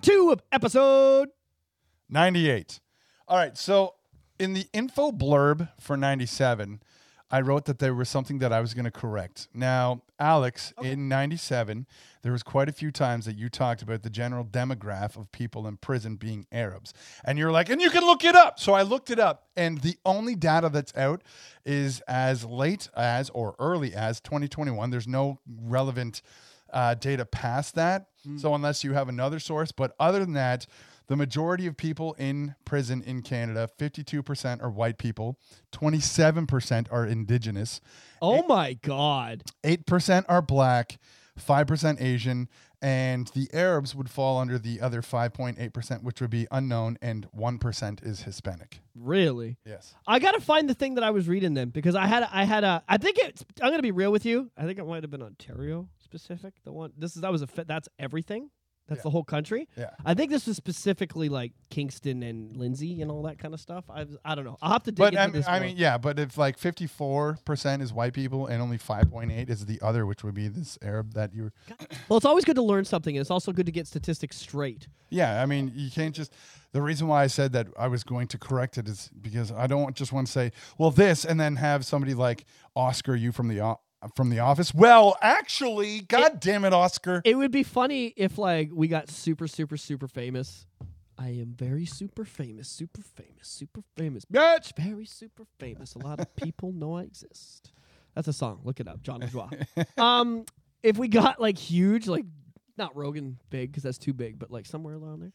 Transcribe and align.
part 0.00 0.16
two 0.16 0.30
of 0.30 0.42
episode. 0.52 1.28
98. 2.08 2.80
All 3.28 3.36
right. 3.36 3.56
So 3.56 3.94
in 4.38 4.54
the 4.54 4.66
info 4.72 5.12
blurb 5.12 5.68
for 5.78 5.96
97, 5.96 6.80
I 7.32 7.40
wrote 7.42 7.66
that 7.66 7.78
there 7.78 7.94
was 7.94 8.08
something 8.08 8.40
that 8.40 8.52
I 8.52 8.60
was 8.60 8.74
going 8.74 8.86
to 8.86 8.90
correct. 8.90 9.46
Now, 9.54 10.02
Alex, 10.18 10.72
in 10.82 11.08
97, 11.08 11.86
there 12.22 12.32
was 12.32 12.42
quite 12.42 12.68
a 12.68 12.72
few 12.72 12.90
times 12.90 13.24
that 13.26 13.36
you 13.36 13.48
talked 13.48 13.82
about 13.82 14.02
the 14.02 14.10
general 14.10 14.44
demographic 14.44 15.16
of 15.16 15.30
people 15.30 15.68
in 15.68 15.76
prison 15.76 16.16
being 16.16 16.46
Arabs. 16.50 16.92
And 17.24 17.38
you're 17.38 17.52
like, 17.52 17.68
and 17.68 17.80
you 17.80 17.90
can 17.90 18.02
look 18.02 18.24
it 18.24 18.34
up. 18.34 18.58
So 18.58 18.72
I 18.72 18.82
looked 18.82 19.10
it 19.10 19.20
up, 19.20 19.46
and 19.56 19.78
the 19.78 19.96
only 20.04 20.34
data 20.34 20.70
that's 20.70 20.92
out 20.96 21.22
is 21.64 22.00
as 22.08 22.44
late 22.44 22.88
as 22.96 23.30
or 23.30 23.54
early 23.60 23.94
as 23.94 24.20
2021. 24.20 24.90
There's 24.90 25.06
no 25.06 25.38
relevant 25.46 26.22
uh, 26.72 26.94
data 26.94 27.24
past 27.24 27.74
that. 27.74 28.06
So 28.36 28.54
unless 28.54 28.84
you 28.84 28.92
have 28.92 29.08
another 29.08 29.38
source, 29.38 29.72
but 29.72 29.94
other 29.98 30.18
than 30.18 30.34
that, 30.34 30.66
the 31.06 31.16
majority 31.16 31.66
of 31.66 31.76
people 31.76 32.14
in 32.18 32.54
prison 32.66 33.02
in 33.02 33.22
Canada, 33.22 33.68
52% 33.78 34.62
are 34.62 34.70
white 34.70 34.98
people, 34.98 35.38
27% 35.72 36.86
are 36.92 37.06
indigenous, 37.06 37.80
Oh 38.22 38.42
my 38.46 38.74
god. 38.74 39.44
8% 39.64 40.24
are 40.28 40.42
black, 40.42 40.98
5% 41.40 42.00
Asian, 42.00 42.48
and 42.82 43.28
the 43.28 43.48
Arabs 43.52 43.94
would 43.94 44.10
fall 44.10 44.38
under 44.38 44.58
the 44.58 44.80
other 44.80 45.00
5.8%, 45.00 46.02
which 46.02 46.20
would 46.20 46.30
be 46.30 46.46
unknown, 46.50 46.98
and 47.00 47.26
1% 47.36 48.06
is 48.06 48.22
Hispanic. 48.22 48.80
Really? 48.94 49.56
Yes. 49.64 49.94
I 50.06 50.18
gotta 50.18 50.40
find 50.40 50.68
the 50.68 50.74
thing 50.74 50.94
that 50.96 51.04
I 51.04 51.10
was 51.10 51.26
reading 51.28 51.54
then 51.54 51.70
because 51.70 51.94
I 51.94 52.06
had 52.06 52.28
I 52.30 52.44
had 52.44 52.64
a 52.64 52.82
I 52.86 52.98
think 52.98 53.16
it's 53.18 53.44
I'm 53.62 53.70
gonna 53.70 53.82
be 53.82 53.92
real 53.92 54.12
with 54.12 54.26
you. 54.26 54.50
I 54.56 54.64
think 54.64 54.78
it 54.78 54.86
might 54.86 55.02
have 55.02 55.10
been 55.10 55.22
Ontario 55.22 55.88
specific. 56.10 56.54
The 56.64 56.72
one 56.72 56.92
this 56.98 57.14
is 57.14 57.22
that 57.22 57.30
was 57.32 57.42
a 57.42 57.46
fit 57.46 57.66
that's 57.68 57.88
everything. 57.98 58.50
That's 58.88 58.98
Yeah. 59.00 59.02
the 59.04 59.10
whole 59.10 59.22
country. 59.24 59.68
Yeah. 59.76 59.90
I 60.04 60.14
think 60.14 60.30
this 60.32 60.48
was 60.48 60.56
specifically 60.56 61.28
like 61.28 61.52
Kingston 61.70 62.24
and 62.24 62.56
Lindsay 62.56 63.02
and 63.02 63.08
all 63.10 63.22
that 63.22 63.38
kind 63.38 63.54
of 63.54 63.60
stuff. 63.60 63.84
I 63.88 64.04
I 64.24 64.34
don't 64.34 64.44
know. 64.44 64.56
I'll 64.60 64.72
have 64.72 64.82
to 64.84 64.90
dig 64.90 64.98
But 64.98 65.12
into 65.14 65.20
I 65.22 65.26
mean, 65.26 65.32
this. 65.34 65.46
I 65.46 65.58
more. 65.60 65.68
mean, 65.68 65.76
yeah, 65.76 65.96
but 65.96 66.18
if 66.18 66.36
like 66.36 66.58
54% 66.58 67.82
is 67.82 67.92
white 67.92 68.14
people 68.14 68.46
and 68.46 68.60
only 68.60 68.78
5.8 68.78 69.48
is 69.48 69.66
the 69.66 69.78
other, 69.80 70.06
which 70.06 70.24
would 70.24 70.34
be 70.34 70.48
this 70.48 70.76
Arab 70.82 71.14
that 71.14 71.32
you 71.34 71.44
were. 71.44 71.52
well, 72.08 72.16
it's 72.16 72.26
always 72.26 72.44
good 72.44 72.56
to 72.56 72.62
learn 72.62 72.84
something, 72.84 73.16
and 73.16 73.20
it's 73.20 73.30
also 73.30 73.52
good 73.52 73.66
to 73.66 73.72
get 73.72 73.86
statistics 73.86 74.36
straight. 74.36 74.88
Yeah, 75.08 75.40
I 75.40 75.46
mean, 75.46 75.70
you 75.74 75.90
can't 75.90 76.14
just. 76.14 76.32
The 76.72 76.82
reason 76.82 77.06
why 77.08 77.22
I 77.22 77.26
said 77.28 77.52
that 77.52 77.68
I 77.78 77.86
was 77.88 78.02
going 78.04 78.26
to 78.28 78.38
correct 78.38 78.76
it 78.78 78.88
is 78.88 79.10
because 79.20 79.50
I 79.52 79.66
don't 79.68 79.94
just 79.96 80.12
want 80.12 80.26
to 80.28 80.32
say, 80.32 80.50
well, 80.78 80.90
this, 80.90 81.24
and 81.24 81.38
then 81.40 81.56
have 81.56 81.84
somebody 81.84 82.14
like 82.14 82.44
Oscar 82.74 83.14
you 83.14 83.30
from 83.32 83.46
the 83.48 83.60
from 84.14 84.30
the 84.30 84.38
office. 84.38 84.74
Well, 84.74 85.16
actually, 85.20 86.00
God 86.00 86.40
damn 86.40 86.64
it, 86.64 86.72
Oscar. 86.72 87.22
It 87.24 87.36
would 87.36 87.50
be 87.50 87.62
funny 87.62 88.12
if 88.16 88.38
like 88.38 88.70
we 88.72 88.88
got 88.88 89.08
super 89.10 89.46
super 89.46 89.76
super 89.76 90.08
famous. 90.08 90.66
I 91.18 91.28
am 91.28 91.54
very 91.54 91.84
super 91.84 92.24
famous, 92.24 92.66
super 92.66 93.02
famous, 93.02 93.46
super 93.46 93.82
famous. 93.94 94.24
Bitch, 94.24 94.74
very 94.74 95.04
super 95.04 95.44
famous. 95.58 95.94
A 95.94 95.98
lot 95.98 96.18
of 96.18 96.34
people 96.34 96.72
know 96.72 96.96
I 96.96 97.02
exist. 97.02 97.72
That's 98.14 98.26
a 98.26 98.32
song. 98.32 98.60
Look 98.64 98.80
it 98.80 98.88
up, 98.88 99.02
John 99.02 99.20
Bourgeois. 99.20 99.50
um, 99.98 100.46
if 100.82 100.96
we 100.96 101.08
got 101.08 101.38
like 101.38 101.58
huge, 101.58 102.08
like 102.08 102.24
not 102.78 102.96
Rogan 102.96 103.38
big 103.50 103.70
because 103.70 103.82
that's 103.82 103.98
too 103.98 104.14
big, 104.14 104.38
but 104.38 104.50
like 104.50 104.64
somewhere 104.64 104.96
around 104.96 105.20
there. 105.20 105.32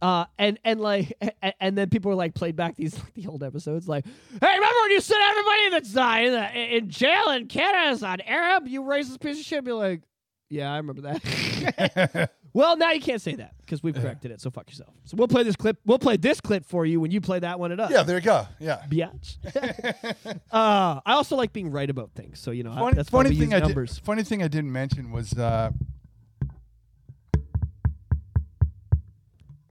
Uh, 0.00 0.26
and 0.38 0.60
and 0.64 0.80
like 0.80 1.12
and, 1.42 1.54
and 1.60 1.78
then 1.78 1.90
people 1.90 2.08
were 2.10 2.14
like 2.14 2.34
played 2.34 2.54
back 2.54 2.76
these 2.76 2.94
like, 2.94 3.14
the 3.14 3.26
old 3.26 3.42
episodes 3.42 3.88
like, 3.88 4.04
hey, 4.06 4.12
remember 4.40 4.80
when 4.82 4.90
you 4.92 5.00
said 5.00 5.18
everybody 5.20 5.70
that's 5.70 5.96
uh, 5.96 6.50
in, 6.54 6.60
in 6.70 6.88
jail 6.90 7.30
in 7.30 7.46
Canada 7.48 7.90
is 7.90 8.02
an 8.02 8.20
Arab? 8.20 8.68
You 8.68 8.82
racist 8.82 9.20
piece 9.20 9.40
of 9.40 9.44
shit. 9.44 9.64
Be 9.64 9.72
like, 9.72 10.02
yeah, 10.50 10.72
I 10.72 10.76
remember 10.76 11.02
that. 11.02 12.30
well, 12.52 12.76
now 12.76 12.92
you 12.92 13.00
can't 13.00 13.20
say 13.20 13.34
that 13.34 13.54
because 13.60 13.82
we've 13.82 13.94
corrected 13.94 14.30
it. 14.30 14.40
So 14.40 14.50
fuck 14.50 14.70
yourself. 14.70 14.94
So 15.04 15.16
we'll 15.16 15.28
play 15.28 15.42
this 15.42 15.56
clip. 15.56 15.78
We'll 15.84 15.98
play 15.98 16.16
this 16.16 16.40
clip 16.40 16.64
for 16.64 16.86
you 16.86 17.00
when 17.00 17.10
you 17.10 17.20
play 17.20 17.40
that 17.40 17.58
one. 17.58 17.72
at 17.72 17.80
up. 17.80 17.90
yeah, 17.90 18.02
there 18.04 18.16
you 18.18 18.24
go. 18.24 18.46
Yeah. 18.60 18.82
Biatch. 18.88 19.36
uh, 20.52 21.00
I 21.04 21.12
also 21.12 21.36
like 21.36 21.52
being 21.52 21.70
right 21.70 21.90
about 21.90 22.12
things. 22.12 22.38
So 22.38 22.50
you 22.50 22.62
know 22.62 22.72
I- 22.72 22.92
that's 22.92 23.10
funny 23.10 23.34
thing 23.34 23.52
I 23.52 23.58
numbers. 23.58 23.96
did, 23.96 24.04
funny 24.04 24.22
thing 24.22 24.42
I 24.42 24.48
didn't 24.48 24.72
mention 24.72 25.10
was 25.10 25.36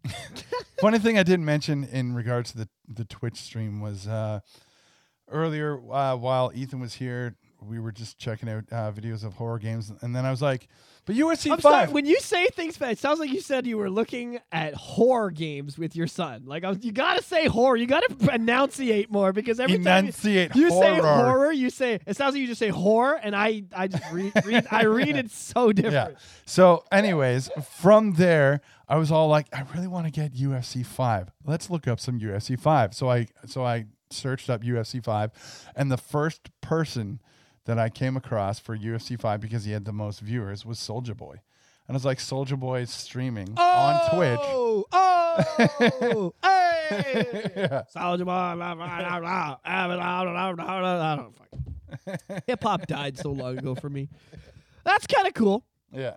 funny 0.81 0.99
thing 0.99 1.17
I 1.17 1.23
didn't 1.23 1.45
mention 1.45 1.83
in 1.85 2.13
regards 2.13 2.51
to 2.51 2.57
the 2.59 2.69
the 2.87 3.05
Twitch 3.05 3.37
stream 3.37 3.81
was 3.81 4.07
uh, 4.07 4.39
earlier 5.29 5.79
uh, 5.91 6.15
while 6.15 6.51
Ethan 6.53 6.79
was 6.79 6.95
here, 6.95 7.35
we 7.67 7.79
were 7.79 7.91
just 7.91 8.17
checking 8.17 8.49
out 8.49 8.63
uh, 8.71 8.91
videos 8.91 9.23
of 9.23 9.33
horror 9.33 9.59
games, 9.59 9.91
and 10.01 10.15
then 10.15 10.25
I 10.25 10.31
was 10.31 10.41
like, 10.41 10.67
"But 11.05 11.15
UFC 11.15 11.51
I'm 11.51 11.59
five, 11.59 11.87
sorry. 11.87 11.91
When 11.91 12.05
you 12.05 12.19
say 12.19 12.47
things, 12.47 12.79
it 12.81 12.99
sounds 12.99 13.19
like 13.19 13.31
you 13.31 13.41
said 13.41 13.67
you 13.67 13.77
were 13.77 13.89
looking 13.89 14.39
at 14.51 14.73
horror 14.73 15.31
games 15.31 15.77
with 15.77 15.95
your 15.95 16.07
son. 16.07 16.43
Like 16.45 16.63
I 16.63 16.69
was, 16.69 16.83
you 16.83 16.91
gotta 16.91 17.23
say 17.23 17.47
horror. 17.47 17.75
You 17.75 17.87
gotta 17.87 18.15
enunciate 18.33 19.11
more 19.11 19.33
because 19.33 19.59
every 19.59 19.75
enunciate 19.75 20.51
time 20.51 20.59
you, 20.59 20.65
you 20.65 20.71
say 20.71 20.97
horror." 20.99 21.23
horror, 21.25 21.51
you 21.51 21.69
say 21.69 21.99
it 22.05 22.17
sounds 22.17 22.33
like 22.33 22.41
you 22.41 22.47
just 22.47 22.59
say 22.59 22.69
horror, 22.69 23.19
and 23.21 23.35
I, 23.35 23.63
I 23.75 23.87
just 23.87 24.11
read, 24.11 24.33
read 24.45 24.67
I 24.71 24.85
read 24.85 25.15
it 25.15 25.31
so 25.31 25.71
different. 25.71 26.13
Yeah. 26.13 26.19
So, 26.45 26.85
anyways, 26.91 27.49
from 27.77 28.13
there, 28.13 28.61
I 28.87 28.95
was 28.97 29.11
all 29.11 29.27
like, 29.27 29.47
I 29.53 29.63
really 29.75 29.87
want 29.87 30.05
to 30.05 30.11
get 30.11 30.33
UFC 30.33 30.85
five. 30.85 31.29
Let's 31.45 31.69
look 31.69 31.87
up 31.87 31.99
some 31.99 32.19
UFC 32.19 32.59
five. 32.59 32.93
So 32.93 33.09
I 33.09 33.27
so 33.45 33.65
I 33.65 33.85
searched 34.09 34.49
up 34.49 34.63
UFC 34.63 35.03
five, 35.03 35.31
and 35.75 35.91
the 35.91 35.97
first 35.97 36.49
person 36.61 37.19
that 37.67 37.77
I 37.77 37.89
came 37.89 38.17
across 38.17 38.59
for 38.59 38.75
UFC 38.77 39.19
five 39.19 39.41
because 39.41 39.65
he 39.65 39.73
had 39.73 39.83
the 39.85 39.91
most 39.91 40.21
viewers 40.21 40.65
was 40.65 40.79
Soldier 40.79 41.13
Boy. 41.13 41.41
And 41.87 41.95
it's 41.95 42.05
like 42.05 42.19
Soldier 42.19 42.55
Boy 42.55 42.85
streaming 42.85 43.53
oh, 43.57 43.61
on 43.61 44.09
Twitch. 44.15 44.39
Oh, 44.91 46.33
hey. 46.41 47.83
Soldier 47.89 48.25
Boy, 48.25 48.55
Hip 52.47 52.63
hop 52.63 52.87
died 52.87 53.17
so 53.17 53.31
long 53.31 53.57
ago 53.57 53.75
for 53.75 53.89
me. 53.89 54.07
That's 54.85 55.05
kind 55.05 55.27
of 55.27 55.33
cool. 55.33 55.65
Yeah. 55.91 56.15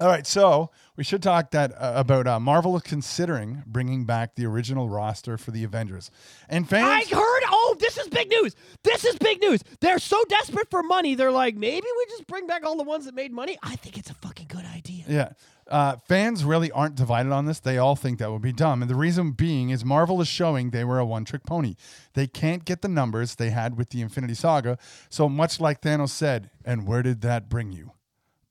All 0.00 0.08
right, 0.08 0.26
so 0.26 0.72
we 0.96 1.04
should 1.04 1.22
talk 1.22 1.52
that 1.52 1.70
uh, 1.72 1.92
about 1.94 2.26
uh, 2.26 2.40
Marvel 2.40 2.80
considering 2.80 3.62
bringing 3.64 4.04
back 4.04 4.34
the 4.34 4.44
original 4.44 4.88
roster 4.88 5.38
for 5.38 5.52
the 5.52 5.62
Avengers. 5.62 6.10
And 6.48 6.68
fans, 6.68 7.06
I 7.12 7.14
heard 7.14 7.33
Oh, 7.74 7.76
this 7.78 7.98
is 7.98 8.08
big 8.08 8.28
news. 8.28 8.54
This 8.82 9.04
is 9.04 9.16
big 9.16 9.40
news. 9.40 9.62
They're 9.80 9.98
so 9.98 10.22
desperate 10.28 10.70
for 10.70 10.82
money. 10.82 11.14
They're 11.14 11.32
like, 11.32 11.56
maybe 11.56 11.86
we 11.96 12.06
just 12.08 12.26
bring 12.26 12.46
back 12.46 12.64
all 12.64 12.76
the 12.76 12.84
ones 12.84 13.06
that 13.06 13.14
made 13.14 13.32
money. 13.32 13.58
I 13.62 13.76
think 13.76 13.98
it's 13.98 14.10
a 14.10 14.14
fucking 14.14 14.46
good 14.48 14.64
idea. 14.64 15.04
Yeah. 15.08 15.28
Uh, 15.66 15.96
fans 16.06 16.44
really 16.44 16.70
aren't 16.70 16.94
divided 16.94 17.32
on 17.32 17.46
this. 17.46 17.58
They 17.58 17.78
all 17.78 17.96
think 17.96 18.18
that 18.18 18.30
would 18.30 18.42
be 18.42 18.52
dumb. 18.52 18.82
And 18.82 18.90
the 18.90 18.94
reason 18.94 19.32
being 19.32 19.70
is 19.70 19.84
Marvel 19.84 20.20
is 20.20 20.28
showing 20.28 20.70
they 20.70 20.84
were 20.84 20.98
a 20.98 21.06
one 21.06 21.24
trick 21.24 21.44
pony. 21.44 21.74
They 22.12 22.26
can't 22.26 22.64
get 22.64 22.82
the 22.82 22.88
numbers 22.88 23.36
they 23.36 23.50
had 23.50 23.76
with 23.76 23.90
the 23.90 24.02
Infinity 24.02 24.34
Saga. 24.34 24.78
So, 25.08 25.28
much 25.28 25.60
like 25.60 25.80
Thanos 25.80 26.10
said, 26.10 26.50
and 26.64 26.86
where 26.86 27.02
did 27.02 27.22
that 27.22 27.48
bring 27.48 27.72
you? 27.72 27.92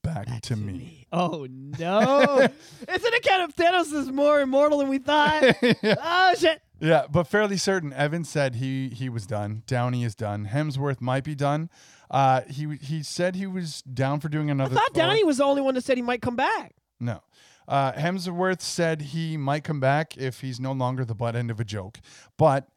Back, 0.01 0.41
to, 0.41 0.57
me. 0.57 1.07
Oh 1.13 1.47
no! 1.49 2.19
Isn't 2.41 3.13
it 3.13 3.23
kind 3.25 3.41
of 3.43 3.55
Thanos 3.55 3.93
is 3.93 4.11
more 4.11 4.41
immortal 4.41 4.79
than 4.79 4.89
we 4.89 4.97
thought? 4.97 5.55
Oh 5.83 6.33
shit! 6.37 6.61
Yeah, 6.83 7.05
but 7.09 7.27
fairly 7.27 7.55
certain. 7.55 7.93
Evans 7.93 8.27
said 8.27 8.55
he 8.55 8.89
he 8.89 9.07
was 9.07 9.25
done. 9.25 9.63
Downey 9.67 10.03
is 10.03 10.15
done. 10.15 10.47
Hemsworth 10.47 10.99
might 10.99 11.23
be 11.23 11.33
done. 11.33 11.69
Uh, 12.11 12.41
he 12.49 12.75
he 12.81 13.01
said 13.03 13.35
he 13.35 13.47
was 13.47 13.81
down 13.83 14.19
for 14.19 14.27
doing 14.27 14.49
I 14.49 14.51
another. 14.51 14.75
thought 14.75 14.93
Downey 14.93 15.23
was 15.23 15.37
the 15.37 15.45
only 15.45 15.61
one 15.61 15.75
that 15.75 15.85
said 15.85 15.95
he 15.95 16.03
might 16.03 16.21
come 16.21 16.35
back. 16.35 16.75
No. 16.99 17.21
Uh, 17.69 17.93
Hemsworth 17.93 18.59
said 18.59 19.01
he 19.01 19.37
might 19.37 19.63
come 19.63 19.79
back 19.79 20.17
if 20.17 20.41
he's 20.41 20.59
no 20.59 20.73
longer 20.73 21.05
the 21.05 21.15
butt 21.15 21.37
end 21.37 21.49
of 21.49 21.61
a 21.61 21.63
joke. 21.63 21.99
But 22.37 22.67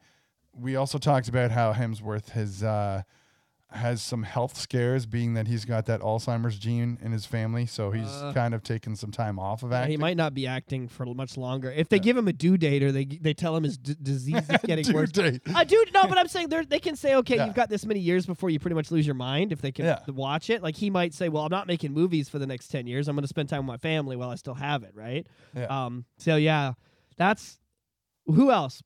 we 0.53 0.77
also 0.77 0.97
talked 0.97 1.27
about 1.27 1.51
how 1.51 1.73
Hemsworth 1.73 2.29
has 2.29 2.63
uh, 2.63 3.03
has 3.71 4.01
some 4.01 4.23
health 4.23 4.57
scares, 4.57 5.05
being 5.05 5.33
that 5.33 5.45
he's 5.47 5.65
got 5.65 5.85
that 5.87 5.99
Alzheimer's 5.99 6.57
gene 6.57 6.97
in 7.01 7.11
his 7.11 7.25
family, 7.25 7.65
so 7.65 7.91
he's 7.91 8.07
Uh. 8.07 8.31
kind 8.33 8.53
of 8.53 8.63
taken 8.63 8.95
some 8.95 9.11
time 9.11 9.37
off 9.37 9.61
of 9.61 9.71
Yeah, 9.71 9.79
acting. 9.79 9.91
he 9.91 9.97
might 9.97 10.15
not 10.15 10.33
be 10.33 10.47
acting 10.47 10.87
for 10.87 11.05
much 11.05 11.35
longer. 11.35 11.69
If 11.71 11.89
they 11.89 11.99
give 11.99 12.15
him 12.15 12.29
a 12.29 12.33
due 12.33 12.57
date 12.57 12.81
or 12.81 12.93
they 12.93 13.03
they 13.03 13.33
tell 13.33 13.53
him 13.57 13.63
his 13.63 13.77
d- 13.77 13.95
disease 14.01 14.49
is 14.49 14.57
getting 14.65 14.85
Due 14.85 14.93
worse. 14.93 15.11
date. 15.11 15.41
A 15.53 15.65
dude, 15.65 15.93
no, 15.93 16.07
but 16.07 16.17
I'm 16.17 16.29
saying 16.29 16.47
they 16.69 16.79
can 16.79 16.95
say, 16.95 17.15
okay, 17.15 17.35
Yeah. 17.35 17.45
you've 17.45 17.55
got 17.55 17.67
this 17.69 17.85
many 17.85 17.99
years 17.99 18.25
before 18.25 18.49
you 18.49 18.57
pretty 18.57 18.75
much 18.75 18.89
lose 18.89 19.05
your 19.05 19.15
mind. 19.15 19.51
If 19.51 19.61
they 19.61 19.73
can 19.73 19.83
Yeah. 19.83 19.99
watch 20.07 20.49
it, 20.49 20.63
like 20.63 20.77
he 20.77 20.89
might 20.89 21.13
say, 21.13 21.27
well, 21.27 21.43
I'm 21.43 21.51
not 21.51 21.67
making 21.67 21.91
movies 21.93 22.29
for 22.29 22.39
the 22.39 22.47
next 22.47 22.69
ten 22.69 22.87
years. 22.87 23.09
I'm 23.09 23.15
going 23.17 23.23
to 23.23 23.27
spend 23.27 23.49
time 23.49 23.67
with 23.67 23.73
my 23.73 23.77
family 23.77 24.15
while 24.15 24.29
I 24.29 24.35
still 24.35 24.53
have 24.55 24.83
it, 24.83 24.91
right? 24.95 25.27
Yeah. 25.53 25.65
Um. 25.65 26.05
So 26.17 26.37
yeah, 26.37 26.73
that's 27.17 27.59
who 28.27 28.49
else 28.49 28.81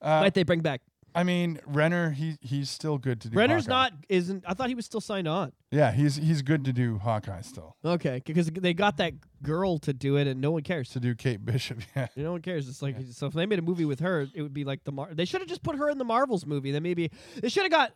Uh, 0.00 0.20
might 0.20 0.32
they 0.34 0.44
bring 0.44 0.60
back? 0.60 0.80
I 1.14 1.24
mean, 1.24 1.60
Renner, 1.66 2.10
he 2.10 2.36
he's 2.40 2.70
still 2.70 2.98
good 2.98 3.20
to 3.22 3.28
do. 3.28 3.36
Renner's 3.36 3.66
Hawkeye. 3.66 3.74
not 3.74 3.92
isn't. 4.08 4.44
I 4.46 4.54
thought 4.54 4.68
he 4.68 4.74
was 4.74 4.86
still 4.86 5.00
signed 5.00 5.28
on. 5.28 5.52
Yeah, 5.70 5.92
he's 5.92 6.16
he's 6.16 6.42
good 6.42 6.64
to 6.64 6.72
do 6.72 6.98
Hawkeye 6.98 7.42
still. 7.42 7.76
Okay, 7.84 8.22
because 8.24 8.46
they 8.48 8.72
got 8.74 8.96
that 8.98 9.14
girl 9.42 9.78
to 9.80 9.92
do 9.92 10.16
it, 10.16 10.26
and 10.26 10.40
no 10.40 10.50
one 10.52 10.62
cares. 10.62 10.88
To 10.90 11.00
do 11.00 11.14
Kate 11.14 11.44
Bishop. 11.44 11.78
Yeah. 11.96 12.06
No 12.16 12.32
one 12.32 12.42
cares. 12.42 12.68
It's 12.68 12.80
like 12.82 12.96
so 13.12 13.26
if 13.26 13.34
they 13.34 13.44
made 13.46 13.58
a 13.58 13.62
movie 13.62 13.84
with 13.84 14.00
her, 14.00 14.26
it 14.34 14.40
would 14.42 14.54
be 14.54 14.64
like 14.64 14.84
the 14.84 14.92
Mar- 14.92 15.12
they 15.12 15.24
should 15.24 15.40
have 15.40 15.48
just 15.48 15.62
put 15.62 15.76
her 15.76 15.90
in 15.90 15.98
the 15.98 16.04
Marvels 16.04 16.46
movie. 16.46 16.70
Then 16.72 16.82
maybe 16.82 17.10
they 17.40 17.48
should 17.48 17.64
have 17.64 17.72
got 17.72 17.92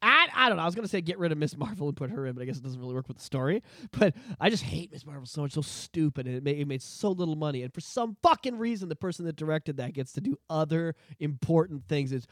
I, 0.00 0.28
I 0.34 0.48
don't 0.48 0.56
know. 0.56 0.62
I 0.62 0.66
was 0.66 0.74
gonna 0.74 0.88
say 0.88 1.00
get 1.00 1.18
rid 1.18 1.32
of 1.32 1.38
Ms. 1.38 1.56
Marvel 1.56 1.88
and 1.88 1.96
put 1.96 2.10
her 2.10 2.26
in, 2.26 2.34
but 2.34 2.42
I 2.42 2.44
guess 2.44 2.56
it 2.56 2.62
doesn't 2.62 2.80
really 2.80 2.94
work 2.94 3.08
with 3.08 3.16
the 3.16 3.22
story. 3.22 3.62
But 3.90 4.14
I 4.40 4.50
just 4.50 4.62
hate 4.62 4.92
Ms. 4.92 5.04
Marvel 5.06 5.26
so 5.26 5.42
much, 5.42 5.52
so 5.52 5.62
stupid, 5.62 6.26
and 6.26 6.36
it 6.36 6.42
made, 6.42 6.58
it 6.58 6.68
made 6.68 6.82
so 6.82 7.10
little 7.10 7.36
money. 7.36 7.62
And 7.62 7.72
for 7.72 7.80
some 7.80 8.16
fucking 8.22 8.58
reason, 8.58 8.88
the 8.88 8.96
person 8.96 9.24
that 9.26 9.36
directed 9.36 9.78
that 9.78 9.94
gets 9.94 10.12
to 10.12 10.20
do 10.20 10.38
other 10.48 10.94
important 11.18 11.86
things. 11.88 12.12
Is 12.12 12.26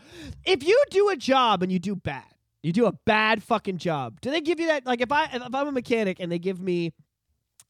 if 0.44 0.64
you 0.64 0.80
do 0.90 1.08
a 1.08 1.16
job 1.16 1.62
and 1.62 1.72
you 1.72 1.78
do 1.78 1.96
bad, 1.96 2.24
you 2.62 2.72
do 2.72 2.86
a 2.86 2.92
bad 2.92 3.42
fucking 3.42 3.78
job. 3.78 4.20
Do 4.20 4.30
they 4.30 4.40
give 4.40 4.60
you 4.60 4.68
that? 4.68 4.86
Like 4.86 5.00
if 5.00 5.12
I 5.12 5.24
if 5.32 5.54
I'm 5.54 5.68
a 5.68 5.72
mechanic 5.72 6.18
and 6.20 6.30
they 6.30 6.38
give 6.38 6.60
me 6.60 6.92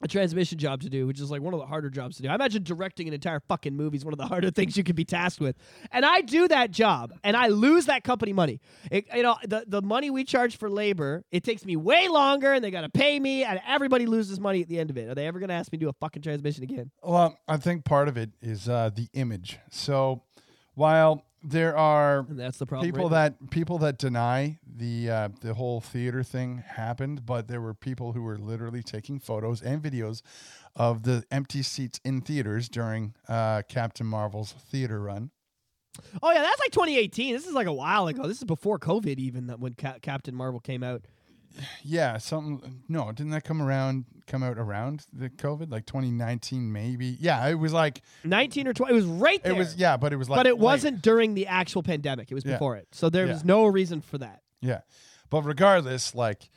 a 0.02 0.08
transmission 0.08 0.58
job 0.58 0.82
to 0.82 0.90
do, 0.90 1.06
which 1.06 1.20
is 1.20 1.30
like 1.30 1.40
one 1.40 1.54
of 1.54 1.60
the 1.60 1.66
harder 1.66 1.88
jobs 1.88 2.16
to 2.16 2.22
do. 2.22 2.28
I 2.28 2.34
imagine 2.34 2.62
directing 2.62 3.08
an 3.08 3.14
entire 3.14 3.40
fucking 3.40 3.74
movie 3.74 3.96
is 3.96 4.04
one 4.04 4.12
of 4.12 4.18
the 4.18 4.26
harder 4.28 4.50
things 4.50 4.76
you 4.76 4.84
could 4.84 4.96
be 4.96 5.04
tasked 5.04 5.40
with. 5.40 5.56
And 5.90 6.04
I 6.04 6.20
do 6.20 6.48
that 6.48 6.70
job, 6.70 7.12
and 7.24 7.36
I 7.36 7.48
lose 7.48 7.86
that 7.86 8.04
company 8.04 8.32
money. 8.32 8.60
It, 8.90 9.06
you 9.14 9.22
know, 9.22 9.36
the 9.44 9.64
the 9.66 9.82
money 9.82 10.10
we 10.10 10.24
charge 10.24 10.56
for 10.56 10.68
labor, 10.68 11.24
it 11.30 11.44
takes 11.44 11.64
me 11.64 11.76
way 11.76 12.08
longer, 12.08 12.52
and 12.52 12.62
they 12.62 12.70
got 12.70 12.82
to 12.82 12.88
pay 12.88 13.18
me, 13.18 13.44
and 13.44 13.60
everybody 13.66 14.06
loses 14.06 14.38
money 14.38 14.62
at 14.62 14.68
the 14.68 14.78
end 14.78 14.90
of 14.90 14.98
it. 14.98 15.08
Are 15.08 15.14
they 15.14 15.26
ever 15.26 15.38
going 15.38 15.48
to 15.48 15.54
ask 15.54 15.72
me 15.72 15.78
to 15.78 15.84
do 15.86 15.88
a 15.88 15.94
fucking 15.94 16.22
transmission 16.22 16.64
again? 16.64 16.90
Well, 17.02 17.38
I 17.48 17.56
think 17.56 17.84
part 17.84 18.08
of 18.08 18.16
it 18.16 18.30
is 18.42 18.68
uh, 18.68 18.90
the 18.94 19.08
image. 19.14 19.58
So 19.70 20.22
while 20.74 21.25
there 21.46 21.76
are 21.76 22.20
And 22.28 22.38
that's 22.38 22.58
the 22.58 22.66
problem. 22.66 22.90
people 22.90 23.08
right 23.08 23.32
that 23.38 23.50
people 23.50 23.78
that 23.78 23.98
deny 23.98 24.58
the 24.66 25.10
uh, 25.10 25.28
the 25.40 25.54
whole 25.54 25.80
theater 25.80 26.22
thing 26.22 26.58
happened, 26.66 27.24
but 27.24 27.48
there 27.48 27.60
were 27.60 27.74
people 27.74 28.12
who 28.12 28.22
were 28.22 28.36
literally 28.38 28.82
taking 28.82 29.18
photos 29.20 29.62
and 29.62 29.82
videos 29.82 30.22
of 30.74 31.04
the 31.04 31.24
empty 31.30 31.62
seats 31.62 32.00
in 32.04 32.20
theaters 32.20 32.68
during 32.68 33.14
uh, 33.28 33.62
Captain 33.68 34.06
Marvel's 34.06 34.52
theater 34.52 35.00
run. 35.00 35.30
Oh 36.22 36.30
yeah, 36.30 36.42
that's 36.42 36.60
like 36.60 36.72
2018. 36.72 37.32
This 37.34 37.46
is 37.46 37.54
like 37.54 37.66
a 37.66 37.72
while 37.72 38.06
ago. 38.08 38.26
This 38.26 38.38
is 38.38 38.44
before 38.44 38.78
COVID, 38.78 39.18
even 39.18 39.46
that 39.46 39.58
when 39.60 39.74
Ca- 39.74 39.98
Captain 40.02 40.34
Marvel 40.34 40.60
came 40.60 40.82
out. 40.82 41.06
Yeah, 41.82 42.18
something. 42.18 42.82
No, 42.88 43.10
didn't 43.12 43.30
that 43.32 43.44
come 43.44 43.62
around? 43.62 44.04
Come 44.26 44.42
out 44.42 44.58
around 44.58 45.06
the 45.12 45.30
COVID, 45.30 45.70
like 45.70 45.86
2019, 45.86 46.72
maybe. 46.72 47.16
Yeah, 47.20 47.46
it 47.48 47.54
was 47.54 47.72
like 47.72 48.02
19 48.24 48.66
or 48.68 48.72
20. 48.74 48.92
It 48.92 48.96
was 48.96 49.04
right 49.06 49.42
there. 49.42 49.52
it 49.52 49.56
was. 49.56 49.76
Yeah, 49.76 49.96
but 49.96 50.12
it 50.12 50.16
was 50.16 50.28
like. 50.28 50.38
but 50.38 50.46
it 50.46 50.58
wasn't 50.58 51.00
during 51.02 51.34
the 51.34 51.46
actual 51.46 51.82
pandemic. 51.82 52.30
It 52.30 52.34
was 52.34 52.44
Yeah. 52.44 52.52
before 52.54 52.76
it. 52.76 52.88
So 52.92 53.08
there 53.08 53.26
Yeah. 53.26 53.32
was 53.34 53.44
no 53.44 53.66
reason 53.66 54.00
for 54.00 54.18
that. 54.18 54.42
Yeah, 54.60 54.80
but 55.30 55.42
regardless, 55.42 56.14
like 56.14 56.50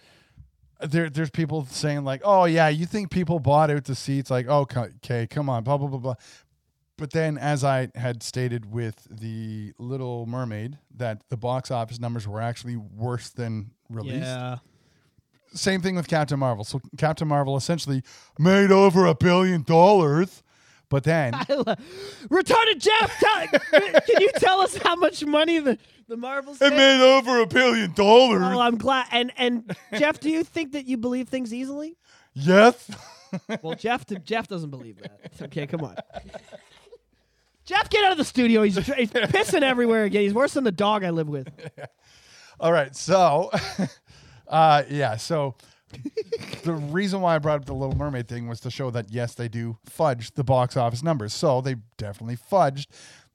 there, 0.82 1.10
there's 1.10 1.30
people 1.30 1.66
saying 1.66 2.04
like, 2.06 2.22
oh 2.24 2.46
yeah, 2.46 2.70
you 2.70 2.86
think 2.86 3.12
people 3.12 3.40
bought 3.40 3.70
out 3.70 3.84
the 3.86 3.96
seats? 3.96 4.32
Like, 4.32 4.48
oh, 4.50 4.66
okay, 4.76 5.28
come 5.28 5.50
on, 5.50 5.64
blah 5.64 5.78
blah 5.78 5.88
blah 5.90 6.00
blah. 6.00 6.16
But 6.98 7.12
then, 7.12 7.38
as 7.38 7.64
I 7.64 7.90
had 7.96 8.24
stated 8.24 8.72
with 8.74 9.08
the 9.10 9.72
Little 9.78 10.26
Mermaid, 10.26 10.80
that 10.98 11.22
the 11.30 11.38
box 11.38 11.72
office 11.72 11.98
numbers 12.00 12.28
were 12.28 12.42
actually 12.42 12.76
worse 12.76 13.30
than 13.30 13.72
released. 13.90 14.26
Yeah. 14.26 14.58
Same 15.54 15.82
thing 15.82 15.96
with 15.96 16.08
Captain 16.08 16.38
Marvel. 16.40 16.64
So 16.64 16.80
Captain 16.98 17.28
Marvel 17.28 17.58
essentially 17.58 18.04
made 18.38 18.72
over 18.72 19.06
a 19.06 19.16
billion 19.16 19.64
dollars, 19.64 20.44
but 20.90 21.04
then 21.04 21.34
Retarded 22.30 22.78
Jeff, 22.80 23.20
tell, 23.20 23.48
can 24.02 24.22
you 24.22 24.30
tell 24.38 24.62
us 24.62 24.76
how 24.78 24.96
much 24.96 25.26
money 25.26 25.60
the 25.60 25.78
the 26.08 26.18
Marvels 26.18 26.62
it 26.62 26.70
made? 26.72 26.78
made 26.78 27.02
over 27.02 27.40
a 27.42 27.48
billion 27.48 27.94
dollars. 27.94 28.42
Oh, 28.44 28.60
I'm 28.60 28.78
glad. 28.78 29.08
And 29.12 29.32
and 29.38 29.76
Jeff, 29.98 30.20
do 30.20 30.30
you 30.30 30.44
think 30.44 30.72
that 30.74 30.86
you 30.86 30.98
believe 30.98 31.30
things 31.30 31.54
easily? 31.54 31.98
yes. 32.34 32.90
Well, 33.62 33.76
Jeff 33.76 34.08
Jeff 34.24 34.48
doesn't 34.48 34.72
believe 34.72 34.98
that. 35.04 35.20
Okay, 35.40 35.68
come 35.68 35.82
on. 35.82 35.96
Jeff, 37.64 37.88
get 37.92 38.04
out 38.04 38.12
of 38.14 38.18
the 38.18 38.24
studio. 38.26 38.64
He's, 38.64 38.76
he's 38.76 39.12
pissing 39.12 39.62
everywhere 39.62 40.06
again. 40.06 40.24
He's 40.24 40.34
worse 40.34 40.54
than 40.54 40.64
the 40.64 40.72
dog 40.72 41.04
I 41.04 41.12
live 41.12 41.30
with. 41.30 41.48
All 42.60 42.72
right, 42.72 42.96
so 42.96 43.52
uh 44.50 44.84
yeah, 44.90 45.16
so 45.16 45.56
the 46.64 46.74
reason 46.74 47.22
why 47.22 47.36
I 47.36 47.40
brought 47.40 47.62
up 47.62 47.66
the 47.66 47.74
Little 47.74 47.96
Mermaid 47.96 48.28
thing 48.28 48.48
was 48.48 48.60
to 48.62 48.72
show 48.72 48.92
that 48.92 49.12
yes, 49.12 49.36
they 49.36 49.48
do 49.48 49.78
fudge 49.86 50.32
the 50.32 50.44
box 50.44 50.76
office 50.78 51.04
numbers. 51.04 51.34
So 51.34 51.62
they 51.62 51.76
definitely 51.98 52.38
fudged 52.38 52.88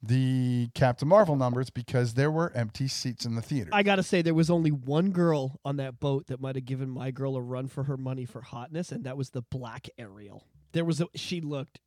the 0.03 0.69
Captain 0.75 1.09
Marvel 1.09 1.37
numbers 1.37 1.71
because 1.71 2.15
there 2.15 2.31
were 2.31 2.53
empty 2.55 2.89
seats 2.89 3.25
in 3.25 3.35
the 3.35 3.43
theater. 3.43 3.71
I 3.73 3.83
gotta 3.83 4.03
say, 4.03 4.23
there 4.23 4.35
was 4.35 4.51
only 4.51 4.71
one 4.71 5.11
girl 5.11 5.59
on 5.65 5.77
that 5.79 5.99
boat 5.99 6.27
that 6.27 6.41
might 6.41 6.57
have 6.57 6.65
given 6.65 6.91
my 6.91 7.11
girl 7.11 7.37
a 7.37 7.41
run 7.41 7.69
for 7.69 7.85
her 7.85 7.97
money 7.97 8.25
for 8.27 8.43
hotness, 8.43 8.93
and 8.93 9.05
that 9.05 9.17
was 9.17 9.31
the 9.31 9.43
black 9.43 9.89
Ariel. 9.99 10.45
There 10.73 10.85
was 10.85 11.01
a, 11.01 11.07
she 11.15 11.41
looked, 11.41 11.81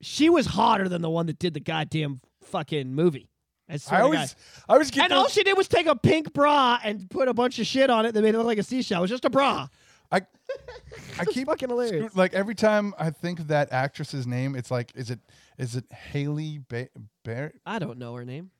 she 0.00 0.30
was 0.30 0.46
hotter 0.46 0.88
than 0.88 1.02
the 1.02 1.10
one 1.10 1.26
that 1.26 1.38
did 1.38 1.54
the 1.54 1.60
goddamn 1.60 2.20
fucking 2.42 2.94
movie. 2.94 3.28
I, 3.90 3.98
I 3.98 4.00
always. 4.00 4.36
I 4.68 4.72
always 4.72 4.90
get 4.90 5.04
And 5.04 5.12
all 5.12 5.28
she 5.28 5.42
did 5.42 5.56
was 5.56 5.68
take 5.68 5.86
a 5.86 5.96
pink 5.96 6.32
bra 6.32 6.78
and 6.82 7.08
put 7.10 7.28
a 7.28 7.34
bunch 7.34 7.58
of 7.58 7.66
shit 7.66 7.90
on 7.90 8.06
it 8.06 8.12
that 8.12 8.22
made 8.22 8.34
it 8.34 8.38
look 8.38 8.46
like 8.46 8.58
a 8.58 8.62
seashell. 8.62 8.98
It 8.98 9.02
was 9.02 9.10
just 9.10 9.24
a 9.24 9.30
bra. 9.30 9.68
I 10.12 10.22
I 11.18 11.24
keep 11.24 11.46
fucking 11.46 11.68
hilarious. 11.68 12.14
Like 12.14 12.34
every 12.34 12.54
time 12.54 12.94
I 12.98 13.10
think 13.10 13.40
of 13.40 13.48
that 13.48 13.72
actress's 13.72 14.26
name, 14.26 14.54
it's 14.54 14.70
like 14.70 14.92
is 14.94 15.10
it 15.10 15.20
is 15.58 15.76
it 15.76 15.84
Haley 15.92 16.60
ba- 16.68 16.88
Berry? 17.24 17.52
I 17.66 17.78
don't 17.78 17.98
know 17.98 18.14
her 18.14 18.24
name. 18.24 18.50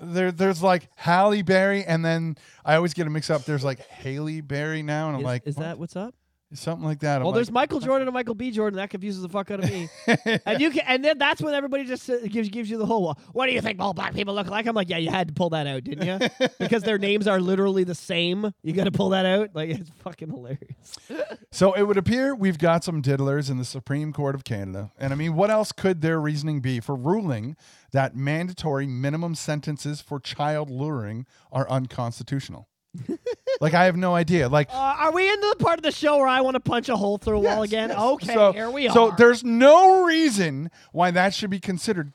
There, 0.00 0.32
there's 0.32 0.62
like 0.62 0.88
Halle 0.96 1.42
Berry, 1.42 1.84
and 1.84 2.04
then 2.04 2.36
I 2.64 2.74
always 2.74 2.94
get 2.94 3.06
a 3.06 3.10
mix 3.10 3.30
up. 3.30 3.44
There's 3.44 3.62
like 3.62 3.78
Haley 3.86 4.40
Berry 4.40 4.82
now, 4.82 5.06
and 5.06 5.16
I'm 5.16 5.20
Is, 5.20 5.24
like, 5.24 5.46
is 5.46 5.56
what? 5.56 5.62
that 5.62 5.78
what's 5.78 5.96
up? 5.96 6.14
Something 6.54 6.86
like 6.86 7.00
that? 7.00 7.16
I'm 7.16 7.22
Well, 7.22 7.30
like, 7.30 7.36
there's 7.36 7.50
Michael 7.50 7.80
Jordan 7.80 8.08
and 8.08 8.14
Michael 8.14 8.34
B. 8.34 8.50
Jordan. 8.50 8.76
That 8.76 8.90
confuses 8.90 9.22
the 9.22 9.28
fuck 9.28 9.50
out 9.50 9.62
of 9.62 9.70
me. 9.70 9.88
and 10.46 10.60
you 10.60 10.70
can, 10.70 10.82
and 10.86 11.04
then 11.04 11.18
that's 11.18 11.40
when 11.42 11.54
everybody 11.54 11.84
just 11.84 12.10
gives 12.28 12.48
gives 12.48 12.70
you 12.70 12.78
the 12.78 12.86
whole. 12.86 13.16
What 13.32 13.46
do 13.46 13.52
you 13.52 13.60
think 13.60 13.80
all 13.80 13.94
black 13.94 14.14
people 14.14 14.34
look 14.34 14.48
like? 14.48 14.66
I'm 14.66 14.74
like, 14.74 14.88
yeah, 14.88 14.98
you 14.98 15.10
had 15.10 15.28
to 15.28 15.34
pull 15.34 15.50
that 15.50 15.66
out, 15.66 15.84
didn't 15.84 16.06
you? 16.06 16.48
because 16.58 16.82
their 16.82 16.98
names 16.98 17.26
are 17.26 17.40
literally 17.40 17.84
the 17.84 17.94
same. 17.94 18.52
You 18.62 18.72
got 18.72 18.84
to 18.84 18.92
pull 18.92 19.10
that 19.10 19.26
out. 19.26 19.50
Like 19.54 19.70
it's 19.70 19.90
fucking 20.02 20.30
hilarious. 20.30 20.98
So 21.50 21.72
it 21.72 21.84
would 21.84 21.96
appear 21.96 22.34
we've 22.34 22.58
got 22.58 22.82
some 22.82 23.00
diddlers 23.00 23.48
in 23.48 23.58
the 23.58 23.64
Supreme 23.64 24.12
Court 24.12 24.34
of 24.34 24.42
Canada. 24.42 24.90
And 24.98 25.12
I 25.12 25.16
mean, 25.16 25.36
what 25.36 25.50
else 25.50 25.70
could 25.70 26.00
their 26.00 26.20
reasoning 26.20 26.58
be 26.58 26.80
for 26.80 26.96
ruling 26.96 27.56
that 27.92 28.16
mandatory 28.16 28.88
minimum 28.88 29.36
sentences 29.36 30.00
for 30.00 30.18
child 30.18 30.68
luring 30.68 31.26
are 31.52 31.70
unconstitutional? 31.70 32.68
like, 33.60 33.74
I 33.74 33.84
have 33.86 33.96
no 33.96 34.14
idea. 34.14 34.48
Like, 34.48 34.68
Uh, 34.70 34.76
are 34.98 35.12
we 35.12 35.28
into 35.30 35.54
the 35.56 35.64
part 35.64 35.78
of 35.78 35.82
the 35.82 35.90
show 35.92 36.18
where 36.18 36.26
I 36.28 36.40
want 36.40 36.54
to 36.54 36.60
punch 36.60 36.88
a 36.88 36.96
hole 36.96 37.18
through 37.18 37.36
a 37.38 37.40
wall 37.40 37.62
again? 37.62 37.88
yes. 37.90 37.98
Okay, 37.98 38.34
so, 38.34 38.52
here 38.52 38.70
we 38.70 38.88
So 38.88 39.08
are. 39.08 39.10
So 39.10 39.14
there's 39.16 39.42
no 39.44 40.04
reason 40.04 40.70
why 40.92 41.10
that 41.10 41.34
should 41.34 41.50
be 41.50 41.60
considered 41.60 42.12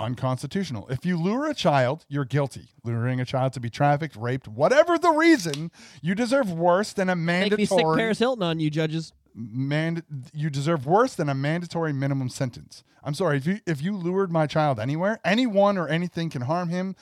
unconstitutional. 0.00 0.86
If 0.88 1.04
you 1.04 1.16
lure 1.16 1.48
a 1.50 1.54
child, 1.54 2.04
you're 2.08 2.24
guilty. 2.24 2.68
Luring 2.84 3.20
a 3.20 3.24
child 3.24 3.52
to 3.54 3.60
be 3.60 3.70
trafficked, 3.70 4.16
raped, 4.16 4.48
whatever 4.48 4.96
the 4.98 5.10
reason, 5.10 5.70
you 6.02 6.14
deserve 6.14 6.52
worse 6.52 6.92
than 6.92 7.08
a 7.08 7.16
Make 7.16 7.56
me 7.56 7.64
sick 7.64 7.70
mandatory 7.76 7.98
Paris 7.98 8.18
Hilton 8.18 8.42
on 8.44 8.60
you, 8.60 8.70
judges. 8.70 9.12
man 9.34 10.02
you 10.32 10.50
deserve 10.50 10.86
worse 10.86 11.14
than 11.14 11.28
a 11.28 11.34
mandatory 11.34 11.92
minimum 11.92 12.28
sentence. 12.28 12.82
I'm 13.04 13.14
sorry 13.14 13.36
if 13.38 13.46
you 13.46 13.60
if 13.66 13.82
you 13.82 13.96
lured 13.96 14.30
my 14.32 14.46
child 14.46 14.78
anywhere, 14.80 15.20
anyone 15.24 15.78
or 15.78 15.88
anything 15.88 16.30
can 16.30 16.42
harm 16.42 16.68
him. 16.68 16.94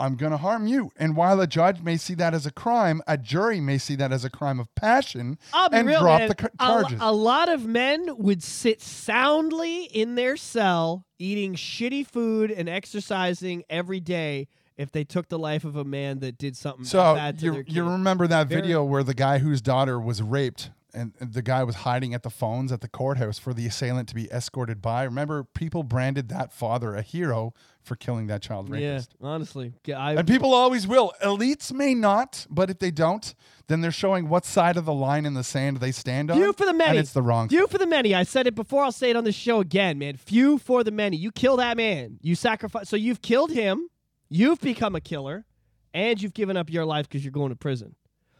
I'm 0.00 0.14
going 0.14 0.30
to 0.32 0.38
harm 0.38 0.66
you. 0.68 0.90
And 0.96 1.16
while 1.16 1.40
a 1.40 1.46
judge 1.46 1.80
may 1.82 1.96
see 1.96 2.14
that 2.14 2.32
as 2.34 2.46
a 2.46 2.52
crime, 2.52 3.02
a 3.08 3.18
jury 3.18 3.60
may 3.60 3.78
see 3.78 3.96
that 3.96 4.12
as 4.12 4.24
a 4.24 4.30
crime 4.30 4.60
of 4.60 4.72
passion 4.76 5.38
and 5.52 5.88
real, 5.88 6.00
drop 6.00 6.20
man. 6.20 6.28
the 6.28 6.36
c- 6.40 6.48
A 6.60 6.68
lo- 6.72 6.80
charges. 6.82 6.98
A, 7.00 7.12
lot 7.12 7.48
of 7.48 7.66
men 7.66 8.16
would 8.18 8.42
sit 8.42 8.80
soundly 8.80 9.84
in 9.84 10.14
their 10.14 10.36
cell, 10.36 11.04
eating 11.18 11.54
shitty 11.54 12.06
food 12.06 12.50
and 12.50 12.68
exercising 12.68 13.64
every 13.68 14.00
day 14.00 14.46
if 14.76 14.92
they 14.92 15.02
took 15.02 15.28
the 15.28 15.38
life 15.38 15.64
of 15.64 15.74
a 15.74 15.84
man 15.84 16.20
that 16.20 16.38
did 16.38 16.56
something 16.56 16.84
So 16.84 17.16
bad 17.16 17.38
to 17.40 17.44
you 17.46 17.52
their 17.52 17.64
kid. 17.64 17.74
you 17.74 17.82
remember 17.88 18.28
that 18.28 18.46
Very- 18.46 18.60
video 18.60 18.84
where 18.84 19.02
the 19.02 19.14
guy 19.14 19.38
whose 19.38 19.60
daughter 19.60 19.98
was 19.98 20.22
raped 20.22 20.70
and 20.94 21.12
the 21.20 21.42
guy 21.42 21.62
was 21.64 21.76
hiding 21.76 22.14
at 22.14 22.22
the 22.22 22.30
phones 22.30 22.72
at 22.72 22.80
the 22.80 22.88
courthouse 22.88 23.38
for 23.38 23.52
the 23.52 23.66
assailant 23.66 24.08
to 24.08 24.14
be 24.14 24.30
escorted 24.30 24.80
by. 24.80 25.02
Remember, 25.04 25.44
people 25.44 25.82
branded 25.82 26.28
that 26.30 26.52
father 26.52 26.94
a 26.94 27.02
hero 27.02 27.52
for 27.82 27.96
killing 27.96 28.26
that 28.28 28.42
child 28.42 28.68
yeah, 28.68 28.90
rapist. 28.92 29.14
honestly, 29.20 29.72
Yeah, 29.84 29.98
I, 29.98 30.14
And 30.14 30.26
people 30.26 30.54
always 30.54 30.86
will. 30.86 31.12
Elites 31.22 31.72
may 31.72 31.94
not, 31.94 32.46
but 32.50 32.70
if 32.70 32.78
they 32.78 32.90
don't, 32.90 33.34
then 33.66 33.80
they're 33.80 33.90
showing 33.90 34.28
what 34.28 34.44
side 34.44 34.76
of 34.76 34.84
the 34.84 34.92
line 34.92 35.26
in 35.26 35.34
the 35.34 35.44
sand 35.44 35.78
they 35.78 35.92
stand 35.92 36.30
on. 36.30 36.38
Few 36.38 36.52
for 36.52 36.66
the 36.66 36.74
many. 36.74 36.98
It's 36.98 37.12
the 37.12 37.22
wrong 37.22 37.48
Few 37.48 37.66
for 37.66 37.78
the 37.78 37.86
many. 37.86 38.14
I 38.14 38.22
said 38.22 38.46
it 38.46 38.54
before. 38.54 38.84
I'll 38.84 38.92
say 38.92 39.10
it 39.10 39.16
on 39.16 39.24
the 39.24 39.32
show 39.32 39.60
again, 39.60 39.98
man. 39.98 40.16
Few 40.16 40.58
for 40.58 40.84
the 40.84 40.90
many. 40.90 41.16
You 41.16 41.32
kill 41.32 41.56
that 41.58 41.76
man. 41.76 42.18
You 42.22 42.34
sacrifice. 42.34 42.88
So 42.88 42.96
you've 42.96 43.22
killed 43.22 43.50
him. 43.50 43.88
You've 44.30 44.60
become 44.60 44.94
a 44.94 45.00
killer, 45.00 45.46
and 45.94 46.20
you've 46.20 46.34
given 46.34 46.56
up 46.58 46.70
your 46.70 46.84
life 46.84 47.08
because 47.08 47.24
you're 47.24 47.32
going 47.32 47.48
to 47.48 47.56
prison. 47.56 47.94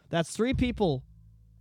That's 0.09 0.31
three 0.31 0.53
people 0.53 1.03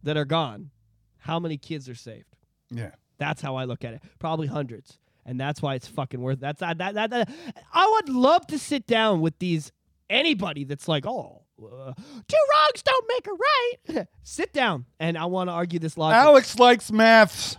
that 0.03 0.17
are 0.17 0.25
gone. 0.25 0.71
How 1.19 1.39
many 1.39 1.57
kids 1.57 1.89
are 1.89 1.95
saved? 1.95 2.37
Yeah. 2.71 2.91
That's 3.19 3.43
how 3.43 3.57
I 3.57 3.65
look 3.65 3.85
at 3.85 3.95
it. 3.95 4.03
Probably 4.19 4.47
hundreds, 4.47 4.99
and 5.27 5.41
that's 5.41 5.61
why 5.61 5.75
it's 5.75 5.89
fucking 5.89 6.21
worth. 6.21 6.41
That's 6.41 6.61
that 6.61 6.79
that 6.79 6.95
that. 6.95 7.11
that 7.11 7.31
I 7.73 7.91
would 7.95 8.09
love 8.09 8.47
to 8.49 8.59
sit 8.59 8.87
down 8.87 9.21
with 9.21 9.39
these 9.39 9.73
anybody 10.09 10.65
that's 10.65 10.87
like, 10.87 11.05
oh, 11.05 11.43
uh, 11.61 11.93
two 11.95 12.37
wrongs 12.53 12.83
don't 12.85 13.05
make 13.09 13.27
a 13.27 13.31
right. 13.97 14.07
sit 14.23 14.53
down, 14.53 14.87
and 15.01 15.19
I 15.19 15.25
want 15.27 15.49
to 15.49 15.53
argue 15.53 15.81
this 15.81 15.99
logic. 15.99 16.17
Alex 16.17 16.59
likes 16.59 16.93
maths. 16.93 17.57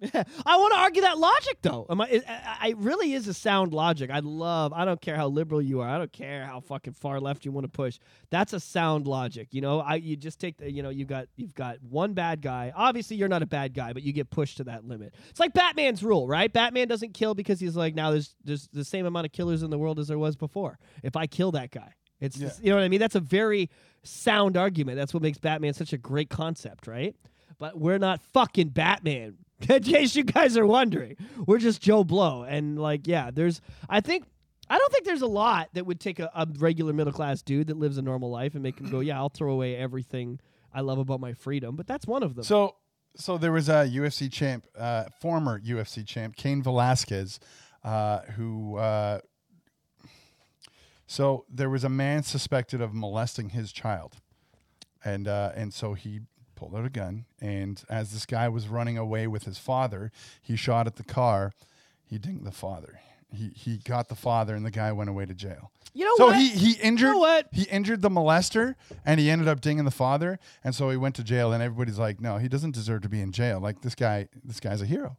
I 0.46 0.56
want 0.56 0.72
to 0.74 0.78
argue 0.78 1.02
that 1.02 1.18
logic, 1.18 1.58
though. 1.62 1.86
Am 1.90 2.00
I, 2.00 2.08
it, 2.08 2.24
it 2.64 2.76
really 2.78 3.12
is 3.14 3.26
a 3.28 3.34
sound 3.34 3.72
logic. 3.72 4.10
I 4.10 4.20
love. 4.20 4.72
I 4.72 4.84
don't 4.84 5.00
care 5.00 5.16
how 5.16 5.28
liberal 5.28 5.60
you 5.60 5.80
are. 5.80 5.88
I 5.88 5.98
don't 5.98 6.12
care 6.12 6.44
how 6.46 6.60
fucking 6.60 6.92
far 6.92 7.20
left 7.20 7.44
you 7.44 7.52
want 7.52 7.64
to 7.64 7.68
push. 7.70 7.98
That's 8.30 8.52
a 8.52 8.60
sound 8.60 9.06
logic. 9.06 9.48
You 9.50 9.60
know, 9.60 9.80
I 9.80 9.96
you 9.96 10.16
just 10.16 10.38
take 10.38 10.58
the. 10.58 10.70
You 10.70 10.82
know, 10.82 10.90
you've 10.90 11.08
got 11.08 11.26
you've 11.36 11.54
got 11.54 11.82
one 11.82 12.12
bad 12.14 12.42
guy. 12.42 12.72
Obviously, 12.76 13.16
you're 13.16 13.28
not 13.28 13.42
a 13.42 13.46
bad 13.46 13.74
guy, 13.74 13.92
but 13.92 14.02
you 14.02 14.12
get 14.12 14.30
pushed 14.30 14.58
to 14.58 14.64
that 14.64 14.84
limit. 14.84 15.14
It's 15.30 15.40
like 15.40 15.52
Batman's 15.52 16.02
rule, 16.02 16.28
right? 16.28 16.52
Batman 16.52 16.86
doesn't 16.88 17.14
kill 17.14 17.34
because 17.34 17.58
he's 17.58 17.74
like 17.76 17.94
now 17.94 18.10
there's 18.12 18.36
there's 18.44 18.68
the 18.72 18.84
same 18.84 19.06
amount 19.06 19.26
of 19.26 19.32
killers 19.32 19.62
in 19.62 19.70
the 19.70 19.78
world 19.78 19.98
as 19.98 20.08
there 20.08 20.18
was 20.18 20.36
before. 20.36 20.78
If 21.02 21.16
I 21.16 21.26
kill 21.26 21.52
that 21.52 21.70
guy, 21.70 21.92
it's 22.20 22.36
Yeah. 22.36 22.50
you 22.62 22.70
know 22.70 22.76
what 22.76 22.84
I 22.84 22.88
mean. 22.88 23.00
That's 23.00 23.14
a 23.16 23.20
very 23.20 23.68
sound 24.04 24.56
argument. 24.56 24.96
That's 24.96 25.12
what 25.12 25.22
makes 25.22 25.38
Batman 25.38 25.74
such 25.74 25.92
a 25.92 25.98
great 25.98 26.30
concept, 26.30 26.86
right? 26.86 27.16
But 27.58 27.78
we're 27.78 27.98
not 27.98 28.22
fucking 28.32 28.68
Batman. 28.68 29.38
In 29.68 29.82
case 29.82 30.14
you 30.14 30.24
guys 30.24 30.56
are 30.56 30.66
wondering, 30.66 31.16
we're 31.46 31.58
just 31.58 31.82
Joe 31.82 32.04
Blow. 32.04 32.42
And 32.42 32.78
like, 32.78 33.06
yeah, 33.06 33.30
there's. 33.32 33.60
I 33.88 34.00
think. 34.00 34.24
I 34.70 34.76
don't 34.76 34.92
think 34.92 35.06
there's 35.06 35.22
a 35.22 35.26
lot 35.26 35.70
that 35.72 35.86
would 35.86 35.98
take 35.98 36.18
a, 36.18 36.30
a 36.34 36.46
regular 36.58 36.92
middle 36.92 37.12
class 37.12 37.40
dude 37.40 37.68
that 37.68 37.78
lives 37.78 37.96
a 37.96 38.02
normal 38.02 38.30
life 38.30 38.52
and 38.52 38.62
make 38.62 38.78
him 38.78 38.90
go, 38.90 39.00
yeah, 39.00 39.16
I'll 39.16 39.30
throw 39.30 39.50
away 39.50 39.74
everything 39.74 40.40
I 40.74 40.82
love 40.82 40.98
about 40.98 41.20
my 41.20 41.32
freedom. 41.32 41.74
But 41.74 41.86
that's 41.86 42.06
one 42.06 42.22
of 42.22 42.34
them. 42.34 42.44
So, 42.44 42.76
so 43.16 43.38
there 43.38 43.50
was 43.50 43.70
a 43.70 43.88
UFC 43.88 44.30
champ, 44.30 44.66
uh, 44.76 45.04
former 45.22 45.58
UFC 45.58 46.06
champ, 46.06 46.36
Cain 46.36 46.62
Velasquez, 46.62 47.40
uh, 47.82 48.20
who. 48.36 48.76
Uh, 48.76 49.20
so 51.06 51.46
there 51.48 51.70
was 51.70 51.84
a 51.84 51.88
man 51.88 52.22
suspected 52.22 52.82
of 52.82 52.92
molesting 52.92 53.48
his 53.48 53.72
child, 53.72 54.16
and 55.02 55.26
uh, 55.26 55.52
and 55.54 55.72
so 55.72 55.94
he 55.94 56.20
pulled 56.58 56.74
out 56.74 56.84
a 56.84 56.90
gun, 56.90 57.24
and 57.40 57.82
as 57.88 58.12
this 58.12 58.26
guy 58.26 58.48
was 58.48 58.66
running 58.68 58.98
away 58.98 59.26
with 59.26 59.44
his 59.44 59.58
father, 59.58 60.10
he 60.42 60.56
shot 60.56 60.86
at 60.86 60.96
the 60.96 61.04
car. 61.04 61.52
He 62.04 62.18
dinged 62.18 62.44
the 62.44 62.50
father. 62.52 63.00
He 63.32 63.50
he 63.54 63.76
got 63.78 64.08
the 64.08 64.14
father, 64.14 64.54
and 64.54 64.64
the 64.66 64.70
guy 64.70 64.90
went 64.92 65.08
away 65.10 65.26
to 65.26 65.34
jail. 65.34 65.70
you 65.94 66.04
know 66.04 66.14
So 66.16 66.26
what? 66.28 66.36
he 66.36 66.48
he 66.48 66.72
injured 66.80 67.14
what? 67.16 67.46
he 67.52 67.62
injured 67.64 68.02
the 68.02 68.10
molester 68.10 68.74
and 69.04 69.20
he 69.20 69.30
ended 69.30 69.46
up 69.48 69.60
dinging 69.60 69.84
the 69.84 69.90
father 69.90 70.38
and 70.64 70.74
so 70.74 70.90
he 70.90 70.96
went 70.96 71.14
to 71.16 71.24
jail 71.24 71.52
and 71.52 71.62
everybody's 71.62 71.98
like 71.98 72.20
no 72.20 72.38
he 72.38 72.48
doesn't 72.48 72.72
deserve 72.74 73.02
to 73.02 73.08
be 73.08 73.20
in 73.20 73.30
jail 73.32 73.58
like 73.60 73.80
this 73.82 73.94
guy 73.94 74.28
this 74.44 74.60
guy's 74.60 74.80
a 74.82 74.86
hero 74.86 75.16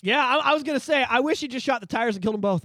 Yeah, 0.00 0.18
I, 0.24 0.50
I 0.50 0.54
was 0.54 0.62
gonna 0.64 0.80
say 0.80 1.04
I 1.08 1.20
wish 1.20 1.40
he 1.40 1.48
just 1.48 1.64
shot 1.66 1.80
the 1.80 1.86
tires 1.86 2.14
and 2.16 2.22
killed 2.22 2.34
them 2.34 2.40
both. 2.40 2.64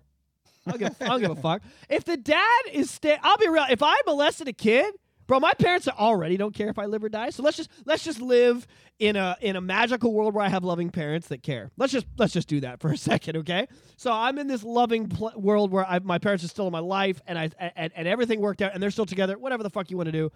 I 0.66 0.72
don't 0.72 0.80
give, 0.80 1.02
I 1.02 1.06
don't 1.08 1.22
give 1.22 1.32
a 1.32 1.36
fuck. 1.50 1.62
If 1.90 2.04
the 2.06 2.18
dad 2.18 2.62
is 2.74 2.90
stay, 2.92 3.18
I'll 3.24 3.38
be 3.38 3.48
real. 3.48 3.66
If 3.70 3.82
I 3.84 3.96
molested 4.06 4.48
a 4.48 4.54
kid, 4.54 4.94
bro, 5.28 5.40
my 5.40 5.54
parents 5.54 5.88
already 5.88 6.38
don't 6.38 6.56
care 6.56 6.70
if 6.70 6.80
I 6.80 6.86
live 6.86 7.04
or 7.04 7.10
die. 7.10 7.30
So 7.30 7.44
let's 7.44 7.58
just 7.58 7.70
let's 7.86 8.04
just 8.04 8.22
live 8.22 8.66
in 9.00 9.16
a 9.16 9.38
in 9.42 9.56
a 9.56 9.62
magical 9.62 10.14
world 10.14 10.34
where 10.34 10.44
I 10.44 10.50
have 10.50 10.64
loving 10.64 10.90
parents 10.90 11.28
that 11.28 11.44
care. 11.44 11.72
Let's 11.78 11.94
just 11.94 12.08
let's 12.18 12.34
just 12.34 12.48
do 12.48 12.62
that 12.62 12.80
for 12.80 12.90
a 12.92 12.98
second, 12.98 13.38
okay? 13.38 13.68
So 13.98 14.12
I'm 14.12 14.38
in 14.40 14.48
this 14.48 14.64
loving 14.64 15.08
pl- 15.10 15.34
world 15.36 15.72
where 15.72 15.86
I, 15.86 16.00
my 16.00 16.18
parents 16.18 16.44
are 16.44 16.48
still 16.48 16.68
in 16.68 16.72
my 16.72 16.80
life, 16.80 17.22
and 17.28 17.38
I 17.38 17.50
and, 17.76 17.92
and 17.96 18.08
everything 18.08 18.42
worked 18.42 18.62
out, 18.62 18.74
and 18.74 18.82
they're 18.82 18.92
still 18.92 19.06
together. 19.06 19.38
Whatever 19.38 19.64
the 19.64 19.70
fuck 19.70 19.92
you 19.92 19.98
want 19.98 20.08
to 20.08 20.14
do, 20.14 20.32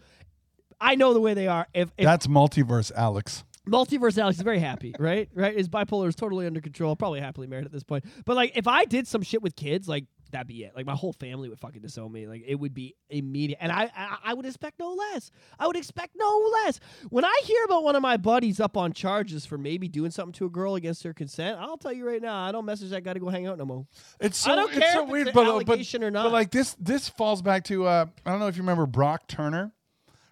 I 0.80 0.96
know 0.96 1.14
the 1.14 1.22
way 1.22 1.34
they 1.34 1.48
are. 1.48 1.68
If, 1.74 1.92
if 1.98 2.06
that's 2.06 2.28
multiverse 2.28 2.92
alex 2.96 3.44
Multiverse 3.68 4.18
Alex 4.18 4.38
is 4.38 4.44
very 4.44 4.60
happy, 4.60 4.94
right? 5.00 5.30
Right? 5.34 5.56
His 5.56 5.70
bipolar 5.70 6.08
is 6.08 6.16
totally 6.16 6.48
under 6.48 6.62
control. 6.62 6.96
Probably 6.96 7.20
happily 7.20 7.48
married 7.48 7.66
at 7.66 7.72
this 7.72 7.84
point. 7.84 8.06
But 8.26 8.36
like, 8.36 8.54
if 8.56 8.68
I 8.68 8.86
did 8.86 9.08
some 9.08 9.22
shit 9.22 9.42
with 9.42 9.56
kids, 9.56 9.88
like 9.88 10.06
that'd 10.32 10.48
be 10.48 10.64
it. 10.64 10.74
Like 10.76 10.86
my 10.86 10.96
whole 10.96 11.14
family 11.14 11.50
would 11.50 11.60
fucking 11.60 11.82
disown 11.82 12.12
me. 12.12 12.28
Like 12.28 12.44
it 12.46 12.56
would 12.56 12.74
be 12.74 12.96
immediate, 13.10 13.60
and 13.62 13.72
I, 13.72 13.90
I 13.96 14.18
I 14.26 14.34
would 14.34 14.46
expect 14.46 14.80
no 14.80 14.94
less. 14.94 15.32
I 15.60 15.68
would 15.68 15.76
expect 15.76 16.16
no 16.16 16.52
less. 16.66 16.80
When 17.10 17.24
I 17.26 17.42
hear 17.44 17.64
about 17.66 17.84
one 17.84 17.96
of 17.96 18.02
my 18.02 18.18
buddies 18.18 18.60
up 18.60 18.78
on 18.78 18.94
charges 18.94 19.46
for 19.46 19.58
maybe 19.58 19.88
doing 19.88 20.12
something 20.12 20.34
to 20.34 20.46
a 20.46 20.50
girl 20.50 20.76
against 20.76 21.04
her 21.04 21.14
consent, 21.14 21.58
I'll 21.60 21.78
tell 21.78 21.94
you 21.94 22.08
right 22.08 22.22
now, 22.22 22.36
I 22.44 22.52
don't 22.52 22.66
message 22.66 22.90
that 22.92 23.04
guy 23.04 23.14
to 23.14 23.20
go 23.20 23.30
hang 23.30 23.48
out 23.48 23.58
no 23.58 23.66
more. 23.66 23.86
it's 24.20 24.38
so 24.38 24.52
I 24.52 24.56
don't 24.56 24.70
it's 24.72 24.80
care 24.80 24.94
so 24.94 25.04
if 25.04 25.10
weird 25.10 25.28
it's 25.28 25.38
an 25.38 25.46
but, 25.46 25.66
but 25.66 25.94
or 26.04 26.12
not. 26.12 26.24
but 26.24 26.32
like 26.32 26.52
this 26.52 26.76
this 26.80 27.10
falls 27.10 27.42
back 27.42 27.64
to 27.66 27.86
uh 27.86 28.06
i 28.26 28.32
don't 28.32 28.40
know 28.40 28.48
if 28.48 28.56
you 28.56 28.62
remember 28.64 28.86
brock 28.86 29.28
turner 29.28 29.72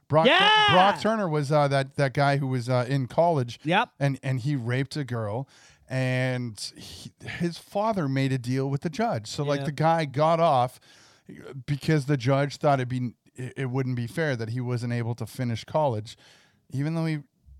brock 0.07 0.25
Yeah! 0.25 0.71
brock 0.71 1.01
turner 1.01 1.27
was 1.29 1.51
uh 1.51 1.67
that 1.67 1.95
that 1.95 2.13
guy 2.13 2.37
who 2.37 2.47
was 2.47 2.69
uh, 2.69 2.85
in 2.87 3.07
college 3.07 3.59
Yep. 3.63 3.89
and 3.99 4.19
and 4.23 4.39
he 4.39 4.55
raped 4.55 4.95
a 4.97 5.03
girl 5.03 5.47
and 5.89 6.71
he, 6.77 7.11
his 7.25 7.57
father 7.57 8.07
made 8.07 8.31
a 8.31 8.37
deal 8.37 8.69
with 8.69 8.81
the 8.81 8.89
judge. 8.89 9.27
So 9.27 9.43
like 9.43 9.65
the 9.65 9.71
guy 9.71 10.05
got 10.05 10.39
off 10.39 10.79
because 11.65 12.05
the 12.05 12.17
judge 12.17 12.57
thought 12.57 12.79
it'd 12.79 12.87
be 12.89 13.13
it, 13.35 13.53
it 13.57 13.65
wouldn't 13.69 13.95
be 13.95 14.07
fair 14.07 14.35
that 14.35 14.49
he 14.49 14.61
wasn't 14.61 14.93
able 14.93 15.15
to 15.15 15.25
finish 15.25 15.63
college 15.63 16.17
even 16.71 16.95
though 16.95 17.05
he 17.05 17.19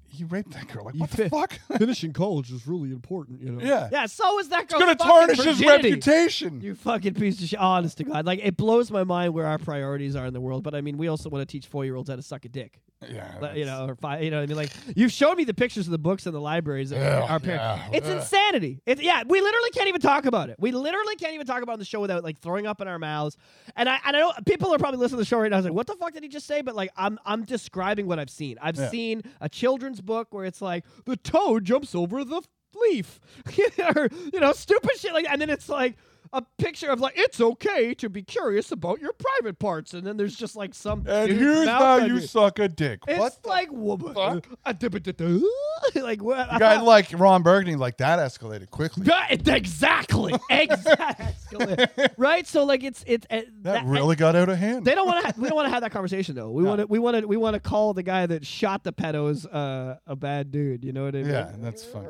he 0.10 0.24
raped 0.26 0.52
that 0.52 0.68
girl 0.68 0.86
like 0.86 0.96
what 0.96 1.10
the 1.12 1.30
fuck 1.30 1.54
Finishing 1.78 2.14
college 2.14 2.52
is 2.52 2.68
really 2.68 2.92
important, 2.92 3.42
you 3.42 3.52
know. 3.52 3.62
yeah 3.64 3.90
Yeah. 3.92 4.06
So 4.08 4.40
is 4.40 4.50
that 4.50 4.68
girl. 4.68 4.80
it's 4.82 5.04
gonna 5.04 5.12
tarnish 5.12 5.42
his 5.44 5.60
reputation 5.64 6.62
You 6.62 6.76
fucking 6.76 7.14
piece 7.16 7.42
of 7.42 7.48
shit. 7.50 7.60
Honest 7.60 7.98
to 7.98 8.04
God. 8.04 8.26
Like, 8.26 8.40
it 8.44 8.58
blows 8.58 8.92
my 8.92 9.04
mind 9.04 9.34
where 9.34 9.46
our 9.46 9.58
priorities 9.58 10.16
are 10.16 10.26
in 10.26 10.34
the 10.34 10.42
world. 10.42 10.64
But 10.64 10.76
I 10.76 10.82
mean, 10.82 10.98
we 10.98 11.08
also 11.08 11.30
want 11.30 11.48
to 11.48 11.52
teach 11.52 11.68
four 11.68 11.86
year 11.86 11.96
olds 11.96 12.10
how 12.10 12.16
to 12.16 12.22
suck 12.22 12.46
a 12.46 12.50
dick. 12.50 12.80
yeah 13.10 13.36
Like, 13.42 13.56
You 13.58 13.66
know, 13.66 13.88
or 13.88 13.96
five, 13.96 14.24
you 14.24 14.32
know 14.32 14.38
what 14.38 14.44
I 14.44 14.46
mean? 14.48 14.58
Like, 14.58 14.72
you've 14.96 15.12
shown 15.12 15.38
me 15.38 15.44
the 15.44 15.54
pictures 15.54 15.88
of 15.88 15.92
the 15.92 15.98
books 15.98 16.26
in 16.26 16.34
the 16.34 16.42
libraries. 16.42 16.92
Of 16.92 17.00
Ugh, 17.00 17.30
our 17.30 17.40
parents. 17.40 17.64
yeah, 17.92 17.98
It's 17.98 18.08
ugh. 18.08 18.18
insanity. 18.18 18.82
It's, 18.86 19.02
yeah, 19.02 19.24
we 19.28 19.42
literally 19.42 19.70
can't 19.72 19.88
even 19.88 20.02
talk 20.02 20.26
about 20.26 20.50
it. 20.50 20.56
We 20.60 20.72
literally 20.72 21.16
can't 21.16 21.34
even 21.34 21.46
talk 21.48 21.62
about 21.64 21.80
the 21.80 21.86
show 21.86 22.00
without 22.02 22.24
like 22.24 22.40
throwing 22.40 22.66
up 22.68 22.82
in 22.82 22.88
our 22.88 23.00
mouths. 23.00 23.38
And 23.76 23.88
I, 23.90 24.00
and 24.06 24.16
I 24.16 24.20
know 24.20 24.34
people 24.46 24.74
are 24.74 24.78
probably 24.80 25.00
listening 25.00 25.18
to 25.18 25.22
the 25.22 25.26
show 25.26 25.40
right 25.40 25.50
now. 25.50 25.58
I 25.58 25.60
was 25.60 25.66
like, 25.66 25.74
what 25.74 25.88
the 25.88 25.96
fuck 25.96 26.14
did 26.14 26.24
he 26.24 26.30
just 26.30 26.48
say? 26.48 26.62
But 26.62 26.76
like, 26.76 26.92
I'm, 26.98 27.20
I'm 27.26 27.44
describing 27.44 28.08
what 28.08 28.20
I've 28.20 28.30
seen. 28.30 28.58
I've 28.62 28.76
Yeah. 28.78 28.90
seen 28.90 29.22
a 29.42 29.50
children's 29.50 29.99
book 30.02 30.28
where 30.32 30.46
it's 30.46 30.62
like 30.62 30.86
the 31.06 31.18
toad 31.18 31.66
jumps 31.66 31.96
over 31.96 32.24
the 32.24 32.42
leaf, 32.76 33.20
or 33.96 34.10
you 34.34 34.40
know, 34.40 34.54
stupid 34.54 34.98
shit 34.98 35.14
like. 35.14 35.28
And 35.30 35.42
then 35.42 35.50
it's 35.50 35.70
like 35.70 35.98
a 36.32 36.44
picture 36.58 36.90
of 36.90 37.00
like 37.00 37.14
it's 37.18 37.42
okay 37.42 37.94
to 37.96 38.10
be 38.10 38.22
curious 38.22 38.72
about 38.72 39.00
your 39.02 39.14
private 39.14 39.60
parts, 39.60 39.94
and 39.94 40.06
then 40.06 40.18
there's 40.18 40.36
just 40.36 40.56
like 40.56 40.74
some. 40.76 41.06
and 41.08 41.32
here's 41.32 41.68
how 41.68 41.98
you 41.98 42.18
it. 42.18 42.28
suck 42.30 42.60
a 42.60 42.68
dick 42.68 43.00
It's 43.08 43.20
what 43.20 43.38
like 43.46 43.70
uh, 43.72 44.40
like 45.96 46.22
what? 46.22 46.52
You 46.54 46.60
guys 46.60 46.82
like 46.84 47.08
Ron 47.18 47.42
Burgundy, 47.44 47.76
like 47.76 47.98
that 47.98 48.20
escalated 48.20 48.70
quickly. 48.70 49.04
That- 49.06 49.48
exactly, 49.48 50.34
exactly, 50.50 51.86
right? 52.18 52.46
So 52.48 52.64
like 52.64 52.84
it's 52.84 53.04
it's 53.08 53.26
uh, 53.30 53.42
That 53.64 53.86
really 53.86 54.16
got 54.16 54.36
out 54.36 54.50
of 54.50 54.58
hand. 54.58 54.86
They 54.86 54.96
don't 54.96 55.08
want 55.08 55.26
to. 55.34 55.40
We 55.42 55.48
don't 55.48 55.56
want 55.56 55.68
to 55.68 55.72
have 55.72 55.82
that 55.82 55.92
conversation 55.92 56.36
though. 56.36 56.52
We 56.52 56.64
No. 56.64 56.70
want 56.70 56.82
to. 56.82 56.88
We 56.88 57.00
want 57.00 57.18
to. 57.18 57.28
We 57.28 57.38
want 57.38 57.56
to 57.56 57.60
call 57.60 57.94
the 57.94 58.04
guy 58.04 58.26
that 58.26 58.46
shot 58.46 58.84
the 58.84 58.94
pedos 58.94 59.46
uh, 59.52 59.96
a 60.08 60.16
bad 60.16 60.52
dude. 60.52 60.84
You 60.84 60.94
know 60.94 61.06
what 61.06 61.16
I 61.16 61.20
mean? 61.24 61.32
yeah, 61.32 61.52
that's 61.58 61.84
fun. 61.84 62.06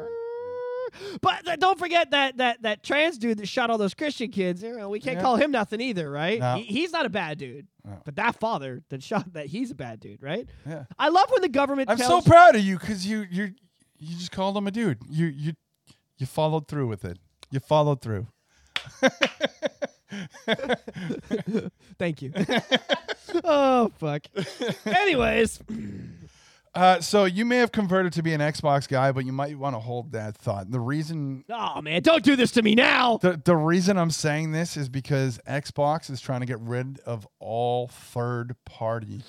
But 1.21 1.45
th- 1.45 1.59
don't 1.59 1.77
forget 1.79 2.11
that 2.11 2.37
that 2.37 2.61
that 2.63 2.83
trans 2.83 3.17
dude 3.17 3.37
that 3.39 3.47
shot 3.47 3.69
all 3.69 3.77
those 3.77 3.93
Christian 3.93 4.31
kids. 4.31 4.61
You 4.63 4.77
know, 4.77 4.89
we 4.89 4.99
can't 4.99 5.17
Yeah. 5.17 5.21
call 5.21 5.35
him 5.35 5.51
nothing 5.51 5.81
either, 5.81 6.09
right? 6.09 6.39
No. 6.39 6.55
He, 6.57 6.63
he's 6.63 6.91
not 6.91 7.05
a 7.05 7.09
bad 7.09 7.37
dude. 7.37 7.67
No. 7.85 8.01
But 8.05 8.15
that 8.17 8.39
father 8.39 8.81
that 8.89 9.01
shot 9.03 9.33
that 9.33 9.47
he's 9.47 9.71
a 9.71 9.75
bad 9.75 9.99
dude, 9.99 10.21
right? 10.21 10.47
Yeah. 10.67 10.85
I 10.97 11.09
love 11.09 11.29
when 11.31 11.41
the 11.41 11.49
government. 11.49 11.89
I'm 11.89 11.97
so 11.97 12.21
proud 12.21 12.55
of 12.55 12.61
you 12.61 12.77
because 12.77 13.05
you 13.05 13.25
you 13.29 13.53
you 13.97 14.15
just 14.17 14.31
called 14.31 14.55
him 14.57 14.67
a 14.67 14.71
dude. 14.71 14.99
You 15.09 15.27
you 15.27 15.53
you 16.17 16.25
followed 16.25 16.67
through 16.67 16.87
with 16.87 17.05
it. 17.05 17.17
You 17.51 17.59
followed 17.59 18.01
through. 18.01 18.27
Thank 21.99 22.21
you. 22.21 22.33
oh 23.43 23.91
fuck. 23.97 24.23
Anyways, 24.85 25.59
Uh, 26.79 27.01
so 27.01 27.25
you 27.25 27.43
may 27.43 27.57
have 27.57 27.73
converted 27.73 28.13
to 28.13 28.23
be 28.23 28.33
an 28.33 28.39
Xbox 28.39 28.87
guy, 28.87 29.11
but 29.11 29.25
you 29.25 29.33
might 29.33 29.57
want 29.57 29.75
to 29.75 29.79
hold 29.81 30.13
that 30.13 30.37
thought. 30.37 30.71
The 30.71 30.79
reason 30.79 31.43
oh 31.49 31.81
man, 31.81 32.01
don't 32.01 32.23
do 32.23 32.37
this 32.37 32.51
to 32.51 32.61
me 32.61 32.73
now. 32.73 33.17
the 33.17 33.41
the 33.43 33.57
reason 33.57 33.97
I'm 33.97 34.11
saying 34.11 34.53
this 34.53 34.77
is 34.77 34.87
because 34.87 35.39
Xbox 35.45 36.09
is 36.09 36.21
trying 36.21 36.39
to 36.39 36.45
get 36.45 36.59
rid 36.61 37.01
of 37.05 37.27
all 37.39 37.89
third 37.89 38.55
party. 38.63 39.23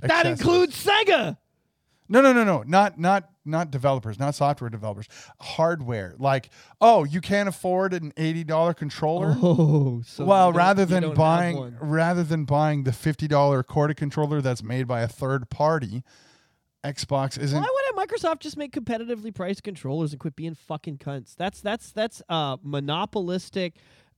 That 0.00 0.26
includes 0.26 0.84
Sega. 0.84 1.38
No, 2.08 2.20
no, 2.20 2.32
no, 2.32 2.44
no. 2.44 2.62
Not 2.64 3.00
not 3.00 3.30
not 3.44 3.72
developers, 3.72 4.20
not 4.20 4.36
software 4.36 4.70
developers. 4.70 5.08
Hardware. 5.40 6.14
Like, 6.18 6.50
oh, 6.80 7.02
you 7.02 7.20
can't 7.20 7.48
afford 7.48 7.94
an 7.94 8.12
eighty 8.16 8.44
dollar 8.44 8.74
controller. 8.74 9.36
Oh, 9.42 10.02
so 10.06 10.24
well, 10.24 10.52
rather 10.52 10.84
than 10.84 11.14
buying 11.14 11.76
rather 11.80 12.22
than 12.22 12.44
buying 12.44 12.84
the 12.84 12.92
fifty 12.92 13.26
dollar 13.26 13.64
Corda 13.64 13.94
controller 13.94 14.40
that's 14.40 14.62
made 14.62 14.86
by 14.86 15.00
a 15.00 15.08
third 15.08 15.50
party, 15.50 16.04
Xbox 16.84 17.38
isn't. 17.38 17.60
Why 17.60 17.68
wouldn't 17.94 18.10
Microsoft 18.10 18.40
just 18.40 18.56
make 18.56 18.72
competitively 18.72 19.32
priced 19.34 19.62
controllers 19.62 20.12
and 20.12 20.18
quit 20.20 20.34
being 20.34 20.54
fucking 20.54 20.98
cunts? 20.98 21.36
That's 21.36 21.60
that's 21.60 21.92
that's 21.92 22.22
uh 22.28 22.56
monopolistic, 22.62 23.74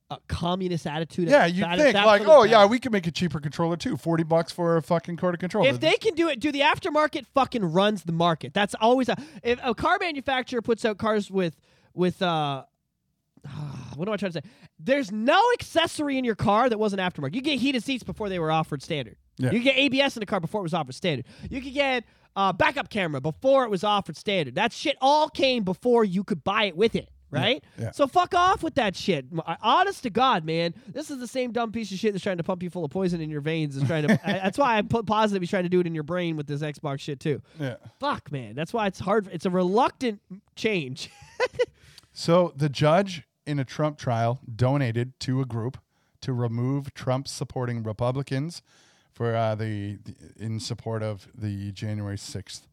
uh, 0.09 0.17
communist 0.27 0.87
attitude. 0.87 1.29
yeah, 1.29 1.45
you 1.45 1.63
think 1.63 1.93
that's 1.93 2.05
like, 2.05 2.23
oh 2.25 2.43
yeah, 2.43 2.65
we 2.65 2.79
can 2.79 2.91
make 2.91 3.05
a 3.07 3.11
cheaper 3.11 3.39
controller 3.39 3.77
too, 3.77 3.97
forty 3.97 4.23
bucks 4.23 4.51
for 4.51 4.77
a 4.77 4.81
fucking 4.81 5.17
Corda 5.17 5.37
controller. 5.37 5.69
If 5.69 5.79
they 5.79 5.95
can 5.97 6.15
do 6.15 6.27
it, 6.27 6.39
do 6.39 6.51
the 6.51 6.61
aftermarket 6.61 7.25
fucking 7.33 7.63
runs 7.63 8.03
the 8.03 8.11
market. 8.11 8.53
That's 8.53 8.75
always 8.81 9.09
a 9.09 9.17
if 9.43 9.59
a 9.63 9.75
car 9.75 9.97
manufacturer 9.99 10.61
puts 10.61 10.85
out 10.85 10.97
cars 10.97 11.29
with 11.29 11.55
with 11.93 12.21
uh 12.21 12.63
what 13.95 14.07
am 14.07 14.13
I 14.13 14.17
trying 14.17 14.31
to 14.31 14.41
say? 14.41 14.49
There's 14.79 15.11
no 15.11 15.41
accessory 15.53 16.17
in 16.17 16.25
your 16.25 16.35
car 16.35 16.69
that 16.69 16.77
wasn't 16.77 17.01
aftermarket. 17.01 17.35
You 17.35 17.41
get 17.41 17.59
heated 17.59 17.83
seats 17.83 18.03
before 18.03 18.29
they 18.29 18.39
were 18.39 18.51
offered 18.51 18.81
standard. 18.81 19.17
Yeah. 19.37 19.51
You 19.51 19.59
get 19.59 19.77
ABS 19.77 20.15
in 20.15 20.19
the 20.21 20.25
car 20.25 20.39
before 20.39 20.61
it 20.61 20.63
was 20.63 20.73
offered 20.73 20.95
standard. 20.95 21.25
You 21.49 21.61
could 21.61 21.73
get 21.73 22.03
uh, 22.35 22.53
backup 22.53 22.89
camera 22.89 23.21
before 23.21 23.63
it 23.65 23.69
was 23.69 23.83
offered 23.83 24.17
standard. 24.17 24.55
That 24.55 24.73
shit 24.73 24.97
all 25.01 25.29
came 25.29 25.63
before 25.63 26.03
you 26.03 26.23
could 26.23 26.43
buy 26.43 26.65
it 26.65 26.75
with 26.77 26.95
it, 26.95 27.09
right? 27.31 27.63
yeah. 27.77 27.91
So 27.91 28.07
fuck 28.07 28.33
off 28.33 28.63
with 28.63 28.75
that 28.75 28.95
shit. 28.95 29.25
Honest 29.61 30.03
to 30.03 30.09
God, 30.09 30.45
man, 30.45 30.73
this 30.87 31.11
is 31.11 31.19
the 31.19 31.27
same 31.27 31.51
dumb 31.51 31.71
piece 31.71 31.91
of 31.91 31.97
shit 31.97 32.13
that's 32.13 32.23
trying 32.23 32.37
to 32.37 32.43
pump 32.43 32.63
you 32.63 32.69
full 32.69 32.83
of 32.85 32.91
poison 32.91 33.21
in 33.21 33.29
your 33.29 33.41
veins. 33.41 33.75
Is 33.77 33.83
trying 33.83 34.07
to. 34.07 34.13
I- 34.29 34.33
that's 34.39 34.57
why 34.57 34.77
I 34.77 34.81
put 34.81 35.05
positive. 35.05 35.41
He's 35.41 35.49
trying 35.49 35.63
to 35.63 35.69
do 35.69 35.79
it 35.79 35.87
in 35.87 35.93
your 35.95 36.03
brain 36.03 36.35
with 36.37 36.47
this 36.47 36.61
Xbox 36.61 36.99
shit 37.01 37.19
too. 37.19 37.41
Yeah. 37.59 37.75
Fuck, 37.99 38.31
man. 38.31 38.55
That's 38.55 38.73
why 38.73 38.87
it's 38.87 38.99
hard. 38.99 39.29
It's 39.31 39.45
a 39.45 39.49
reluctant 39.49 40.21
change. 40.55 41.09
So 42.17 42.53
the 42.55 42.69
judge 42.69 43.23
in 43.45 43.59
a 43.59 43.65
Trump 43.65 43.97
trial 43.97 44.39
donated 44.55 45.19
to 45.21 45.41
a 45.41 45.45
group 45.45 45.77
to 46.21 46.33
remove 46.33 46.93
Trump 46.93 47.27
supporting 47.27 47.83
Republicans 47.83 48.61
for 49.11 49.35
uh, 49.35 49.55
the, 49.55 49.97
the 50.03 50.13
in 50.37 50.59
support 50.59 51.03
of 51.03 51.27
the 51.35 51.71
January 51.71 52.17
sixth. 52.17 52.67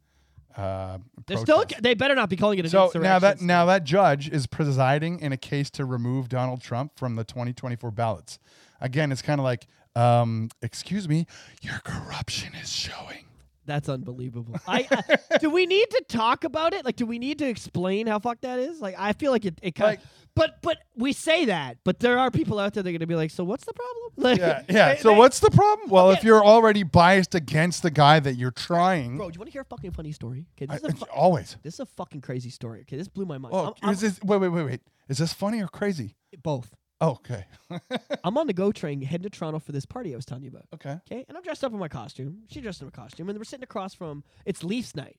Uh, 0.56 0.98
They're 1.26 1.38
still. 1.38 1.58
protest. 1.58 1.82
They 1.82 1.94
better 1.94 2.14
not 2.14 2.28
be 2.28 2.36
calling 2.36 2.58
it 2.58 2.64
an 2.66 2.70
So 2.70 2.84
insurrection. 2.86 3.02
now 3.02 3.18
that 3.20 3.40
now 3.40 3.64
that 3.66 3.84
judge 3.84 4.28
is 4.28 4.46
presiding 4.46 5.20
in 5.20 5.32
a 5.32 5.36
case 5.36 5.70
to 5.70 5.84
remove 5.84 6.28
Donald 6.28 6.60
Trump 6.60 6.92
from 6.98 7.16
the 7.16 7.24
2024 7.24 7.90
ballots. 7.90 8.38
Again, 8.80 9.12
it's 9.12 9.22
kind 9.22 9.40
of 9.40 9.44
like, 9.44 9.66
um, 9.96 10.50
excuse 10.60 11.08
me, 11.08 11.26
your 11.62 11.80
corruption 11.84 12.52
is 12.60 12.70
showing. 12.70 13.24
That's 13.64 13.88
unbelievable. 13.88 14.56
I, 14.66 14.86
I 15.30 15.38
do 15.38 15.48
we 15.50 15.66
need 15.66 15.88
to 15.90 16.04
talk 16.08 16.44
about 16.44 16.74
it? 16.74 16.84
Like, 16.84 16.96
do 16.96 17.06
we 17.06 17.18
need 17.18 17.38
to 17.38 17.46
explain 17.48 18.06
how 18.08 18.18
fucked 18.18 18.42
that 18.42 18.58
is? 18.58 18.80
Like, 18.80 18.96
I 18.98 19.12
feel 19.12 19.30
like 19.32 19.44
it. 19.44 19.58
it 19.62 19.74
kind 19.74 19.92
Like- 19.92 20.00
but 20.34 20.62
but 20.62 20.78
we 20.96 21.12
say 21.12 21.44
that, 21.44 21.76
but 21.84 22.00
there 22.00 22.18
are 22.18 22.30
people 22.30 22.58
out 22.58 22.72
there 22.72 22.82
that 22.82 22.88
are 22.88 22.92
gonna 22.92 23.06
be 23.06 23.14
like, 23.14 23.30
so 23.30 23.44
what's 23.44 23.64
the 23.64 23.72
problem? 23.74 23.98
Like, 24.16 24.38
Yeah, 24.38 24.62
yeah. 24.68 24.94
they- 24.94 25.00
So 25.00 25.10
they- 25.10 25.16
what's 25.18 25.40
the 25.40 25.50
problem? 25.50 25.88
Well, 25.90 26.10
if 26.10 26.22
you're 26.24 26.44
already 26.44 26.82
biased 26.82 27.34
against 27.34 27.82
the 27.82 27.90
guy 27.90 28.18
that 28.20 28.34
you're 28.34 28.50
trying, 28.50 29.16
Bro, 29.16 29.30
do 29.30 29.34
you 29.36 29.40
want 29.40 29.48
to 29.48 29.52
hear 29.52 29.62
a 29.62 29.64
fucking 29.64 29.92
funny 29.92 30.12
story? 30.12 30.46
Okay, 30.56 30.66
I- 30.72 30.78
this, 30.78 30.94
is 30.94 31.02
a 31.02 31.06
fu- 31.06 31.12
always. 31.12 31.56
this 31.62 31.74
is 31.74 31.80
a 31.80 31.86
fucking 31.86 32.20
crazy 32.22 32.50
story. 32.50 32.80
Okay, 32.82 32.96
this 32.96 33.08
blew 33.08 33.26
my 33.26 33.38
mind. 33.38 33.54
Oh, 33.54 33.64
I'm- 33.64 33.74
I'm- 33.82 33.92
is 33.92 34.00
this, 34.00 34.20
wait, 34.24 34.40
wait, 34.40 34.48
wait, 34.48 34.64
wait. 34.64 34.80
Is 35.08 35.18
this 35.18 35.32
funny 35.32 35.62
or 35.62 35.68
crazy? 35.68 36.16
both. 36.42 36.74
Oh, 37.02 37.10
okay. 37.10 37.44
I'm 38.24 38.38
on 38.38 38.46
the 38.46 38.52
go 38.52 38.70
train 38.70 39.02
heading 39.02 39.24
to 39.24 39.30
Toronto 39.30 39.58
for 39.58 39.72
this 39.72 39.84
party 39.84 40.12
I 40.12 40.16
was 40.16 40.24
telling 40.24 40.44
you 40.44 40.50
about. 40.50 40.66
okay. 40.72 40.98
Okay, 41.10 41.24
and 41.28 41.36
I'm 41.36 41.42
dressed 41.42 41.64
up 41.64 41.72
in 41.72 41.78
my 41.78 41.88
costume. 41.88 42.42
She 42.48 42.60
dressed 42.60 42.80
in 42.80 42.86
a 42.86 42.92
costume, 42.92 43.28
and 43.28 43.36
we're 43.38 43.44
sitting 43.44 43.64
across 43.64 43.92
from. 43.92 44.22
It's 44.46 44.62
Leafs 44.62 44.94
night. 44.94 45.16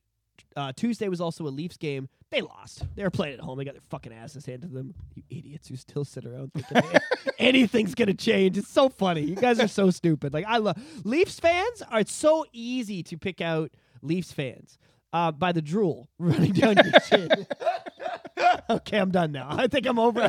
Uh, 0.55 0.71
Tuesday 0.75 1.09
was 1.09 1.19
also 1.19 1.45
a 1.45 1.49
Leafs 1.49 1.77
game. 1.77 2.07
They 2.31 2.41
lost. 2.41 2.83
They 2.95 3.03
were 3.03 3.11
playing 3.11 3.33
at 3.35 3.41
home. 3.41 3.57
They 3.57 3.65
got 3.65 3.73
their 3.73 3.83
fucking 3.89 4.13
asses 4.13 4.45
handed 4.45 4.69
to 4.69 4.73
them. 4.73 4.93
You 5.13 5.23
idiots 5.29 5.67
who 5.67 5.75
still 5.75 6.05
sit 6.05 6.25
around 6.25 6.53
thinking 6.53 6.99
anything's 7.37 7.93
gonna 7.95 8.13
change. 8.13 8.57
It's 8.57 8.69
so 8.69 8.87
funny. 8.89 9.21
You 9.21 9.35
guys 9.35 9.59
are 9.59 9.67
so 9.67 9.89
stupid. 9.89 10.33
Like 10.33 10.45
I 10.47 10.57
love 10.57 10.77
Leafs 11.03 11.39
fans. 11.39 11.81
Are 11.91 11.99
it's 11.99 12.13
so 12.13 12.45
easy 12.53 13.03
to 13.03 13.17
pick 13.17 13.41
out 13.41 13.71
Leafs 14.01 14.31
fans 14.31 14.77
uh, 15.11 15.31
by 15.31 15.51
the 15.51 15.61
drool 15.61 16.07
running 16.17 16.53
down 16.53 16.77
your 16.77 16.99
chin. 17.09 17.29
okay, 18.69 18.97
I'm 18.97 19.11
done 19.11 19.31
now. 19.31 19.47
I 19.51 19.67
think 19.67 19.85
I'm 19.85 19.99
over. 19.99 20.21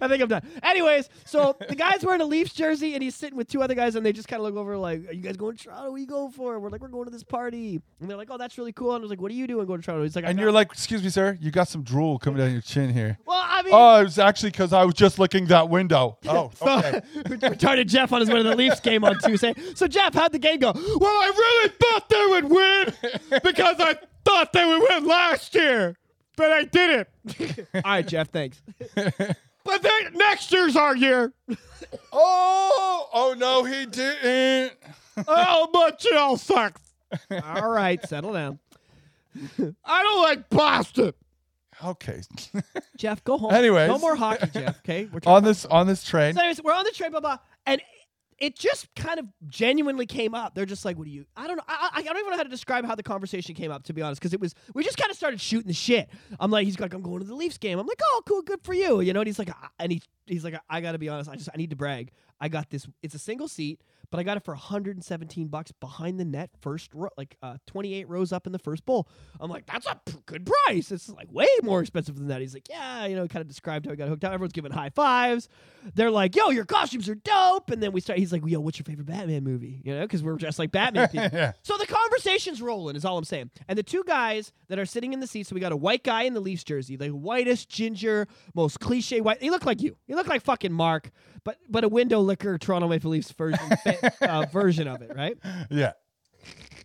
I 0.00 0.08
think 0.08 0.22
I'm 0.22 0.28
done. 0.28 0.42
Anyways, 0.62 1.08
so 1.24 1.56
the 1.68 1.74
guy's 1.74 2.04
wearing 2.04 2.20
a 2.20 2.24
Leafs 2.24 2.52
jersey 2.52 2.94
and 2.94 3.02
he's 3.02 3.14
sitting 3.14 3.36
with 3.36 3.48
two 3.48 3.62
other 3.62 3.74
guys 3.74 3.94
and 3.96 4.04
they 4.04 4.12
just 4.12 4.28
kind 4.28 4.40
of 4.40 4.44
look 4.44 4.56
over 4.56 4.76
like, 4.76 5.08
"Are 5.08 5.12
you 5.12 5.22
guys 5.22 5.36
going 5.36 5.56
to 5.56 5.64
Toronto? 5.64 5.90
What 5.90 5.96
are 5.96 5.98
you 5.98 6.06
going 6.06 6.32
for?" 6.32 6.58
We're 6.58 6.70
like, 6.70 6.80
"We're 6.80 6.88
going 6.88 7.04
to 7.06 7.10
this 7.10 7.22
party." 7.22 7.80
And 8.00 8.08
they're 8.10 8.16
like, 8.16 8.28
"Oh, 8.30 8.38
that's 8.38 8.58
really 8.58 8.72
cool." 8.72 8.94
And 8.94 9.00
I 9.00 9.02
was 9.02 9.10
like, 9.10 9.20
"What 9.20 9.30
are 9.30 9.34
you 9.34 9.46
doing 9.46 9.66
going 9.66 9.80
to 9.80 9.84
Toronto?" 9.84 10.02
He's 10.04 10.16
like, 10.16 10.24
And 10.26 10.38
you're 10.38 10.52
like, 10.52 10.72
excuse 10.72 11.02
me, 11.02 11.10
sir, 11.10 11.36
you 11.40 11.50
got 11.50 11.68
some 11.68 11.82
drool 11.82 12.18
coming 12.18 12.38
down 12.38 12.52
your 12.52 12.60
chin 12.62 12.92
here. 12.92 13.18
"Well, 13.26 13.42
I 13.44 13.62
mean." 13.62 13.72
Oh, 13.74 14.00
it 14.00 14.04
was 14.04 14.18
actually 14.18 14.50
because 14.50 14.72
I 14.72 14.84
was 14.84 14.94
just 14.94 15.18
looking 15.18 15.46
that 15.46 15.68
window. 15.68 16.18
Oh, 16.30 16.50
So, 16.54 16.78
okay. 16.78 17.00
retarded 17.24 17.86
Jeff 17.88 18.12
on 18.12 18.20
his 18.20 18.28
way 18.30 18.36
to 18.36 18.42
the 18.44 18.54
Leafs 18.56 18.80
game 18.80 19.04
on 19.04 19.18
Tuesday. 19.18 19.52
So 19.74 19.86
Jeff, 19.88 20.14
how'd 20.14 20.32
the 20.32 20.38
game 20.38 20.58
go? 20.60 20.72
Well, 20.74 20.82
I 21.10 21.32
really 21.36 21.74
thought 21.80 22.08
they 22.08 22.26
would 22.26 22.44
win 22.44 23.40
because 23.42 23.76
I 23.80 23.96
thought 24.24 24.52
they 24.52 24.64
would 24.64 24.80
win 24.88 25.06
last 25.06 25.54
year, 25.54 25.96
but 26.40 26.52
I 26.52 26.64
didn't. 26.64 27.08
All 27.74 27.82
right, 27.84 28.06
Jeff, 28.06 28.30
thanks. 28.30 28.62
but 28.94 29.82
then 29.82 30.14
next 30.14 30.50
year's 30.50 30.74
our 30.74 30.96
year. 30.96 31.34
oh, 32.12 33.08
oh 33.12 33.34
no, 33.36 33.64
he 33.64 33.84
didn't. 33.84 34.72
oh, 35.28 35.68
but 35.70 36.02
you 36.02 36.16
all 36.16 36.38
sucks. 36.38 36.80
All 37.44 37.70
right, 37.70 38.02
settle 38.08 38.32
down. 38.32 38.58
I 39.84 40.02
don't 40.02 40.22
like 40.22 40.48
Boston. 40.48 41.12
Okay. 41.84 42.22
Jeff, 42.96 43.22
go 43.24 43.36
home. 43.36 43.52
Anyways. 43.52 43.88
no 43.88 43.98
more 43.98 44.16
hockey, 44.16 44.48
Jeff. 44.54 44.78
Okay, 44.78 45.10
we're 45.12 45.20
on 45.26 45.44
this 45.44 45.66
on 45.66 45.86
this 45.86 46.02
train. 46.04 46.34
So 46.34 46.40
anyways, 46.40 46.62
we're 46.62 46.72
on 46.72 46.84
the 46.84 46.90
train, 46.90 47.10
blah 47.10 47.20
blah, 47.20 47.38
and 47.66 47.82
it 48.40 48.56
just 48.56 48.92
kind 48.94 49.20
of 49.20 49.26
genuinely 49.48 50.06
came 50.06 50.34
up. 50.34 50.54
They're 50.54 50.66
just 50.66 50.84
like, 50.84 50.96
"What 50.96 51.04
do 51.04 51.10
you?" 51.10 51.26
I 51.36 51.46
don't 51.46 51.56
know. 51.56 51.62
I, 51.68 51.90
I, 51.94 52.02
don't 52.02 52.16
even 52.16 52.30
know 52.30 52.36
how 52.38 52.42
to 52.42 52.48
describe 52.48 52.86
how 52.86 52.94
the 52.94 53.02
conversation 53.02 53.54
came 53.54 53.70
up, 53.70 53.84
to 53.84 53.92
be 53.92 54.00
honest, 54.00 54.20
because 54.20 54.32
it 54.32 54.40
was 54.40 54.54
we 54.74 54.82
just 54.82 54.96
kind 54.96 55.10
of 55.10 55.16
started 55.16 55.40
shooting 55.40 55.68
the 55.68 55.74
shit. 55.74 56.08
I'm 56.40 56.50
like, 56.50 56.64
he's 56.64 56.80
like, 56.80 56.94
"I'm 56.94 57.02
going 57.02 57.20
to 57.20 57.26
the 57.26 57.34
Leafs 57.34 57.58
game." 57.58 57.78
I'm 57.78 57.86
like, 57.86 58.00
"Oh, 58.02 58.22
cool, 58.26 58.42
good 58.42 58.62
for 58.64 58.72
you," 58.72 59.02
you 59.02 59.12
know. 59.12 59.20
And 59.20 59.26
he's 59.26 59.38
like, 59.38 59.50
"I- 59.50 59.68
and 59.78 59.92
he 59.92 60.02
he's 60.26 60.42
like, 60.42 60.58
"I 60.68 60.80
got 60.80 60.92
to 60.92 60.98
be 60.98 61.08
honest. 61.08 61.28
I 61.28 61.36
just 61.36 61.50
I 61.52 61.56
need 61.58 61.70
to 61.70 61.76
brag. 61.76 62.12
I 62.40 62.48
got 62.48 62.70
this. 62.70 62.88
It's 63.02 63.14
a 63.14 63.18
single 63.18 63.46
seat." 63.46 63.82
But 64.10 64.18
I 64.18 64.22
got 64.24 64.36
it 64.36 64.44
for 64.44 64.52
117 64.54 65.48
bucks 65.48 65.72
behind 65.72 66.18
the 66.18 66.24
net, 66.24 66.50
first 66.60 66.92
row, 66.94 67.10
like 67.16 67.36
uh, 67.42 67.58
28 67.66 68.08
rows 68.08 68.32
up 68.32 68.46
in 68.46 68.52
the 68.52 68.58
first 68.58 68.84
bowl. 68.84 69.08
I'm 69.38 69.50
like, 69.50 69.66
that's 69.66 69.86
a 69.86 70.00
p- 70.04 70.16
good 70.26 70.46
price. 70.46 70.90
It's 70.90 71.08
like 71.08 71.30
way 71.32 71.46
more 71.62 71.80
expensive 71.80 72.16
than 72.16 72.28
that. 72.28 72.40
He's 72.40 72.54
like, 72.54 72.68
yeah, 72.68 73.06
you 73.06 73.14
know, 73.14 73.28
kind 73.28 73.40
of 73.40 73.48
described 73.48 73.86
how 73.86 73.92
he 73.92 73.96
got 73.96 74.08
hooked 74.08 74.24
up. 74.24 74.32
Everyone's 74.32 74.52
giving 74.52 74.72
high 74.72 74.90
fives. 74.90 75.48
They're 75.94 76.10
like, 76.10 76.34
yo, 76.34 76.50
your 76.50 76.64
costumes 76.64 77.08
are 77.08 77.14
dope. 77.14 77.70
And 77.70 77.82
then 77.82 77.92
we 77.92 78.00
start. 78.00 78.18
He's 78.18 78.32
like, 78.32 78.42
yo, 78.44 78.60
what's 78.60 78.78
your 78.78 78.84
favorite 78.84 79.06
Batman 79.06 79.44
movie? 79.44 79.80
You 79.84 79.94
know, 79.94 80.02
because 80.02 80.22
we're 80.22 80.34
dressed 80.36 80.58
like 80.58 80.72
Batman 80.72 81.08
people. 81.08 81.28
Yeah. 81.40 81.52
So 81.62 81.76
the 81.76 81.86
conversation's 81.86 82.60
rolling, 82.60 82.96
is 82.96 83.04
all 83.04 83.16
I'm 83.16 83.24
saying. 83.24 83.50
And 83.68 83.78
the 83.78 83.82
two 83.82 84.02
guys 84.06 84.52
that 84.68 84.78
are 84.78 84.84
sitting 84.86 85.12
in 85.12 85.20
the 85.20 85.26
seats, 85.26 85.48
so 85.48 85.54
we 85.54 85.60
got 85.60 85.70
a 85.72 85.76
white 85.76 86.02
guy 86.02 86.22
in 86.22 86.34
the 86.34 86.40
Leafs 86.40 86.64
jersey, 86.64 86.96
the 86.96 87.10
whitest 87.10 87.68
ginger, 87.68 88.26
most 88.54 88.80
cliche 88.80 89.20
white. 89.20 89.40
He 89.40 89.50
looked 89.50 89.66
like 89.66 89.80
you. 89.80 89.96
He 90.06 90.14
looked 90.14 90.28
like 90.28 90.42
fucking 90.42 90.72
Mark, 90.72 91.10
but 91.44 91.58
but 91.68 91.84
a 91.84 91.88
window 91.88 92.20
liquor 92.20 92.58
Toronto 92.58 92.88
Maple 92.88 93.10
Leafs 93.10 93.30
version 93.32 93.60
uh, 94.22 94.46
version 94.52 94.88
of 94.88 95.02
it, 95.02 95.12
right? 95.14 95.36
Yeah. 95.70 95.92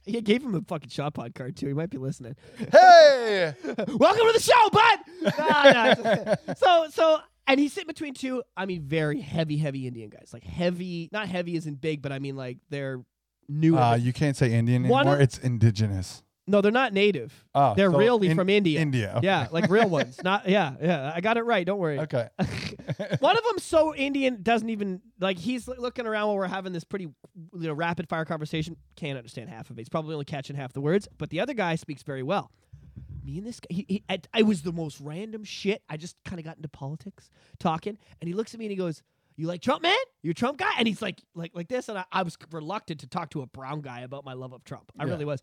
He 0.05 0.21
gave 0.21 0.43
him 0.43 0.53
a 0.53 0.61
fucking 0.61 0.89
shot 0.89 1.15
pod 1.15 1.33
card 1.33 1.55
too. 1.57 1.67
He 1.67 1.73
might 1.73 1.89
be 1.89 1.97
listening. 1.97 2.35
Hey. 2.71 3.53
Welcome 3.63 4.27
to 4.27 4.33
the 4.33 4.39
show, 4.39 4.69
bud. 4.69 4.99
Nah, 5.39 5.93
nah. 6.45 6.53
so 6.55 6.87
so 6.91 7.19
and 7.47 7.59
he's 7.59 7.73
sitting 7.73 7.87
between 7.87 8.13
two. 8.13 8.43
I 8.55 8.65
mean, 8.67 8.83
very 8.83 9.19
heavy, 9.21 9.57
heavy 9.57 9.87
Indian 9.87 10.09
guys. 10.09 10.29
Like 10.33 10.43
heavy, 10.43 11.09
not 11.11 11.27
heavy 11.27 11.57
as 11.57 11.65
in 11.65 11.75
big, 11.75 12.01
but 12.03 12.11
I 12.11 12.19
mean 12.19 12.35
like 12.35 12.57
they're 12.69 13.03
new. 13.49 13.77
Uh, 13.77 13.95
you 13.95 14.13
can't 14.13 14.37
say 14.37 14.53
Indian 14.53 14.87
One 14.87 15.01
anymore. 15.01 15.15
of- 15.15 15.21
it's 15.21 15.37
indigenous. 15.39 16.21
No, 16.47 16.61
they're 16.61 16.71
not 16.71 16.93
native. 16.93 17.33
Oh, 17.55 17.73
They're 17.75 17.91
so 17.91 17.97
really 17.97 18.27
in- 18.29 18.35
from 18.37 18.49
India. 18.49 18.79
India. 18.79 19.13
okay. 19.17 19.25
Yeah, 19.25 19.47
like 19.51 19.69
real 19.69 19.89
ones. 19.99 20.19
Not 20.23 20.47
yeah, 20.47 20.73
yeah. 20.81 21.11
I 21.15 21.21
got 21.21 21.37
it 21.37 21.43
right. 21.43 21.65
Don't 21.65 21.79
worry. 21.79 21.99
Okay. 21.99 22.27
One 23.19 23.37
of 23.37 23.43
them 23.43 23.57
so 23.59 23.95
Indian 23.95 24.41
doesn't 24.43 24.69
even 24.69 25.01
like 25.19 25.37
he's 25.39 25.67
l- 25.67 25.75
looking 25.77 26.05
around 26.05 26.27
while 26.27 26.35
we're 26.37 26.47
having 26.47 26.71
this 26.73 26.83
pretty 26.83 27.05
you 27.05 27.49
know 27.53 27.73
rapid 27.73 28.07
fire 28.07 28.25
conversation. 28.25 28.77
Can't 28.95 29.17
understand 29.17 29.49
half 29.49 29.69
of 29.69 29.77
it. 29.77 29.81
He's 29.81 29.89
probably 29.89 30.13
only 30.13 30.25
catching 30.25 30.55
half 30.55 30.73
the 30.73 30.81
words. 30.81 31.07
But 31.17 31.29
the 31.29 31.39
other 31.39 31.53
guy 31.53 31.75
speaks 31.75 32.03
very 32.03 32.23
well. 32.23 32.51
Me 33.23 33.39
and 33.39 33.47
this 33.47 33.59
guy, 33.59 33.67
he, 33.71 33.85
he, 33.89 34.03
I, 34.07 34.19
I 34.35 34.41
was 34.43 34.61
the 34.61 34.71
most 34.71 34.99
random 34.99 35.43
shit. 35.43 35.81
I 35.89 35.97
just 35.97 36.15
kind 36.25 36.37
of 36.39 36.45
got 36.45 36.57
into 36.57 36.69
politics 36.69 37.31
talking, 37.59 37.97
and 38.21 38.27
he 38.27 38.35
looks 38.35 38.53
at 38.53 38.59
me 38.59 38.67
and 38.67 38.71
he 38.71 38.75
goes, 38.77 39.01
"You 39.35 39.47
like 39.47 39.61
Trump, 39.61 39.81
man? 39.81 39.95
You 40.25 40.33
Trump 40.33 40.57
guy?" 40.57 40.71
And 40.77 40.87
he's 40.87 41.01
like, 41.01 41.21
like, 41.35 41.51
like 41.53 41.67
this, 41.67 41.87
and 41.89 41.97
I, 41.97 42.05
I 42.11 42.23
was 42.23 42.37
reluctant 42.51 43.01
to 43.01 43.07
talk 43.07 43.29
to 43.31 43.41
a 43.41 43.45
brown 43.47 43.81
guy 43.81 44.01
about 44.01 44.25
my 44.25 44.33
love 44.33 44.53
of 44.53 44.63
Trump. 44.63 44.91
I 44.99 45.05
Yeah. 45.05 45.11
really 45.11 45.25
was, 45.25 45.41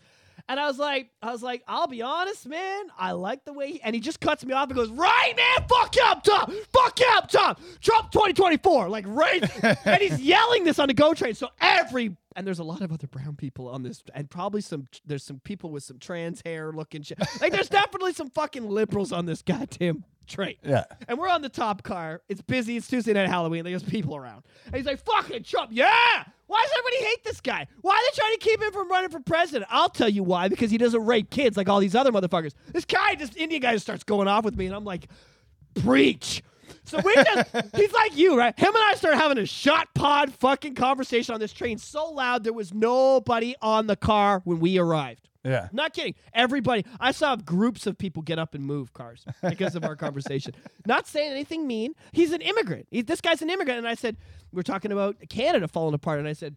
and 0.49 0.59
I 0.59 0.67
was 0.67 0.79
like, 0.79 1.11
I 1.23 1.31
was 1.31 1.43
like, 1.43 1.63
I'll 1.69 1.87
be 1.87 2.03
honest, 2.03 2.47
man. 2.47 2.87
I 2.99 3.13
like 3.13 3.45
the 3.45 3.53
way, 3.53 3.73
he, 3.73 3.83
and 3.83 3.95
he 3.95 4.01
just 4.01 4.21
cuts 4.21 4.45
me 4.45 4.53
off 4.53 4.69
and 4.69 4.77
goes, 4.77 4.91
"Right, 4.91 5.33
man, 5.37 5.69
fuck 5.69 5.95
you 5.97 6.03
up, 6.07 6.25
Trump, 6.25 6.53
fuck 6.73 6.99
you 6.99 7.07
up, 7.13 7.31
Trump, 7.31 7.61
Trump 7.81 8.11
2024." 8.11 8.89
Like 8.89 9.05
right, 9.09 9.43
and 9.87 10.03
he's 10.03 10.21
yelling 10.23 10.65
this 10.65 10.79
on 10.79 10.89
the 10.89 10.95
go 10.95 11.15
train. 11.15 11.35
So 11.35 11.49
every 11.61 12.17
and 12.35 12.47
there's 12.47 12.61
a 12.61 12.65
lot 12.65 12.81
of 12.81 12.91
other 12.91 13.07
brown 13.07 13.37
people 13.37 13.69
on 13.69 13.83
this, 13.83 14.03
and 14.15 14.29
probably 14.31 14.63
some 14.63 14.87
there's 15.07 15.23
some 15.23 15.39
people 15.41 15.71
with 15.71 15.85
some 15.85 15.99
trans 15.99 16.43
hair 16.45 16.73
looking 16.73 17.03
shit. 17.03 17.19
Like 17.41 17.53
there's 17.53 17.69
definitely 17.71 18.15
some 18.15 18.31
fucking 18.31 18.69
liberals 18.69 19.13
on 19.13 19.27
this 19.27 19.43
goddamn 19.43 20.05
train. 20.27 20.55
Yeah. 20.65 20.85
And 21.09 21.19
we're 21.19 21.29
on 21.29 21.43
the 21.43 21.49
top 21.51 21.83
car. 21.83 22.23
It's 22.29 22.41
busy. 22.41 22.77
It's 22.77 22.87
Tuesday 22.89 23.13
night 23.13 23.29
Halloween. 23.29 23.65
There's 23.65 23.83
people 23.83 24.17
around. 24.17 24.45
And 24.73 24.79
he's 24.79 24.87
like, 24.87 25.05
fucking 25.05 25.45
Trump. 25.45 25.71
Yeah. 25.73 26.25
Why 26.47 26.63
does 26.63 26.73
everybody 26.79 27.05
hate 27.11 27.25
this 27.25 27.41
guy? 27.41 27.67
Why 27.83 27.95
are 27.95 28.11
they 28.11 28.21
trying 28.21 28.33
to 28.33 28.39
keep 28.39 28.63
him 28.63 28.73
from 28.73 28.91
running 28.91 29.11
for 29.11 29.21
president? 29.21 29.67
I'll 29.71 29.89
tell 29.89 30.09
you 30.09 30.23
why. 30.23 30.49
Because 30.49 30.71
he 30.71 30.79
doesn't 30.79 31.05
rape 31.05 31.31
kids 31.31 31.57
like 31.57 31.69
all 31.69 31.81
these 31.81 31.95
other 31.95 32.11
motherfuckers. 32.11 32.53
This 32.73 32.85
guy, 32.85 33.15
this 33.15 33.35
Indian 33.37 33.61
guy, 33.61 33.73
just 33.73 33.85
starts 33.85 34.05
going 34.05 34.29
off 34.29 34.45
with 34.45 34.57
me. 34.57 34.67
And 34.67 34.75
I'm 34.75 34.85
like, 34.85 35.09
preach. 35.83 36.43
So 36.85 36.99
we 37.05 37.15
just, 37.15 37.51
he's 37.77 37.93
like 37.93 38.17
you, 38.17 38.37
right? 38.37 38.59
Him 38.59 38.75
and 38.75 38.85
I 38.85 38.95
started 38.95 39.19
having 39.19 39.39
a 39.39 39.47
shot 39.47 39.89
pod 39.95 40.33
fucking 40.33 40.75
conversation 40.75 41.35
on 41.35 41.41
this 41.41 41.53
train 41.53 41.79
so 41.79 42.11
loud 42.11 42.45
there 42.45 42.53
was 42.53 42.73
nobody 42.73 43.55
on 43.61 43.87
the 43.87 43.97
car 43.97 44.41
when 44.45 44.59
we 44.59 44.79
arrived. 44.79 45.29
Yeah. 45.45 45.69
Not 45.73 45.93
kidding. 45.93 46.15
Everybody, 46.33 46.85
I 47.01 47.11
saw 47.13 47.35
groups 47.37 47.87
of 47.87 47.99
people 47.99 48.23
get 48.23 48.39
up 48.39 48.55
and 48.55 48.65
move 48.65 48.93
cars 48.93 49.25
because 49.43 49.75
of 49.75 49.85
our 49.85 49.97
conversation. 49.97 50.55
Not 50.87 51.07
saying 51.09 51.33
anything 51.33 51.67
mean. 51.67 51.95
He's 52.13 52.33
an 52.33 52.41
immigrant. 52.41 52.87
He, 52.91 53.03
this 53.03 53.21
guy's 53.21 53.43
an 53.43 53.51
immigrant. 53.51 53.79
And 53.79 53.89
I 53.89 53.95
said, 53.95 54.17
we're 54.53 54.63
talking 54.63 54.93
about 54.93 55.17
Canada 55.29 55.67
falling 55.67 55.95
apart. 55.95 56.21
And 56.21 56.29
I 56.29 56.33
said, 56.33 56.57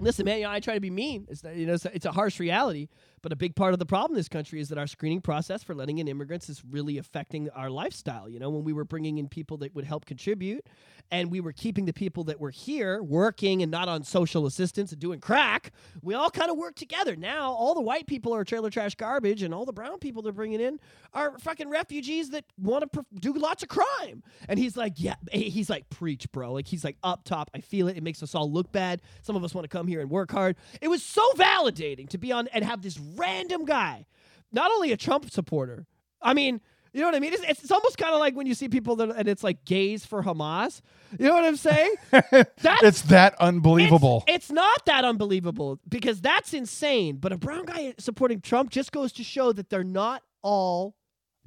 listen, 0.00 0.24
man, 0.24 0.38
you 0.38 0.44
know, 0.44 0.50
I 0.50 0.60
try 0.60 0.74
to 0.74 0.80
be 0.80 0.90
mean. 0.90 1.26
It's, 1.28 1.44
not- 1.44 1.56
you 1.56 1.66
know, 1.66 1.74
it's, 1.74 1.84
it's 1.86 2.06
a 2.06 2.12
harsh 2.12 2.40
reality. 2.40 2.88
But 3.22 3.32
a 3.32 3.36
big 3.36 3.54
part 3.54 3.72
of 3.72 3.78
the 3.78 3.86
problem 3.86 4.12
in 4.12 4.16
this 4.16 4.28
country 4.28 4.60
is 4.60 4.68
that 4.70 4.78
our 4.78 4.88
screening 4.88 5.20
process 5.20 5.62
for 5.62 5.74
letting 5.74 5.98
in 5.98 6.08
immigrants 6.08 6.48
is 6.48 6.62
really 6.68 6.98
affecting 6.98 7.48
our 7.50 7.70
lifestyle. 7.70 8.28
You 8.28 8.40
know, 8.40 8.50
when 8.50 8.64
we 8.64 8.72
were 8.72 8.84
bringing 8.84 9.18
in 9.18 9.28
people 9.28 9.56
that 9.58 9.74
would 9.74 9.84
help 9.84 10.06
contribute 10.06 10.66
and 11.10 11.30
we 11.30 11.40
were 11.40 11.52
keeping 11.52 11.84
the 11.84 11.92
people 11.92 12.24
that 12.24 12.40
were 12.40 12.50
here 12.50 13.02
working 13.02 13.62
and 13.62 13.70
not 13.70 13.88
on 13.88 14.02
social 14.02 14.46
assistance 14.46 14.92
and 14.92 15.00
doing 15.00 15.20
crack, 15.20 15.72
we 16.02 16.14
all 16.14 16.30
kind 16.30 16.50
of 16.50 16.56
work 16.56 16.74
together. 16.74 17.14
Now, 17.14 17.52
all 17.52 17.74
the 17.74 17.80
white 17.80 18.06
people 18.06 18.34
are 18.34 18.44
trailer 18.44 18.70
trash 18.70 18.94
garbage 18.96 19.42
and 19.42 19.54
all 19.54 19.64
the 19.64 19.72
brown 19.72 19.98
people 19.98 20.22
they're 20.22 20.32
bringing 20.32 20.60
in 20.60 20.80
are 21.14 21.38
fucking 21.38 21.68
refugees 21.68 22.30
that 22.30 22.44
want 22.58 22.82
to 22.82 23.02
pr- 23.02 23.18
do 23.20 23.32
lots 23.34 23.62
of 23.62 23.68
crime. 23.68 24.22
And 24.48 24.58
he's 24.58 24.76
like, 24.76 24.94
yeah, 24.96 25.14
eh, 25.32 25.38
he's 25.38 25.70
like, 25.70 25.88
preach, 25.90 26.30
bro. 26.32 26.52
Like, 26.52 26.66
he's 26.66 26.82
like, 26.82 26.96
up 27.04 27.24
top. 27.24 27.50
I 27.54 27.60
feel 27.60 27.88
it. 27.88 27.96
It 27.96 28.02
makes 28.02 28.22
us 28.22 28.34
all 28.34 28.50
look 28.50 28.72
bad. 28.72 29.02
Some 29.22 29.36
of 29.36 29.44
us 29.44 29.54
want 29.54 29.64
to 29.64 29.68
come 29.68 29.86
here 29.86 30.00
and 30.00 30.10
work 30.10 30.32
hard. 30.32 30.56
It 30.80 30.88
was 30.88 31.02
so 31.02 31.22
validating 31.34 32.08
to 32.08 32.18
be 32.18 32.32
on 32.32 32.48
and 32.48 32.64
have 32.64 32.82
this 32.82 32.98
random 33.16 33.64
guy, 33.64 34.06
not 34.52 34.70
only 34.70 34.92
a 34.92 34.96
Trump 34.96 35.30
supporter. 35.30 35.86
I 36.20 36.34
mean, 36.34 36.60
you 36.92 37.00
know 37.00 37.06
what 37.06 37.14
I 37.14 37.20
mean? 37.20 37.32
It's, 37.32 37.42
it's, 37.42 37.70
almost 37.70 37.96
kind 37.96 38.12
of 38.12 38.20
like 38.20 38.36
when 38.36 38.46
you 38.46 38.54
see 38.54 38.68
people 38.68 38.96
that, 38.96 39.10
and 39.10 39.26
it's 39.26 39.42
like 39.42 39.64
gays 39.64 40.04
for 40.04 40.22
Hamas. 40.22 40.82
You 41.18 41.26
know 41.26 41.34
what 41.34 41.44
I'm 41.44 41.56
saying? 41.56 41.94
That's, 42.10 42.82
it's 42.82 43.02
that 43.02 43.34
unbelievable. 43.40 44.24
It's, 44.26 44.44
it's, 44.44 44.52
not 44.52 44.84
that 44.84 45.04
unbelievable 45.04 45.80
because 45.88 46.20
that's 46.20 46.52
insane. 46.52 47.16
But 47.16 47.32
a 47.32 47.38
brown 47.38 47.64
guy 47.64 47.94
supporting 47.98 48.40
Trump 48.40 48.70
just 48.70 48.92
goes 48.92 49.12
to 49.12 49.24
show 49.24 49.52
that 49.52 49.70
they're 49.70 49.84
not 49.84 50.22
all 50.42 50.94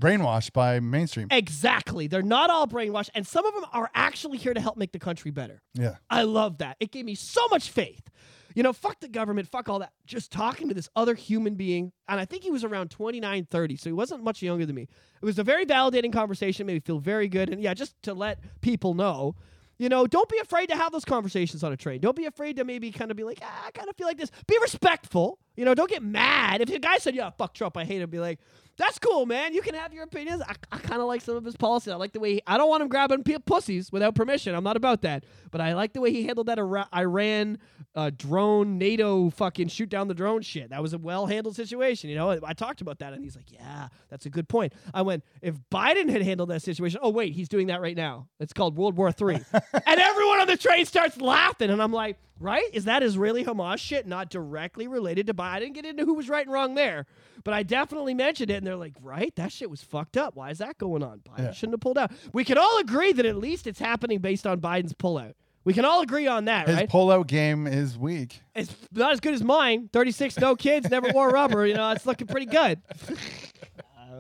brainwashed 0.01 0.53
by 0.53 0.79
mainstream. 0.79 1.27
Exactly. 1.31 2.07
They're 2.07 2.21
not 2.21 2.49
all 2.49 2.67
brainwashed. 2.67 3.09
And 3.13 3.25
some 3.25 3.45
of 3.45 3.53
them 3.53 3.65
are 3.71 3.89
actually 3.93 4.37
here 4.37 4.53
to 4.53 4.61
help 4.61 4.77
make 4.77 4.91
the 4.91 4.99
country 4.99 5.31
better. 5.31 5.61
Yeah. 5.73 5.95
I 6.09 6.23
love 6.23 6.57
that. 6.59 6.77
It 6.79 6.91
gave 6.91 7.05
me 7.05 7.15
so 7.15 7.41
much 7.49 7.69
faith. 7.69 8.09
You 8.55 8.63
know, 8.63 8.73
fuck 8.73 9.01
the 9.01 9.09
government, 9.09 9.49
fuck 9.49 9.67
all 9.67 9.79
that. 9.79 9.91
Just 10.05 10.31
talking 10.31 10.69
to 10.69 10.73
this 10.73 10.89
other 10.95 11.13
human 11.13 11.55
being, 11.55 11.91
and 12.07 12.19
I 12.19 12.25
think 12.25 12.41
he 12.43 12.51
was 12.51 12.63
around 12.63 12.89
29, 12.89 13.47
30, 13.51 13.75
so 13.75 13.89
he 13.89 13.93
wasn't 13.93 14.23
much 14.23 14.41
younger 14.41 14.65
than 14.65 14.75
me. 14.75 14.87
It 15.21 15.25
was 15.25 15.37
a 15.37 15.43
very 15.43 15.65
validating 15.65 16.13
conversation, 16.13 16.65
made 16.65 16.73
me 16.75 16.79
feel 16.79 16.99
very 16.99 17.27
good. 17.27 17.49
And 17.49 17.61
yeah, 17.61 17.73
just 17.73 18.01
to 18.03 18.13
let 18.13 18.39
people 18.61 18.93
know, 18.93 19.35
you 19.77 19.89
know, 19.89 20.07
don't 20.07 20.29
be 20.29 20.39
afraid 20.39 20.67
to 20.67 20.75
have 20.75 20.93
those 20.93 21.03
conversations 21.03 21.63
on 21.63 21.73
a 21.73 21.77
train. 21.77 21.99
Don't 21.99 22.15
be 22.15 22.25
afraid 22.25 22.55
to 22.55 22.63
maybe 22.63 22.91
kind 22.91 23.11
of 23.11 23.17
be 23.17 23.25
like, 23.25 23.39
ah, 23.41 23.63
I 23.67 23.71
kind 23.71 23.89
of 23.89 23.97
feel 23.97 24.07
like 24.07 24.17
this. 24.17 24.31
Be 24.47 24.57
respectful. 24.61 25.37
You 25.55 25.65
know, 25.65 25.73
don't 25.73 25.89
get 25.89 26.03
mad. 26.03 26.61
If 26.61 26.69
a 26.69 26.79
guy 26.79 26.97
said, 26.97 27.15
yeah, 27.15 27.29
fuck 27.29 27.53
Trump, 27.53 27.77
I 27.77 27.85
hate 27.85 28.01
him, 28.01 28.09
be 28.09 28.19
like, 28.19 28.39
that's 28.77 28.99
cool, 28.99 29.25
man. 29.25 29.53
You 29.53 29.61
can 29.61 29.73
have 29.73 29.93
your 29.93 30.03
opinions. 30.03 30.41
I, 30.41 30.53
I 30.71 30.77
kind 30.79 31.01
of 31.01 31.07
like 31.07 31.21
some 31.21 31.37
of 31.37 31.45
his 31.45 31.55
policies. 31.55 31.93
I 31.93 31.95
like 31.95 32.11
the 32.11 32.19
way 32.19 32.33
he, 32.35 32.41
I 32.45 32.57
don't 32.57 32.69
want 32.69 32.83
him 32.83 32.89
grabbing 32.89 33.23
p- 33.23 33.39
pussies 33.39 33.91
without 33.91 34.15
permission. 34.15 34.53
I'm 34.53 34.65
not 34.65 34.75
about 34.75 35.01
that. 35.03 35.23
But 35.49 35.61
I 35.61 35.73
like 35.73 35.93
the 35.93 36.01
way 36.01 36.11
he 36.11 36.25
handled 36.25 36.47
that 36.47 36.59
Ira- 36.59 36.89
Iran 36.93 37.57
uh, 37.95 38.11
drone 38.15 38.77
NATO 38.77 39.29
fucking 39.29 39.69
shoot 39.69 39.87
down 39.87 40.09
the 40.09 40.13
drone 40.13 40.41
shit. 40.41 40.71
That 40.71 40.81
was 40.81 40.93
a 40.93 40.97
well 40.97 41.25
handled 41.25 41.55
situation. 41.55 42.09
You 42.09 42.17
know, 42.17 42.37
I 42.43 42.53
talked 42.53 42.81
about 42.81 42.99
that, 42.99 43.13
and 43.13 43.23
he's 43.23 43.37
like, 43.37 43.49
"Yeah, 43.51 43.87
that's 44.09 44.25
a 44.25 44.29
good 44.29 44.49
point." 44.49 44.73
I 44.93 45.01
went, 45.03 45.23
"If 45.41 45.55
Biden 45.71 46.09
had 46.09 46.21
handled 46.21 46.49
that 46.49 46.61
situation, 46.61 46.99
oh 47.01 47.09
wait, 47.09 47.33
he's 47.33 47.47
doing 47.47 47.67
that 47.67 47.79
right 47.79 47.95
now. 47.95 48.27
It's 48.41 48.51
called 48.51 48.77
World 48.77 48.97
War 48.97 49.13
Three, 49.13 49.35
and 49.53 49.99
everyone 49.99 50.41
on 50.41 50.47
the 50.47 50.57
train 50.57 50.85
starts 50.85 51.21
laughing, 51.21 51.69
and 51.69 51.81
I'm 51.81 51.93
like, 51.93 52.17
"Right? 52.39 52.65
Is 52.73 52.85
that 52.85 53.03
Israeli 53.03 53.43
Hamas 53.43 53.77
shit 53.77 54.05
not 54.07 54.29
directly 54.29 54.87
related 54.87 55.27
to 55.27 55.33
Biden? 55.33 55.51
I 55.55 55.59
didn't 55.59 55.75
get 55.75 55.85
into 55.85 56.05
who 56.05 56.13
was 56.15 56.29
right 56.29 56.45
and 56.45 56.53
wrong 56.53 56.75
there." 56.75 57.05
But 57.43 57.53
I 57.53 57.63
definitely 57.63 58.13
mentioned 58.13 58.49
it, 58.49 58.55
and 58.55 58.65
they're 58.65 58.75
like, 58.75 58.93
right? 59.01 59.35
That 59.35 59.51
shit 59.51 59.69
was 59.69 59.81
fucked 59.83 60.17
up. 60.17 60.35
Why 60.35 60.49
is 60.49 60.57
that 60.57 60.77
going 60.77 61.03
on? 61.03 61.19
Biden 61.19 61.39
yeah. 61.39 61.51
shouldn't 61.51 61.73
have 61.73 61.81
pulled 61.81 61.97
out. 61.97 62.11
We 62.33 62.43
can 62.43 62.57
all 62.57 62.79
agree 62.79 63.13
that 63.13 63.25
at 63.25 63.37
least 63.37 63.67
it's 63.67 63.79
happening 63.79 64.19
based 64.19 64.47
on 64.47 64.59
Biden's 64.59 64.93
pullout. 64.93 65.33
We 65.65 65.73
can 65.73 65.83
all 65.83 66.01
agree 66.01 66.27
on 66.27 66.45
that, 66.45 66.67
His 66.67 66.75
right? 66.77 66.89
pullout 66.89 67.25
game 67.25 67.65
is 67.65 67.97
weak. 67.97 68.41
It's 68.53 68.73
not 68.91 69.13
as 69.13 69.19
good 69.19 69.33
as 69.33 69.43
mine. 69.43 69.89
36 69.91 70.37
no 70.39 70.55
kids, 70.55 70.89
never 70.91 71.09
wore 71.11 71.29
rubber. 71.29 71.65
You 71.65 71.73
know, 71.73 71.89
it's 71.89 72.05
looking 72.05 72.27
pretty 72.27 72.45
good. 72.45 72.79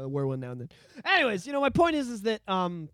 uh, 0.01 0.09
wear 0.09 0.25
one 0.25 0.39
now 0.39 0.51
and 0.51 0.61
then. 0.61 0.69
Anyways, 1.05 1.45
you 1.45 1.53
know, 1.53 1.61
my 1.61 1.69
point 1.69 1.95
is, 1.95 2.09
is 2.09 2.21
that 2.23 2.41
um, 2.47 2.89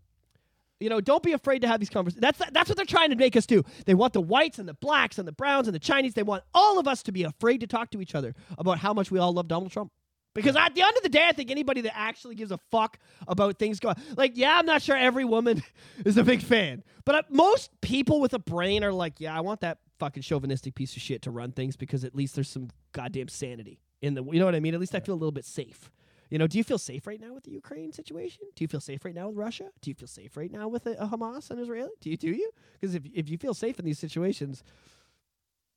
you 0.82 0.89
know, 0.89 1.00
don't 1.00 1.24
be 1.24 1.34
afraid 1.34 1.60
to 1.62 1.67
have 1.67 1.80
these 1.80 1.89
conversations. 1.89 2.22
That's 2.22 2.52
that's 2.52 2.70
what 2.70 2.76
they're 2.76 2.86
trying 2.86 3.12
to 3.12 3.15
make 3.15 3.36
us 3.36 3.46
do. 3.46 3.63
They 3.86 3.94
want 3.94 4.13
the 4.13 4.22
whites 4.22 4.60
and 4.60 4.67
the 4.67 4.74
blacks 4.74 5.17
and 5.17 5.28
the 5.28 5.32
browns 5.32 5.67
and 5.67 5.76
the 5.76 5.80
Chinese. 5.80 6.15
They 6.15 6.24
want 6.24 6.44
all 6.54 6.80
of 6.80 6.88
us 6.88 7.04
to 7.04 7.12
be 7.12 7.24
afraid 7.24 7.60
to 7.60 7.67
talk 7.67 7.91
to 7.91 8.02
each 8.02 8.15
other 8.15 8.34
about 8.58 8.80
how 8.80 8.94
much 8.94 9.12
we 9.12 9.20
all 9.20 9.32
love 9.32 9.48
Donald 9.48 9.72
Trump. 9.72 9.91
Because 10.34 10.56
at 10.56 10.74
the 10.76 10.82
end 10.82 10.96
of 10.96 11.04
the 11.04 11.10
day, 11.10 11.26
I 11.28 11.34
think 11.34 11.52
anybody 11.52 11.82
that 11.82 11.98
actually 11.98 12.36
gives 12.36 12.52
a 12.52 12.58
fuck 12.72 12.98
about 13.28 13.60
things 13.60 13.82
going, 13.82 13.98
like, 14.15 14.32
yeah, 14.36 14.58
I'm 14.58 14.65
not 14.65 14.82
sure 14.82 14.96
every 14.96 15.26
woman 15.26 15.62
is 16.06 16.17
a 16.17 16.24
big 16.24 16.41
fan, 16.41 16.84
but 17.04 17.15
uh, 17.15 17.22
most 17.30 17.70
people 17.82 18.22
with 18.22 18.34
a 18.34 18.39
brain 18.39 18.84
are 18.86 18.94
like, 18.94 19.20
yeah, 19.20 19.36
I 19.36 19.41
want 19.41 19.60
that 19.60 19.80
fucking 20.00 20.24
chauvinistic 20.24 20.74
piece 20.74 20.96
of 20.96 21.02
shit 21.02 21.22
to 21.24 21.32
run 21.32 21.52
things 21.52 21.76
because 21.76 22.06
at 22.06 22.15
least 22.15 22.36
there's 22.36 22.50
some 22.50 22.70
goddamn 22.94 23.28
sanity 23.28 23.82
in 24.02 24.13
the, 24.13 24.24
you 24.24 24.39
know 24.39 24.46
what 24.46 24.56
I 24.56 24.62
mean? 24.62 24.74
At 24.74 24.80
least 24.80 24.96
I 24.96 25.02
feel 25.02 25.15
a 25.15 25.20
little 25.20 25.34
bit 25.34 25.46
safe. 25.46 25.91
You 26.32 26.39
know, 26.39 26.48
do 26.48 26.58
you 26.58 26.63
feel 26.63 26.80
safe 26.80 27.06
right 27.06 27.22
now 27.22 27.34
with 27.36 27.44
the 27.44 27.52
Ukraine 27.52 27.91
situation? 27.91 28.41
Do 28.56 28.63
you 28.63 28.67
feel 28.67 28.80
safe 28.80 29.06
right 29.06 29.13
now 29.13 29.28
with 29.28 29.38
Russia? 29.38 29.70
Do 29.82 29.91
you 29.91 29.96
feel 29.96 30.08
safe 30.08 30.36
right 30.36 30.52
now 30.52 30.67
with 30.67 30.88
a, 30.88 30.94
a 30.94 31.08
Hamas 31.08 31.52
and 31.52 31.60
Israel? 31.60 31.89
Do 32.00 32.10
you? 32.10 32.17
Do 32.17 32.32
you? 32.32 32.50
Because 32.80 32.96
if 32.96 33.04
if 33.13 33.30
you 33.30 33.38
feel 33.38 33.54
safe 33.54 33.78
in 33.78 33.86
these 33.86 34.00
situations, 34.00 34.63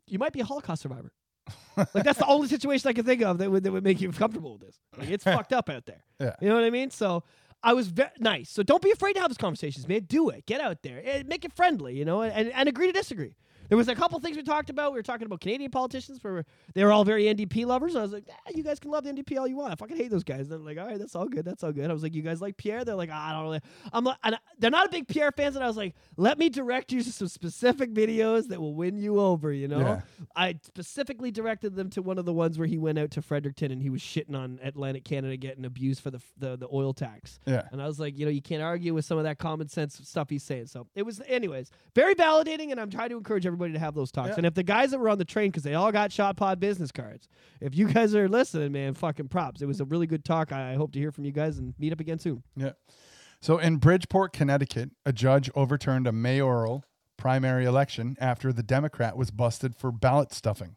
you 0.06 0.18
might 0.18 0.32
be 0.32 0.40
a 0.40 0.44
Holocaust 0.44 0.80
survivor 0.82 1.12
like 1.76 2.04
that's 2.04 2.18
the 2.18 2.26
only 2.26 2.48
situation 2.48 2.88
I 2.88 2.92
can 2.92 3.04
think 3.04 3.22
of 3.22 3.38
that 3.38 3.50
would 3.50 3.64
that 3.64 3.72
would 3.72 3.84
make 3.84 4.00
you 4.00 4.12
comfortable 4.12 4.52
with 4.52 4.62
this. 4.62 4.78
Like 4.96 5.10
it's 5.10 5.24
fucked 5.24 5.52
up 5.52 5.68
out 5.68 5.86
there. 5.86 6.04
Yeah. 6.20 6.36
You 6.40 6.48
know 6.48 6.54
what 6.54 6.64
I 6.64 6.70
mean? 6.70 6.90
So 6.90 7.24
I 7.62 7.72
was 7.72 7.88
very 7.88 8.10
nice. 8.20 8.48
So 8.48 8.62
don't 8.62 8.80
be 8.80 8.92
afraid 8.92 9.14
to 9.14 9.20
have 9.20 9.30
those 9.30 9.36
conversations, 9.36 9.88
man. 9.88 10.04
Do 10.06 10.28
it. 10.28 10.46
Get 10.46 10.60
out 10.60 10.82
there. 10.82 11.02
and 11.04 11.26
make 11.28 11.44
it 11.44 11.52
friendly, 11.52 11.98
you 11.98 12.04
know, 12.04 12.22
and, 12.22 12.50
and 12.52 12.68
agree 12.68 12.86
to 12.86 12.92
disagree. 12.92 13.34
There 13.68 13.78
was 13.78 13.88
a 13.88 13.94
couple 13.94 14.18
things 14.20 14.36
we 14.36 14.42
talked 14.42 14.70
about. 14.70 14.92
We 14.92 14.98
were 14.98 15.02
talking 15.02 15.26
about 15.26 15.40
Canadian 15.40 15.70
politicians 15.70 16.18
where 16.22 16.44
they 16.74 16.84
were 16.84 16.92
all 16.92 17.04
very 17.04 17.24
NDP 17.24 17.66
lovers. 17.66 17.96
I 17.96 18.02
was 18.02 18.12
like, 18.12 18.24
ah, 18.30 18.50
you 18.54 18.62
guys 18.62 18.78
can 18.78 18.90
love 18.90 19.04
the 19.04 19.10
NDP 19.12 19.38
all 19.38 19.46
you 19.48 19.56
want. 19.56 19.72
I 19.72 19.76
fucking 19.76 19.96
hate 19.96 20.10
those 20.10 20.24
guys. 20.24 20.40
And 20.40 20.52
they're 20.52 20.58
like, 20.58 20.78
all 20.78 20.86
right, 20.86 20.98
that's 20.98 21.14
all 21.16 21.26
good. 21.28 21.44
That's 21.44 21.64
all 21.64 21.72
good. 21.72 21.90
I 21.90 21.92
was 21.92 22.02
like, 22.02 22.14
you 22.14 22.22
guys 22.22 22.40
like 22.40 22.56
Pierre? 22.56 22.84
They're 22.84 22.94
like, 22.94 23.10
I 23.10 23.32
don't 23.32 23.42
really. 23.44 23.60
I'm 23.92 24.04
like, 24.04 24.16
and 24.24 24.36
they're 24.58 24.70
not 24.70 24.86
a 24.86 24.90
big 24.90 25.08
Pierre 25.08 25.32
fans. 25.32 25.56
And 25.56 25.64
I 25.64 25.68
was 25.68 25.76
like, 25.76 25.94
let 26.16 26.38
me 26.38 26.48
direct 26.48 26.92
you 26.92 27.02
to 27.02 27.12
some 27.12 27.28
specific 27.28 27.92
videos 27.92 28.48
that 28.48 28.60
will 28.60 28.74
win 28.74 28.96
you 28.96 29.20
over. 29.20 29.52
You 29.52 29.68
know, 29.68 29.80
Yeah. 29.80 30.00
I 30.36 30.56
specifically 30.62 31.30
directed 31.30 31.74
them 31.76 31.90
to 31.90 32.02
one 32.02 32.18
of 32.18 32.24
the 32.24 32.32
ones 32.32 32.58
where 32.58 32.66
he 32.66 32.78
went 32.78 32.98
out 32.98 33.10
to 33.12 33.22
Fredericton 33.22 33.70
and 33.70 33.80
he 33.82 33.90
was 33.90 34.00
shitting 34.02 34.36
on 34.36 34.58
Atlantic 34.62 35.04
Canada 35.04 35.36
getting 35.36 35.64
abused 35.64 36.02
for 36.02 36.10
the 36.10 36.20
the, 36.38 36.56
the 36.56 36.68
oil 36.72 36.92
tax. 36.92 37.38
Yeah. 37.46 37.62
And 37.72 37.80
I 37.80 37.86
was 37.86 37.98
like, 38.00 38.18
you 38.18 38.24
know, 38.24 38.30
you 38.30 38.42
can't 38.42 38.62
argue 38.62 38.94
with 38.94 39.04
some 39.04 39.18
of 39.18 39.24
that 39.24 39.38
common 39.38 39.68
sense 39.68 40.00
stuff 40.04 40.28
he's 40.30 40.42
saying. 40.42 40.66
So 40.66 40.86
it 40.94 41.02
was, 41.02 41.20
anyways, 41.28 41.70
very 41.94 42.14
validating, 42.14 42.70
and 42.70 42.80
I'm 42.80 42.90
trying 42.90 43.10
to 43.10 43.16
encourage 43.16 43.46
everybody 43.54 43.72
to 43.72 43.78
have 43.78 43.94
those 43.94 44.10
talks. 44.10 44.30
Yeah. 44.30 44.34
And 44.38 44.46
if 44.46 44.54
the 44.54 44.62
guys 44.62 44.90
that 44.90 44.98
were 44.98 45.08
on 45.08 45.18
the 45.18 45.24
train, 45.24 45.50
because 45.50 45.62
they 45.62 45.74
all 45.74 45.92
got 45.92 46.12
Shot 46.12 46.36
Pod 46.36 46.60
business 46.60 46.92
cards, 46.92 47.28
if 47.60 47.74
you 47.74 47.88
guys 47.88 48.14
are 48.14 48.28
listening, 48.28 48.72
man, 48.72 48.94
fucking 48.94 49.28
props. 49.28 49.62
It 49.62 49.66
was 49.66 49.80
a 49.80 49.84
really 49.84 50.06
good 50.06 50.24
talk. 50.24 50.52
I 50.52 50.74
hope 50.74 50.92
to 50.92 50.98
hear 50.98 51.12
from 51.12 51.24
you 51.24 51.32
guys 51.32 51.58
and 51.58 51.74
meet 51.78 51.92
up 51.92 52.00
again 52.00 52.18
soon. 52.18 52.42
Yeah. 52.56 52.72
So 53.40 53.58
in 53.58 53.76
Bridgeport, 53.76 54.32
Connecticut, 54.32 54.90
a 55.04 55.12
judge 55.12 55.50
overturned 55.54 56.06
a 56.06 56.12
mayoral 56.12 56.84
primary 57.16 57.64
election 57.64 58.16
after 58.20 58.52
the 58.52 58.62
Democrat 58.62 59.16
was 59.16 59.30
busted 59.30 59.76
for 59.76 59.92
ballot 59.92 60.32
stuffing. 60.32 60.76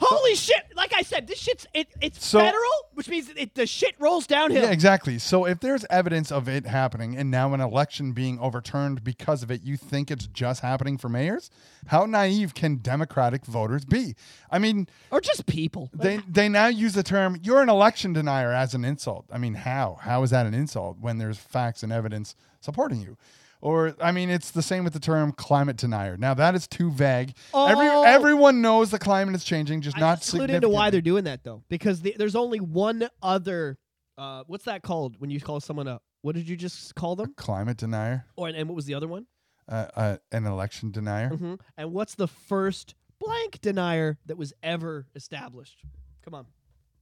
Holy 0.00 0.34
shit! 0.34 0.64
Like 0.74 0.89
I 1.00 1.02
said, 1.02 1.26
this 1.26 1.38
shit's 1.38 1.66
it, 1.72 1.88
it's 2.02 2.24
So- 2.24 2.40
federal, 2.40 2.62
which 2.92 3.08
means 3.08 3.30
it, 3.34 3.54
the 3.54 3.66
shit 3.66 3.94
rolls 3.98 4.26
downhill. 4.26 4.62
Yeah, 4.64 4.70
exactly. 4.70 5.18
So 5.18 5.46
if 5.46 5.60
there's 5.60 5.86
evidence 5.88 6.30
of 6.30 6.46
it 6.46 6.66
happening 6.66 7.16
and 7.16 7.30
now 7.30 7.54
an 7.54 7.60
election 7.62 8.12
being 8.12 8.38
overturned 8.38 9.02
because 9.02 9.42
of 9.42 9.50
it, 9.50 9.62
you 9.62 9.78
think 9.78 10.10
it's 10.10 10.26
just 10.26 10.60
happening 10.60 10.98
for 10.98 11.08
mayors? 11.08 11.50
How 11.86 12.04
naive 12.04 12.52
can 12.54 12.76
Democratic 12.82 13.46
voters 13.46 13.86
be? 13.86 14.14
I 14.50 14.58
mean, 14.58 14.88
Or 15.10 15.22
just 15.22 15.46
people. 15.46 15.88
they 15.94 16.18
they 16.28 16.50
now 16.50 16.66
use 16.66 16.92
the 16.92 17.02
term 17.02 17.38
"you're 17.42 17.62
an 17.62 17.70
election 17.70 18.12
denier" 18.12 18.52
as 18.52 18.74
an 18.74 18.84
insult. 18.84 19.24
I 19.32 19.38
mean, 19.38 19.54
how 19.54 19.96
how 20.02 20.22
is 20.22 20.30
that 20.30 20.44
an 20.44 20.52
insult 20.52 20.98
when 21.00 21.16
there's 21.16 21.38
facts 21.38 21.82
and 21.82 21.90
evidence 21.90 22.34
supporting 22.60 23.00
you? 23.00 23.16
Or 23.62 23.94
I 24.00 24.10
mean, 24.12 24.30
it's 24.30 24.50
the 24.50 24.62
same 24.62 24.84
with 24.84 24.92
the 24.94 25.00
term 25.00 25.32
climate 25.32 25.76
denier. 25.76 26.16
Now 26.16 26.32
that 26.34 26.54
is 26.54 26.66
too 26.66 26.90
vague. 26.90 27.34
Every 27.54 27.88
Oh. 27.88 28.04
everyone 28.04 28.62
knows 28.62 28.90
the 28.90 28.98
climate 28.98 29.34
is 29.34 29.44
changing, 29.44 29.82
just 29.82 29.96
I 29.98 30.00
not 30.00 30.18
just 30.20 30.34
clued 30.34 30.48
into 30.48 30.68
why 30.68 30.88
they're 30.90 31.00
doing 31.02 31.24
that 31.24 31.44
though, 31.44 31.62
because 31.68 32.00
the, 32.00 32.14
there's 32.16 32.36
only 32.36 32.58
one 32.60 33.08
other. 33.22 33.78
Uh, 34.16 34.44
what's 34.46 34.64
that 34.64 34.82
called 34.82 35.16
when 35.20 35.30
you 35.30 35.40
call 35.40 35.60
someone 35.60 35.86
a? 35.88 36.00
What 36.22 36.34
did 36.34 36.48
you 36.48 36.56
just 36.56 36.94
call 36.94 37.16
them? 37.16 37.32
climate 37.36 37.76
denier, 37.78 38.24
Or 38.36 38.48
and 38.48 38.68
what 38.68 38.76
was 38.76 38.84
the 38.86 38.94
other 38.94 39.08
one? 39.08 39.26
uh, 39.68 39.86
uh, 39.94 40.16
an 40.32 40.46
election 40.46 40.90
denier. 40.90 41.28
hmm 41.28 41.54
And 41.76 41.92
what's 41.92 42.14
the 42.16 42.26
first 42.28 42.94
blank 43.18 43.60
denier 43.60 44.18
that 44.26 44.36
was 44.36 44.52
ever 44.62 45.06
established? 45.14 45.82
Come 46.24 46.34
on, 46.34 46.46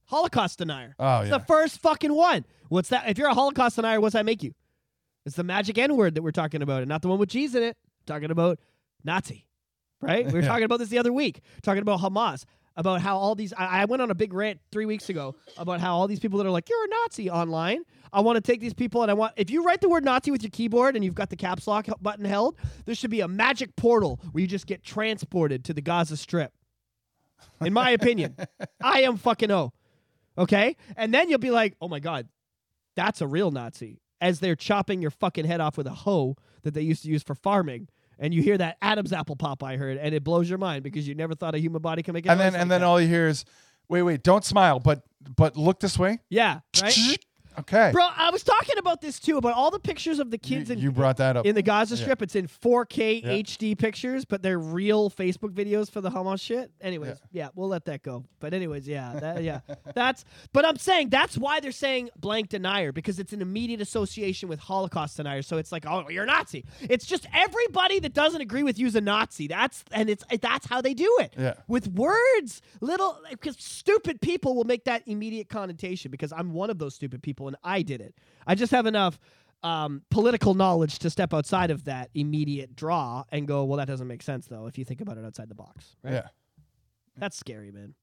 Holocaust 0.05 0.59
denier. 0.59 0.95
Oh 0.99 1.21
It's 1.21 1.29
yeah, 1.31 1.37
the 1.37 1.45
first 1.45 1.79
fucking 1.81 2.13
one. 2.13 2.45
What's 2.69 2.89
that? 2.89 3.09
If 3.09 3.17
you're 3.17 3.29
a 3.29 3.33
Holocaust 3.33 3.75
denier, 3.77 3.99
what's 4.01 4.13
that 4.13 4.25
make 4.25 4.43
you? 4.43 4.53
It's 5.25 5.35
the 5.35 5.43
magic 5.43 5.77
N 5.77 5.95
word 5.95 6.15
that 6.15 6.21
we're 6.21 6.31
talking 6.31 6.61
about, 6.61 6.81
and 6.81 6.89
not 6.89 7.01
the 7.01 7.07
one 7.07 7.19
with 7.19 7.29
cheese 7.29 7.55
in 7.55 7.63
it. 7.63 7.77
talking 8.05 8.31
about 8.31 8.59
Nazi, 9.03 9.45
right? 10.01 10.25
We 10.25 10.33
were 10.33 10.41
talking 10.45 10.63
about 10.63 10.79
this 10.79 10.89
the 10.89 10.99
other 10.99 11.13
week, 11.13 11.41
talking 11.61 11.81
about 11.81 11.99
Hamas, 11.99 12.45
about 12.75 13.01
how 13.01 13.17
all 13.17 13.35
these. 13.35 13.53
I, 13.53 13.81
I 13.81 13.85
went 13.85 14.01
on 14.01 14.09
a 14.11 14.15
big 14.15 14.33
rant 14.33 14.59
three 14.71 14.85
weeks 14.85 15.09
ago 15.09 15.35
about 15.57 15.79
how 15.81 15.95
all 15.95 16.07
these 16.07 16.19
people 16.19 16.37
that 16.39 16.47
are 16.47 16.51
like, 16.51 16.69
you're 16.69 16.83
a 16.83 16.87
Nazi 17.03 17.29
online. 17.29 17.83
I 18.11 18.21
want 18.21 18.37
to 18.37 18.41
take 18.41 18.59
these 18.59 18.73
people 18.73 19.03
and 19.03 19.11
I 19.11 19.13
want, 19.13 19.33
if 19.35 19.49
you 19.51 19.63
write 19.63 19.81
the 19.81 19.89
word 19.89 20.03
Nazi 20.03 20.31
with 20.31 20.41
your 20.41 20.49
keyboard 20.49 20.95
and 20.95 21.05
you've 21.05 21.13
got 21.15 21.29
the 21.29 21.35
caps 21.35 21.67
lock 21.67 21.87
button 22.01 22.25
held, 22.25 22.57
there 22.85 22.95
should 22.95 23.11
be 23.11 23.21
a 23.21 23.27
magic 23.27 23.75
portal 23.75 24.19
where 24.31 24.41
you 24.41 24.47
just 24.47 24.65
get 24.65 24.83
transported 24.83 25.63
to 25.65 25.73
the 25.73 25.81
Gaza 25.81 26.17
Strip. 26.17 26.51
In 27.61 27.73
my 27.73 27.91
opinion, 27.91 28.35
I 28.81 29.01
am 29.01 29.17
fucking 29.17 29.51
O. 29.51 29.73
Okay? 30.37 30.75
And 30.95 31.13
then 31.13 31.29
you'll 31.29 31.39
be 31.39 31.51
like, 31.51 31.75
oh 31.81 31.87
my 31.87 31.99
God, 31.99 32.27
that's 32.95 33.21
a 33.21 33.27
real 33.27 33.51
Nazi. 33.51 34.01
As 34.21 34.39
they're 34.39 34.55
chopping 34.55 35.01
your 35.01 35.11
fucking 35.11 35.45
head 35.45 35.61
off 35.61 35.77
with 35.77 35.87
a 35.87 35.91
hoe 35.91 36.35
that 36.63 36.73
they 36.73 36.81
used 36.81 37.03
to 37.03 37.09
use 37.09 37.23
for 37.23 37.35
farming. 37.35 37.87
And 38.21 38.33
you 38.33 38.41
hear 38.41 38.57
that 38.57 38.77
Adam's 38.81 39.13
apple 39.13 39.37
pop 39.37 39.63
I 39.63 39.77
heard, 39.77 39.97
and 39.97 40.13
it 40.13 40.25
blows 40.25 40.49
your 40.49 40.57
mind 40.57 40.83
because 40.83 41.07
you 41.07 41.15
never 41.15 41.35
thought 41.35 41.55
a 41.55 41.57
human 41.57 41.81
body 41.81 42.03
can 42.03 42.13
make 42.13 42.25
a 42.25 42.31
And 42.31 42.39
then 42.39 42.51
noise 42.53 42.61
and 42.61 42.69
then 42.71 42.81
that. 42.81 42.85
all 42.87 42.99
you 42.99 43.07
hear 43.07 43.27
is, 43.27 43.45
wait, 43.87 44.01
wait, 44.01 44.23
don't 44.23 44.43
smile, 44.43 44.79
but 44.79 45.03
but 45.37 45.55
look 45.55 45.79
this 45.79 45.97
way. 45.97 46.19
Yeah, 46.29 46.59
right? 46.81 46.93
Okay. 47.57 47.89
Bro, 47.91 48.07
I 48.15 48.29
was 48.29 48.43
talking 48.43 48.77
about 48.77 49.01
this 49.01 49.19
too, 49.19 49.37
about 49.37 49.53
all 49.53 49.71
the 49.71 49.79
pictures 49.79 50.19
of 50.19 50.31
the 50.31 50.37
you, 50.43 50.57
kids 50.57 50.69
in 50.69 50.79
you 50.79 50.91
brought 50.91 51.17
that 51.17 51.35
up. 51.35 51.45
in 51.45 51.55
the 51.55 51.61
Gaza 51.61 51.95
Yeah. 51.95 52.01
Strip. 52.01 52.21
It's 52.21 52.35
in 52.35 52.47
4K 52.47 53.21
Yeah. 53.23 53.31
HD 53.31 53.75
pictures, 53.77 54.23
but 54.25 54.41
they're 54.41 54.59
real 54.59 55.09
Facebook 55.09 55.51
videos 55.53 55.89
for 55.91 56.01
the 56.01 56.09
Hamas 56.11 56.41
shit. 56.41 56.71
Anyways, 56.81 57.17
yeah. 57.31 57.49
we'll 57.55 57.67
let 57.67 57.85
that 57.85 58.03
go. 58.03 58.23
But 58.39 58.53
anyways, 58.53 58.87
yeah, 58.87 59.13
that, 59.19 59.43
yeah, 59.43 59.59
that's. 59.95 60.23
But 60.53 60.65
I'm 60.65 60.77
saying 60.77 61.09
that's 61.09 61.37
why 61.37 61.59
they're 61.59 61.71
saying 61.71 62.09
blank 62.17 62.49
denier 62.49 62.91
because 62.91 63.19
it's 63.19 63.33
an 63.33 63.41
immediate 63.41 63.81
association 63.81 64.47
with 64.49 64.59
Holocaust 64.59 65.17
denier. 65.17 65.41
So 65.41 65.57
it's 65.57 65.71
like, 65.71 65.85
oh, 65.87 66.07
you're 66.09 66.23
a 66.23 66.27
Nazi. 66.27 66.65
It's 66.81 67.05
just 67.05 67.25
everybody 67.33 67.99
that 67.99 68.13
doesn't 68.13 68.41
agree 68.41 68.63
with 68.63 68.79
you 68.79 68.87
is 68.87 68.95
a 68.95 69.01
Nazi. 69.01 69.47
That's 69.47 69.83
and 69.91 70.09
it's 70.09 70.23
that's 70.41 70.65
how 70.67 70.81
they 70.81 70.93
do 70.93 71.17
it. 71.19 71.33
Yeah. 71.37 71.53
With 71.67 71.87
words, 71.89 72.61
little 72.81 73.19
because 73.29 73.55
stupid 73.59 74.21
people 74.21 74.55
will 74.55 74.63
make 74.65 74.85
that 74.85 75.03
immediate 75.07 75.49
connotation 75.49 76.11
because 76.11 76.31
I'm 76.31 76.53
one 76.53 76.69
of 76.69 76.77
those 76.79 76.95
stupid 76.95 77.21
people 77.21 77.38
and 77.47 77.57
I 77.63 77.81
did 77.81 78.01
it. 78.01 78.15
I 78.45 78.55
just 78.55 78.71
have 78.71 78.85
enough 78.85 79.19
um, 79.63 80.03
political 80.09 80.53
knowledge 80.53 80.99
to 80.99 81.09
step 81.09 81.33
outside 81.33 81.71
of 81.71 81.85
that 81.85 82.09
immediate 82.13 82.75
draw 82.75 83.23
and 83.31 83.47
go, 83.47 83.65
well, 83.65 83.77
that 83.77 83.87
doesn't 83.87 84.07
make 84.07 84.23
sense 84.23 84.47
though 84.47 84.67
if 84.67 84.77
you 84.77 84.85
think 84.85 85.01
about 85.01 85.17
it 85.17 85.25
outside 85.25 85.49
the 85.49 85.55
box. 85.55 85.95
Right? 86.03 86.13
Yeah. 86.13 86.27
That's 87.17 87.37
scary, 87.37 87.71
man. 87.71 87.95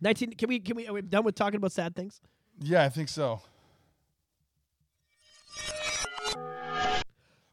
Nineteen. 0.00 0.32
Can 0.32 0.48
we? 0.48 0.58
Can 0.58 0.74
we? 0.76 0.88
Are 0.88 0.92
we 0.92 1.02
done 1.02 1.24
with 1.24 1.36
talking 1.36 1.56
about 1.56 1.70
sad 1.70 1.94
things? 1.94 2.20
Yeah, 2.60 2.82
I 2.82 2.88
think 2.88 3.08
so. 3.08 3.40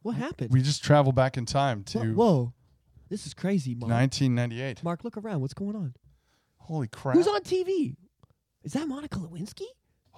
What 0.02 0.16
happened? 0.16 0.52
We 0.52 0.62
just 0.62 0.84
travel 0.84 1.12
back 1.12 1.38
in 1.38 1.46
time 1.46 1.84
to 1.86 2.00
Whoa, 2.00 2.14
whoa. 2.14 2.54
this 3.10 3.28
is 3.28 3.36
crazy, 3.36 3.76
Mark. 3.76 3.92
1998. 3.92 4.84
Mark, 4.84 5.04
look 5.04 5.16
around. 5.18 5.42
What's 5.42 5.54
going 5.54 5.76
on? 5.76 5.94
Holy 6.58 6.88
crap. 6.88 7.16
Who's 7.16 7.28
on 7.28 7.42
TV? 7.42 7.96
Is 8.64 8.74
that 8.74 8.88
Monica 8.88 9.20
Lewinsky? 9.20 9.66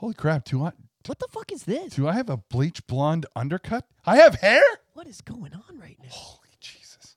Holy 0.04 0.14
crap. 0.14 0.44
Do 0.44 0.66
I 0.66 0.74
What 1.06 1.20
the 1.20 1.30
fuck 1.32 1.50
is 1.54 1.64
this? 1.64 1.96
do 1.96 2.10
I 2.10 2.14
have 2.14 2.30
a 2.30 2.36
bleach 2.36 2.86
blonde 2.88 3.26
undercut? 3.38 3.86
I 4.06 4.18
have 4.18 4.36
hair? 4.36 4.62
What 4.96 5.08
is 5.08 5.22
going 5.22 5.54
on 5.54 5.80
right 5.80 5.98
now? 6.04 6.10
Holy 6.10 6.50
Jesus. 6.60 7.16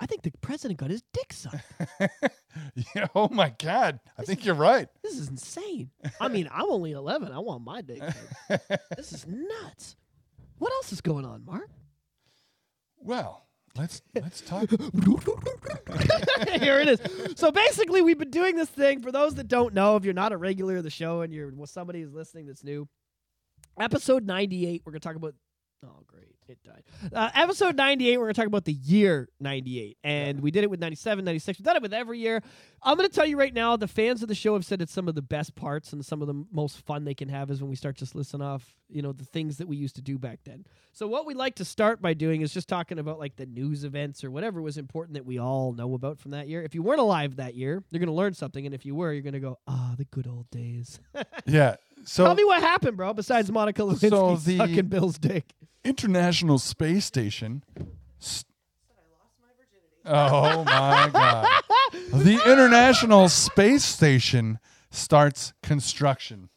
I 0.00 0.06
think 0.06 0.22
the 0.22 0.32
president 0.40 0.80
got 0.80 0.90
his 0.90 1.04
dick 1.12 1.32
sucked. 1.32 1.58
Yeah, 2.96 3.06
oh 3.14 3.28
my 3.28 3.54
god. 3.62 4.00
I 4.18 4.24
think 4.24 4.44
you're 4.44 4.56
right. 4.56 4.88
This 5.04 5.16
is 5.16 5.28
insane. 5.28 5.90
I 6.20 6.26
mean, 6.26 6.48
I'm 6.52 6.68
only 6.68 6.90
11. 6.90 7.30
I 7.30 7.38
want 7.38 7.62
my 7.62 7.80
dick 7.80 8.02
sucked. 8.02 8.80
This 8.96 9.12
is 9.12 9.24
nuts. 9.28 9.94
What 10.58 10.72
else 10.72 10.92
is 10.92 11.00
going 11.00 11.24
on, 11.24 11.44
Mark? 11.44 11.70
Well, 12.98 13.46
let's 13.76 14.02
let's 14.14 14.40
talk. 14.40 14.70
Here 16.60 16.80
it 16.80 16.88
is. 16.88 17.00
So 17.36 17.50
basically, 17.50 18.02
we've 18.02 18.18
been 18.18 18.30
doing 18.30 18.56
this 18.56 18.68
thing. 18.68 19.00
For 19.00 19.12
those 19.12 19.34
that 19.36 19.48
don't 19.48 19.74
know, 19.74 19.96
if 19.96 20.04
you're 20.04 20.14
not 20.14 20.32
a 20.32 20.36
regular 20.36 20.78
of 20.78 20.84
the 20.84 20.90
show 20.90 21.22
and 21.22 21.32
you're 21.32 21.52
well, 21.54 21.66
somebody 21.66 22.00
is 22.00 22.12
listening 22.12 22.46
that's 22.46 22.64
new, 22.64 22.88
episode 23.78 24.26
98, 24.26 24.82
we're 24.84 24.92
to 24.92 25.00
talk 25.00 25.16
about. 25.16 25.34
Oh, 25.82 26.02
great. 26.06 26.26
It 26.46 26.58
died. 26.62 26.82
Uh, 27.14 27.30
episode 27.34 27.76
98, 27.76 28.18
we're 28.18 28.24
going 28.24 28.34
to 28.34 28.40
talk 28.40 28.46
about 28.46 28.64
the 28.64 28.72
year 28.72 29.28
98. 29.40 29.96
And 30.04 30.40
we 30.40 30.50
did 30.50 30.64
it 30.64 30.68
with 30.68 30.80
97, 30.80 31.24
96. 31.24 31.58
We've 31.58 31.64
done 31.64 31.76
it 31.76 31.82
with 31.82 31.94
every 31.94 32.18
year. 32.18 32.42
I'm 32.82 32.96
going 32.98 33.08
to 33.08 33.14
tell 33.14 33.24
you 33.24 33.38
right 33.38 33.54
now, 33.54 33.76
the 33.76 33.88
fans 33.88 34.20
of 34.22 34.28
the 34.28 34.34
show 34.34 34.54
have 34.54 34.64
said 34.64 34.82
it's 34.82 34.92
some 34.92 35.08
of 35.08 35.14
the 35.14 35.22
best 35.22 35.54
parts 35.54 35.92
and 35.92 36.04
some 36.04 36.20
of 36.20 36.26
the 36.28 36.44
most 36.52 36.84
fun 36.84 37.04
they 37.04 37.14
can 37.14 37.28
have 37.28 37.50
is 37.50 37.62
when 37.62 37.70
we 37.70 37.76
start 37.76 37.96
just 37.96 38.14
listing 38.14 38.42
off, 38.42 38.74
you 38.88 39.00
know, 39.00 39.12
the 39.12 39.24
things 39.24 39.56
that 39.58 39.68
we 39.68 39.76
used 39.76 39.94
to 39.96 40.02
do 40.02 40.18
back 40.18 40.40
then. 40.44 40.66
So 40.92 41.06
what 41.06 41.24
we 41.24 41.34
like 41.34 41.54
to 41.56 41.64
start 41.64 42.02
by 42.02 42.14
doing 42.14 42.40
is 42.42 42.52
just 42.52 42.68
talking 42.68 42.98
about 42.98 43.18
like 43.18 43.36
the 43.36 43.46
news 43.46 43.84
events 43.84 44.24
or 44.24 44.30
whatever 44.30 44.60
was 44.60 44.76
important 44.76 45.14
that 45.14 45.24
we 45.24 45.38
all 45.38 45.72
know 45.72 45.94
about 45.94 46.18
from 46.18 46.32
that 46.32 46.48
year. 46.48 46.62
If 46.62 46.74
you 46.74 46.82
weren't 46.82 47.00
alive 47.00 47.36
that 47.36 47.54
year, 47.54 47.82
you're 47.90 48.00
going 48.00 48.08
to 48.08 48.12
learn 48.12 48.34
something. 48.34 48.66
And 48.66 48.74
if 48.74 48.84
you 48.84 48.94
were, 48.94 49.12
you're 49.12 49.22
going 49.22 49.34
to 49.34 49.40
go, 49.40 49.58
ah, 49.68 49.94
the 49.96 50.04
good 50.06 50.26
old 50.26 50.50
days. 50.50 51.00
Yeah. 51.46 51.76
So 52.04 52.24
Tell 52.24 52.34
me 52.34 52.44
what 52.44 52.60
happened, 52.62 52.96
bro, 52.96 53.12
besides 53.12 53.50
Monica 53.50 53.82
Lewinsky 53.82 54.10
So 54.10 54.36
the- 54.36 54.56
sucking 54.58 54.86
Bill's 54.86 55.18
dick. 55.18 55.44
International 55.84 56.58
Space 56.58 57.04
Station. 57.04 57.62
st- 58.18 58.46
oh 60.06 60.64
my 60.64 61.10
god. 61.12 61.46
The 62.12 62.40
International 62.46 63.28
Space 63.28 63.84
Station 63.84 64.58
starts 64.90 65.52
construction. 65.62 66.48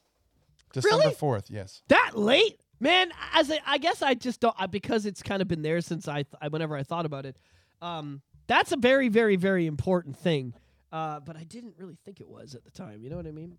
December 0.74 0.98
Really? 0.98 1.16
4th, 1.16 1.46
yes. 1.50 1.82
That 1.90 2.12
late? 2.16 2.60
Man, 2.80 3.12
as 3.34 3.50
I, 3.52 3.60
I 3.66 3.78
guess 3.78 4.02
I 4.02 4.14
just 4.14 4.40
don't 4.42 4.56
I, 4.60 4.68
because 4.68 5.06
it's 5.06 5.24
kind 5.24 5.42
of 5.42 5.48
been 5.48 5.62
there 5.62 5.82
since 5.82 6.08
I, 6.08 6.24
th- 6.24 6.36
I 6.42 6.48
whenever 6.50 6.76
I 6.76 6.84
thought 6.84 7.06
about 7.06 7.26
it. 7.26 7.38
Um, 7.82 8.22
that's 8.48 8.72
a 8.72 8.78
very 8.78 9.08
very 9.10 9.36
very 9.38 9.66
important 9.68 10.18
thing. 10.18 10.54
Uh, 10.94 11.20
but 11.20 11.36
I 11.36 11.44
didn't 11.44 11.74
really 11.78 11.98
think 12.06 12.22
it 12.22 12.30
was 12.30 12.54
at 12.54 12.64
the 12.64 12.70
time. 12.72 13.02
You 13.02 13.10
know 13.10 13.16
what 13.18 13.26
I 13.26 13.32
mean? 13.32 13.58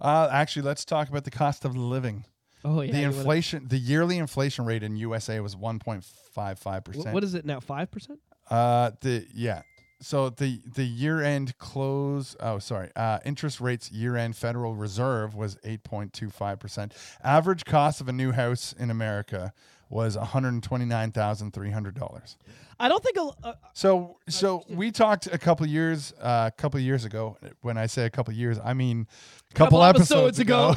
Uh, 0.00 0.28
actually, 0.32 0.62
let's 0.62 0.84
talk 0.86 1.10
about 1.10 1.24
the 1.24 1.30
cost 1.30 1.66
of 1.66 1.76
living. 1.76 2.24
Oh 2.64 2.80
yeah. 2.80 2.92
the 2.92 2.98
you 3.00 3.04
wanna- 3.08 3.18
inflation, 3.18 3.68
the 3.68 3.76
yearly 3.76 4.16
inflation 4.16 4.64
rate 4.64 4.82
in 4.82 4.96
USA 4.96 5.38
was 5.40 5.54
one 5.54 5.78
point 5.78 6.02
five 6.04 6.58
five 6.58 6.82
percent. 6.82 7.12
what 7.14 7.22
is 7.22 7.34
it 7.34 7.44
now? 7.44 7.60
Five 7.60 7.90
percent? 7.90 8.18
Uh, 8.50 8.92
the 9.02 9.26
yeah. 9.34 9.60
So 10.00 10.30
the 10.30 10.60
the 10.74 10.84
year 10.84 11.22
end 11.22 11.56
close. 11.58 12.34
Oh, 12.40 12.58
sorry. 12.58 12.90
Uh, 12.96 13.18
interest 13.26 13.60
rates 13.60 13.92
year 13.92 14.16
end 14.16 14.34
Federal 14.36 14.74
Reserve 14.74 15.34
was 15.34 15.56
8.25 15.64 16.58
percent. 16.58 16.94
Average 17.22 17.64
cost 17.64 18.00
of 18.00 18.08
a 18.08 18.12
new 18.12 18.32
house 18.32 18.74
in 18.78 18.90
America 18.90 19.52
was 19.88 20.16
129 20.16 21.12
thousand 21.12 21.52
three 21.52 21.70
hundred 21.70 21.94
dollars. 21.94 22.36
I 22.80 22.88
don't 22.88 23.02
think. 23.04 23.16
A, 23.16 23.30
uh, 23.46 23.54
So 23.72 24.18
so 24.28 24.64
we 24.68 24.90
talked 24.90 25.26
a 25.26 25.38
couple 25.38 25.66
years 25.66 26.12
uh, 26.20 26.50
a 26.52 26.60
couple 26.60 26.80
years 26.80 27.04
ago. 27.04 27.36
When 27.62 27.78
I 27.78 27.86
say 27.86 28.04
a 28.04 28.10
couple 28.10 28.34
years, 28.34 28.58
I 28.62 28.74
mean 28.74 29.06
a 29.50 29.54
couple, 29.54 29.78
Couple 29.80 29.84
episodes, 29.84 30.40
episodes 30.40 30.76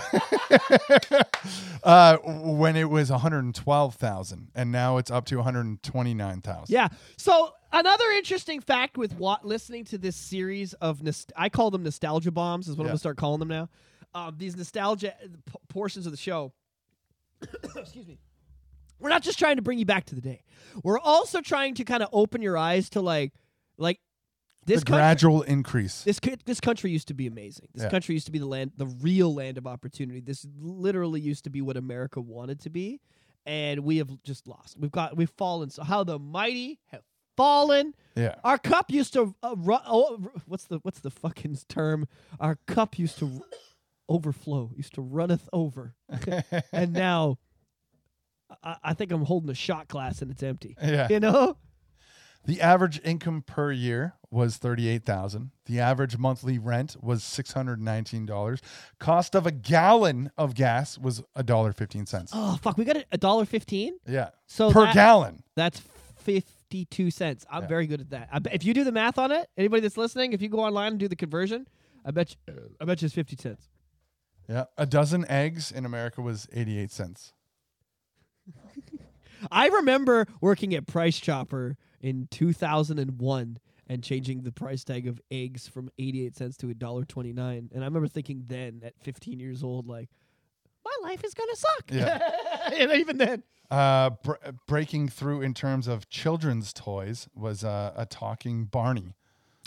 ago. 1.12 1.20
uh, 1.84 2.18
when 2.24 2.76
it 2.76 2.90
was 2.90 3.10
112,000 3.10 4.48
and 4.56 4.72
now 4.72 4.98
it's 4.98 5.10
up 5.12 5.26
to 5.26 5.38
129,000. 5.38 6.66
yeah. 6.74 6.88
So 7.18 7.52
another 7.72 8.06
interesting 8.12 8.62
fact 8.62 8.98
with 8.98 9.14
what 9.14 9.46
listening 9.46 9.86
to 9.86 9.98
this 9.98 10.16
series 10.16 10.74
of 10.74 11.00
nost- 11.00 11.32
I 11.36 11.50
call 11.50 11.72
them 11.72 11.84
nostalgia 11.84 12.32
bombs 12.32 12.68
is 12.68 12.76
what 12.76 12.84
I'm 12.84 12.90
gonna 12.90 13.00
start 13.00 13.18
calling 13.18 13.40
them 13.40 13.50
now. 13.50 13.70
Um, 14.14 14.36
these 14.38 14.56
nostalgia 14.56 15.14
uh, 15.16 15.28
p- 15.46 15.54
portions 15.70 16.06
of 16.06 16.12
the 16.12 16.18
show. 16.18 16.54
excuse 17.76 18.08
me. 18.08 18.20
We're 19.00 19.10
not 19.10 19.22
just 19.24 19.38
trying 19.40 19.56
to 19.58 19.62
bring 19.62 19.80
you 19.80 19.86
back 19.86 20.06
to 20.06 20.16
the 20.16 20.22
day. 20.22 20.44
We're 20.84 21.00
also 21.00 21.42
trying 21.42 21.76
to 21.76 21.84
kind 21.84 22.04
of 22.04 22.10
open 22.12 22.42
your 22.42 22.58
eyes 22.58 22.90
to 22.92 23.02
like, 23.02 23.34
like 23.78 24.00
this 24.66 24.82
the 24.82 24.86
country- 24.88 24.98
gradual 25.00 25.42
increase. 25.44 26.04
this 26.04 26.20
this 26.46 26.60
country 26.60 26.92
used 26.92 27.08
to 27.08 27.14
be 27.14 27.26
amazing. 27.28 27.68
This 27.74 27.84
Yeah. 27.84 27.90
country 27.90 28.16
used 28.16 28.26
to 28.26 28.32
be 28.32 28.40
the 28.40 28.46
land, 28.48 28.72
the 28.76 28.88
real 28.88 29.34
land 29.34 29.58
of 29.58 29.66
opportunity. 29.68 30.20
This 30.20 30.46
literally 30.60 31.22
used 31.22 31.44
to 31.46 31.50
be 31.50 31.62
what 31.62 31.78
America 31.78 32.20
wanted 32.20 32.60
to 32.62 32.70
be, 32.70 33.00
and 33.46 33.82
we 33.82 33.98
have 33.98 34.10
just 34.24 34.48
lost. 34.48 34.78
We've 34.78 34.92
got 34.92 35.16
we've 35.16 35.30
fallen. 35.38 35.70
So 35.70 35.84
how 35.84 36.04
the 36.04 36.20
mighty 36.20 36.80
have 36.88 37.04
fallen. 37.38 37.94
yeah. 38.16 38.36
Our 38.44 38.58
cup 38.58 38.92
used 38.92 39.14
to 39.14 39.34
uh, 39.42 39.56
ru- 39.58 39.78
oh, 39.86 40.32
what's 40.48 40.66
the 40.66 40.80
what's 40.82 41.00
the 41.00 41.12
fucking 41.12 41.58
term? 41.70 42.08
Our 42.40 42.58
cup 42.68 43.00
used 43.00 43.20
to 43.20 43.26
r- 43.28 43.42
overflow. 44.10 44.72
Used 44.76 44.94
to 44.96 45.02
runneth 45.02 45.48
over, 45.54 45.96
and 46.74 46.94
now. 46.94 47.38
I, 48.64 48.76
I 48.84 48.94
think 48.94 49.12
I'm 49.12 49.24
holding 49.26 49.50
a 49.50 49.54
shot 49.56 49.88
glass 49.88 50.22
and 50.22 50.32
it's 50.32 50.44
empty. 50.44 50.76
Yeah. 50.82 51.08
You 51.10 51.20
know? 51.20 51.58
The 52.46 52.62
average 52.62 53.02
income 53.04 53.42
per 53.46 53.74
year 53.74 54.14
was 54.32 54.56
38,000. 54.56 55.52
The 55.66 55.80
average 55.82 56.18
monthly 56.18 56.58
rent 56.58 56.96
was 57.02 57.22
$619. 57.24 58.62
Cost 59.00 59.36
of 59.36 59.46
a 59.46 59.52
gallon 59.52 60.32
of 60.38 60.56
gas 60.56 60.98
was 60.98 61.22
$1.15. 61.36 62.30
Oh 62.34 62.58
fuck, 62.62 62.78
we 62.78 62.86
got 62.86 62.98
a 63.12 63.18
dollar 63.18 63.44
fifteen. 63.46 63.98
Yeah. 64.08 64.30
So 64.46 64.72
per 64.72 64.86
that- 64.86 64.94
gallon. 64.94 65.44
That's 65.56 65.82
52 66.20 67.12
cents. 67.12 67.46
I'm 67.52 67.64
Yeah. 67.64 67.68
very 67.68 67.88
good 67.88 68.02
at 68.02 68.10
that. 68.12 68.44
Bet 68.44 68.54
if 68.54 68.64
you 68.64 68.74
do 68.74 68.84
the 68.84 68.92
math 68.94 69.18
on 69.18 69.32
it, 69.32 69.50
anybody 69.58 69.82
that's 69.82 69.98
listening, 69.98 70.34
if 70.34 70.42
you 70.42 70.50
go 70.50 70.60
online 70.60 70.94
and 70.94 71.00
do 71.00 71.08
the 71.08 71.16
conversion, 71.16 71.68
I 72.06 72.12
bet 72.12 72.36
you, 72.48 72.54
I 72.80 72.86
bet 72.86 73.02
you 73.02 73.08
it's 73.08 73.16
50 73.16 73.36
cents. 73.36 73.68
Yeah. 74.48 74.66
A 74.78 74.86
dozen 74.86 75.26
eggs 75.30 75.72
in 75.72 75.86
America 75.86 76.22
was 76.22 76.48
88 76.54 76.92
cents. 76.92 77.34
I 79.52 79.68
remember 79.68 80.28
working 80.42 80.74
at 80.74 80.88
Price 80.88 81.20
Chopper 81.20 81.78
in 82.02 82.28
2001 82.32 83.58
and 83.90 84.04
changing 84.04 84.44
the 84.44 84.52
price 84.52 84.84
tag 84.84 85.08
of 85.08 85.22
eggs 85.32 85.68
from 85.68 85.90
88 85.98 86.36
cents 86.36 86.58
to 86.58 86.68
$1.29. 86.68 87.38
And 87.40 87.70
I 87.74 87.86
remember 87.86 88.08
thinking 88.08 88.44
then 88.48 88.82
at 88.84 88.94
15 89.04 89.40
years 89.40 89.64
old 89.64 89.88
like 89.88 90.10
my 90.84 91.10
life 91.10 91.24
is 91.24 91.34
going 91.34 91.50
to 91.50 91.56
suck. 91.56 91.92
Yeah. 91.92 92.74
and 92.80 92.92
even 92.94 93.18
then. 93.18 93.44
Uh, 93.70 94.12
br- 94.24 94.34
breaking 94.68 95.10
through 95.10 95.42
in 95.42 95.54
terms 95.54 95.88
of 95.88 96.10
children's 96.10 96.72
toys 96.74 97.28
was 97.36 97.64
uh, 97.64 97.92
a 97.96 98.06
talking 98.06 98.64
Barney. 98.66 99.14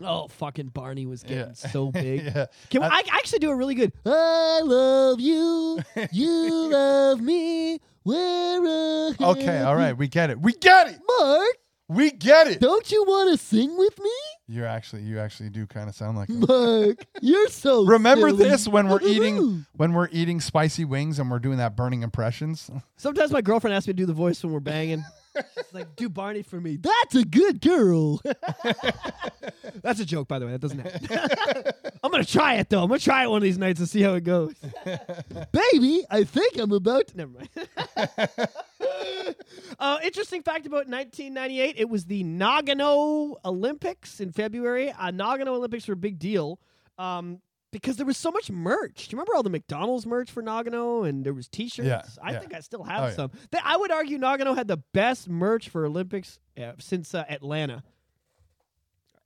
Oh, 0.02 0.28
fucking 0.28 0.68
Barney 0.68 1.04
was 1.04 1.22
getting 1.22 1.38
Yeah. 1.48 1.52
so 1.52 1.90
big. 1.92 2.24
yeah. 2.24 2.46
Can 2.70 2.80
we, 2.80 2.86
I, 2.88 2.96
I 2.96 3.02
actually 3.12 3.40
do 3.40 3.50
a 3.50 3.54
really 3.56 3.74
good. 3.74 3.92
I 4.06 4.60
love 4.64 5.20
you, 5.20 5.80
you 6.12 6.70
love 6.70 7.20
me. 7.20 7.80
We're 8.04 8.66
a 8.66 9.14
Okay, 9.20 9.62
all 9.62 9.76
right, 9.76 9.96
we 9.96 10.08
get 10.08 10.30
it. 10.30 10.40
We 10.40 10.52
get 10.52 10.88
it. 10.88 10.98
Mark, 11.18 11.56
We 11.88 12.10
get 12.10 12.46
it. 12.46 12.60
don't 12.60 12.90
you 12.90 13.04
want 13.04 13.30
to 13.38 13.44
sing 13.44 13.76
with 13.76 13.98
me? 13.98 14.10
You're 14.48 14.66
actually 14.66 15.02
you 15.02 15.18
actually 15.20 15.50
do 15.50 15.66
kind 15.66 15.88
of 15.88 15.94
sound 15.94 16.16
like 16.16 16.28
him. 16.28 16.40
Mark, 16.48 17.04
you're 17.20 17.48
so. 17.48 17.84
Remember 17.86 18.30
silly. 18.30 18.48
this 18.48 18.66
when 18.66 18.88
we're 18.88 19.02
eating 19.02 19.66
when 19.76 19.92
we're 19.92 20.08
eating 20.12 20.40
spicy 20.40 20.84
wings 20.84 21.18
and 21.18 21.30
we're 21.30 21.38
doing 21.38 21.58
that 21.58 21.76
burning 21.76 22.02
impressions. 22.02 22.70
Sometimes 22.96 23.30
my 23.32 23.42
girlfriend 23.42 23.74
asks 23.74 23.86
me 23.86 23.92
to 23.92 23.96
do 23.96 24.06
the 24.06 24.12
voice 24.12 24.42
when 24.42 24.52
we're 24.52 24.60
banging. 24.60 25.04
She's 25.36 25.72
like, 25.72 25.96
do 25.96 26.08
Barney 26.08 26.42
for 26.42 26.60
me. 26.60 26.76
That's 26.76 27.14
a 27.14 27.24
good 27.24 27.60
girl. 27.60 28.20
That's 29.82 30.00
a 30.00 30.04
joke, 30.04 30.28
by 30.28 30.38
the 30.38 30.46
way. 30.46 30.52
That 30.52 30.60
doesn't 30.60 30.78
happen. 30.78 31.72
I'm 32.02 32.10
going 32.10 32.24
to 32.24 32.30
try 32.30 32.54
it, 32.54 32.68
though. 32.68 32.82
I'm 32.82 32.88
going 32.88 32.98
to 32.98 33.04
try 33.04 33.24
it 33.24 33.28
one 33.30 33.38
of 33.38 33.42
these 33.42 33.58
nights 33.58 33.80
and 33.80 33.88
see 33.88 34.02
how 34.02 34.14
it 34.14 34.24
goes. 34.24 34.54
Baby, 35.52 36.04
I 36.10 36.24
think 36.24 36.58
I'm 36.58 36.72
about 36.72 37.08
to. 37.08 37.16
Never 37.16 37.32
mind. 37.32 37.48
uh, 39.78 39.98
interesting 40.02 40.42
fact 40.42 40.66
about 40.66 40.88
1998 40.88 41.76
it 41.78 41.88
was 41.88 42.06
the 42.06 42.24
Nagano 42.24 43.36
Olympics 43.44 44.20
in 44.20 44.32
February. 44.32 44.90
Uh, 44.90 45.10
Nagano 45.10 45.48
Olympics 45.48 45.86
were 45.88 45.94
a 45.94 45.96
big 45.96 46.18
deal. 46.18 46.58
Um, 46.98 47.40
because 47.72 47.96
there 47.96 48.06
was 48.06 48.16
so 48.16 48.30
much 48.30 48.50
merch. 48.50 49.08
Do 49.08 49.14
you 49.14 49.18
remember 49.18 49.34
all 49.36 49.42
the 49.42 49.50
McDonald's 49.50 50.06
merch 50.06 50.30
for 50.30 50.42
Nagano? 50.42 51.08
And 51.08 51.24
there 51.24 51.32
was 51.34 51.48
T-shirts. 51.48 51.86
Yeah, 51.86 52.02
I 52.22 52.32
yeah. 52.32 52.38
think 52.40 52.54
I 52.54 52.60
still 52.60 52.82
have 52.84 53.02
Oh, 53.02 53.06
yeah. 53.06 53.12
some. 53.14 53.30
They, 53.50 53.58
I 53.64 53.76
would 53.76 53.90
argue 53.92 54.18
Nagano 54.18 54.54
had 54.56 54.68
the 54.68 54.78
best 54.92 55.28
merch 55.28 55.68
for 55.68 55.84
Olympics 55.86 56.38
uh, 56.60 56.72
since 56.78 57.14
uh, 57.14 57.24
Atlanta. 57.28 57.82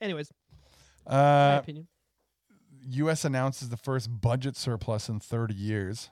Anyways, 0.00 0.30
my 1.08 1.54
Uh, 1.54 1.58
opinion. 1.58 1.86
U.S. 2.86 3.24
announces 3.24 3.70
the 3.70 3.76
first 3.78 4.20
budget 4.20 4.56
surplus 4.56 5.08
in 5.08 5.18
30 5.20 5.54
years. 5.54 6.10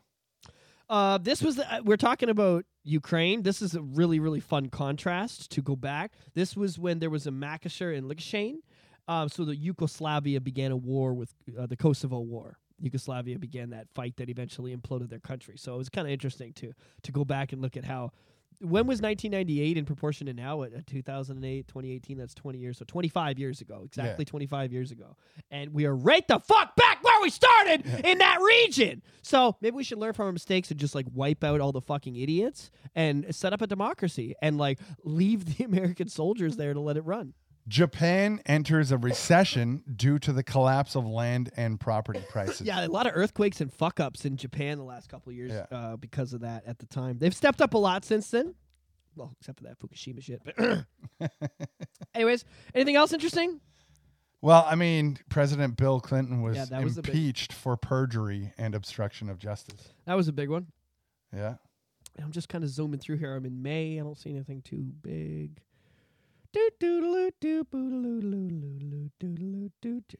Uh, 0.89 1.19
this 1.19 1.43
was 1.43 1.57
the, 1.57 1.71
uh, 1.75 1.81
we're 1.85 1.97
talking 1.97 2.29
about 2.29 2.65
Ukraine. 2.83 3.43
This 3.43 3.63
is 3.63 3.75
a 3.75 3.81
really 3.83 4.19
really 4.21 4.41
fun 4.41 4.69
contrast 4.69 5.51
to 5.53 5.63
go 5.63 5.77
back. 5.77 6.13
This 6.35 6.57
was 6.57 6.79
when 6.79 6.99
there 6.99 7.09
was 7.11 7.27
a 7.27 7.31
Makasher 7.31 7.97
and 7.97 8.09
Lichtenstein. 8.09 8.61
Um, 9.09 9.29
so 9.29 9.45
the 9.45 9.57
Yugoslavia 9.57 10.41
began 10.41 10.71
a 10.71 10.77
war 10.77 11.13
with 11.15 11.35
uh, 11.59 11.67
the 11.67 11.77
Kosovo 11.77 12.21
War. 12.21 12.59
Yugoslavia 12.79 13.39
began 13.39 13.71
that 13.71 13.89
fight 13.95 14.17
that 14.17 14.29
eventually 14.29 14.75
imploded 14.75 15.09
their 15.09 15.21
country. 15.21 15.57
So 15.57 15.75
it 15.75 15.79
was 15.79 15.89
kind 15.89 16.07
of 16.07 16.13
interesting 16.13 16.53
to 16.55 16.73
to 17.03 17.13
go 17.13 17.25
back 17.25 17.53
and 17.53 17.63
look 17.63 17.77
at 17.77 17.85
how 17.85 18.11
when 18.63 18.87
was 18.87 19.03
1998 19.03 19.77
in 19.77 19.85
proportion 19.85 20.29
to 20.29 20.33
now? 20.33 20.63
At 20.63 20.87
2008, 20.87 21.67
2018, 21.67 22.17
that's 22.17 22.35
20 22.35 22.59
years. 22.59 22.79
So 22.79 22.85
25 22.87 23.39
years 23.39 23.61
ago, 23.61 23.83
exactly 23.85 24.25
25 24.25 24.73
years 24.73 24.93
ago. 24.93 25.17
And 25.51 25.75
we 25.75 25.85
are 25.85 25.95
right 25.95 26.27
the 26.29 26.39
fuck 26.39 26.77
back 26.77 27.03
where 27.03 27.21
we 27.21 27.31
started 27.31 27.85
in 28.05 28.19
that 28.19 28.41
region. 28.41 29.03
So 29.23 29.57
maybe 29.61 29.75
we 29.77 29.85
should 29.85 29.99
learn 29.99 30.13
from 30.13 30.27
our 30.27 30.33
mistakes 30.33 30.71
and 30.71 30.79
just 30.79 30.95
like 30.95 31.07
wipe 31.13 31.43
out 31.43 31.61
all 31.61 31.73
the 31.73 31.81
fucking 31.81 32.15
idiots 32.15 32.71
and 32.95 33.35
set 33.35 33.53
up 33.53 33.63
a 33.63 33.67
democracy 33.67 34.35
and 34.41 34.59
like 34.59 34.79
leave 35.03 35.57
the 35.57 35.65
American 35.65 36.09
soldiers 36.09 36.57
there 36.57 36.73
to 36.73 36.81
let 36.81 36.97
it 36.97 37.05
run. 37.05 37.35
Japan 37.69 38.41
enters 38.47 38.91
a 38.91 38.99
recession 38.99 39.85
due 39.95 40.19
to 40.19 40.33
the 40.33 40.43
collapse 40.43 40.97
of 40.97 41.07
land 41.07 41.51
and 41.57 41.79
property 41.79 42.21
prices. 42.31 42.67
Yeah, 42.67 42.85
a 42.85 42.89
lot 42.89 43.07
of 43.07 43.13
earthquakes 43.15 43.61
and 43.61 43.73
fuck 43.73 44.01
ups 44.01 44.25
in 44.25 44.37
Japan 44.37 44.79
the 44.79 44.85
last 44.85 45.09
couple 45.09 45.31
of 45.31 45.37
years 45.37 45.53
Yeah. 45.53 45.67
uh, 45.77 45.97
because 45.97 46.33
of 46.33 46.41
that 46.41 46.65
at 46.67 46.79
the 46.79 46.87
time. 46.87 47.19
They've 47.19 47.35
stepped 47.35 47.63
up 47.63 47.75
a 47.75 47.79
lot 47.79 48.05
since 48.05 48.31
then. 48.31 48.55
Well, 49.15 49.37
except 49.41 49.59
for 49.59 49.65
that 49.65 49.79
Fukushima 49.79 50.23
shit. 50.23 50.43
But 50.45 51.31
anyways, 52.15 52.45
anything 52.75 52.97
else 52.97 53.13
interesting? 53.13 53.61
Well, 54.41 54.65
I 54.69 54.75
mean, 54.75 55.19
President 55.29 55.77
Bill 55.77 56.01
Clinton 56.01 56.43
was, 56.43 56.57
Yeah, 56.71 56.81
was 56.81 56.99
impeached 56.99 57.53
for 57.53 57.77
perjury 57.77 58.53
and 58.59 58.75
obstruction 58.75 59.29
of 59.29 59.39
justice. 59.39 59.93
That 60.07 60.15
was 60.15 60.27
a 60.29 60.33
big 60.33 60.49
one. 60.49 60.67
Yeah. 61.33 61.55
I'm 62.21 62.33
just 62.33 62.49
kind 62.49 62.65
of 62.65 62.71
zooming 62.71 62.99
through 63.01 63.19
here. 63.19 63.35
I'm 63.37 63.47
in 63.47 63.63
May. 63.63 64.01
I 64.01 64.03
don't 64.03 64.19
see 64.19 64.31
anything 64.31 64.63
too 64.63 64.93
big. 65.03 65.61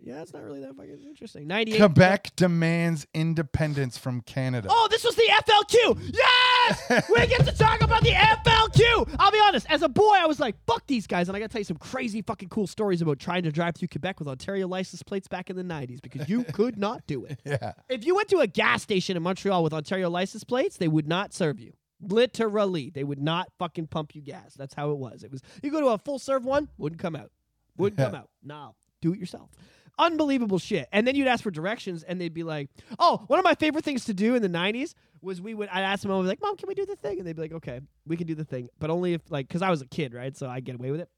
Yeah, 0.01 0.23
it's 0.23 0.33
not 0.33 0.43
really 0.43 0.61
that 0.61 0.75
fucking 0.77 1.03
interesting. 1.07 1.47
98. 1.47 1.79
Quebec 1.79 2.37
demands 2.37 3.07
independence 3.15 3.99
from 3.99 4.21
Canada. 4.23 4.69
Oh, 4.71 4.89
this 4.91 5.05
was 5.05 5.15
the 5.15 5.23
FLQ. 5.23 6.13
Yes! 6.13 7.09
we 7.11 7.27
get 7.27 7.45
to 7.45 7.53
talk 7.53 7.83
about 7.83 8.03
the 8.03 8.11
FLQ. 8.11 9.17
I'll 9.19 9.31
be 9.31 9.41
honest. 9.41 9.67
As 9.69 9.83
a 9.83 9.89
boy, 9.89 10.15
I 10.15 10.27
was 10.27 10.41
like, 10.41 10.57
fuck 10.67 10.87
these 10.87 11.07
guys. 11.07 11.29
And 11.29 11.37
I 11.37 11.41
got 11.41 11.47
to 11.47 11.53
tell 11.53 11.61
you 11.61 11.65
some 11.65 11.77
crazy 11.77 12.23
fucking 12.23 12.49
cool 12.49 12.67
stories 12.67 13.03
about 13.03 13.19
trying 13.19 13.43
to 13.43 13.53
drive 13.53 13.77
through 13.77 13.89
Quebec 13.89 14.19
with 14.19 14.29
Ontario 14.29 14.67
license 14.69 15.03
plates 15.03 15.29
back 15.29 15.51
in 15.51 15.57
the 15.57 15.65
90s 15.65 16.01
because 16.01 16.29
you 16.29 16.45
could 16.45 16.79
not 16.79 17.07
do 17.07 17.25
it. 17.25 17.41
Yeah. 17.45 17.73
If 17.89 18.07
you 18.07 18.15
went 18.15 18.29
to 18.29 18.39
a 18.39 18.47
gas 18.47 18.83
station 18.83 19.17
in 19.17 19.23
Montreal 19.23 19.63
with 19.63 19.75
Ontario 19.75 20.09
license 20.09 20.45
plates, 20.45 20.79
they 20.79 20.89
would 20.89 21.07
not 21.07 21.35
serve 21.35 21.61
you. 21.61 21.73
Literally, 22.03 22.91
they 22.91 23.05
would 23.05 23.21
not 23.21 23.49
fucking 23.59 23.87
pump 23.87 24.15
you 24.15 24.21
gas. 24.21 24.55
That's 24.55 24.75
how 24.75 24.91
it 24.91 24.99
was. 24.99 25.23
It 25.23 25.31
was 25.31 25.41
you 25.63 25.71
go 25.71 25.81
to 25.81 25.89
a 25.89 25.99
full 25.99 26.19
serve 26.19 26.45
one, 26.45 26.69
wouldn't 26.79 27.01
come 27.01 27.15
out, 27.17 27.31
wouldn't 27.77 27.99
come 27.99 28.15
out. 28.21 28.29
No, 28.43 28.75
do 29.01 29.13
it 29.13 29.19
yourself. 29.19 29.51
Unbelievable 29.99 30.59
shit. 30.59 30.89
And 30.91 31.07
then 31.07 31.15
you'd 31.15 31.29
ask 31.29 31.43
for 31.43 31.51
directions, 31.51 32.03
and 32.03 32.21
they'd 32.21 32.33
be 32.35 32.43
like, 32.43 32.71
"Oh, 32.99 33.25
one 33.27 33.39
of 33.39 33.45
my 33.45 33.55
favorite 33.55 33.85
things 33.85 34.05
to 34.07 34.15
do 34.15 34.35
in 34.35 34.43
the 34.43 34.49
'90s 34.49 34.95
was 35.21 35.41
we 35.41 35.55
would." 35.55 35.69
I'd 35.69 35.83
ask 35.83 36.03
them, 36.03 36.11
I 36.11 36.17
was 36.19 36.27
like, 36.27 36.41
"Mom, 36.41 36.57
can 36.57 36.67
we 36.67 36.75
do 36.75 36.87
the 36.87 36.97
thing?" 36.97 37.19
And 37.19 37.27
they'd 37.27 37.37
be 37.37 37.43
like, 37.43 37.53
"Okay, 37.53 37.81
we 38.07 38.17
can 38.17 38.27
do 38.27 38.35
the 38.35 38.45
thing, 38.45 38.69
but 38.79 38.91
only 38.91 39.13
if 39.13 39.21
like 39.31 39.49
because 39.49 39.63
I 39.63 39.71
was 39.71 39.83
a 39.83 39.87
kid, 39.87 40.15
right? 40.15 40.37
So 40.37 40.49
I 40.49 40.61
get 40.61 40.75
away 40.77 40.91
with 40.91 41.01
it." 41.01 41.09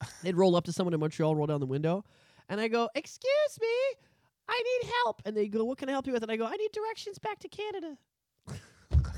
They'd 0.22 0.36
roll 0.36 0.56
up 0.56 0.64
to 0.64 0.72
someone 0.72 0.94
in 0.94 1.00
Montreal, 1.00 1.34
roll 1.34 1.46
down 1.48 1.60
the 1.60 1.66
window, 1.66 2.04
and 2.48 2.60
I 2.60 2.68
go, 2.68 2.88
"Excuse 2.94 3.58
me, 3.60 3.68
I 4.48 4.62
need 4.62 4.90
help." 5.04 5.22
And 5.26 5.36
they 5.36 5.48
go, 5.48 5.64
"What 5.64 5.78
can 5.78 5.88
I 5.88 5.92
help 5.92 6.06
you 6.06 6.12
with?" 6.12 6.22
And 6.22 6.30
I 6.32 6.36
go, 6.36 6.46
"I 6.46 6.56
need 6.56 6.70
directions 6.72 7.18
back 7.18 7.40
to 7.40 7.48
Canada." 7.48 7.98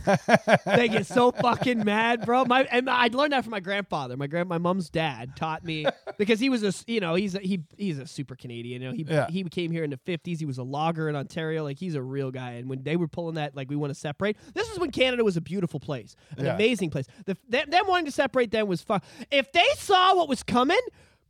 they 0.67 0.89
get 0.89 1.07
so 1.07 1.31
fucking 1.33 1.85
mad, 1.85 2.25
bro. 2.27 2.45
My 2.45 2.63
and 2.65 2.89
I 2.89 3.09
learned 3.09 3.33
that 3.33 3.45
from 3.45 3.51
my 3.51 3.61
grandfather. 3.61 4.17
My 4.17 4.27
grand, 4.27 4.49
my 4.49 4.59
mom's 4.59 4.91
dad 4.91 5.37
taught 5.37 5.65
me 5.65 5.87
because 6.19 6.41
he 6.41 6.49
was 6.51 6.63
a, 6.63 6.73
you 6.91 7.01
know, 7.01 7.15
he's 7.15 7.35
a, 7.35 7.41
he 7.41 7.63
he's 7.77 7.99
a 7.99 8.07
super 8.07 8.35
Canadian. 8.37 8.83
You 8.83 8.89
know, 8.91 8.95
he 8.95 9.03
Yeah. 9.09 9.27
he 9.29 9.43
came 9.45 9.71
here 9.71 9.85
in 9.85 9.91
the 9.91 9.97
fifties. 9.99 10.41
He 10.41 10.47
was 10.47 10.59
a 10.59 10.63
logger 10.63 11.09
in 11.09 11.17
Ontario. 11.17 11.63
Like 11.65 11.79
he's 11.79 11.95
a 11.95 12.03
real 12.03 12.31
guy. 12.31 12.53
And 12.53 12.69
when 12.69 12.83
they 12.83 12.97
were 12.97 13.09
pulling 13.09 13.35
that, 13.37 13.55
like 13.57 13.69
we 13.71 13.77
want 13.77 13.91
to 13.93 13.99
separate. 13.99 14.37
This 14.55 14.69
is 14.71 14.79
when 14.79 14.91
Canada 14.91 15.25
was 15.25 15.37
a 15.37 15.41
beautiful 15.41 15.81
place, 15.81 16.17
an 16.37 16.45
Yeah. 16.47 16.55
amazing 16.55 16.91
place. 16.91 17.07
The, 17.27 17.37
them, 17.49 17.71
them 17.71 17.87
wanting 17.87 18.07
to 18.07 18.13
separate 18.13 18.51
them 18.51 18.67
was 18.69 18.83
fun. 18.83 19.01
If 19.31 19.53
they 19.53 19.67
saw 19.77 20.15
what 20.17 20.29
was 20.29 20.43
coming. 20.43 20.81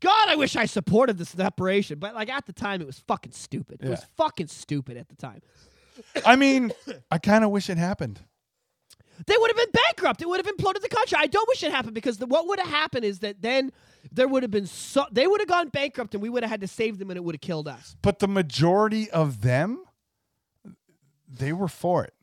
God, 0.01 0.29
I 0.31 0.35
wish 0.35 0.57
I 0.57 0.65
supported 0.67 1.17
the 1.17 1.25
separation, 1.25 2.01
but 2.01 2.13
like 2.13 2.29
at 2.29 2.45
the 2.47 2.53
time, 2.53 2.81
it 2.81 2.89
was 2.89 2.99
fucking 3.07 3.31
stupid. 3.31 3.79
It 3.85 3.89
was 3.89 4.05
fucking 4.17 4.49
stupid 4.49 4.97
at 4.97 5.09
the 5.09 5.15
time. 5.15 5.43
I 6.27 6.35
mean, 6.35 6.73
I 7.09 7.19
kind 7.19 7.45
of 7.45 7.51
wish 7.51 7.71
it 7.71 7.79
happened. 7.79 8.19
They 9.27 9.37
would 9.39 9.51
have 9.51 9.57
been 9.57 9.71
bankrupt. 9.87 10.23
It 10.23 10.29
would 10.29 10.45
have 10.45 10.57
imploded 10.57 10.81
the 10.83 10.89
country. 10.89 11.17
I 11.21 11.27
don't 11.27 11.47
wish 11.49 11.63
it 11.63 11.71
happened 11.71 11.95
because 11.95 12.19
the, 12.19 12.27
what 12.27 12.47
would 12.49 12.59
have 12.59 12.69
happened 12.69 13.05
is 13.05 13.21
that 13.21 13.41
then 13.43 13.73
there 14.11 14.27
would 14.29 14.43
have 14.43 14.51
been 14.51 14.67
so 14.67 15.07
they 15.13 15.27
would 15.27 15.41
have 15.41 15.49
gone 15.49 15.69
bankrupt 15.69 16.15
and 16.15 16.23
we 16.23 16.29
would 16.29 16.43
have 16.43 16.51
had 16.51 16.61
to 16.63 16.69
save 16.69 16.99
them 16.99 17.11
and 17.11 17.17
it 17.17 17.23
would 17.25 17.35
have 17.35 17.41
killed 17.41 17.69
us. 17.69 17.97
But 18.03 18.19
the 18.19 18.29
majority 18.29 19.11
of 19.11 19.43
them, 19.43 19.85
they 21.29 21.53
were 21.53 21.69
for 21.69 22.05
it. 22.05 22.15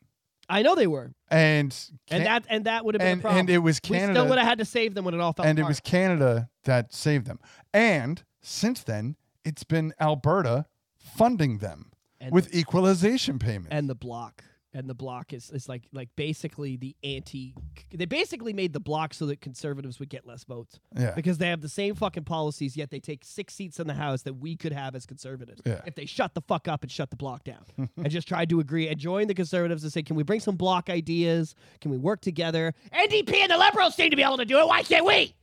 I 0.52 0.64
know 0.64 0.74
they 0.74 0.88
were, 0.88 1.12
And 1.30 1.78
and 2.10 2.26
that 2.26 2.44
and 2.50 2.66
that 2.66 2.84
would 2.84 2.96
have 2.96 3.00
been 3.00 3.08
and, 3.12 3.20
a 3.20 3.22
problem. 3.22 3.40
and 3.42 3.50
it 3.52 3.60
was 3.60 3.80
Canada. 3.80 4.08
we 4.08 4.14
still 4.16 4.30
would 4.30 4.40
have 4.40 4.48
had 4.48 4.58
to 4.58 4.66
save 4.66 4.96
them 4.96 5.06
when 5.06 5.14
it 5.14 5.20
all 5.20 5.32
fell 5.32 5.46
and 5.46 5.60
it 5.60 5.64
was 5.64 5.80
Canada 5.80 6.50
that 6.64 6.92
saved 6.92 7.28
them. 7.28 7.40
And 7.72 8.24
since 8.42 8.84
then, 8.84 9.16
it's 9.46 9.64
been 9.64 9.94
Alberta 10.02 10.66
funding 10.98 11.60
them 11.60 11.92
And 12.20 12.32
with 12.34 12.54
equalization 12.54 13.38
payments. 13.38 13.70
and 13.72 13.88
the 13.88 13.94
Bloc 13.96 14.44
and 14.74 14.90
the 14.90 14.94
Bloc 14.94 15.34
is 15.34 15.50
is 15.52 15.68
like 15.68 15.88
like 15.92 16.10
basically 16.16 16.76
the 16.76 16.96
anti. 17.04 17.56
They 17.94 18.06
basically 18.06 18.54
made 18.54 18.74
the 18.74 18.80
Bloc 18.80 19.14
so 19.14 19.26
that 19.28 19.42
conservatives 19.42 20.00
would 20.00 20.10
get 20.10 20.26
less 20.26 20.44
votes 20.44 20.80
yeah. 20.96 21.14
because 21.16 21.38
they 21.38 21.48
have 21.48 21.62
the 21.62 21.70
same 21.70 21.96
fucking 21.96 22.26
policies, 22.26 22.78
yet 22.78 22.92
they 22.92 23.00
take 23.00 23.26
six 23.26 23.54
seats 23.56 23.80
in 23.80 23.88
the 23.88 23.94
House 23.94 24.24
that 24.24 24.36
we 24.36 24.56
could 24.56 24.74
have 24.74 24.96
as 24.96 25.06
conservatives. 25.06 25.62
Yeah. 25.66 25.82
If 25.86 25.96
they 25.96 26.06
shut 26.06 26.34
the 26.34 26.42
fuck 26.42 26.68
up 26.68 26.84
and 26.84 26.92
shut 26.92 27.10
the 27.10 27.16
Bloc 27.16 27.44
down 27.44 27.64
and 27.98 28.10
just 28.10 28.28
tried 28.28 28.50
to 28.50 28.60
agree 28.60 28.88
and 28.88 29.00
join 29.00 29.28
the 29.28 29.34
conservatives 29.34 29.84
and 29.84 29.92
say, 29.92 30.04
can 30.04 30.16
we 30.16 30.24
bring 30.24 30.40
some 30.40 30.56
Bloc 30.56 30.90
ideas? 30.90 31.56
Can 31.82 31.92
we 31.92 31.98
work 31.98 32.22
together? 32.22 32.74
NDP 32.94 33.34
and 33.36 33.52
the 33.52 33.58
liberals 33.58 33.96
seem 33.96 34.10
to 34.12 34.16
be 34.16 34.24
able 34.24 34.38
to 34.38 34.46
do 34.46 34.60
it. 34.60 34.68
Why 34.68 34.84
can't 34.84 35.06
we? 35.06 35.34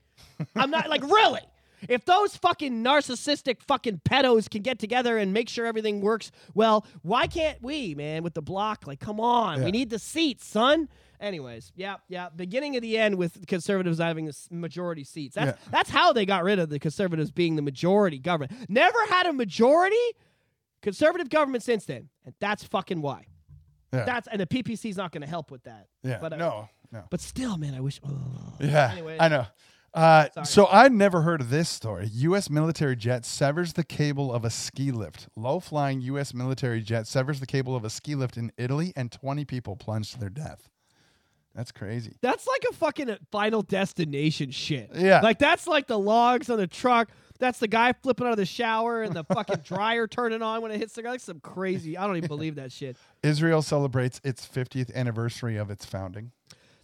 I'm 0.55 0.71
not 0.71 0.89
like, 0.89 1.03
really? 1.03 1.41
If 1.89 2.05
those 2.05 2.37
fucking 2.37 2.83
narcissistic 2.83 3.63
fucking 3.63 4.01
pedos 4.05 4.49
can 4.51 4.63
get 4.63 4.79
together 4.79 5.19
and 5.19 5.33
make 5.33 5.49
sure 5.49 5.67
everything 5.67 6.01
works 6.01 6.31
well, 6.55 6.87
why 7.03 7.27
can't 7.27 7.63
we, 7.63 7.95
man, 7.95 8.23
with 8.23 8.35
the 8.35 8.43
Bloc? 8.43 8.87
Like, 8.87 9.01
come 9.01 9.21
on. 9.21 9.59
Yeah. 9.59 9.65
We 9.67 9.71
need 9.73 9.91
the 9.91 9.99
seats, 9.99 10.47
son. 10.47 10.89
Anyways, 11.21 11.73
yeah, 11.77 11.97
yeah. 12.09 12.29
Beginning 12.35 12.77
of 12.77 12.83
the 12.83 12.99
end 12.99 13.17
with 13.17 13.47
conservatives 13.47 13.99
having 13.99 14.27
the 14.27 14.37
majority 14.51 15.03
seats. 15.05 15.35
That's 15.35 15.59
Yeah. 15.59 15.71
that's 15.71 15.89
how 15.91 16.13
they 16.13 16.27
got 16.27 16.45
rid 16.45 16.59
of 16.59 16.69
the 16.69 16.79
conservatives 16.79 17.31
being 17.31 17.57
the 17.57 17.63
majority 17.63 18.19
government. 18.19 18.53
Never 18.69 18.99
had 19.09 19.27
a 19.27 19.33
majority 19.33 19.97
conservative 20.83 21.29
government 21.31 21.63
since 21.65 21.85
then, 21.87 22.09
and 22.25 22.35
that's 22.41 22.65
fucking 22.65 23.01
why. 23.01 23.25
yeah. 23.93 24.05
That's 24.05 24.29
and 24.29 24.41
the 24.41 24.47
PPC 24.47 24.91
is 24.91 24.97
not 24.97 25.13
going 25.13 25.23
to 25.23 25.27
help 25.29 25.51
with 25.51 25.63
that. 25.65 25.87
yeah. 26.03 26.19
but, 26.21 26.33
uh, 26.33 26.37
no, 26.37 26.69
no. 26.93 27.05
But 27.11 27.21
still, 27.21 27.57
man, 27.57 27.75
I 27.75 27.81
wish. 27.81 28.01
Oh. 28.07 28.13
Yeah. 28.61 28.91
Anyways. 28.93 29.19
I 29.21 29.29
know. 29.29 29.47
Uh, 29.97 30.29
so 30.45 30.67
I'd 30.67 30.93
never 30.93 31.23
heard 31.23 31.41
of 31.41 31.49
this 31.49 31.69
story. 31.69 32.09
U.S. 32.13 32.51
military 32.51 32.97
jet 32.97 33.25
severs 33.25 33.73
the 33.73 33.83
cable 33.85 34.33
of 34.33 34.45
a 34.45 34.51
ski 34.51 34.93
lift. 34.93 35.29
Low-flying 35.37 36.03
U.S. 36.03 36.35
military 36.35 36.83
jet 36.83 37.07
severs 37.07 37.41
the 37.41 37.47
cable 37.47 37.75
of 37.75 37.83
a 37.85 37.89
ski 37.91 38.15
lift 38.15 38.37
in 38.37 38.53
Italy, 38.59 38.93
and 38.95 39.11
20 39.11 39.45
people 39.47 39.75
plunged 39.75 40.13
to 40.13 40.21
their 40.21 40.29
death. 40.29 40.69
That's 41.55 41.73
crazy. 41.73 42.17
That's 42.21 42.47
like 42.47 42.65
a 42.71 42.75
fucking 42.75 43.17
final 43.33 43.63
destination 43.63 44.51
shit. 44.51 44.91
Yeah. 44.95 45.21
Like 45.23 45.39
that's 45.39 45.67
like 45.67 45.87
the 45.87 45.99
logs 45.99 46.51
on 46.51 46.59
the 46.59 46.67
truck. 46.67 47.09
That's 47.39 47.59
the 47.59 47.69
guy 47.69 47.95
flipping 47.95 48.27
out 48.27 48.33
of 48.33 48.37
the 48.37 48.45
shower 48.45 49.03
and 49.03 49.15
the 49.15 49.25
fucking 49.35 49.61
dryer 49.65 50.07
turning 50.07 50.43
on 50.43 50.61
when 50.61 50.71
it 50.71 50.77
hits 50.79 50.93
the 50.93 51.03
guy. 51.03 51.13
Like 51.13 51.21
some 51.21 51.41
crazy. 51.41 51.97
I 51.97 52.07
don't 52.07 52.19
even 52.19 52.29
believe 52.29 52.57
that 52.57 52.73
shit. 52.73 52.99
Israel 53.23 53.63
celebrates 53.63 54.21
its 54.23 54.47
50th 54.47 54.95
anniversary 54.95 55.57
of 55.57 55.71
its 55.71 55.87
founding. 55.87 56.33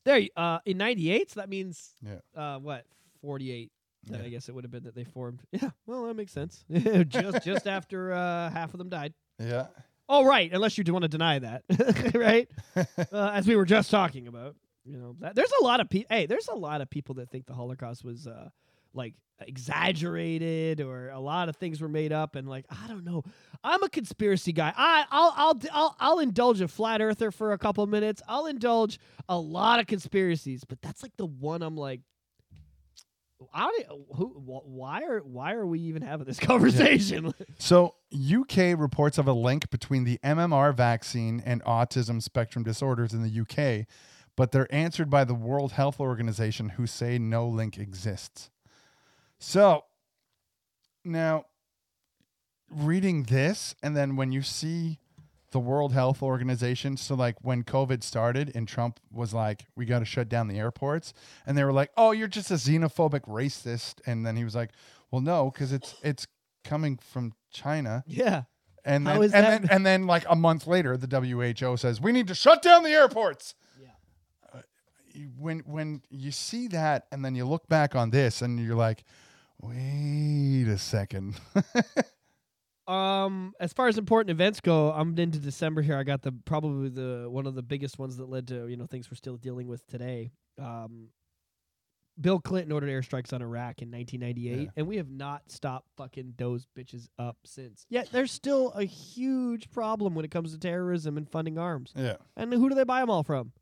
There, 0.04 0.22
uh, 0.36 0.60
in 0.64 0.78
'98, 0.78 1.30
so 1.32 1.40
that 1.40 1.50
means 1.50 1.90
Yeah. 2.02 2.14
uh, 2.34 2.58
what? 2.58 2.86
48. 3.22 3.70
Then 4.04 4.20
Yeah. 4.20 4.26
I 4.26 4.28
guess 4.30 4.48
it 4.48 4.54
would 4.54 4.64
have 4.64 4.70
been 4.70 4.84
that 4.84 4.94
they 4.94 5.04
formed. 5.04 5.40
Yeah, 5.52 5.70
well, 5.86 6.04
that 6.06 6.14
makes 6.14 6.32
sense. 6.32 6.64
just 7.08 7.44
just 7.44 7.66
after 7.66 8.12
uh, 8.12 8.50
half 8.50 8.74
of 8.74 8.78
them 8.78 8.88
died. 8.90 9.14
Yeah. 9.38 9.68
Oh, 10.08 10.24
right. 10.24 10.52
Unless 10.52 10.76
you 10.76 10.84
do 10.84 10.92
want 10.92 11.04
to 11.04 11.08
deny 11.08 11.38
that, 11.38 11.62
right? 12.14 12.48
uh, 12.76 13.30
as 13.32 13.46
we 13.46 13.56
were 13.56 13.64
just 13.64 13.90
talking 13.90 14.26
about, 14.26 14.56
you 14.84 14.98
know, 14.98 15.14
that, 15.20 15.34
there's 15.36 15.52
a 15.60 15.64
lot 15.64 15.80
of 15.80 15.88
people. 15.88 16.14
Hey, 16.14 16.26
there's 16.26 16.48
a 16.48 16.54
lot 16.54 16.80
of 16.82 16.90
people 16.90 17.14
that 17.14 17.30
think 17.30 17.46
the 17.46 17.54
Holocaust 17.54 18.04
was 18.04 18.26
uh, 18.26 18.48
like 18.92 19.14
exaggerated, 19.40 20.80
or 20.80 21.08
a 21.10 21.20
lot 21.20 21.48
of 21.48 21.56
things 21.56 21.80
were 21.80 21.88
made 21.88 22.12
up, 22.12 22.36
and 22.36 22.48
like 22.48 22.66
I 22.70 22.88
don't 22.88 23.04
know. 23.04 23.22
I'm 23.64 23.82
a 23.82 23.88
conspiracy 23.88 24.52
guy. 24.52 24.72
I 24.76 25.04
I'll 25.10 25.32
I'll 25.36 25.60
I'll, 25.72 25.96
I'll 26.00 26.18
indulge 26.18 26.60
a 26.60 26.68
flat 26.68 27.00
earther 27.00 27.30
for 27.30 27.52
a 27.52 27.58
couple 27.58 27.86
minutes. 27.86 28.20
I'll 28.28 28.46
indulge 28.46 28.98
a 29.28 29.38
lot 29.38 29.80
of 29.80 29.86
conspiracies, 29.86 30.64
but 30.64 30.82
that's 30.82 31.02
like 31.02 31.16
the 31.16 31.26
one 31.26 31.62
I'm 31.62 31.76
like. 31.76 32.00
I 33.52 33.84
don't, 33.88 34.10
uh, 34.10 34.14
who, 34.16 34.26
why 34.28 35.02
are 35.02 35.20
why 35.20 35.52
are 35.54 35.66
we 35.66 35.80
even 35.80 36.02
having 36.02 36.26
this 36.26 36.38
conversation? 36.50 37.32
So, 37.58 37.94
UK 38.12 38.78
reports 38.78 39.18
of 39.18 39.28
a 39.28 39.32
link 39.32 39.70
between 39.70 40.04
the 40.04 40.18
MMR 40.24 40.74
vaccine 40.74 41.42
and 41.46 41.62
autism 41.64 42.20
spectrum 42.20 42.64
disorders 42.64 43.12
in 43.12 43.22
the 43.22 43.40
UK, 43.40 43.86
but 44.36 44.50
they're 44.50 44.72
answered 44.74 45.08
by 45.08 45.24
the 45.24 45.34
World 45.34 45.72
Health 45.72 46.00
Organization, 46.00 46.70
who 46.70 46.86
say 46.86 47.18
no 47.18 47.46
link 47.46 47.78
exists. 47.78 48.50
So, 49.38 49.84
now, 51.04 51.46
reading 52.68 53.24
this, 53.24 53.74
and 53.82 53.96
then 53.96 54.16
when 54.16 54.32
you 54.32 54.42
see 54.42 54.98
the 55.52 55.60
World 55.60 55.92
Health 55.92 56.22
Organization, 56.22 56.96
so 56.96 57.14
like 57.14 57.36
when 57.42 57.62
COVID 57.62 58.02
started 58.02 58.52
and 58.54 58.66
Trump 58.66 59.00
was 59.10 59.32
like, 59.32 59.66
we 59.76 59.84
got 59.86 60.00
to 60.00 60.04
shut 60.04 60.28
down 60.28 60.48
the 60.48 60.58
airports, 60.58 61.14
and 61.46 61.56
they 61.56 61.64
were 61.64 61.72
like, 61.72 61.90
oh, 61.96 62.10
you're 62.10 62.28
just 62.28 62.50
a 62.50 62.54
xenophobic 62.54 63.22
racist. 63.22 64.00
And 64.06 64.26
then 64.26 64.36
he 64.36 64.44
was 64.44 64.54
like, 64.54 64.70
well, 65.10 65.20
no, 65.20 65.50
because 65.50 65.72
it's, 65.72 65.94
it's, 66.02 66.26
coming 66.64 66.96
from 66.96 67.32
China, 67.50 68.04
yeah. 68.06 68.44
and 68.84 69.06
then, 69.06 69.22
and 69.22 69.32
that- 69.32 69.62
then 69.62 69.68
and 69.70 69.86
then 69.86 70.06
like 70.06 70.24
a 70.28 70.36
month 70.36 70.66
later, 70.66 70.96
the 70.96 71.08
WHO 71.08 71.76
says 71.76 72.00
we 72.00 72.12
need 72.12 72.28
to 72.28 72.34
shut 72.34 72.62
down 72.62 72.82
the 72.82 72.90
airports. 72.90 73.54
Yeah. 73.80 73.88
Uh, 74.54 74.60
when 75.38 75.60
when 75.60 76.02
you 76.10 76.30
see 76.30 76.68
that, 76.68 77.06
and 77.10 77.24
then 77.24 77.34
you 77.34 77.44
look 77.44 77.68
back 77.68 77.94
on 77.94 78.10
this, 78.10 78.42
and 78.42 78.58
you're 78.60 78.76
like, 78.76 79.04
wait 79.60 80.66
a 80.68 80.78
second. 80.78 81.34
Um, 82.92 83.54
as 83.60 83.72
far 83.72 83.88
as 83.88 83.96
important 83.98 84.30
events 84.30 84.60
go, 84.60 84.92
I'm 84.92 85.18
into 85.18 85.38
December 85.38 85.82
here. 85.82 85.96
I 85.96 86.02
got 86.02 86.22
the 86.22 86.32
probably 86.44 86.88
the 86.90 87.26
one 87.30 87.46
of 87.46 87.54
the 87.54 87.62
biggest 87.62 87.98
ones 87.98 88.16
that 88.18 88.28
led 88.28 88.48
to 88.48 88.66
you 88.68 88.76
know 88.76 88.86
things 88.86 89.10
we're 89.10 89.16
still 89.16 89.36
dealing 89.36 89.66
with 89.68 89.86
today. 89.86 90.30
Um, 90.60 91.08
Bill 92.20 92.38
Clinton 92.40 92.72
ordered 92.72 92.90
airstrikes 92.90 93.32
on 93.32 93.40
Iraq 93.40 93.80
in 93.80 93.90
1998, 93.90 94.60
Yeah. 94.64 94.70
and 94.76 94.86
we 94.86 94.98
have 94.98 95.08
not 95.10 95.50
stopped 95.50 95.88
fucking 95.96 96.34
those 96.36 96.66
bitches 96.78 97.08
up 97.18 97.38
since. 97.46 97.86
Yet 97.88 98.10
there's 98.12 98.30
still 98.30 98.70
a 98.72 98.84
huge 98.84 99.70
problem 99.70 100.14
when 100.14 100.22
it 100.26 100.30
comes 100.30 100.52
to 100.52 100.58
terrorism 100.58 101.16
and 101.16 101.26
funding 101.26 101.56
arms. 101.56 101.94
yeah, 101.96 102.16
And 102.36 102.52
who 102.52 102.68
do 102.68 102.74
they 102.74 102.84
buy 102.84 103.00
them 103.00 103.08
all 103.08 103.22
from? 103.22 103.52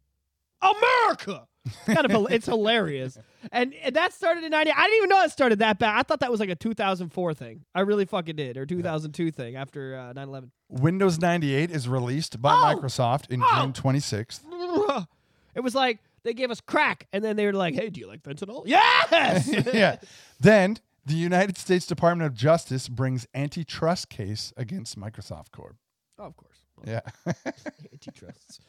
America. 0.63 1.47
kind 1.87 2.11
of, 2.11 2.31
it's 2.33 2.47
hilarious. 2.47 3.19
And, 3.53 3.75
and 3.83 3.95
that 3.97 4.13
started 4.15 4.45
in 4.45 4.51
'90. 4.51 4.73
I 4.73 4.83
didn't 4.85 4.97
even 4.97 5.09
know 5.11 5.23
it 5.23 5.31
started 5.31 5.59
that 5.59 5.79
bad. 5.79 5.99
I 5.99 6.03
thought 6.03 6.21
that 6.21 6.31
was 6.31 6.41
like 6.41 6.49
a 6.49 6.55
2004 6.55 7.35
thing. 7.35 7.65
I 7.75 7.81
really 7.81 8.07
fucking 8.07 8.37
did, 8.37 8.57
or 8.57 8.65
2002 8.65 9.31
thing 9.31 9.57
after 9.57 9.95
uh, 9.97 10.13
9/11. 10.15 10.51
Windows 10.71 11.21
98 11.21 11.71
is 11.71 11.87
released 11.89 12.41
by 12.41 12.53
Oh! 12.55 12.75
Microsoft 12.77 13.31
in 13.31 13.43
Oh! 13.43 13.61
June 13.63 13.73
26th. 13.73 15.07
It 15.53 15.61
was 15.61 15.75
like 15.75 15.99
they 16.23 16.33
gave 16.33 16.51
us 16.53 16.61
crack, 16.61 17.09
and 17.13 17.25
then 17.25 17.35
they 17.35 17.45
were 17.45 17.53
like, 17.53 17.75
"Hey, 17.75 17.91
do 17.91 17.99
you 18.01 18.07
like 18.07 18.23
fentanyl?" 18.23 18.63
Yes. 18.67 19.49
yeah. 19.75 19.97
Then 20.39 20.79
the 21.05 21.15
United 21.15 21.59
States 21.59 21.87
Department 21.87 22.25
of 22.31 22.35
Justice 22.35 22.89
brings 22.89 23.27
antitrust 23.35 24.09
case 24.11 24.53
against 24.57 24.97
Microsoft 24.99 25.51
Corp. 25.51 25.75
Oh, 26.21 26.25
of 26.25 26.37
course. 26.37 26.59
Yeah. 26.87 27.01
Antitrusts. 27.27 28.61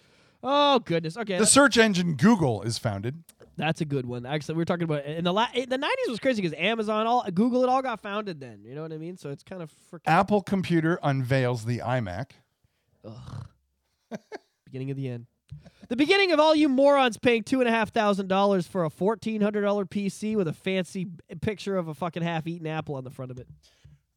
Oh 0.43 0.79
goodness. 0.79 1.17
Okay, 1.17 1.37
the 1.37 1.45
search 1.45 1.77
engine 1.77 2.15
Google 2.15 2.61
is 2.63 2.77
founded. 2.77 3.23
that's 3.57 3.81
a 3.81 3.85
good 3.85 4.05
one. 4.05 4.25
Actually, 4.25 4.55
we 4.55 4.59
were 4.59 4.65
talking 4.65 4.83
about 4.83 5.05
in 5.05 5.23
the 5.23 5.33
la- 5.33 5.47
the 5.53 5.65
'90s 5.77 6.09
was 6.09 6.19
crazy 6.19 6.41
because 6.41 6.57
Amazon, 6.57 7.05
all 7.07 7.23
Google, 7.31 7.63
it 7.63 7.69
all 7.69 7.81
got 7.81 7.99
founded 8.01 8.39
then. 8.39 8.61
You 8.65 8.73
know 8.75 8.81
what 8.81 8.91
I 8.91 8.97
mean? 8.97 9.17
So 9.17 9.29
it's 9.29 9.43
kind 9.43 9.61
of 9.61 9.71
freaking 9.91 10.01
Apple 10.07 10.41
Computer 10.41 10.99
unveils 11.03 11.65
the 11.65 11.79
iMac. 11.79 12.31
Ugh. 13.05 13.47
beginning 14.65 14.91
of 14.91 14.97
the 14.97 15.07
end. 15.09 15.25
The 15.89 15.95
beginning 15.97 16.31
of 16.31 16.39
all 16.39 16.55
you 16.55 16.69
morons 16.69 17.17
paying 17.17 17.43
two 17.43 17.59
and 17.59 17.67
a 17.67 17.71
half 17.71 17.91
thousand 17.91 18.27
dollars 18.29 18.65
for 18.65 18.85
a 18.85 18.89
fourteen 18.89 19.41
hundred 19.41 19.61
dollar 19.61 19.85
PC 19.85 20.35
with 20.35 20.47
a 20.47 20.53
fancy 20.53 21.07
picture 21.41 21.75
of 21.75 21.87
a 21.87 21.93
fucking 21.93 22.23
half-eaten 22.23 22.65
apple 22.65 22.95
on 22.95 23.03
the 23.03 23.09
front 23.11 23.31
of 23.31 23.37
it. 23.37 23.47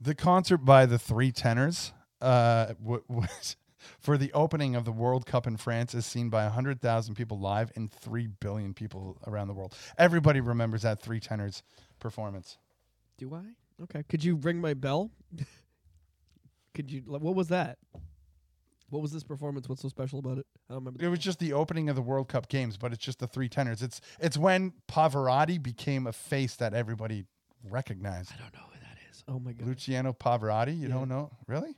The 0.00 0.14
concert 0.14 0.58
by 0.58 0.86
the 0.86 0.98
Three 0.98 1.32
Tenors 1.32 1.92
uh, 2.20 2.74
was 2.80 3.56
for 4.00 4.16
the 4.18 4.32
opening 4.32 4.74
of 4.76 4.84
the 4.84 4.92
World 4.92 5.26
Cup 5.26 5.46
in 5.46 5.56
France 5.56 5.94
is 5.94 6.06
seen 6.06 6.30
by 6.30 6.44
100,000 6.44 7.14
people 7.14 7.38
live 7.38 7.70
and 7.76 7.90
3 7.90 8.26
billion 8.40 8.74
people 8.74 9.18
around 9.26 9.48
the 9.48 9.54
world. 9.54 9.74
Everybody 9.98 10.40
remembers 10.40 10.82
that 10.82 11.00
Three 11.00 11.20
Tenors 11.20 11.62
performance. 12.00 12.58
Do 13.18 13.34
I? 13.34 13.82
Okay. 13.84 14.02
Could 14.08 14.22
you 14.24 14.36
ring 14.36 14.60
my 14.60 14.74
bell? 14.74 15.10
Could 16.74 16.90
you? 16.90 17.02
What 17.06 17.34
was 17.34 17.48
that? 17.48 17.78
What 18.90 19.00
was 19.02 19.12
this 19.12 19.24
performance? 19.24 19.68
What's 19.68 19.82
so 19.82 19.88
special 19.88 20.18
about 20.18 20.38
it? 20.38 20.46
I 20.68 20.74
don't 20.74 20.84
remember. 20.84 21.04
It 21.04 21.08
was 21.08 21.18
just 21.18 21.38
the 21.38 21.52
opening 21.52 21.88
of 21.88 21.96
the 21.96 22.02
World 22.02 22.28
Cup 22.28 22.48
games, 22.48 22.76
but 22.76 22.92
it's 22.92 23.04
just 23.04 23.18
the 23.18 23.26
Three 23.26 23.48
Tenors. 23.48 23.82
It's 23.82 24.00
it's 24.20 24.36
when 24.36 24.72
Pavarotti 24.88 25.62
became 25.62 26.06
a 26.06 26.12
face 26.12 26.56
that 26.56 26.74
everybody 26.74 27.24
recognized. 27.68 28.32
I 28.32 28.36
don't 28.42 28.52
know 28.54 28.60
who 28.72 28.78
that 28.80 28.98
is. 29.10 29.24
Oh 29.28 29.38
my 29.38 29.52
god. 29.52 29.66
Luciano 29.66 30.12
Pavarotti, 30.12 30.76
you 30.76 30.88
Yeah. 30.88 30.94
don't 30.94 31.08
know? 31.08 31.30
Really? 31.46 31.76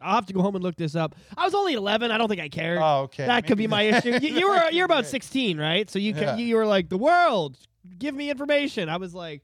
I'll 0.00 0.14
have 0.16 0.26
to 0.26 0.32
go 0.32 0.42
home 0.42 0.54
and 0.54 0.62
look 0.64 0.76
this 0.76 0.94
up. 0.94 1.14
I 1.36 1.44
was 1.44 1.54
only 1.54 1.74
11. 1.74 2.10
I 2.10 2.18
don't 2.18 2.28
think 2.28 2.40
I 2.40 2.48
cared. 2.48 2.78
Oh, 2.80 3.02
okay. 3.02 3.26
that 3.26 3.46
could 3.46 3.58
be 3.58 3.66
my 3.66 3.82
issue. 3.82 4.18
You, 4.20 4.28
you 4.40 4.48
were 4.48 4.70
you're 4.70 4.84
about 4.86 5.06
16, 5.06 5.58
right? 5.58 5.88
So 5.90 5.98
you 5.98 6.14
Yeah. 6.14 6.36
you 6.36 6.56
were 6.56 6.66
like 6.66 6.88
the 6.88 6.98
world. 6.98 7.58
Give 7.98 8.14
me 8.14 8.30
information. 8.30 8.88
I 8.88 8.96
was 8.98 9.14
like, 9.14 9.42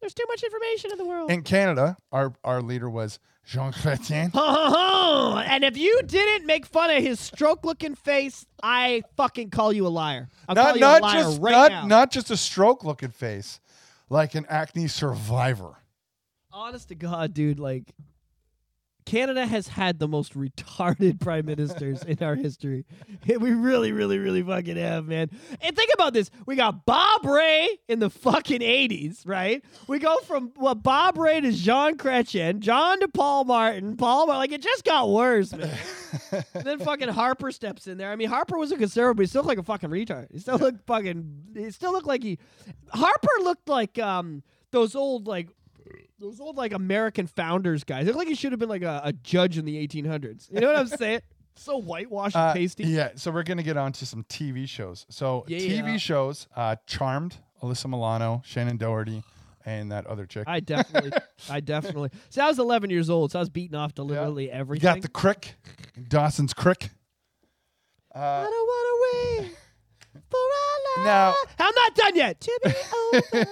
there's 0.00 0.14
too 0.14 0.24
much 0.28 0.42
information 0.42 0.90
in 0.92 0.98
the 0.98 1.04
world. 1.04 1.30
In 1.30 1.42
Canada, 1.42 1.96
our 2.10 2.32
our 2.42 2.60
leader 2.62 2.90
was 2.90 3.18
Jean 3.44 3.72
Chrétien. 3.72 4.32
Ha. 4.32 4.68
Uh-huh. 4.72 5.38
and 5.46 5.62
if 5.64 5.76
you 5.76 6.00
didn't 6.04 6.46
make 6.46 6.64
fun 6.66 6.90
of 6.90 7.02
his 7.02 7.20
stroke-looking 7.20 7.94
face, 7.94 8.44
I 8.62 9.02
fucking 9.16 9.50
call 9.50 9.72
you 9.72 9.86
a 9.86 9.88
liar. 9.88 10.28
I'll 10.48 10.54
call 10.56 10.64
not 10.66 10.74
you 10.74 10.80
not 10.80 11.00
a 11.00 11.02
liar 11.04 11.22
just 11.22 11.40
right 11.40 11.52
not 11.52 11.70
now. 11.70 11.86
not 11.86 12.10
just 12.10 12.30
a 12.30 12.36
stroke 12.36 12.82
looking 12.84 13.10
face, 13.10 13.60
like 14.08 14.34
an 14.34 14.46
acne 14.48 14.88
survivor. 14.88 15.76
Honest 16.50 16.88
to 16.88 16.94
God, 16.94 17.34
dude, 17.34 17.58
like 17.60 17.92
Canada 19.04 19.46
has 19.46 19.68
had 19.68 19.98
the 19.98 20.08
most 20.08 20.34
retarded 20.34 21.20
prime 21.20 21.46
ministers 21.46 22.02
in 22.02 22.22
our 22.22 22.34
history. 22.34 22.84
We 23.26 23.52
really, 23.52 23.92
really, 23.92 24.18
really 24.18 24.42
fucking 24.42 24.76
have, 24.76 25.06
man. 25.06 25.30
And 25.60 25.74
think 25.74 25.90
about 25.94 26.12
this. 26.12 26.30
We 26.46 26.54
got 26.54 26.84
Bob 26.84 27.24
Rae 27.24 27.68
in 27.88 27.98
the 27.98 28.10
fucking 28.10 28.60
80s, 28.60 29.26
right? 29.26 29.64
We 29.88 29.98
go 29.98 30.18
from 30.18 30.52
what 30.56 30.82
Bob 30.82 31.18
Rae 31.18 31.40
to 31.40 31.50
Jean 31.50 31.96
Chrétien, 31.96 32.60
John 32.60 33.00
to 33.00 33.08
Paul 33.08 33.44
Martin, 33.44 33.96
Paul 33.96 34.26
Martin. 34.26 34.38
Like, 34.38 34.52
it 34.52 34.62
just 34.62 34.84
got 34.84 35.08
worse, 35.10 35.52
man. 35.52 35.76
Then 36.54 36.78
fucking 36.78 37.08
Harper 37.08 37.50
steps 37.50 37.86
in 37.86 37.96
there. 37.98 38.10
I 38.10 38.16
mean, 38.16 38.28
Harper 38.28 38.58
was 38.58 38.70
a 38.70 38.76
conservative, 38.76 39.16
but 39.16 39.22
he 39.22 39.26
still 39.28 39.42
looked 39.42 39.48
like 39.48 39.58
a 39.58 39.62
fucking 39.62 39.90
retard. 39.90 40.28
He 40.30 40.38
still 40.38 40.58
looked 40.58 40.86
fucking. 40.86 41.42
He 41.56 41.70
still 41.70 41.92
looked 41.92 42.06
like 42.06 42.22
he. 42.22 42.38
Harper 42.90 43.42
looked 43.42 43.68
like 43.68 43.98
um 43.98 44.42
those 44.70 44.94
old 44.94 45.26
like 45.26 45.48
those 46.18 46.40
old 46.40 46.56
like 46.56 46.72
American 46.72 47.26
founders 47.26 47.84
guys. 47.84 48.02
He 48.02 48.06
looked 48.06 48.18
like 48.18 48.28
he 48.28 48.34
should 48.34 48.52
have 48.52 48.58
been 48.60 48.68
like 48.68 48.82
a, 48.82 49.00
a 49.04 49.12
judge 49.12 49.58
in 49.58 49.64
the 49.64 49.86
1800s. 49.86 50.50
You 50.52 50.60
know 50.60 50.68
what 50.68 50.76
I'm 50.76 50.86
saying? 50.98 51.20
So 51.56 51.78
whitewashed 51.80 52.34
and 52.34 52.50
Uh, 52.50 52.52
pasty. 52.54 52.84
yeah, 52.84 53.10
so 53.14 53.30
we're 53.30 53.42
gonna 53.42 53.62
get 53.62 53.76
on 53.76 53.92
to 53.92 54.06
some 54.06 54.24
TV 54.24 54.68
shows. 54.68 55.04
So 55.10 55.44
Yeah. 55.48 55.58
TV 55.58 55.98
shows, 56.00 56.46
uh, 56.56 56.76
Charmed, 56.86 57.36
Alyssa 57.62 57.86
Milano, 57.90 58.42
Shannen 58.46 58.78
Doherty, 58.78 59.22
and 59.66 59.92
that 59.92 60.06
other 60.06 60.24
chick. 60.26 60.44
I 60.46 60.60
definitely, 60.60 61.12
I 61.50 61.60
definitely. 61.60 62.10
See, 62.30 62.40
I 62.40 62.48
was 62.48 62.58
11 62.58 62.90
years 62.90 63.10
old, 63.10 63.32
so 63.32 63.38
I 63.38 63.42
was 63.42 63.50
beating 63.50 63.76
off 63.76 63.94
to 63.96 64.02
literally 64.02 64.46
you 64.46 64.50
everything. 64.50 64.82
got 64.82 65.02
the 65.02 65.08
Crick, 65.08 65.54
Dawson's 66.08 66.54
Crick. 66.54 66.90
I 68.14 68.42
don't 68.42 68.50
want 68.50 69.38
to 69.38 69.42
wait 69.44 69.56
Now-. 70.98 71.34
I'm 71.58 71.74
not 71.74 71.94
done 71.94 72.16
yet. 72.16 72.40
To 72.40 72.60
be 72.64 72.72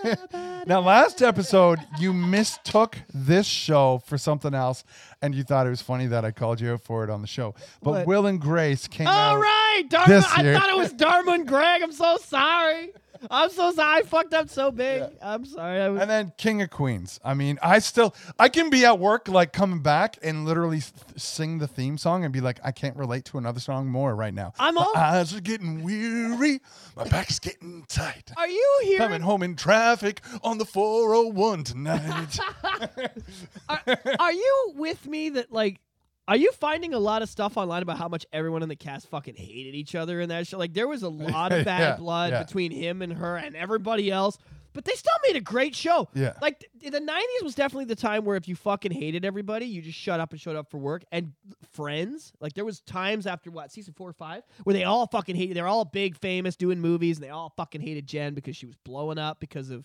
over 0.00 0.64
Now, 0.66 0.80
last 0.80 1.22
episode, 1.22 1.78
you 1.98 2.12
mistook 2.12 2.98
this 3.14 3.46
show 3.46 4.02
for 4.04 4.18
something 4.18 4.52
else, 4.54 4.84
and 5.22 5.34
you 5.34 5.42
thought 5.42 5.66
it 5.66 5.70
was 5.70 5.80
funny 5.80 6.06
that 6.08 6.24
I 6.24 6.32
called 6.32 6.60
you 6.60 6.72
out 6.72 6.82
for 6.82 7.02
it 7.02 7.10
on 7.10 7.22
the 7.22 7.26
show. 7.26 7.54
But 7.82 7.90
What? 7.90 8.06
Will 8.06 8.26
and 8.26 8.38
Grace 8.40 8.86
came 8.86 9.06
All 9.06 9.36
out. 9.36 9.40
right, 9.40 9.82
Dharma. 9.88 10.22
I 10.36 10.42
year. 10.42 10.54
thought 10.58 10.68
it 10.68 10.76
was 10.76 10.92
Dharma 10.92 11.32
and 11.32 11.48
Greg. 11.48 11.82
I'm 11.82 11.92
so 11.92 12.18
sorry. 12.18 12.90
I'm 13.30 13.50
so 13.50 13.72
sorry. 13.72 13.98
I 13.98 14.02
fucked 14.02 14.32
up 14.34 14.48
so 14.48 14.70
big. 14.70 15.02
I'm 15.20 15.44
sorry. 15.44 15.80
I 15.80 15.88
was, 15.88 16.00
And 16.00 16.08
then 16.10 16.32
King 16.38 16.62
of 16.62 16.70
Queens. 16.70 17.18
I 17.24 17.34
mean, 17.34 17.58
I 17.62 17.80
still 17.80 18.14
I 18.38 18.48
can 18.48 18.70
be 18.70 18.84
at 18.84 18.98
work 18.98 19.28
like 19.28 19.52
coming 19.52 19.80
back 19.82 20.16
and 20.22 20.44
literally 20.44 20.78
s- 20.78 20.92
sing 21.16 21.58
the 21.58 21.66
theme 21.66 21.98
song 21.98 22.24
and 22.24 22.32
be 22.32 22.40
like, 22.40 22.60
I 22.64 22.72
can't 22.72 22.96
relate 22.96 23.24
to 23.26 23.38
another 23.38 23.60
song 23.60 23.88
more 23.88 24.14
right 24.14 24.32
now. 24.32 24.52
I'm 24.58 24.74
my 24.76 24.82
all- 24.82 24.96
eyes 24.96 25.34
are 25.34 25.40
getting 25.40 25.82
weary, 25.82 26.60
my 26.96 27.04
back's 27.04 27.38
getting 27.38 27.84
tight. 27.88 28.30
are 28.36 28.48
you 28.48 28.78
here? 28.84 28.98
Coming 28.98 29.20
home 29.22 29.42
in 29.42 29.56
traffic 29.56 30.20
on 30.42 30.58
the 30.58 30.64
401 30.64 31.64
tonight. 31.64 32.38
Are, 33.68 33.80
are 34.18 34.32
you 34.32 34.72
with 34.76 35.06
me 35.06 35.30
that 35.30 35.52
like? 35.52 35.80
Are 36.28 36.36
you 36.36 36.52
finding 36.52 36.94
a 36.94 36.98
lot 36.98 37.22
of 37.22 37.28
stuff 37.28 37.56
online 37.56 37.82
about 37.82 37.98
how 37.98 38.08
much 38.08 38.24
everyone 38.32 38.62
in 38.62 38.68
the 38.68 38.76
cast 38.76 39.08
fucking 39.08 39.34
hated 39.34 39.74
each 39.74 39.94
other 39.94 40.20
in 40.20 40.28
that 40.28 40.46
show? 40.46 40.58
Like 40.58 40.74
there 40.74 40.86
was 40.88 41.02
a 41.02 41.08
lot 41.08 41.52
of 41.52 41.64
bad 41.64 41.80
Yeah, 41.80 41.96
blood 41.96 42.32
yeah. 42.32 42.42
between 42.44 42.70
him 42.70 43.02
and 43.02 43.12
her 43.12 43.36
and 43.36 43.56
everybody 43.56 44.10
else, 44.12 44.38
but 44.72 44.84
they 44.84 44.92
still 44.92 45.12
made 45.26 45.34
a 45.34 45.40
great 45.40 45.74
show. 45.74 46.08
Yeah. 46.14 46.34
Like 46.40 46.64
th- 46.80 46.92
the 46.92 47.00
'90s 47.00 47.42
was 47.42 47.56
definitely 47.56 47.86
the 47.86 47.96
time 47.96 48.24
where 48.24 48.36
if 48.36 48.46
you 48.46 48.54
fucking 48.54 48.92
hated 48.92 49.24
everybody, 49.24 49.66
you 49.66 49.82
just 49.82 49.98
shut 49.98 50.20
up 50.20 50.30
and 50.30 50.40
showed 50.40 50.54
up 50.54 50.70
for 50.70 50.78
work. 50.78 51.04
And 51.10 51.32
Friends, 51.72 52.32
like 52.40 52.52
there 52.54 52.64
was 52.64 52.80
times 52.80 53.26
after 53.26 53.50
what 53.50 53.72
season 53.72 53.94
four 53.96 54.08
or 54.08 54.12
five 54.12 54.42
where 54.64 54.74
they 54.74 54.84
all 54.84 55.06
fucking 55.06 55.34
hated. 55.36 55.56
They're 55.56 55.66
all 55.68 55.84
big, 55.84 56.16
famous, 56.16 56.54
doing 56.56 56.80
movies, 56.80 57.16
and 57.16 57.24
they 57.24 57.30
all 57.30 57.52
fucking 57.56 57.80
hated 57.80 58.06
Jen 58.06 58.34
because 58.34 58.56
she 58.56 58.66
was 58.66 58.76
blowing 58.84 59.18
up 59.18 59.40
because 59.40 59.70
of 59.70 59.84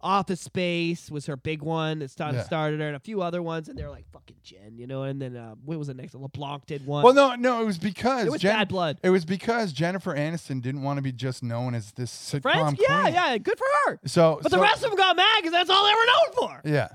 Office 0.00 0.40
Space 0.40 1.10
was 1.10 1.26
her 1.26 1.36
big 1.36 1.62
one. 1.62 2.02
It 2.02 2.10
started, 2.10 2.38
Yeah. 2.38 2.42
started 2.44 2.80
her, 2.80 2.86
and 2.86 2.96
a 2.96 3.00
few 3.00 3.20
other 3.22 3.42
ones, 3.42 3.68
and 3.68 3.76
they're 3.78 3.90
like 3.90 4.04
fucking 4.12 4.36
Jen, 4.42 4.76
you 4.78 4.86
know. 4.86 5.02
And 5.02 5.20
then 5.20 5.36
uh, 5.36 5.54
what 5.64 5.78
was 5.78 5.88
the 5.88 5.94
next? 5.94 6.14
LeBlanc 6.14 6.66
did 6.66 6.86
one. 6.86 7.02
well, 7.02 7.14
no, 7.14 7.34
no, 7.34 7.60
it 7.62 7.64
was 7.66 7.78
because 7.78 8.26
it 8.26 8.30
was 8.30 8.40
Jen- 8.40 8.54
bad 8.56 8.68
blood. 8.68 8.98
It 9.02 9.10
was 9.10 9.24
because 9.24 9.72
Jennifer 9.72 10.14
Aniston 10.14 10.62
didn't 10.62 10.82
want 10.82 10.98
to 10.98 11.02
be 11.02 11.12
just 11.12 11.42
known 11.42 11.74
as 11.74 11.92
this 11.92 12.10
sitcom 12.12 12.42
Friends, 12.42 12.78
yeah, 12.80 13.00
queen. 13.02 13.14
yeah, 13.14 13.38
good 13.38 13.58
for 13.58 13.66
her. 13.86 14.00
So, 14.06 14.38
But 14.42 14.52
so- 14.52 14.56
the 14.56 14.62
rest 14.62 14.84
of 14.84 14.90
them 14.90 14.96
got 14.98 15.16
mad 15.16 15.36
because 15.38 15.52
that's 15.52 15.70
all 15.70 15.84
they 15.84 15.92
were 15.92 16.06
known 16.06 16.60
for. 16.62 16.68
yeah, 16.68 16.88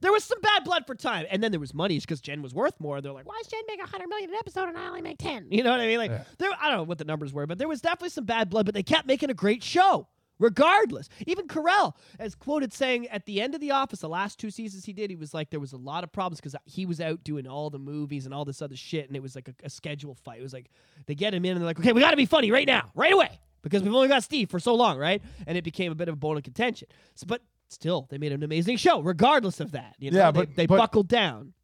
There 0.00 0.12
was 0.12 0.22
some 0.24 0.40
bad 0.40 0.64
blood 0.64 0.86
for 0.86 0.94
time, 0.94 1.26
and 1.30 1.42
then 1.42 1.50
there 1.50 1.60
was 1.60 1.74
money 1.74 1.98
because 1.98 2.20
Jen 2.20 2.40
was 2.40 2.54
worth 2.54 2.78
more. 2.80 3.00
They're 3.00 3.12
like, 3.12 3.26
"Why 3.26 3.38
does 3.42 3.50
Jen 3.50 3.60
make 3.66 3.82
a 3.82 3.86
hundred 3.86 4.08
million 4.08 4.30
an 4.30 4.36
episode 4.36 4.68
and 4.68 4.78
I 4.78 4.86
only 4.88 5.02
make 5.02 5.18
10? 5.18 5.48
You 5.50 5.62
know 5.64 5.70
what 5.72 5.80
I 5.80 5.86
mean? 5.86 5.98
Like, 5.98 6.10
Yeah. 6.12 6.22
there, 6.38 6.50
I 6.60 6.68
don't 6.68 6.76
know 6.78 6.82
what 6.84 6.98
the 6.98 7.04
numbers 7.04 7.32
were, 7.32 7.46
but 7.46 7.58
there 7.58 7.68
was 7.68 7.80
definitely 7.80 8.10
some 8.10 8.24
bad 8.24 8.48
blood. 8.48 8.64
But 8.64 8.74
they 8.74 8.82
kept 8.82 9.06
making 9.06 9.28
a 9.30 9.34
great 9.34 9.62
show, 9.64 10.06
regardless. 10.38 11.08
Even 11.26 11.46
Carell, 11.48 11.94
as 12.18 12.34
quoted 12.34 12.72
saying 12.72 13.06
at 13.08 13.24
the 13.26 13.40
end 13.40 13.54
of 13.54 13.60
The 13.60 13.70
Office, 13.72 14.00
the 14.00 14.08
last 14.08 14.38
two 14.38 14.50
seasons 14.50 14.84
he 14.84 14.92
did, 14.92 15.10
he 15.10 15.16
was 15.16 15.34
like, 15.34 15.50
there 15.50 15.60
was 15.60 15.72
a 15.72 15.76
lot 15.76 16.04
of 16.04 16.12
problems 16.12 16.40
because 16.40 16.54
he 16.64 16.86
was 16.86 17.00
out 17.00 17.24
doing 17.24 17.46
all 17.46 17.70
the 17.70 17.78
movies 17.78 18.24
and 18.24 18.34
all 18.34 18.44
this 18.44 18.62
other 18.62 18.76
shit, 18.76 19.06
and 19.08 19.16
it 19.16 19.22
was 19.22 19.34
like 19.34 19.48
a, 19.48 19.54
a 19.64 19.70
schedule 19.70 20.14
fight. 20.14 20.40
It 20.40 20.42
was 20.42 20.52
like 20.52 20.70
they 21.06 21.14
get 21.14 21.34
him 21.34 21.44
in 21.44 21.52
and 21.52 21.60
they're 21.60 21.66
like, 21.66 21.78
"Okay, 21.80 21.92
we 21.92 22.00
got 22.00 22.10
to 22.12 22.16
be 22.16 22.26
funny 22.26 22.50
right 22.50 22.66
now, 22.66 22.90
right 22.94 23.12
away." 23.12 23.40
Because 23.62 23.82
we've 23.82 23.92
only 23.94 24.08
got 24.08 24.22
Steve 24.22 24.48
for 24.50 24.60
so 24.60 24.74
long, 24.74 24.98
right? 24.98 25.20
And 25.46 25.58
it 25.58 25.64
became 25.64 25.90
a 25.90 25.94
bit 25.96 26.08
of 26.08 26.14
a 26.14 26.16
bone 26.16 26.36
of 26.36 26.44
contention. 26.44 26.86
So, 27.16 27.26
but 27.26 27.42
still, 27.68 28.06
they 28.08 28.16
made 28.16 28.30
an 28.32 28.44
amazing 28.44 28.76
show, 28.76 29.00
regardless 29.02 29.58
of 29.58 29.72
that. 29.72 29.96
You 29.98 30.12
know? 30.12 30.18
Yeah, 30.18 30.30
They- 30.30 30.40
but- 30.40 30.56
they 30.56 30.66
but- 30.66 30.78
buckled 30.78 31.08
down. 31.08 31.54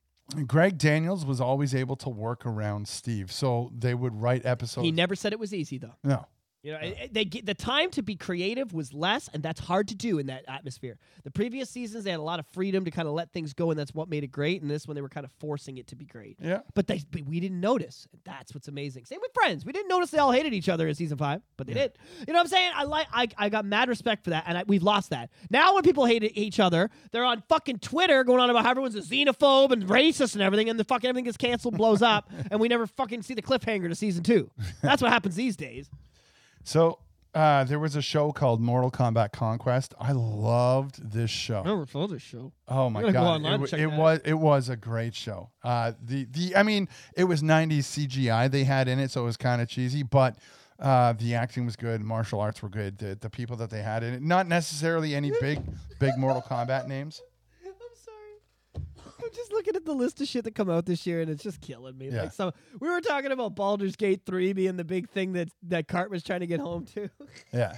Greg 0.46 0.78
Daniels 0.78 1.24
was 1.26 1.38
always 1.40 1.74
able 1.74 1.96
to 1.96 2.08
work 2.08 2.46
around 2.46 2.88
Steve, 2.88 3.30
so 3.30 3.70
they 3.78 3.94
would 3.94 4.14
write 4.20 4.44
episodes. 4.46 4.84
He 4.84 4.90
never 4.90 5.14
said 5.14 5.32
it 5.34 5.38
was 5.38 5.52
easy, 5.52 5.76
though. 5.78 5.94
no, 6.02 6.26
You 6.64 6.72
know, 6.72 6.78
it- 6.78 6.96
eh, 6.98 7.02
eh, 7.04 7.08
they 7.12 7.24
get, 7.26 7.44
the 7.44 7.52
time 7.52 7.90
to 7.90 8.02
be 8.02 8.16
creative 8.16 8.72
was 8.72 8.94
less, 8.94 9.28
and 9.34 9.42
that's 9.42 9.60
hard 9.60 9.86
to 9.88 9.94
do 9.94 10.18
in 10.18 10.26
that 10.28 10.44
atmosphere. 10.48 10.98
The 11.22 11.30
previous 11.30 11.68
seasons, 11.68 12.04
they 12.04 12.10
had 12.10 12.18
a 12.20 12.22
lot 12.22 12.38
of 12.40 12.46
freedom 12.46 12.86
to 12.86 12.90
kind 12.90 13.06
of 13.06 13.12
let 13.12 13.30
things 13.32 13.52
go, 13.52 13.70
and 13.70 13.78
that's 13.78 13.94
what 13.94 14.08
made 14.08 14.24
it 14.24 14.28
great. 14.32 14.62
And 14.62 14.70
this 14.70 14.88
one, 14.88 14.94
they 14.94 15.02
were 15.02 15.10
kind 15.10 15.26
of 15.26 15.30
forcing 15.38 15.76
it 15.76 15.86
to 15.88 15.94
be 15.96 16.06
great. 16.06 16.38
yeah, 16.40 16.60
But 16.74 16.86
they, 16.86 17.02
but 17.10 17.26
we 17.26 17.38
didn't 17.38 17.60
notice. 17.60 18.08
That's 18.24 18.54
what's 18.54 18.66
amazing. 18.68 19.04
Same 19.04 19.18
with 19.20 19.30
Friends. 19.34 19.66
We 19.66 19.72
didn't 19.72 19.88
notice 19.88 20.10
they 20.10 20.16
all 20.18 20.32
hated 20.32 20.54
each 20.54 20.70
other 20.70 20.88
in 20.88 20.94
season 20.94 21.18
five, 21.18 21.42
but 21.58 21.66
they 21.66 21.74
did. 21.74 21.92
You 22.26 22.32
know 22.32 22.38
what 22.38 22.44
I'm 22.44 22.48
saying? 22.48 22.72
I 22.74 22.84
like. 22.84 23.06
I, 23.12 23.28
I 23.36 23.48
got 23.50 23.66
mad 23.66 23.90
respect 23.90 24.24
for 24.24 24.30
that, 24.30 24.44
and 24.46 24.56
I, 24.56 24.64
we've 24.66 24.82
lost 24.82 25.10
that. 25.10 25.30
Now, 25.50 25.74
when 25.74 25.82
people 25.82 26.06
hate 26.06 26.24
each 26.34 26.60
other, 26.60 26.88
they're 27.12 27.24
on 27.26 27.42
fucking 27.46 27.80
Twitter 27.80 28.24
going 28.24 28.40
on 28.40 28.48
about 28.48 28.64
how 28.64 28.70
everyone's 28.70 28.94
a 28.94 29.00
xenophobe 29.02 29.70
and 29.72 29.84
racist 29.86 30.32
and 30.32 30.42
everything, 30.42 30.70
and 30.70 30.80
the 30.80 30.84
fucking 30.84 31.08
everything 31.10 31.24
gets 31.26 31.36
canceled, 31.36 31.76
blows 31.76 32.00
up, 32.00 32.30
and 32.50 32.58
we 32.58 32.68
never 32.68 32.86
fucking 32.86 33.20
see 33.20 33.34
the 33.34 33.42
cliffhanger 33.42 33.88
to 33.88 33.94
season 33.94 34.22
two. 34.24 34.50
That's 34.80 35.02
what 35.02 35.12
happens 35.12 35.34
these 35.36 35.56
days. 35.56 35.90
So 36.64 36.98
uh, 37.34 37.64
there 37.64 37.78
was 37.78 37.96
a 37.96 38.02
show 38.02 38.32
called 38.32 38.60
Mortal 38.60 38.90
Kombat 38.90 39.32
Conquest. 39.32 39.92
I 39.98 40.12
loved 40.12 41.12
this 41.12 41.30
show. 41.30 41.62
never 41.62 41.86
saw 41.86 42.06
this 42.06 42.22
show. 42.22 42.52
Oh 42.68 42.88
my 42.88 43.00
I'm 43.00 43.06
go 43.06 43.12
god, 43.12 43.44
it, 43.44 43.72
it 43.80 43.86
was 43.86 44.20
it 44.24 44.34
was 44.34 44.68
a 44.68 44.76
great 44.76 45.14
show. 45.14 45.50
Uh, 45.62 45.92
the 46.02 46.26
the 46.30 46.56
I 46.56 46.62
mean, 46.62 46.88
it 47.16 47.24
was 47.24 47.42
'90s 47.42 48.08
CGI 48.08 48.50
they 48.50 48.64
had 48.64 48.88
in 48.88 48.98
it, 48.98 49.10
so 49.10 49.22
it 49.22 49.26
was 49.26 49.36
kind 49.36 49.62
of 49.62 49.68
cheesy, 49.68 50.02
but. 50.02 50.36
Uh, 50.76 51.12
the 51.12 51.36
acting 51.36 51.64
was 51.64 51.76
good. 51.76 52.00
Martial 52.00 52.40
arts 52.40 52.60
were 52.60 52.68
good. 52.68 52.98
The, 52.98 53.14
the 53.14 53.30
people 53.30 53.54
that 53.58 53.70
they 53.70 53.80
had 53.80 54.02
in 54.02 54.12
it, 54.12 54.20
not 54.22 54.48
necessarily 54.48 55.14
any 55.14 55.30
big, 55.40 55.60
big 56.00 56.18
Mortal 56.18 56.42
Kombat 56.42 56.88
names. 56.88 57.22
I'm 59.34 59.44
sorry. 59.44 59.46
I'm 59.46 59.48
just 59.48 59.52
looking 59.52 59.76
at 59.76 59.84
the 59.84 59.92
list 59.94 60.20
of 60.20 60.28
shit 60.28 60.44
that 60.44 60.54
come 60.54 60.70
out 60.70 60.86
this 60.86 61.06
year, 61.06 61.20
and 61.20 61.30
it's 61.30 61.42
just 61.42 61.60
killing 61.60 61.96
me. 61.98 62.08
Yeah. 62.10 62.22
Like 62.24 62.32
some, 62.32 62.52
we 62.80 62.88
were 62.88 63.00
talking 63.00 63.32
about 63.32 63.54
Baldur's 63.54 63.96
Gate 63.96 64.22
three 64.26 64.52
being 64.52 64.76
the 64.76 64.84
big 64.84 65.08
thing 65.10 65.32
that 65.34 65.48
that 65.64 65.88
Cart 65.88 66.10
was 66.10 66.22
trying 66.22 66.40
to 66.40 66.46
get 66.46 66.60
home 66.60 66.84
to. 66.94 67.08
Yeah, 67.52 67.76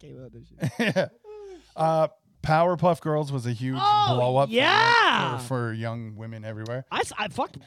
came 0.00 0.22
out 0.24 0.32
this 0.32 0.50
year. 0.94 1.10
uh, 1.76 2.08
Powerpuff 2.42 3.00
Girls 3.00 3.32
was 3.32 3.46
a 3.46 3.52
huge 3.52 3.78
Oh, 3.80 4.14
blow 4.14 4.36
up. 4.36 4.48
for- 4.48 4.54
yeah. 4.54 5.38
for, 5.38 5.44
for 5.68 5.72
young 5.72 6.16
women 6.16 6.44
everywhere. 6.44 6.84
I 6.90 7.02
fucked. 7.28 7.58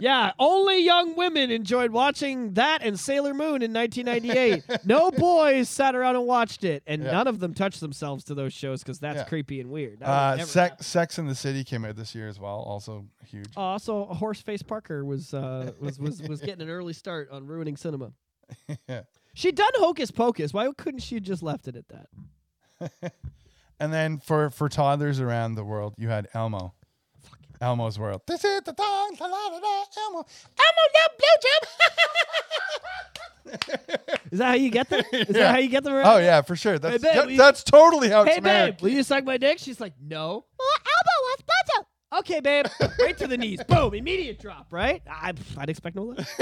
Yeah, 0.00 0.32
only 0.38 0.84
young 0.84 1.14
women 1.16 1.50
enjoyed 1.50 1.90
watching 1.92 2.54
that 2.54 2.82
and 2.82 2.98
Sailor 2.98 3.34
Moon 3.34 3.62
in 3.62 3.72
1998. 3.72 4.64
no 4.84 5.10
boys 5.16 5.68
sat 5.68 5.94
around 5.94 6.16
and 6.16 6.26
watched 6.26 6.64
it, 6.64 6.82
and 6.86 7.02
Yeah. 7.04 7.12
none 7.12 7.26
of 7.28 7.38
them 7.38 7.54
touched 7.54 7.80
themselves 7.80 8.24
to 8.24 8.34
those 8.34 8.52
shows 8.52 8.82
because 8.82 8.98
that's 8.98 9.18
Yeah. 9.18 9.24
creepy 9.24 9.60
and 9.60 9.70
weird. 9.70 10.02
Uh, 10.02 10.38
Sex. 10.44 10.86
Sex 10.86 11.18
in 11.18 11.26
the 11.26 11.34
City 11.34 11.62
came 11.64 11.84
out 11.84 11.94
this 11.96 12.14
year 12.14 12.28
as 12.28 12.40
well. 12.40 12.56
Also 12.60 13.06
huge. 13.26 13.46
Oh, 13.56 13.62
also, 13.62 14.08
Horseface 14.12 14.66
Parker 14.66 15.04
was 15.04 15.32
uh, 15.32 15.72
was 15.80 15.98
was 16.00 16.20
was 16.22 16.40
getting 16.40 16.62
an 16.62 16.68
early 16.70 16.92
start 16.92 17.28
on 17.30 17.46
ruining 17.46 17.76
cinema. 17.76 18.12
Yeah. 18.88 19.02
She'd 19.34 19.54
done 19.54 19.70
Hocus 19.76 20.10
Pocus. 20.10 20.52
Why 20.52 20.68
couldn't 20.76 21.00
she 21.00 21.14
have 21.14 21.24
just 21.24 21.42
left 21.42 21.68
it 21.68 21.76
at 21.76 21.86
that? 21.88 23.12
And 23.80 23.92
then 23.92 24.18
for 24.18 24.50
for 24.50 24.68
toddlers 24.68 25.18
around 25.20 25.54
the 25.56 25.64
world, 25.64 25.94
you 25.98 26.08
had 26.08 26.28
Elmo. 26.34 26.74
Elmo's 27.62 27.98
World. 27.98 28.22
This 28.26 28.44
is 28.44 28.60
the 28.62 28.74
song. 28.76 29.16
La, 29.20 29.26
la, 29.26 29.46
la, 29.46 29.56
la, 29.58 29.84
Elmo. 30.04 30.26
Elmo 30.58 30.82
love 30.98 31.12
blowjob. 31.22 31.62
Is 34.32 34.38
that 34.38 34.46
how 34.48 34.54
you 34.54 34.70
get 34.70 34.88
them? 34.88 35.02
Is 35.12 35.28
Yeah. 35.28 35.32
that 35.34 35.52
how 35.54 35.58
you 35.58 35.68
get 35.68 35.84
them 35.84 35.92
around? 35.94 36.06
Oh 36.06 36.18
yeah, 36.18 36.42
for 36.42 36.56
sure. 36.56 36.78
That's 36.78 37.02
babe, 37.02 37.14
that- 37.14 37.30
you- 37.30 37.36
that's 37.36 37.62
totally 37.62 38.08
how 38.08 38.22
it's 38.22 38.30
Hey 38.32 38.36
babe, 38.40 38.44
American. 38.46 38.78
will 38.84 38.92
you 38.92 39.02
suck 39.02 39.24
my 39.24 39.36
dick? 39.36 39.58
She's 39.58 39.80
like, 39.80 39.94
no. 40.00 40.44
Well, 40.58 40.68
elbow 40.78 41.22
wants 41.22 41.42
blowjob. 41.42 42.18
Okay, 42.20 42.40
babe. 42.40 42.66
right 43.00 43.16
to 43.18 43.26
the 43.26 43.36
knees. 43.38 43.62
Boom. 43.68 43.94
Immediate 43.94 44.38
drop. 44.40 44.66
Right? 44.72 45.02
I, 45.10 45.32
I'd 45.56 45.70
expect 45.70 45.96
no 45.96 46.02
less. 46.04 46.30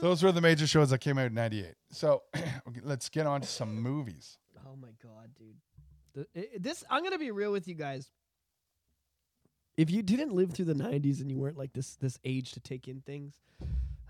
Those 0.00 0.22
were 0.22 0.32
the 0.32 0.40
major 0.40 0.66
shows 0.66 0.90
that 0.90 0.98
came 0.98 1.18
out 1.18 1.26
in 1.26 1.34
'98. 1.34 1.74
So 1.90 2.22
let's 2.82 3.08
get 3.08 3.26
on 3.26 3.42
to 3.42 3.46
some 3.46 3.80
movies. 3.80 4.38
Oh 4.66 4.76
my 4.76 4.88
god, 5.02 5.30
dude. 5.38 5.56
The, 6.14 6.26
i- 6.40 6.58
this 6.58 6.82
I'm 6.90 7.04
gonna 7.04 7.18
be 7.18 7.30
real 7.30 7.52
with 7.52 7.68
you 7.68 7.74
guys. 7.74 8.10
If 9.76 9.90
you 9.90 10.02
didn't 10.02 10.32
live 10.32 10.52
through 10.52 10.66
the 10.66 10.74
'90s 10.74 11.20
and 11.20 11.30
you 11.30 11.38
weren't 11.38 11.56
like 11.58 11.72
this 11.72 11.96
this 11.96 12.18
age 12.24 12.52
to 12.52 12.60
take 12.60 12.88
in 12.88 13.00
things, 13.00 13.34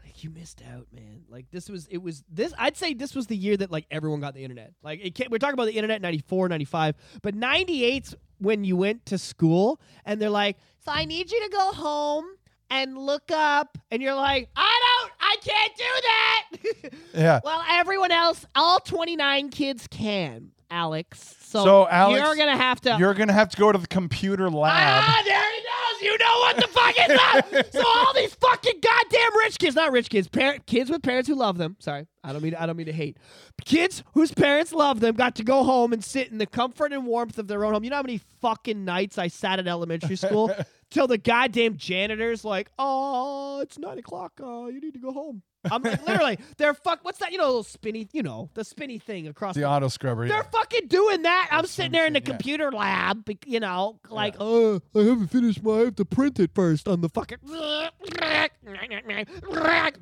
like 0.05 0.25
you 0.25 0.31
missed 0.31 0.63
out, 0.73 0.87
man. 0.93 1.23
Like 1.29 1.47
this 1.51 1.69
was 1.69 1.87
it 1.89 1.99
was 1.99 2.25
this. 2.31 2.53
I'd 2.59 2.77
say 2.77 2.95
this 2.95 3.15
was 3.15 3.27
the 3.29 3.37
year 3.37 3.57
that 3.57 3.71
like 3.71 3.87
everyone 3.91 4.21
got 4.21 4.35
the 4.35 4.43
internet. 4.43 4.73
Like 4.83 5.01
it 5.05 5.31
we're 5.31 5.39
talking 5.39 5.55
about 5.55 5.67
the 5.67 5.77
internet 5.77 6.03
'94, 6.03 6.49
'95, 6.49 6.97
but 7.23 7.35
'98's 7.37 8.15
when 8.39 8.65
you 8.65 8.77
went 8.77 9.07
to 9.07 9.19
school 9.19 9.81
and 10.05 10.21
they're 10.21 10.29
like, 10.31 10.57
so 10.85 10.91
I 10.93 11.05
need 11.05 11.31
you 11.31 11.41
to 11.45 11.49
go 11.49 11.73
home 11.73 12.25
and 12.71 12.97
look 12.97 13.31
up, 13.31 13.77
and 13.91 14.01
you're 14.03 14.15
like, 14.15 14.49
I 14.57 14.81
don't, 15.03 15.13
I 15.21 15.37
can't 15.45 15.77
do 15.77 15.85
that. 15.85 16.93
Yeah. 17.15 17.41
Well, 17.45 17.63
everyone 17.71 18.11
else, 18.11 18.47
all 18.55 18.79
29 18.81 19.51
kids 19.51 19.87
can, 19.87 20.53
Alex. 20.71 21.37
So, 21.53 21.65
So, 21.65 21.89
Alex, 21.89 22.19
you're 22.19 22.35
going 22.37 22.49
to 22.57 22.63
have 22.63 22.81
to. 22.81 22.97
You're 22.99 23.13
gonna 23.15 23.33
have 23.35 23.51
to 23.51 23.57
go 23.59 23.71
to 23.71 23.79
the 23.79 23.87
computer 23.87 24.49
lab. 24.49 24.73
Ah, 25.07 25.23
there 25.25 25.53
he 25.53 25.61
goes. 25.61 26.03
You 26.03 26.19
know 26.19 26.39
what 26.41 26.57
the 26.57 26.69
fuck 26.69 26.95
is 26.99 27.21
up. 27.61 27.67
so 27.73 27.83
all 27.87 28.15
these 28.15 28.35
fucking 28.35 28.81
goddamn 28.81 29.37
rich 29.45 29.59
kids, 29.59 29.77
not 29.77 29.93
rich 29.93 30.09
kids, 30.09 30.29
par- 30.29 30.57
kids 30.67 30.91
with 30.91 31.03
parents 31.03 31.29
who 31.29 31.35
love 31.35 31.59
them. 31.59 31.77
Sorry, 31.79 32.07
I 32.25 32.33
don't 32.33 32.43
mean 32.43 32.55
I 32.55 32.65
don't 32.67 32.77
mean 32.77 32.87
to 32.87 32.93
hate. 32.93 33.19
Kids 33.67 34.03
whose 34.15 34.33
parents 34.33 34.73
love 34.73 35.01
them 35.01 35.15
got 35.15 35.37
to 35.37 35.45
go 35.45 35.63
home 35.63 35.93
and 35.93 36.03
sit 36.03 36.33
in 36.33 36.39
the 36.39 36.47
comfort 36.47 36.93
and 36.93 37.07
warmth 37.07 37.39
of 37.39 37.47
their 37.49 37.65
own 37.65 37.75
home. 37.75 37.85
You 37.85 37.91
know 37.91 37.97
how 37.97 38.03
many 38.03 38.21
fucking 38.41 38.85
nights 38.85 39.19
I 39.19 39.29
sat 39.29 39.59
at 39.59 39.69
elementary 39.69 40.17
school 40.17 40.51
till 40.91 41.07
the 41.07 41.19
goddamn 41.19 41.77
janitor's 41.77 42.45
like, 42.45 42.71
"Oh, 42.79 43.61
it's 43.61 43.79
nine 43.79 43.99
o'clock. 43.99 44.33
Uh, 44.43 44.67
you 44.67 44.81
need 44.81 44.95
to 44.95 45.01
go 45.01 45.13
home." 45.13 45.43
I'm 45.71 45.83
like, 45.83 46.07
literally, 46.07 46.39
they're 46.57 46.75
fuck. 46.75 47.01
What's 47.03 47.19
that? 47.19 47.33
You 47.33 47.39
know, 47.39 47.47
little 47.47 47.63
spinny. 47.63 48.09
You 48.13 48.23
know, 48.23 48.51
the 48.55 48.65
spinny 48.65 48.99
thing 48.99 49.29
across. 49.29 49.55
The 49.55 49.61
the, 49.63 49.69
auto 49.69 49.89
scrubber. 49.89 50.27
they're 50.27 50.39
Yeah. 50.39 50.51
fucking 50.51 50.89
doing 50.89 51.23
that. 51.23 51.49
I'm 51.53 51.67
sitting 51.67 51.93
there 51.93 52.07
in 52.07 52.13
the 52.13 52.21
machine, 52.21 52.33
yeah. 52.33 52.37
computer 52.37 52.73
lab. 52.73 53.31
You 53.47 53.61
know, 53.61 54.01
like, 54.11 54.35
Yeah. 54.35 54.41
oh, 54.41 54.81
I 54.95 54.99
haven't 55.01 55.29
finished 55.29 55.63
my. 55.63 55.73
I 55.73 55.79
have 55.85 55.97
to 55.97 56.05
print 56.05 56.41
it 56.41 56.51
first 56.55 56.89
on 56.89 57.01
the 57.01 57.09
fucking. 57.09 57.39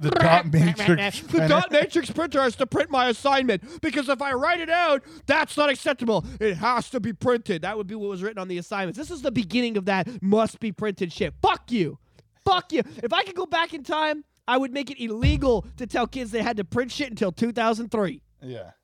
The 0.01 0.11
dot 0.11 0.53
matrix 0.53 1.21
The 1.21 1.47
dot 1.49 1.71
matrix 1.71 2.11
printer 2.11 2.41
has 2.43 2.57
to 2.57 2.67
print 2.67 2.91
my 2.91 3.09
assignment 3.09 3.81
because 3.83 4.09
if 4.09 4.23
I 4.23 4.33
write 4.33 4.61
it 4.61 4.71
out, 4.71 5.03
that's 5.27 5.57
not 5.57 5.69
acceptable. 5.71 6.25
It 6.41 6.55
has 6.57 6.91
to 6.91 7.01
be 7.01 7.13
printed. 7.13 7.63
That 7.63 7.77
would 7.77 7.87
be 7.87 7.95
what 7.95 8.09
was 8.11 8.23
written 8.23 8.39
on 8.39 8.49
the 8.49 8.59
assignments. 8.59 8.99
This 8.99 9.11
is 9.11 9.23
the 9.23 9.31
beginning 9.31 9.77
of 9.77 9.85
that 9.87 10.23
must 10.23 10.61
be 10.61 10.73
printed 10.73 11.13
shit. 11.13 11.35
Fuck 11.43 11.71
you. 11.71 11.99
Fuck 12.45 12.73
you. 12.73 12.83
If 13.03 13.13
I 13.13 13.23
could 13.23 13.35
go 13.37 13.47
back 13.47 13.75
in 13.75 13.83
time, 13.83 14.25
I 14.49 14.57
would 14.57 14.72
make 14.72 14.91
it 14.91 15.03
illegal 15.03 15.66
to 15.76 15.86
tell 15.86 16.07
kids 16.07 16.30
they 16.30 16.43
had 16.43 16.57
to 16.57 16.64
print 16.64 16.91
shit 16.93 17.11
until 17.11 17.32
2003. 17.32 18.22
Yeah. 18.43 18.70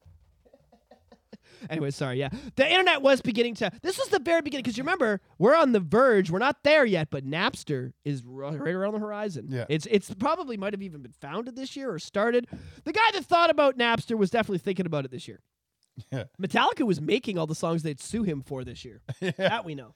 Anyway, 1.71 1.91
sorry. 1.91 2.19
Yeah, 2.19 2.29
the 2.57 2.71
internet 2.71 3.03
was 3.03 3.23
beginning 3.23 3.55
to. 3.57 3.71
This 3.83 3.99
was 3.99 4.09
the 4.09 4.21
very 4.21 4.43
beginning 4.43 4.63
because 4.63 4.77
you 4.77 4.85
remember 4.85 5.21
we're 5.39 5.57
on 5.57 5.73
the 5.73 5.81
verge. 5.81 6.31
We're 6.31 6.39
not 6.39 6.63
there 6.63 6.85
yet, 6.85 7.09
but 7.11 7.25
Napster 7.25 7.93
is 8.05 8.23
right 8.25 8.55
around 8.61 8.93
the 8.93 9.01
horizon. 9.01 9.47
Yeah. 9.49 9.65
it's 9.69 9.87
it's 9.91 10.13
probably 10.15 10.57
might 10.59 10.75
have 10.75 10.83
even 10.83 11.03
been 11.03 11.15
founded 11.21 11.57
this 11.57 11.75
year 11.75 11.91
or 11.91 11.99
started. 11.99 12.47
The 12.85 12.93
guy 12.93 13.11
that 13.15 13.25
thought 13.25 13.51
about 13.51 13.79
Napster 13.79 14.17
was 14.17 14.31
definitely 14.31 14.59
thinking 14.59 14.87
about 14.87 15.07
it 15.07 15.11
this 15.11 15.27
year. 15.27 15.41
Yeah. 16.13 16.25
Metallica 16.41 16.87
was 16.87 17.01
making 17.01 17.39
all 17.39 17.47
the 17.47 17.55
songs 17.55 17.83
they'd 17.83 18.01
sue 18.01 18.23
him 18.23 18.43
for 18.43 18.63
this 18.63 18.85
year. 18.85 19.01
That 19.39 19.65
we 19.65 19.75
know. 19.75 19.95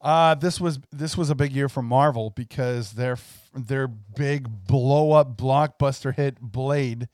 Uh, 0.00 0.34
this 0.34 0.60
was 0.60 0.78
this 0.90 1.16
was 1.16 1.28
a 1.28 1.34
big 1.34 1.52
year 1.52 1.68
for 1.68 1.82
Marvel 1.82 2.30
because 2.30 2.92
their 2.92 3.18
their 3.54 3.86
big 3.86 4.48
blow 4.66 5.12
up 5.12 5.36
blockbuster 5.36 6.14
hit 6.14 6.40
Blade. 6.40 7.08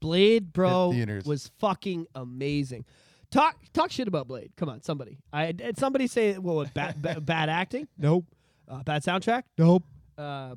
Blade, 0.00 0.52
bro, 0.52 0.92
was 1.24 1.50
fucking 1.58 2.06
amazing. 2.14 2.84
Talk 3.30 3.56
talk 3.72 3.90
shit 3.90 4.08
about 4.08 4.26
Blade. 4.26 4.52
Come 4.56 4.68
on, 4.68 4.82
somebody. 4.82 5.18
I 5.32 5.52
did 5.52 5.76
somebody 5.76 6.06
say 6.06 6.38
well, 6.38 6.56
what, 6.56 6.72
bad, 6.72 7.00
bad 7.02 7.26
bad 7.26 7.48
acting? 7.50 7.88
Nope. 7.98 8.24
Uh, 8.66 8.82
bad 8.82 9.02
soundtrack? 9.02 9.42
Nope. 9.58 9.82
Uh, 10.16 10.54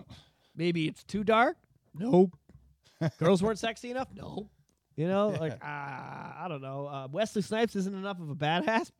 maybe 0.56 0.88
it's 0.88 1.04
too 1.04 1.24
dark? 1.24 1.58
Nope. 1.98 2.38
Girls 3.20 3.44
weren't 3.44 3.60
sexy 3.60 3.92
enough? 3.92 4.08
Nope. 4.16 4.50
You 4.96 5.08
know, 5.08 5.30
like 5.30 5.54
uh, 5.54 5.66
I 5.66 6.46
don't 6.48 6.62
know. 6.62 6.88
Uh, 6.88 7.08
Wesley 7.12 7.42
Snipes 7.42 7.76
isn't 7.76 7.96
enough 7.96 8.20
of 8.20 8.30
a 8.30 8.36
badass. 8.36 8.92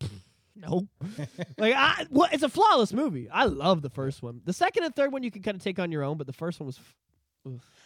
Nope. 0.58 0.86
like 1.58 1.74
I, 1.74 2.06
well, 2.10 2.28
it's 2.32 2.42
a 2.42 2.48
flawless 2.48 2.92
movie. 2.92 3.28
I 3.30 3.44
love 3.44 3.82
the 3.82 3.90
first 3.90 4.22
one. 4.22 4.40
The 4.44 4.52
second 4.52 4.84
and 4.84 4.94
third 4.94 5.12
one 5.12 5.22
you 5.22 5.30
can 5.30 5.42
kind 5.42 5.56
of 5.56 5.62
take 5.62 5.78
on 5.78 5.92
your 5.92 6.02
own, 6.02 6.16
but 6.16 6.26
the 6.26 6.32
first 6.32 6.60
one 6.60 6.66
was 6.66 6.78
f- 6.78 6.94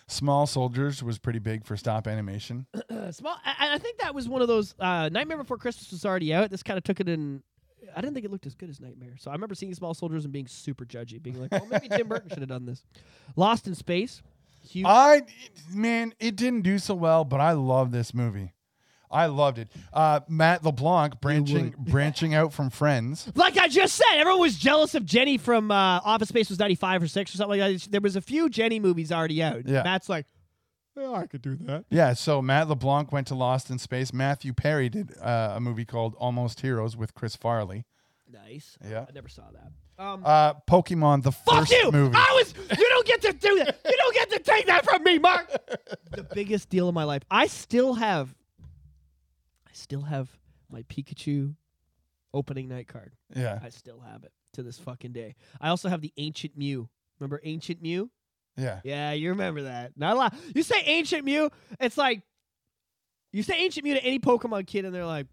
Small 0.09 0.47
Soldiers 0.47 1.03
was 1.03 1.19
pretty 1.19 1.39
big 1.39 1.65
for 1.65 1.77
stop 1.77 2.07
animation. 2.07 2.67
small. 3.11 3.37
I, 3.45 3.75
I 3.75 3.79
think 3.79 3.99
that 3.99 4.15
was 4.15 4.29
one 4.29 4.43
of 4.43 4.49
those. 4.49 4.75
Uh, 4.79 5.09
Nightmare 5.11 5.39
Before 5.39 5.57
Christmas 5.57 5.91
was 5.91 6.05
already 6.05 6.35
out. 6.35 6.51
This 6.51 6.63
kind 6.63 6.77
of 6.79 6.85
took 6.85 7.01
it 7.01 7.09
in. 7.09 7.43
I 7.97 8.01
didn't 8.01 8.15
think 8.15 8.25
it 8.25 8.31
looked 8.31 8.47
as 8.47 8.55
good 8.55 8.71
as 8.71 8.81
Nightmare, 8.81 9.15
so 9.19 9.31
I 9.31 9.35
remember 9.35 9.55
seeing 9.55 9.75
Small 9.75 9.93
Soldiers 9.93 10.25
and 10.25 10.33
being 10.33 10.47
super 10.47 10.85
judgy, 10.85 11.23
being 11.23 11.41
like, 11.41 11.51
"Oh, 11.53 11.67
maybe 11.67 11.89
Tim 11.89 12.09
Burton 12.09 12.29
should 12.31 12.39
have 12.39 12.49
done 12.49 12.65
this." 12.65 12.85
Lost 13.37 13.67
in 13.67 13.75
Space, 13.75 14.23
huge. 14.67 14.87
I 14.89 15.23
man, 15.73 16.15
it 16.21 16.37
didn't 16.37 16.63
do 16.63 16.79
so 16.79 16.95
well, 16.95 17.25
but 17.25 17.41
I 17.41 17.53
love 17.53 17.91
this 17.91 18.15
movie. 18.15 18.53
I 19.13 19.27
loved 19.27 19.59
it. 19.59 19.69
Uh, 19.93 20.21
Matt 20.29 20.65
LeBlanc 20.65 21.21
branching 21.21 21.75
branching 21.79 22.35
out 22.35 22.53
from 22.53 22.71
Friends. 22.71 23.31
like 23.35 23.57
I 23.59 23.69
just 23.69 23.95
said, 23.95 24.07
everyone 24.17 24.41
was 24.41 24.57
jealous 24.59 24.95
of 24.95 25.05
Jenny 25.05 25.39
from 25.39 25.71
uh, 25.71 26.01
Office 26.05 26.29
Space 26.31 26.49
was 26.49 26.59
ninety 26.59 26.75
five 26.75 27.03
or 27.03 27.07
six 27.09 27.35
or 27.35 27.37
something 27.39 27.61
like 27.61 27.81
that. 27.83 27.91
There 27.93 28.01
was 28.01 28.17
a 28.17 28.21
few 28.23 28.49
Jenny 28.49 28.81
movies 28.81 29.13
already 29.13 29.43
out. 29.43 29.67
Yeah. 29.69 29.83
Matt's 29.83 30.09
like, 30.09 30.27
"Yeah, 30.97 31.11
I 31.13 31.27
could 31.27 31.43
do 31.43 31.57
that. 31.63 31.85
Yeah, 31.91 32.15
so 32.15 32.41
Matt 32.43 32.69
LeBlanc 32.69 33.13
went 33.13 33.27
to 33.29 33.35
Lost 33.35 33.71
in 33.71 33.79
Space. 33.79 34.13
Matthew 34.13 34.53
Perry 34.53 34.89
did 34.89 35.13
uh, 35.21 35.53
a 35.57 35.61
movie 35.61 35.85
called 35.85 36.15
Almost 36.19 36.61
Heroes 36.61 36.97
with 36.97 37.15
Chris 37.15 37.37
Farley. 37.37 37.85
Nice. 38.31 38.79
Yeah. 38.89 39.05
I 39.09 39.13
never 39.13 39.29
saw 39.29 39.43
that. 39.53 39.73
Um, 40.03 40.23
Uh, 40.25 40.55
Pokemon, 40.69 41.23
the 41.23 41.33
Fuck 41.33 41.61
first 41.61 41.73
you! 41.73 41.93
movie. 41.93 42.17
I 42.17 42.33
was. 42.35 42.55
You 42.79 42.89
don't 42.89 43.07
get 43.07 43.21
to 43.23 43.33
do 43.35 43.57
that. 43.59 43.79
You 43.85 43.95
don't 43.99 44.15
get 44.15 44.31
to 44.31 44.39
take 44.39 44.67
that 44.67 44.85
from 44.87 45.03
me, 45.05 45.19
Mark. 45.19 45.49
the 46.11 46.23
biggest 46.35 46.71
deal 46.71 46.89
of 46.89 46.95
my 46.95 47.05
life. 47.05 47.23
I 47.31 47.47
still 47.47 47.93
have. 47.95 48.35
I 49.73 49.75
still 49.75 50.03
have 50.03 50.29
my 50.71 50.83
Pikachu 50.83 51.55
opening 52.35 52.69
night 52.69 52.89
card. 52.89 53.13
yeah, 53.35 53.59
I 53.63 53.71
still 53.71 54.01
have 54.01 54.25
it 54.25 54.33
to 54.55 54.63
this 54.63 54.79
fucking 54.79 55.13
day. 55.13 55.35
I 55.61 55.69
also 55.71 55.89
have 55.89 56.03
the 56.03 56.13
Ancient 56.19 56.57
Mew. 56.57 56.89
Remember 57.19 57.41
Ancient 57.43 57.81
Mew? 57.81 58.11
yeah. 58.57 58.81
Yeah, 58.85 59.13
you 59.13 59.31
remember 59.31 59.63
that. 59.63 59.93
Not 59.97 60.15
a 60.17 60.19
lot. 60.19 60.35
You 60.55 60.63
say 60.63 60.83
Ancient 60.85 61.25
Mew, 61.25 61.51
it's 61.81 61.97
like 61.97 62.23
you 63.33 63.43
say 63.43 63.55
Ancient 63.59 63.85
Mew 63.85 63.95
to 63.95 64.05
any 64.05 64.19
Pokemon 64.19 64.67
kid, 64.67 64.85
and 64.85 64.95
they're 64.95 65.07
like, 65.07 65.27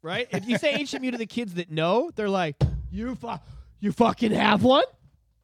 right? 0.00 0.26
If 0.30 0.48
you 0.48 0.56
say 0.56 0.72
Ancient 0.78 1.02
Mew 1.02 1.10
to 1.10 1.18
the 1.18 1.26
kids 1.26 1.54
that 1.54 1.70
know, 1.70 2.10
they're 2.14 2.28
like, 2.30 2.56
you 2.90 3.14
fu- 3.16 3.28
you 3.80 3.92
fucking 3.92 4.32
have 4.32 4.62
one. 4.62 4.84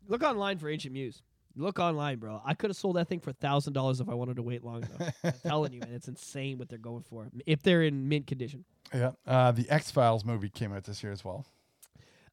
Look 0.09 0.23
online 0.23 0.57
for 0.59 0.69
Ancient 0.71 0.95
Mews. 0.95 1.21
Look 1.57 1.79
online, 1.79 2.19
bro. 2.19 2.41
I 2.45 2.55
could 2.55 2.71
have 2.71 2.77
sold 2.77 2.97
that 2.97 3.09
thing 3.09 3.21
for 3.21 3.33
thousand 3.33 3.73
dollars 3.73 4.01
if 4.01 4.09
I 4.09 4.15
wanted 4.15 4.37
to 4.37 4.43
wait 4.43 4.65
long 4.65 4.85
enough. 4.85 5.15
I'm 5.25 5.33
telling 5.47 5.73
you, 5.73 5.81
man, 5.81 5.93
it's 5.93 6.09
insane 6.09 6.59
what 6.59 6.69
they're 6.69 6.79
going 6.79 7.03
for 7.03 7.29
if 7.47 7.63
they're 7.63 7.83
in 7.83 8.09
mint 8.09 8.27
condition. 8.27 8.65
Yeah. 8.95 9.13
Uh, 9.27 9.53
the 9.53 9.69
X 9.69 9.91
Files 9.91 10.25
movie 10.25 10.49
came 10.49 10.73
out 10.73 10.85
this 10.85 11.03
year 11.03 11.13
as 11.13 11.25
well. 11.25 11.47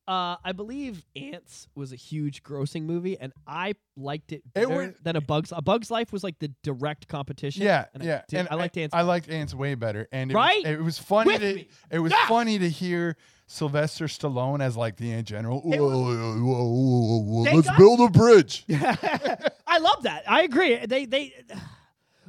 Uh, 0.07 0.37
I 0.43 0.53
believe 0.53 1.03
Ants 1.17 1.67
was 1.75 1.91
a 1.91 1.97
huge 1.97 2.41
grossing 2.41 2.83
movie, 2.83 3.17
and 3.19 3.33
I 3.45 3.73
liked 3.97 4.31
it 4.31 4.41
better 4.53 4.67
was- 4.69 4.93
than 5.03 5.17
a 5.17 5.21
Bug's. 5.21 5.51
A 5.51 5.61
Bug's 5.61 5.91
Life 5.91 6.13
was 6.13 6.23
like 6.23 6.39
the 6.39 6.47
direct 6.63 7.07
competition. 7.09 7.63
Yeah, 7.63 7.85
and 7.93 8.01
I 8.01 8.05
yeah. 8.05 8.21
did- 8.29 8.39
and 8.39 8.47
I 8.49 8.55
liked 8.55 8.77
Ants. 8.77 8.95
I 8.95 9.01
liked 9.01 9.29
Ants 9.29 9.53
way 9.53 9.75
better, 9.75 10.07
and 10.13 10.31
it 10.31 10.33
Right? 10.33 10.63
was, 10.63 10.71
it 10.73 10.81
was 10.81 10.97
funny. 10.99 11.33
With 11.33 11.41
to, 11.41 11.53
me. 11.55 11.67
It 11.91 11.99
was 11.99 12.13
Yeah. 12.13 12.27
funny 12.27 12.57
to 12.57 12.69
hear 12.69 13.17
Sylvester 13.47 14.05
Stallone 14.05 14.61
as 14.61 14.77
like 14.77 14.95
the 14.95 15.11
Ant 15.11 15.27
General. 15.27 15.59
Whoa, 15.59 15.77
whoa, 15.77 16.37
whoa, 16.39 16.41
whoa, 16.41 17.21
whoa, 17.23 17.43
They 17.43 17.53
Let's 17.55 17.67
got- 17.67 17.77
build 17.77 17.99
a 17.99 18.09
bridge. 18.09 18.63
I 18.69 19.79
love 19.79 20.03
that. 20.03 20.23
I 20.29 20.43
agree. 20.43 20.85
They 20.85 21.05
they 21.05 21.33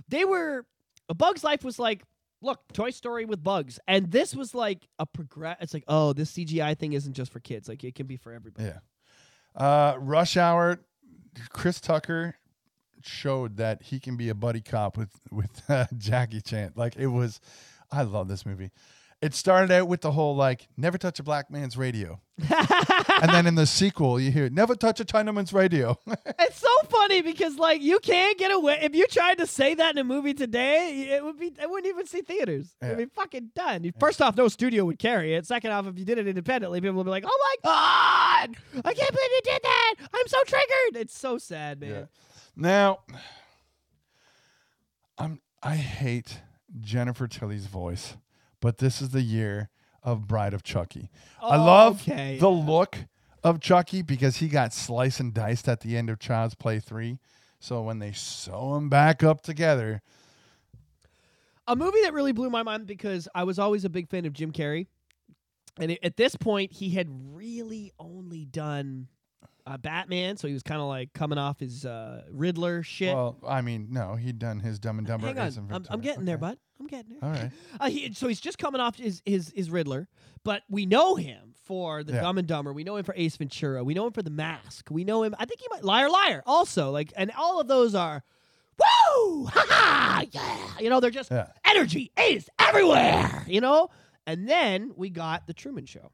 they 0.08 0.24
were 0.24 0.66
a 1.08 1.14
Bug's 1.14 1.44
Life 1.44 1.62
was 1.62 1.78
like 1.78 2.02
look 2.40 2.60
Toy 2.72 2.90
Story 2.90 3.24
with 3.24 3.42
bugs, 3.42 3.78
and 3.88 4.10
this 4.10 4.34
was 4.34 4.54
like 4.54 4.86
a 4.98 5.06
progress. 5.06 5.58
It's 5.60 5.74
like 5.74 5.84
oh 5.88 6.12
this 6.12 6.32
CGI 6.32 6.78
thing 6.78 6.92
isn't 6.92 7.14
just 7.14 7.32
for 7.32 7.40
kids. 7.40 7.68
Like 7.68 7.84
it 7.84 7.94
can 7.94 8.06
be 8.06 8.16
for 8.16 8.32
everybody. 8.32 8.68
Yeah. 8.68 8.78
Uh, 9.54 9.96
Rush 9.98 10.36
Hour. 10.36 10.80
Chris 11.50 11.80
Tucker 11.80 12.34
showed 13.02 13.56
that 13.58 13.82
he 13.82 14.00
can 14.00 14.16
be 14.16 14.28
a 14.28 14.34
buddy 14.34 14.60
cop 14.60 14.96
with 14.96 15.10
with 15.30 15.62
uh, 15.68 15.86
Jackie 15.96 16.40
Chan. 16.40 16.72
Like 16.74 16.96
it 16.96 17.06
was, 17.08 17.40
I 17.90 18.02
love 18.02 18.28
this 18.28 18.44
movie. 18.44 18.70
It 19.20 19.34
started 19.34 19.72
out 19.72 19.88
with 19.88 20.02
the 20.02 20.12
whole 20.12 20.36
like 20.36 20.68
never 20.76 20.96
touch 20.96 21.18
a 21.18 21.24
black 21.24 21.50
man's 21.50 21.76
radio, 21.76 22.20
and 22.38 23.32
then 23.32 23.48
in 23.48 23.56
the 23.56 23.66
sequel 23.66 24.20
you 24.20 24.30
hear 24.30 24.48
never 24.48 24.76
touch 24.76 25.00
a 25.00 25.04
Chinaman's 25.04 25.52
radio. 25.52 25.98
It's 26.40 26.60
so 26.60 26.68
funny 26.88 27.20
because 27.20 27.56
like 27.58 27.82
you 27.82 27.98
can't 27.98 28.38
get 28.38 28.50
away 28.52 28.78
if 28.80 28.94
you 28.94 29.06
tried 29.08 29.38
to 29.38 29.46
say 29.46 29.74
that 29.74 29.90
in 29.94 29.98
a 29.98 30.04
movie 30.04 30.34
today, 30.34 31.08
it 31.10 31.24
would 31.24 31.38
be 31.38 31.52
I 31.60 31.66
wouldn't 31.66 31.92
even 31.92 32.06
see 32.06 32.22
theaters. 32.22 32.74
It'd 32.80 32.96
be 32.96 33.06
fucking 33.06 33.50
done. 33.56 33.92
First 33.98 34.22
off, 34.22 34.36
no 34.36 34.46
studio 34.48 34.84
would 34.84 34.98
carry 35.00 35.34
it. 35.34 35.46
Second 35.46 35.72
off, 35.72 35.86
if 35.88 35.98
you 35.98 36.04
did 36.04 36.18
it 36.18 36.26
independently, 36.28 36.80
people 36.80 36.96
would 36.96 37.04
be 37.04 37.10
like, 37.10 37.24
"Oh 37.26 37.58
my 37.64 37.70
god, 37.70 38.56
I 38.84 38.94
can't 38.94 39.10
believe 39.12 39.30
you 39.32 39.40
did 39.44 39.60
that! 39.62 39.94
I'm 40.14 40.28
so 40.28 40.38
triggered." 40.46 41.02
It's 41.02 41.18
so 41.18 41.38
sad, 41.38 41.80
man. 41.80 41.90
Yeah. 41.90 42.04
Now, 42.56 43.00
I'm 45.18 45.40
I 45.62 45.74
hate 45.76 46.40
Jennifer 46.80 47.26
Tilly's 47.26 47.66
voice, 47.66 48.16
but 48.60 48.78
this 48.78 49.00
is 49.00 49.10
the 49.10 49.22
year 49.22 49.68
of 50.02 50.26
Bride 50.26 50.54
of 50.54 50.62
Chucky. 50.62 51.10
I 51.42 51.56
love 51.56 52.02
Okay. 52.02 52.38
the 52.38 52.50
look 52.50 52.98
of 53.44 53.60
Chucky 53.60 54.02
because 54.02 54.36
he 54.38 54.48
got 54.48 54.72
sliced 54.72 55.20
and 55.20 55.32
diced 55.34 55.68
at 55.68 55.80
the 55.80 55.96
end 55.96 56.10
of 56.10 56.18
Child's 56.18 56.54
Play 56.54 56.80
3. 56.80 57.18
So 57.60 57.82
when 57.82 57.98
they 57.98 58.12
sew 58.12 58.74
him 58.76 58.88
back 58.88 59.22
up 59.22 59.40
together, 59.42 60.02
a 61.66 61.76
movie 61.76 62.00
that 62.02 62.12
really 62.14 62.32
blew 62.32 62.50
my 62.50 62.62
mind 62.62 62.86
because 62.86 63.28
I 63.34 63.44
was 63.44 63.58
always 63.58 63.84
a 63.84 63.90
big 63.90 64.08
fan 64.08 64.24
of 64.24 64.32
Jim 64.32 64.52
Carrey, 64.52 64.86
and 65.78 65.98
at 66.02 66.16
this 66.16 66.34
point 66.36 66.72
he 66.72 66.90
had 66.90 67.08
really 67.10 67.92
only 67.98 68.44
done 68.44 69.08
uh, 69.68 69.76
Batman, 69.76 70.36
so 70.36 70.48
he 70.48 70.54
was 70.54 70.62
kind 70.62 70.80
of 70.80 70.88
like 70.88 71.12
coming 71.12 71.38
off 71.38 71.58
his 71.60 71.84
uh, 71.84 72.22
Riddler 72.30 72.82
shit. 72.82 73.14
well, 73.14 73.36
I 73.46 73.60
mean, 73.60 73.88
no, 73.90 74.14
he'd 74.16 74.38
done 74.38 74.60
his 74.60 74.78
Dumb 74.78 74.98
and 74.98 75.06
Dumber. 75.06 75.26
Hang 75.26 75.38
on, 75.38 75.68
I'm, 75.70 75.86
I'm 75.90 76.00
getting 76.00 76.24
there, 76.24 76.36
Okay. 76.36 76.40
bud. 76.40 76.58
I'm 76.80 76.86
getting 76.86 77.10
there. 77.10 77.18
All 77.22 77.30
right. 77.36 77.50
Uh, 77.80 77.90
he, 77.90 78.12
so 78.14 78.28
he's 78.28 78.40
just 78.40 78.56
coming 78.58 78.80
off 78.80 78.96
his, 78.96 79.20
his 79.26 79.52
his 79.54 79.70
Riddler, 79.70 80.08
but 80.44 80.62
we 80.70 80.86
know 80.86 81.16
him 81.16 81.54
for 81.64 82.02
the 82.02 82.12
Yeah. 82.14 82.22
Dumb 82.22 82.38
and 82.38 82.48
Dumber. 82.48 82.72
We 82.72 82.82
know 82.84 82.96
him 82.96 83.04
for 83.04 83.14
Ace 83.16 83.36
Ventura. 83.36 83.84
We 83.84 83.94
know 83.94 84.06
him 84.06 84.12
for 84.12 84.22
The 84.22 84.30
Mask. 84.30 84.88
We 84.90 85.04
know 85.04 85.22
him. 85.22 85.34
I 85.38 85.44
think 85.44 85.60
he 85.60 85.66
might 85.70 85.84
Liar 85.84 86.08
Liar 86.08 86.42
also 86.46 86.90
like, 86.90 87.12
and 87.16 87.30
all 87.36 87.60
of 87.60 87.68
those 87.68 87.94
are, 87.94 88.22
woo, 88.78 89.46
ha 89.46 89.64
ha, 89.68 90.24
yeah. 90.30 90.68
You 90.80 90.88
know, 90.90 91.00
they're 91.00 91.10
just 91.10 91.30
Yeah. 91.30 91.48
energy 91.64 92.10
is 92.18 92.48
everywhere. 92.58 93.44
You 93.46 93.60
know, 93.60 93.90
and 94.26 94.48
then 94.48 94.92
we 94.96 95.10
got 95.10 95.46
the 95.46 95.52
Truman 95.54 95.84
Show. 95.86 96.12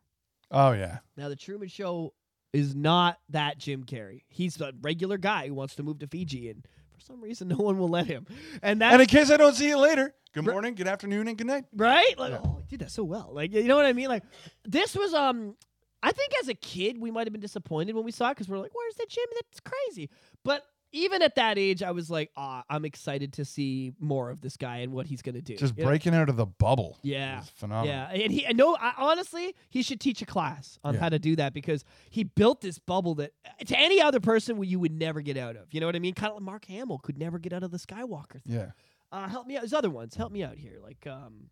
Oh, 0.51 0.73
yeah. 0.73 0.99
Now 1.17 1.29
the 1.29 1.37
Truman 1.37 1.69
Show 1.69 2.15
is 2.55 2.75
not 2.75 3.19
that 3.31 3.59
Jim 3.59 3.85
Carrey. 3.85 4.23
He's 4.29 4.59
a 4.61 4.73
regular 4.81 5.19
guy 5.19 5.49
who 5.49 5.55
wants 5.55 5.75
to 5.75 5.83
move 5.83 5.99
to 5.99 6.07
Fiji 6.07 6.49
and 6.49 6.65
for 6.95 7.01
some 7.01 7.21
reason 7.21 7.49
no 7.57 7.57
one 7.57 7.79
will 7.79 7.89
let 7.89 8.07
him. 8.07 8.27
And 8.63 8.81
that's 8.81 8.93
And 8.93 9.03
in 9.03 9.09
case 9.09 9.31
I 9.31 9.37
don't 9.37 9.55
see 9.55 9.69
you 9.69 9.77
later, 9.79 10.15
good 10.33 10.45
morning, 10.47 10.75
good 10.75 10.87
afternoon, 10.89 11.27
and 11.29 11.37
good 11.37 11.49
night. 11.49 11.65
right? 11.75 12.17
Like, 12.17 12.31
Yeah. 12.33 12.39
oh, 12.45 12.59
he 12.63 12.77
did 12.77 12.87
that 12.87 12.91
so 12.93 13.03
well. 13.05 13.31
Like, 13.33 13.53
you 13.53 13.65
know 13.65 13.77
what 13.77 13.87
I 13.87 13.93
mean? 13.93 14.09
Like, 14.09 14.23
this 14.65 14.95
was 14.95 15.13
um, 15.13 15.57
I 16.03 16.13
think 16.13 16.33
as 16.41 16.49
a 16.49 16.55
kid 16.55 16.99
we 17.01 17.11
might 17.11 17.27
have 17.27 17.33
been 17.33 17.41
disappointed 17.41 17.95
when 17.97 18.05
we 18.05 18.13
saw 18.13 18.29
it 18.31 18.35
because 18.37 18.49
we're 18.49 18.59
like, 18.59 18.75
where's 18.75 18.95
the 18.95 19.07
Jim? 19.09 19.25
That's 19.35 19.61
crazy. 19.61 20.09
But 20.45 20.65
even 20.97 21.23
at 21.23 21.35
that 21.35 21.59
age, 21.59 21.83
I 21.83 21.91
was 21.91 22.09
like, 22.09 22.31
ah, 22.37 22.63
I'm 22.71 22.85
excited 22.85 23.33
to 23.35 23.45
see 23.45 23.93
more 23.99 24.31
of 24.31 24.41
this 24.41 24.57
guy 24.57 24.79
and 24.79 24.93
what 24.93 25.07
he's 25.07 25.21
gonna 25.23 25.43
do. 25.43 25.57
Just 25.57 25.77
You 25.77 25.83
know? 25.85 25.89
breaking 25.91 26.15
out 26.15 26.29
of 26.29 26.37
the 26.37 26.47
bubble. 26.47 26.99
Yeah. 27.03 27.41
phenomenal. 27.57 27.93
Yeah, 27.95 28.11
and 28.11 28.33
he 28.33 28.47
I 28.47 28.53
know 28.53 28.77
I, 28.81 28.93
honestly 28.97 29.55
he 29.71 29.83
should 29.83 30.01
teach 30.01 30.23
a 30.23 30.27
class 30.27 30.79
on 30.85 30.95
Yeah. 30.95 31.01
how 31.01 31.09
to 31.09 31.19
do 31.19 31.35
that 31.37 31.53
because 31.53 31.85
he 32.11 32.23
built 32.25 32.61
this 32.61 32.79
bubble 32.79 33.17
that 33.17 33.33
uh, 33.45 33.65
to 33.65 33.79
any 33.79 34.01
other 34.01 34.21
person 34.21 34.63
you 34.63 34.79
would 34.79 34.93
never 34.93 35.21
get 35.21 35.37
out 35.37 35.57
of. 35.57 35.67
You 35.75 35.81
know 35.81 35.87
what 35.87 35.97
I 35.97 35.99
mean? 35.99 36.15
Kind 36.15 36.31
of 36.31 36.37
like 36.37 36.45
Mark 36.45 36.65
Hamill 36.67 36.99
could 36.99 37.19
never 37.19 37.39
get 37.39 37.53
out 37.53 37.63
of 37.65 37.71
the 37.73 37.79
Skywalker 37.79 38.43
thing. 38.45 38.55
Yeah. 38.55 38.71
Uh, 39.13 39.29
help 39.29 39.47
me 39.47 39.57
out. 39.57 39.63
There's 39.63 39.73
other 39.75 39.91
ones. 39.91 40.15
Help 40.15 40.33
me 40.33 40.43
out 40.45 40.57
here. 40.57 40.79
Like 40.83 41.07
um, 41.07 41.51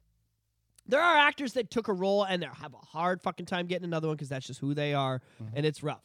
there 0.87 1.01
are 1.01 1.17
actors 1.17 1.53
that 1.55 1.71
took 1.71 1.89
a 1.89 1.93
role 1.93 2.25
and 2.25 2.43
they 2.43 2.47
have 2.61 2.75
a 2.75 2.79
hard 2.87 3.21
fucking 3.23 3.47
time 3.47 3.67
getting 3.67 3.85
another 3.85 4.09
one 4.09 4.17
because 4.17 4.29
that's 4.29 4.47
just 4.47 4.61
who 4.61 4.75
they 4.75 4.95
are 4.95 5.21
Mm-hmm. 5.43 5.57
and 5.57 5.67
it's 5.67 5.83
rough. 5.83 6.03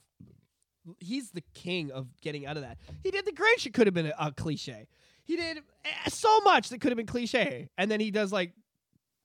He's 1.00 1.32
the 1.32 1.44
king 1.54 1.92
of 1.92 2.08
getting 2.22 2.46
out 2.46 2.58
of 2.58 2.64
that. 2.64 2.78
He 3.04 3.12
did 3.12 3.26
the 3.26 3.32
Grinch. 3.32 3.66
It 3.66 3.74
could 3.74 3.88
have 3.88 3.94
been 3.94 4.08
a, 4.08 4.14
a 4.20 4.32
cliche. 4.32 4.88
He 5.26 5.36
did 5.36 5.58
eh, 5.86 6.10
so 6.10 6.40
much 6.42 6.70
that 6.70 6.80
could 6.80 6.92
have 6.92 6.98
been 6.98 7.06
cliche, 7.06 7.70
and 7.78 7.92
then 7.92 8.00
he 8.00 8.12
does 8.12 8.32
like 8.32 8.54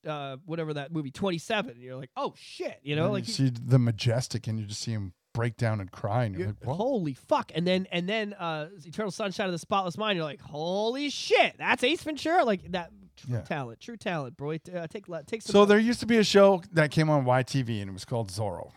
uh, 0.07 0.37
whatever 0.47 0.75
that 0.75 0.93
movie, 0.93 1.11
Twenty 1.11 1.39
Seven. 1.39 1.77
You're 1.81 1.97
like, 1.97 2.11
oh 2.17 2.35
shit, 2.37 2.81
you 2.83 2.97
know, 2.97 3.13
like 3.13 3.27
you 3.29 3.33
see 3.33 3.51
the 3.51 3.79
majestic, 3.79 4.47
and 4.49 4.59
you 4.59 4.67
just 4.67 4.81
see 4.81 4.93
him 4.93 5.13
break 5.35 5.57
down 5.57 5.81
and 5.81 5.91
cry, 5.93 6.25
and 6.25 6.35
you're, 6.35 6.49
you're- 6.49 6.57
like, 6.67 6.77
holy 6.77 7.15
fuck. 7.15 7.53
And 7.55 7.67
then 7.67 7.87
and 7.93 8.09
then 8.09 8.33
uh, 8.35 8.69
Eternal 8.85 9.13
Sunshine 9.13 9.47
of 9.47 9.53
the 9.53 9.59
Spotless 9.59 9.97
Mind. 9.97 10.17
You're 10.17 10.25
like, 10.25 10.41
holy 10.41 11.09
shit, 11.11 11.55
that's 11.59 11.85
Ace 11.85 12.03
Ventura. 12.03 12.45
Like 12.45 12.73
that, 12.73 12.91
true 13.17 13.35
Yeah. 13.35 13.41
talent, 13.43 13.79
true 13.81 13.97
talent, 13.97 14.37
bro. 14.37 14.51
Uh, 14.55 14.87
take 14.89 15.07
take 15.27 15.43
some. 15.43 15.53
So 15.53 15.65
there 15.65 15.79
used 15.79 16.01
to 16.01 16.07
be 16.07 16.17
a 16.17 16.25
show 16.25 16.63
that 16.73 16.91
came 16.91 17.09
on 17.09 17.25
YTV, 17.25 17.81
and 17.81 17.91
it 17.91 17.93
was 17.93 18.05
called 18.05 18.31
Zorro. 18.31 18.73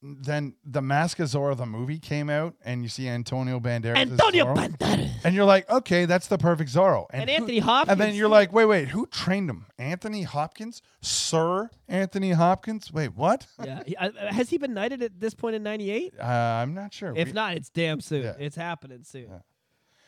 Then 0.00 0.54
the 0.64 0.80
Mask 0.80 1.18
of 1.18 1.28
Zorro, 1.28 1.56
the 1.56 1.66
movie, 1.66 1.98
came 1.98 2.30
out, 2.30 2.54
and 2.64 2.82
you 2.84 2.88
see 2.88 3.08
Antonio 3.08 3.58
Banderas. 3.58 3.96
Antonio. 3.96 4.54
Banderas 4.54 5.10
And 5.24 5.34
you're 5.34 5.44
like, 5.44 5.68
okay, 5.68 6.04
that's 6.04 6.28
the 6.28 6.38
perfect 6.38 6.70
Zorro. 6.72 7.06
and 7.10 7.28
who- 7.28 7.34
Anthony 7.36 7.58
Hopkins. 7.58 7.90
And 7.92 8.00
then 8.00 8.14
you're 8.14 8.28
like, 8.28 8.52
wait, 8.52 8.66
wait, 8.66 8.88
who 8.88 9.06
trained 9.06 9.50
him? 9.50 9.66
Anthony 9.76 10.22
Hopkins? 10.22 10.82
Sir 11.00 11.70
Anthony 11.88 12.30
Hopkins? 12.32 12.92
Wait, 12.92 13.14
what? 13.16 13.46
yeah, 13.64 13.82
uh, 13.98 14.10
has 14.28 14.50
he 14.50 14.58
been 14.58 14.74
knighted 14.74 15.02
at 15.02 15.18
this 15.18 15.34
point 15.34 15.56
in 15.56 15.62
'98? 15.64 16.14
Uh, 16.20 16.24
I'm 16.24 16.74
not 16.74 16.94
sure. 16.94 17.12
If 17.16 17.28
We- 17.28 17.32
not, 17.32 17.54
it's 17.56 17.70
damn 17.70 18.00
soon. 18.00 18.22
Yeah. 18.22 18.34
It's 18.38 18.56
happening 18.56 19.02
soon. 19.02 19.28
Yeah. 19.30 19.38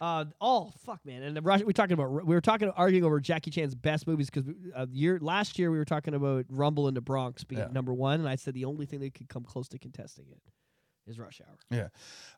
Uh, 0.00 0.24
oh 0.40 0.72
fuck, 0.86 1.04
man! 1.04 1.22
And 1.22 1.36
the 1.36 1.42
Rush, 1.42 1.62
we're 1.62 1.72
talking 1.72 1.92
about 1.92 2.10
we 2.10 2.34
were 2.34 2.40
talking 2.40 2.70
arguing 2.70 3.04
over 3.04 3.20
Jackie 3.20 3.50
Chan's 3.50 3.74
best 3.74 4.06
movies 4.06 4.30
because 4.30 4.50
uh, 4.74 4.86
year 4.90 5.18
last 5.20 5.58
year 5.58 5.70
we 5.70 5.76
were 5.76 5.84
talking 5.84 6.14
about 6.14 6.46
Rumble 6.48 6.88
in 6.88 6.94
the 6.94 7.02
Bronx 7.02 7.44
being 7.44 7.60
Yeah. 7.60 7.68
number 7.70 7.92
one, 7.92 8.18
and 8.20 8.28
I 8.28 8.36
said 8.36 8.54
the 8.54 8.64
only 8.64 8.86
thing 8.86 9.00
that 9.00 9.12
could 9.14 9.28
come 9.28 9.44
close 9.44 9.68
to 9.68 9.78
contesting 9.78 10.24
it 10.30 10.40
is 11.06 11.18
Rush 11.18 11.42
Hour. 11.46 11.58
Yeah. 11.70 11.88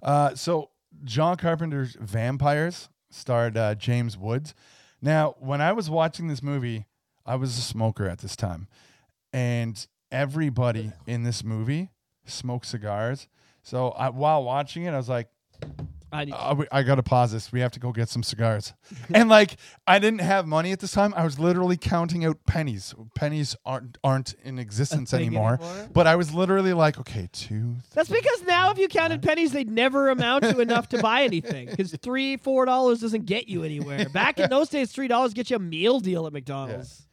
Uh, 0.02 0.34
so 0.34 0.70
John 1.04 1.36
Carpenter's 1.36 1.96
Vampires 2.00 2.88
starred 3.10 3.56
uh, 3.56 3.74
James 3.76 4.18
Woods. 4.18 4.54
Now, 5.00 5.36
when 5.38 5.60
I 5.60 5.72
was 5.72 5.88
watching 5.88 6.26
this 6.28 6.42
movie, 6.42 6.86
I 7.24 7.36
was 7.36 7.56
a 7.58 7.60
smoker 7.62 8.08
at 8.08 8.18
this 8.18 8.34
time, 8.34 8.66
and 9.32 9.86
everybody 10.10 10.92
in 11.06 11.22
this 11.22 11.44
movie 11.44 11.90
smoked 12.26 12.66
cigars. 12.66 13.28
So 13.62 13.90
I, 13.90 14.08
while 14.08 14.42
watching 14.42 14.84
it, 14.84 14.90
I 14.90 14.96
was 14.96 15.08
like, 15.08 15.28
I 16.12 16.24
need, 16.26 16.32
uh, 16.34 16.54
we- 16.58 16.66
I 16.70 16.82
gotta 16.82 17.02
pause 17.02 17.32
this. 17.32 17.50
We 17.50 17.60
have 17.60 17.72
to 17.72 17.80
go 17.80 17.90
get 17.90 18.08
some 18.08 18.22
cigars. 18.22 18.74
and 19.14 19.28
like, 19.28 19.56
I 19.86 19.98
didn't 19.98 20.20
have 20.20 20.46
money 20.46 20.70
at 20.72 20.80
this 20.80 20.92
time. 20.92 21.14
I 21.16 21.24
was 21.24 21.38
literally 21.38 21.76
counting 21.78 22.24
out 22.24 22.44
pennies. 22.46 22.94
Pennies 23.14 23.56
aren't 23.64 23.96
aren't 24.04 24.34
in 24.44 24.58
existence 24.58 25.14
anymore. 25.14 25.54
anymore? 25.54 25.88
But 25.92 26.06
I 26.06 26.16
was 26.16 26.34
literally 26.34 26.74
like, 26.74 26.98
okay, 26.98 27.28
two. 27.32 27.76
That's 27.94 28.10
because 28.10 28.42
now 28.42 28.70
if 28.70 28.78
you 28.78 28.88
counted 28.88 29.22
pennies, 29.22 29.52
they'd 29.52 29.70
never 29.70 30.10
amount 30.10 30.44
to 30.44 30.60
enough 30.60 30.88
to 30.90 31.00
buy 31.00 31.22
anything. 31.22 31.68
Because 31.70 31.92
three, 32.02 32.36
four 32.36 32.66
dollars 32.66 33.00
doesn't 33.00 33.24
get 33.24 33.48
you 33.48 33.64
anywhere. 33.64 34.08
Back 34.10 34.38
in 34.38 34.50
those 34.50 34.68
days, 34.68 34.92
three 34.92 35.08
dollars 35.08 35.32
get 35.32 35.48
you 35.48 35.56
a 35.56 35.60
meal 35.60 35.98
deal 35.98 36.26
at 36.26 36.32
McDonald's. 36.34 37.06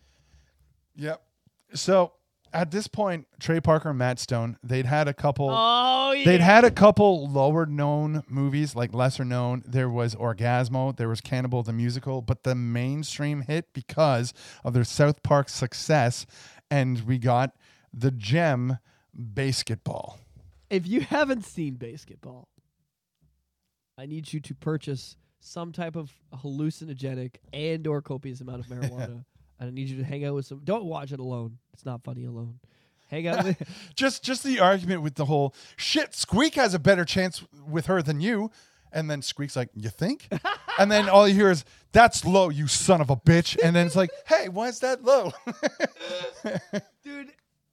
Yep. 0.98 1.22
So 1.74 2.12
at 2.54 2.72
this 2.72 2.88
point, 2.88 3.28
Trey 3.40 3.60
Parker 3.60 3.90
and 3.90 4.00
Matt 4.00 4.20
Stone, 4.20 4.58
they'd 4.64 4.86
had 4.86 5.08
a 5.08 5.14
couple. 5.14 5.50
Oh 5.52 6.12
yeah. 6.12 6.26
They'd 6.26 6.42
had 6.42 6.64
a 6.66 6.72
couple 6.72 7.30
lower 7.30 7.66
known 7.66 8.24
movies, 8.28 8.76
like 8.76 8.94
lesser 8.94 9.24
known. 9.26 9.64
There 9.66 9.90
was 9.90 10.16
Orgasmo, 10.16 10.96
there 10.96 11.10
was 11.10 11.22
Cannibal 11.22 11.64
the 11.64 11.74
Musical, 11.74 12.22
but 12.22 12.44
the 12.44 12.56
mainstream 12.56 13.42
hit 13.42 13.74
because 13.74 14.34
of 14.64 14.74
their 14.74 14.84
South 14.84 15.22
Park 15.24 15.50
success, 15.50 16.26
and 16.72 17.02
we 17.02 17.18
got 17.18 17.56
the 17.94 18.12
gem 18.12 18.80
BASEketball. 19.18 20.18
if 20.70 20.86
you 20.88 21.02
haven't 21.02 21.46
seen 21.46 21.76
BASEketball, 21.78 22.46
I 23.98 24.06
need 24.06 24.32
you 24.32 24.40
to 24.40 24.56
purchase 24.56 25.18
some 25.42 25.72
type 25.72 25.96
of 25.96 26.12
hallucinogenic 26.34 27.36
and 27.54 27.86
or 27.88 28.02
copious 28.02 28.42
amount 28.42 28.60
of 28.62 28.66
marijuana. 28.72 29.26
I 29.60 29.70
need 29.70 29.90
you 29.90 29.98
to 29.98 30.04
hang 30.04 30.24
out 30.26 30.36
with 30.36 30.46
some. 30.46 30.62
Don't 30.64 30.86
watch 30.86 31.12
it 31.12 31.20
alone. 31.20 31.58
It's 31.74 31.86
not 31.86 32.04
funny 32.04 32.26
alone. 32.26 32.60
Hang 33.08 33.28
out 33.28 33.44
with. 33.44 33.62
Just 33.96 34.24
just 34.24 34.44
the 34.44 34.60
argument 34.60 35.02
with 35.02 35.16
the 35.16 35.26
whole 35.26 35.56
shit. 35.78 36.14
Squeak 36.14 36.56
has 36.56 36.74
a 36.74 36.80
better 36.80 37.06
chance 37.06 37.44
with 37.68 37.88
her 37.88 38.02
than 38.02 38.22
you. 38.22 38.52
And 38.92 39.10
then 39.10 39.22
Squeak's 39.22 39.56
like, 39.56 39.70
"You 39.76 39.90
think?" 39.90 40.30
and 40.80 40.92
then 40.92 41.10
all 41.10 41.28
you 41.28 41.36
hear 41.36 41.52
is, 41.52 41.64
"That's 41.92 42.26
low, 42.26 42.50
you 42.50 42.68
son 42.68 43.02
of 43.02 43.10
a 43.12 43.16
bitch." 43.16 43.58
And 43.64 43.76
then 43.76 43.86
it's 43.86 43.96
like, 43.96 44.10
"Hey, 44.28 44.50
why 44.50 44.68
is 44.68 44.80
that 44.80 45.04
low?" 45.04 45.32
dude 47.04 47.32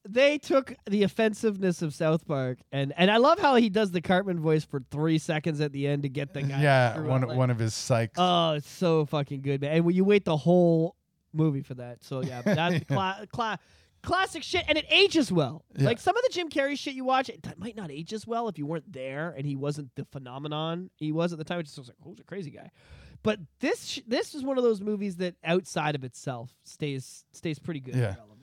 they 0.08 0.38
took 0.38 0.72
the 0.88 1.02
offensiveness 1.02 1.82
of 1.82 1.92
south 1.92 2.26
park 2.26 2.58
and 2.70 2.92
and 2.96 3.10
i 3.10 3.16
love 3.16 3.38
how 3.40 3.56
he 3.56 3.68
does 3.68 3.90
the 3.90 4.00
cartman 4.00 4.38
voice 4.38 4.64
for 4.64 4.80
three 4.90 5.18
seconds 5.18 5.60
at 5.60 5.72
the 5.72 5.86
end 5.86 6.04
to 6.04 6.08
get 6.08 6.32
the 6.32 6.42
guy 6.42 6.62
yeah, 6.62 6.94
through 6.94 7.08
one 7.08 7.22
like- 7.22 7.36
one 7.36 7.50
of 7.50 7.58
his 7.58 7.72
psychs. 7.74 8.10
oh 8.16 8.52
it's 8.52 8.70
so 8.70 9.04
fucking 9.06 9.42
good 9.42 9.60
man 9.60 9.72
and 9.72 9.84
when 9.84 9.94
you 9.96 10.04
wait 10.04 10.24
the 10.24 10.36
whole 10.36 10.94
movie 11.36 11.62
for 11.62 11.74
that 11.74 12.02
so 12.02 12.22
yeah 12.22 12.42
that's 12.44 12.84
cla- 12.86 13.26
cla- 13.32 13.58
classic 14.02 14.42
shit 14.42 14.64
and 14.68 14.78
it 14.78 14.84
ages 14.90 15.30
well 15.32 15.64
Yeah. 15.76 15.86
like 15.86 15.98
some 15.98 16.16
of 16.16 16.22
the 16.22 16.30
jim 16.32 16.48
carrey 16.48 16.78
shit 16.78 16.94
you 16.94 17.04
watch 17.04 17.28
it 17.28 17.44
might 17.58 17.76
not 17.76 17.90
age 17.90 18.12
as 18.12 18.26
well 18.26 18.48
if 18.48 18.56
you 18.58 18.66
weren't 18.66 18.92
there 18.92 19.34
and 19.36 19.44
he 19.46 19.56
wasn't 19.56 19.90
the 19.96 20.04
phenomenon 20.12 20.90
he 20.96 21.12
was 21.12 21.32
at 21.32 21.38
the 21.38 21.44
time 21.44 21.60
it 21.60 21.64
just 21.64 21.78
was 21.78 21.88
like 21.88 21.96
oh, 22.04 22.10
who's 22.10 22.20
a 22.20 22.24
crazy 22.24 22.50
guy 22.50 22.70
but 23.22 23.40
this 23.60 23.84
sh- 23.86 24.00
this 24.06 24.34
is 24.34 24.44
one 24.44 24.58
of 24.58 24.64
those 24.64 24.80
movies 24.80 25.16
that 25.16 25.34
outside 25.42 25.94
of 25.96 26.04
itself 26.04 26.52
stays 26.64 27.24
stays 27.32 27.58
pretty 27.58 27.80
good 27.80 27.94
Yeah. 27.96 28.14
relevant. 28.14 28.35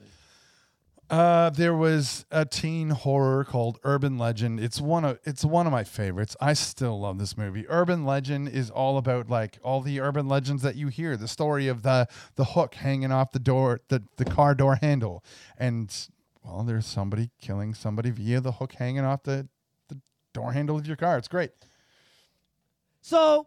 Uh, 1.10 1.50
there 1.50 1.74
was 1.74 2.24
a 2.30 2.46
teen 2.46 2.90
horror 2.90 3.44
called 3.44 3.78
Urban 3.84 4.16
Legend. 4.16 4.58
It's 4.58 4.80
one 4.80 5.04
of 5.04 5.18
it's 5.24 5.44
one 5.44 5.66
of 5.66 5.72
my 5.72 5.84
favorites. 5.84 6.34
I 6.40 6.54
still 6.54 6.98
love 6.98 7.18
this 7.18 7.36
movie. 7.36 7.66
Urban 7.68 8.04
Legend 8.04 8.48
is 8.48 8.70
all 8.70 8.96
about 8.96 9.28
like 9.28 9.58
all 9.62 9.82
the 9.82 10.00
urban 10.00 10.28
legends 10.28 10.62
that 10.62 10.76
you 10.76 10.88
hear. 10.88 11.16
The 11.16 11.28
story 11.28 11.68
of 11.68 11.82
the 11.82 12.08
the 12.36 12.44
hook 12.44 12.76
hanging 12.76 13.12
off 13.12 13.32
the 13.32 13.38
door, 13.38 13.80
the 13.88 14.02
the 14.16 14.24
car 14.24 14.54
door 14.54 14.76
handle, 14.76 15.22
and 15.58 15.94
well, 16.42 16.62
there's 16.62 16.86
somebody 16.86 17.30
killing 17.40 17.74
somebody 17.74 18.10
via 18.10 18.40
the 18.40 18.52
hook 18.52 18.72
hanging 18.72 19.04
off 19.04 19.24
the 19.24 19.46
the 19.88 20.00
door 20.32 20.52
handle 20.52 20.78
of 20.78 20.86
your 20.86 20.96
car. 20.96 21.18
It's 21.18 21.28
great. 21.28 21.50
So, 23.02 23.46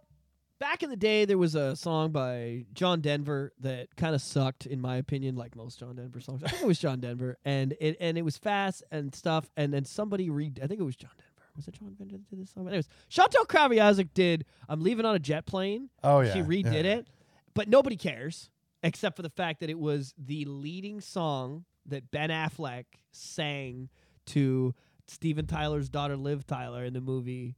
back 0.60 0.84
in 0.84 0.90
the 0.90 0.96
day, 0.96 1.26
there 1.26 1.38
was 1.38 1.56
a 1.56 1.76
song 1.76 2.12
by 2.12 2.66
John 2.74 3.02
Denver 3.02 3.54
that 3.60 3.96
kind 3.96 4.16
of 4.16 4.22
sucked, 4.22 4.66
in 4.66 4.82
my 4.82 4.98
opinion, 4.98 5.36
like 5.36 5.56
most 5.56 5.80
John 5.80 5.96
Denver 5.96 6.20
songs. 6.20 6.44
I 6.44 6.50
think 6.50 6.64
it 6.64 6.68
was 6.68 6.80
John 6.80 7.00
Denver, 7.00 7.38
and 7.46 7.76
it 7.80 7.98
and 8.00 8.18
it 8.18 8.24
was 8.24 8.38
fast 8.38 8.84
and 8.92 9.14
stuff. 9.14 9.50
And 9.56 9.74
then 9.74 9.86
somebody 9.86 10.30
re 10.30 10.52
I 10.62 10.68
think 10.68 10.80
it 10.80 10.84
was 10.84 10.96
John 10.96 11.12
Denver. 11.18 11.52
Was 11.56 11.68
it 11.68 11.76
John 11.80 11.96
Denver 11.98 12.18
that 12.18 12.30
did 12.30 12.40
this 12.40 12.52
song? 12.52 12.68
Anyways, 12.68 12.90
Chantal 13.10 13.46
Kreviazuk 13.46 14.10
did 14.14 14.46
"I'm 14.70 14.82
Leaving 14.82 15.06
on 15.06 15.16
a 15.16 15.20
Jet 15.20 15.46
Plane." 15.46 15.90
Oh 16.04 16.22
yeah, 16.22 16.34
she 16.34 16.40
redid 16.40 16.84
yeah. 16.84 16.98
it, 16.98 17.08
but 17.54 17.68
nobody 17.68 17.96
cares 17.96 18.50
except 18.84 19.16
for 19.16 19.24
the 19.24 19.30
fact 19.30 19.60
that 19.60 19.70
it 19.70 19.80
was 19.80 20.14
the 20.18 20.46
leading 20.46 21.02
song 21.02 21.66
that 21.88 22.12
Ben 22.12 22.30
Affleck 22.30 22.86
sang 23.12 23.90
to 24.28 24.76
Steven 25.08 25.48
Tyler's 25.48 25.90
daughter 25.90 26.16
Liv 26.16 26.46
Tyler 26.46 26.84
in 26.84 26.94
the 26.94 27.02
movie 27.02 27.56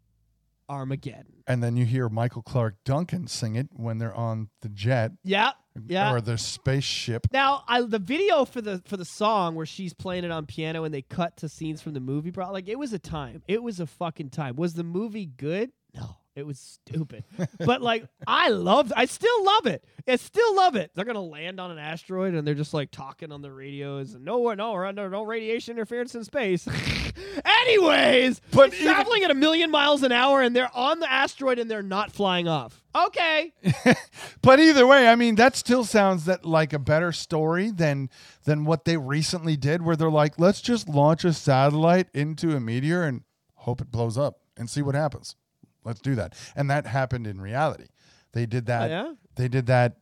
Armageddon. 0.70 1.44
And 1.48 1.64
then 1.64 1.76
you 1.76 1.86
hear 1.86 2.08
Michael 2.10 2.42
Clarke 2.44 2.76
Duncan 2.86 3.28
sing 3.28 3.56
it 3.56 3.68
when 3.74 3.98
they're 3.98 4.14
on 4.14 4.50
the 4.62 4.70
jet 4.70 5.12
Yeah, 5.24 5.52
yeah. 5.88 6.14
or 6.14 6.22
the 6.22 6.38
spaceship. 6.38 7.28
Now, 7.34 7.64
I 7.68 7.82
the 7.82 8.00
video 8.00 8.46
for 8.46 8.62
the 8.62 8.82
for 8.86 8.96
the 8.98 9.06
song 9.06 9.56
where 9.56 9.66
she's 9.66 9.94
playing 9.94 10.24
it 10.26 10.32
on 10.32 10.46
piano 10.46 10.84
and 10.84 10.94
they 10.94 11.02
cut 11.02 11.38
to 11.38 11.50
scenes 11.50 11.82
from 11.82 11.94
the 11.94 12.00
movie, 12.00 12.30
bro. 12.32 12.52
Like 12.52 12.70
it 12.70 12.78
was 12.78 12.94
a 12.94 13.00
time. 13.00 13.42
It 13.48 13.64
was 13.64 13.80
a 13.80 13.88
fucking 13.88 14.30
time. 14.30 14.56
Was 14.56 14.74
the 14.76 14.84
movie 14.84 15.26
good? 15.26 15.72
No. 15.96 16.18
It 16.40 16.48
was 16.48 16.58
stupid. 16.60 17.24
but 17.60 17.82
like 17.82 18.06
I 18.26 18.50
loved 18.50 18.92
I 18.96 19.06
still 19.06 19.44
love 19.46 19.68
it. 19.68 19.84
I 20.08 20.16
still 20.16 20.56
love 20.56 20.76
it. 20.76 20.92
They're 20.96 21.06
gonna 21.06 21.22
land 21.22 21.60
on 21.60 21.70
an 21.70 21.78
asteroid 21.78 22.34
and 22.34 22.48
they're 22.48 22.56
just 22.56 22.74
like 22.74 22.90
talking 22.92 23.32
on 23.32 23.42
the 23.44 23.52
radios 23.52 24.14
and 24.16 24.26
no 24.26 24.52
no 24.54 24.72
we're 24.72 24.86
under 24.86 25.10
no 25.10 25.24
radiation 25.24 25.74
interference 25.74 26.16
in 26.16 26.24
space. 26.24 26.68
Anyways, 27.46 28.42
But 28.52 28.70
it's 28.70 28.82
even- 28.82 28.94
traveling 28.94 29.24
at 29.24 29.32
a 29.32 29.36
million 29.36 29.70
miles 29.72 30.04
an 30.04 30.12
hour 30.12 30.42
and 30.42 30.56
they're 30.56 30.76
on 30.76 31.00
the 31.00 31.12
asteroid 31.12 31.60
and 31.60 31.70
they're 31.70 31.84
not 31.84 32.12
flying 32.12 32.48
off. 32.48 32.82
Okay. 32.96 33.54
But 34.42 34.62
either 34.62 34.88
way, 34.88 35.08
I 35.10 35.16
mean, 35.16 35.36
that 35.36 35.58
still 35.58 35.84
sounds 35.84 36.24
that 36.26 36.46
like 36.46 36.72
a 36.72 36.80
better 36.80 37.12
story 37.12 37.72
than 37.72 38.10
than 38.46 38.64
what 38.64 38.86
they 38.86 38.96
recently 38.96 39.58
did, 39.58 39.82
where 39.82 39.98
they're 39.98 40.10
like, 40.10 40.40
let's 40.40 40.62
just 40.62 40.88
launch 40.88 41.26
a 41.26 41.34
satellite 41.34 42.08
into 42.14 42.56
a 42.56 42.60
meteor 42.62 43.04
and 43.04 43.24
hope 43.56 43.82
it 43.82 43.92
blows 43.92 44.18
up 44.18 44.40
and 44.56 44.70
see 44.70 44.82
what 44.82 44.96
happens. 44.96 45.36
Let's 45.84 46.02
do 46.02 46.16
that, 46.16 46.36
and 46.56 46.70
that 46.70 46.86
happened 46.86 47.28
in 47.28 47.40
reality. 47.40 47.88
They 48.34 48.46
did 48.46 48.66
that. 48.68 48.92
Oh, 48.92 48.94
yeah? 48.94 49.14
They 49.36 49.48
did 49.48 49.68
that 49.68 49.98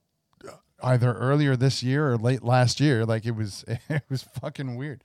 uh, 0.48 0.52
either 0.84 1.14
earlier 1.14 1.56
this 1.56 1.82
year 1.84 2.12
or 2.12 2.18
late 2.18 2.44
last 2.44 2.80
year. 2.80 3.06
Like 3.06 3.26
it 3.26 3.36
was, 3.36 3.64
it 3.90 4.04
was 4.10 4.24
fucking 4.24 4.76
weird. 4.76 5.04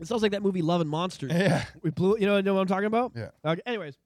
It 0.00 0.06
sounds 0.08 0.22
like 0.22 0.32
that 0.32 0.42
movie 0.42 0.62
Love 0.62 0.80
and 0.80 0.90
Monsters. 0.90 1.32
Yeah. 1.34 1.64
We 1.82 1.90
blew 1.90 2.16
you 2.18 2.26
know, 2.26 2.40
know 2.40 2.54
what 2.54 2.60
I'm 2.60 2.66
talking 2.66 2.86
about? 2.86 3.12
Yeah. 3.14 3.30
Okay. 3.44 3.60
Anyways, 3.66 3.96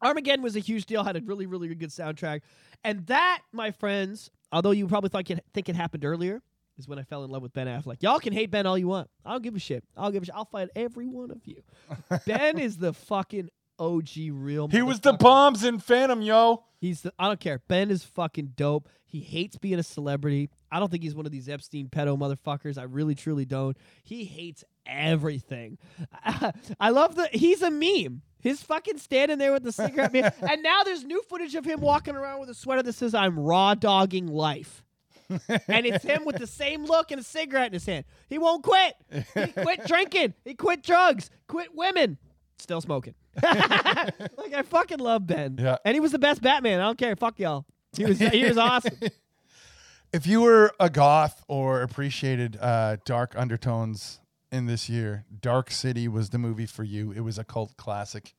Armageddon 0.00 0.42
was 0.42 0.56
a 0.56 0.60
huge 0.60 0.86
deal, 0.86 1.04
had 1.04 1.16
a 1.16 1.20
really, 1.20 1.46
really 1.46 1.74
good 1.74 1.90
soundtrack. 1.90 2.40
And 2.84 3.06
that, 3.06 3.42
my 3.52 3.70
friends, 3.70 4.30
although 4.50 4.72
you 4.72 4.86
probably 4.88 5.10
thought 5.10 5.30
it, 5.30 5.44
think 5.54 5.68
it 5.68 5.76
happened 5.76 6.04
earlier, 6.04 6.42
is 6.78 6.88
when 6.88 6.98
I 6.98 7.02
fell 7.02 7.24
in 7.24 7.30
love 7.30 7.42
with 7.42 7.52
Ben 7.52 7.66
Affleck. 7.66 8.02
Y'all 8.02 8.18
can 8.18 8.32
hate 8.32 8.50
Ben 8.50 8.66
all 8.66 8.76
you 8.76 8.88
want. 8.88 9.08
I 9.24 9.32
don't 9.32 9.42
give 9.42 9.54
a 9.54 9.60
shit. 9.60 9.84
I'll 9.96 10.10
give 10.10 10.22
a 10.22 10.26
shit. 10.26 10.34
I'll 10.34 10.44
fight 10.44 10.70
every 10.74 11.06
one 11.06 11.30
of 11.30 11.46
you. 11.46 11.62
ben 12.26 12.58
is 12.58 12.76
the 12.76 12.92
fucking 12.92 13.50
OG 13.82 14.08
real 14.30 14.68
He 14.68 14.80
was 14.80 15.00
the 15.00 15.12
bombs 15.12 15.64
in 15.64 15.80
Phantom, 15.80 16.22
yo. 16.22 16.64
He's 16.78 17.02
the 17.02 17.12
I 17.18 17.26
don't 17.26 17.40
care. 17.40 17.60
Ben 17.68 17.90
is 17.90 18.04
fucking 18.04 18.52
dope. 18.56 18.88
He 19.04 19.20
hates 19.20 19.58
being 19.58 19.78
a 19.78 19.82
celebrity. 19.82 20.50
I 20.70 20.78
don't 20.78 20.90
think 20.90 21.02
he's 21.02 21.14
one 21.14 21.26
of 21.26 21.32
these 21.32 21.48
Epstein 21.48 21.88
pedo 21.88 22.16
motherfuckers. 22.16 22.78
I 22.78 22.84
really 22.84 23.14
truly 23.14 23.44
don't. 23.44 23.76
He 24.04 24.24
hates 24.24 24.64
everything. 24.86 25.78
I 26.80 26.90
love 26.90 27.16
the 27.16 27.28
he's 27.32 27.60
a 27.62 27.70
meme. 27.70 28.22
His 28.40 28.62
fucking 28.62 28.98
standing 28.98 29.38
there 29.38 29.52
with 29.52 29.64
the 29.64 29.72
cigarette 29.72 30.12
man. 30.14 30.32
And 30.40 30.62
now 30.62 30.82
there's 30.84 31.04
new 31.04 31.22
footage 31.28 31.54
of 31.56 31.64
him 31.64 31.80
walking 31.80 32.14
around 32.16 32.40
with 32.40 32.50
a 32.50 32.54
sweater 32.54 32.82
that 32.84 32.94
says 32.94 33.14
I'm 33.14 33.38
raw 33.38 33.74
dogging 33.74 34.28
life. 34.28 34.84
and 35.28 35.86
it's 35.86 36.04
him 36.04 36.24
with 36.24 36.36
the 36.36 36.46
same 36.46 36.84
look 36.84 37.10
and 37.10 37.20
a 37.20 37.24
cigarette 37.24 37.68
in 37.68 37.72
his 37.74 37.86
hand. 37.86 38.04
He 38.28 38.38
won't 38.38 38.62
quit. 38.62 38.94
He 39.34 39.46
quit 39.52 39.84
drinking. 39.86 40.34
He 40.44 40.54
quit 40.54 40.82
drugs. 40.82 41.30
Quit 41.48 41.74
women. 41.74 42.18
Still 42.58 42.80
smoking. 42.80 43.14
like 43.42 44.54
I 44.54 44.62
fucking 44.68 44.98
love 44.98 45.26
Ben. 45.26 45.56
Yeah. 45.58 45.76
And 45.84 45.94
he 45.94 46.00
was 46.00 46.12
the 46.12 46.18
best 46.18 46.42
Batman. 46.42 46.80
I 46.80 46.84
don't 46.84 46.98
care. 46.98 47.16
Fuck 47.16 47.38
y'all. 47.38 47.64
He 47.96 48.04
was 48.04 48.18
he 48.18 48.44
was 48.44 48.58
awesome. 48.58 48.98
If 50.14 50.26
you 50.26 50.42
were 50.42 50.72
a 50.78 50.90
goth 50.90 51.42
or 51.48 51.80
appreciated 51.80 52.58
uh, 52.60 52.98
dark 53.06 53.32
undertones 53.34 54.20
in 54.50 54.66
this 54.66 54.86
year, 54.86 55.24
Dark 55.40 55.70
City 55.70 56.06
was 56.06 56.28
the 56.28 56.36
movie 56.36 56.66
for 56.66 56.84
you. 56.84 57.12
It 57.12 57.20
was 57.20 57.38
a 57.38 57.44
cult 57.44 57.78
classic. 57.78 58.34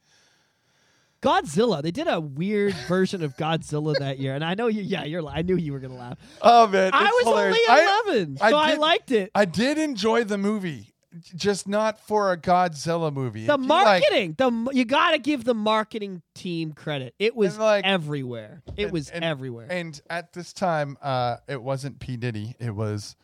Godzilla. 1.23 1.81
They 1.81 1.89
did 1.89 2.07
a 2.07 2.19
weird 2.21 2.75
version 2.87 3.23
of 3.23 3.35
Godzilla 3.37 3.97
that 3.97 4.19
year, 4.19 4.35
and 4.35 4.43
I 4.45 4.53
know 4.53 4.67
you. 4.67 4.83
Yeah, 4.83 5.05
you're. 5.05 5.25
I 5.27 5.41
knew 5.41 5.55
you 5.55 5.71
were 5.73 5.79
gonna 5.79 5.95
laugh. 5.97 6.19
Oh 6.43 6.67
man, 6.67 6.91
I 6.93 7.05
was 7.05 7.23
hilarious. 7.23 7.57
only 7.67 7.81
11, 8.21 8.37
I 8.41 8.49
so 8.51 8.57
I 8.57 8.69
did- 8.71 8.79
liked 8.79 9.11
it. 9.11 9.31
I 9.33 9.45
did 9.45 9.79
enjoy 9.79 10.25
the 10.25 10.37
movie, 10.37 10.92
just 11.35 11.67
not 11.67 11.99
for 11.99 12.31
a 12.31 12.37
Godzilla 12.37 13.13
movie. 13.13 13.45
the 13.45 13.57
you 13.57 13.67
like- 13.67 14.01
marketing, 14.01 14.35
the 14.37 14.69
you 14.73 14.85
got 14.85 15.11
to 15.11 15.19
give 15.19 15.43
the 15.43 15.53
marketing 15.53 16.21
team 16.33 16.73
credit. 16.73 17.13
It 17.19 17.35
was 17.35 17.57
like- 17.57 17.85
everywhere. 17.85 18.63
It 18.77 18.83
and- 18.85 18.91
was 18.91 19.09
and- 19.09 19.23
everywhere. 19.23 19.67
And 19.69 19.99
at 20.09 20.33
this 20.33 20.53
time, 20.53 20.97
uh, 21.01 21.37
it 21.47 21.61
wasn't 21.61 21.99
P 21.99 22.17
Diddy. 22.17 22.55
It 22.59 22.75
was 22.75 23.15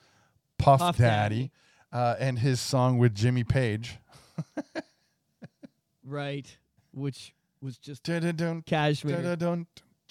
Puff, 0.57 0.79
Puff 0.79 0.97
Daddy, 0.97 1.51
Uh, 1.91 2.15
and 2.19 2.37
his 2.39 2.59
song 2.61 2.97
with 2.99 3.15
Jimmy 3.15 3.43
Page. 3.43 3.97
right, 6.03 6.57
which 6.91 7.33
was 7.61 7.77
just 7.77 8.03
Dun-dun-dun, 8.03 8.61
Kashmir. 8.63 9.35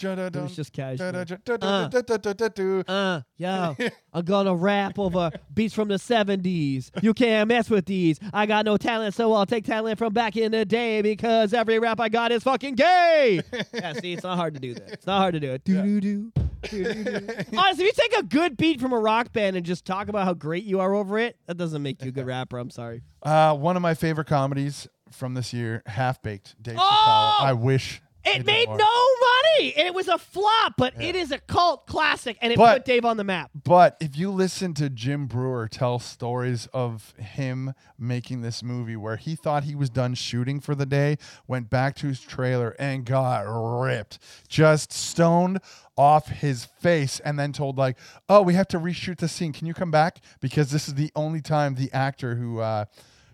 It 0.00 0.34
was 0.36 0.54
just 0.56 0.72
Kashmir. 0.72 1.12
dun-dun-dun. 1.12 2.84
Uh, 2.88 3.20
yo, 3.36 3.76
I'm 4.12 4.24
gonna 4.24 4.54
rap 4.54 4.98
over 4.98 5.30
beats 5.52 5.74
from 5.74 5.88
the 5.88 5.96
70s. 5.96 6.90
You 7.02 7.14
can't 7.14 7.48
mess 7.48 7.68
with 7.68 7.86
these. 7.86 8.18
I 8.32 8.46
got 8.46 8.64
no 8.64 8.76
talent, 8.76 9.14
so 9.14 9.32
I'll 9.32 9.46
take 9.46 9.64
talent 9.64 9.98
from 9.98 10.12
back 10.12 10.36
in 10.36 10.52
the 10.52 10.64
day 10.64 11.02
because 11.02 11.52
every 11.52 11.78
rap 11.78 12.00
I 12.00 12.08
got 12.08 12.30
is 12.32 12.42
fucking 12.44 12.76
gay. 12.76 13.40
yeah, 13.74 13.92
see, 13.94 14.12
it's 14.12 14.22
not 14.22 14.36
hard 14.36 14.54
to 14.54 14.60
do 14.60 14.74
that. 14.74 14.90
It's 14.92 15.06
not 15.06 15.18
hard 15.18 15.34
to 15.34 15.40
do 15.40 15.50
it. 15.52 15.64
Do-do-do, 15.64 16.32
do-do-do. 16.62 17.28
Honestly, 17.56 17.84
if 17.84 17.96
you 17.98 18.08
take 18.08 18.18
a 18.18 18.22
good 18.22 18.56
beat 18.56 18.80
from 18.80 18.92
a 18.92 18.98
rock 18.98 19.32
band 19.32 19.56
and 19.56 19.64
just 19.66 19.84
talk 19.84 20.08
about 20.08 20.24
how 20.24 20.34
great 20.34 20.64
you 20.64 20.80
are 20.80 20.94
over 20.94 21.18
it, 21.18 21.36
that 21.46 21.56
doesn't 21.56 21.82
make 21.82 22.02
you 22.02 22.08
a 22.08 22.12
good 22.12 22.26
rapper. 22.26 22.58
I'm 22.58 22.70
sorry. 22.70 23.02
Uh, 23.22 23.54
one 23.56 23.76
of 23.76 23.82
my 23.82 23.94
favorite 23.94 24.26
comedies 24.26 24.86
from 25.10 25.34
this 25.34 25.52
year, 25.52 25.82
Half 25.86 26.22
Baked, 26.22 26.54
Dave 26.62 26.76
Oh! 26.78 27.36
Chappelle. 27.40 27.46
I 27.48 27.52
wish 27.54 28.00
It 28.34 28.38
did 28.38 28.46
made 28.46 28.68
no 28.68 28.74
money, 28.76 29.74
and 29.76 29.86
it 29.86 29.94
was 29.94 30.08
a 30.08 30.18
flop, 30.18 30.74
but 30.76 31.00
it 31.00 31.16
is 31.16 31.30
a 31.30 31.38
cult 31.38 31.86
classic, 31.86 32.36
and 32.40 32.52
it 32.52 32.56
But- 32.56 32.78
put 32.78 32.84
Dave 32.84 33.04
on 33.04 33.16
the 33.16 33.24
map. 33.24 33.50
But 33.54 33.96
if 34.00 34.16
you 34.16 34.30
listen 34.30 34.74
to 34.74 34.88
Jim 34.90 35.26
Breuer 35.26 35.68
tell 35.68 35.98
stories 35.98 36.66
of 36.72 37.14
him 37.18 37.74
making 37.98 38.42
this 38.42 38.62
movie 38.62 38.96
where 38.96 39.16
he 39.16 39.34
thought 39.34 39.64
he 39.64 39.74
was 39.74 39.90
done 39.90 40.14
shooting 40.14 40.60
for 40.60 40.74
the 40.74 40.86
day, 40.86 41.16
went 41.46 41.70
back 41.70 41.94
to 41.96 42.06
his 42.06 42.20
trailer 42.20 42.76
and 42.78 43.04
got 43.04 43.40
ripped, 43.42 44.18
just 44.48 44.92
stoned 44.92 45.60
off 45.96 46.28
his 46.28 46.64
face, 46.64 47.20
and 47.20 47.38
then 47.38 47.52
told 47.52 47.76
like, 47.76 47.96
"Oh, 48.28 48.42
we 48.42 48.54
have 48.54 48.68
to 48.68 48.78
reshoot 48.78 49.18
the 49.18 49.28
scene. 49.28 49.52
Can 49.52 49.66
you 49.66 49.74
come 49.74 49.90
back? 49.90 50.20
Because 50.40 50.70
this 50.70 50.86
is 50.86 50.94
the 50.94 51.10
only 51.16 51.40
time 51.40 51.74
the 51.74 51.92
actor 51.92 52.36
who 52.36 52.60
uh, 52.60 52.84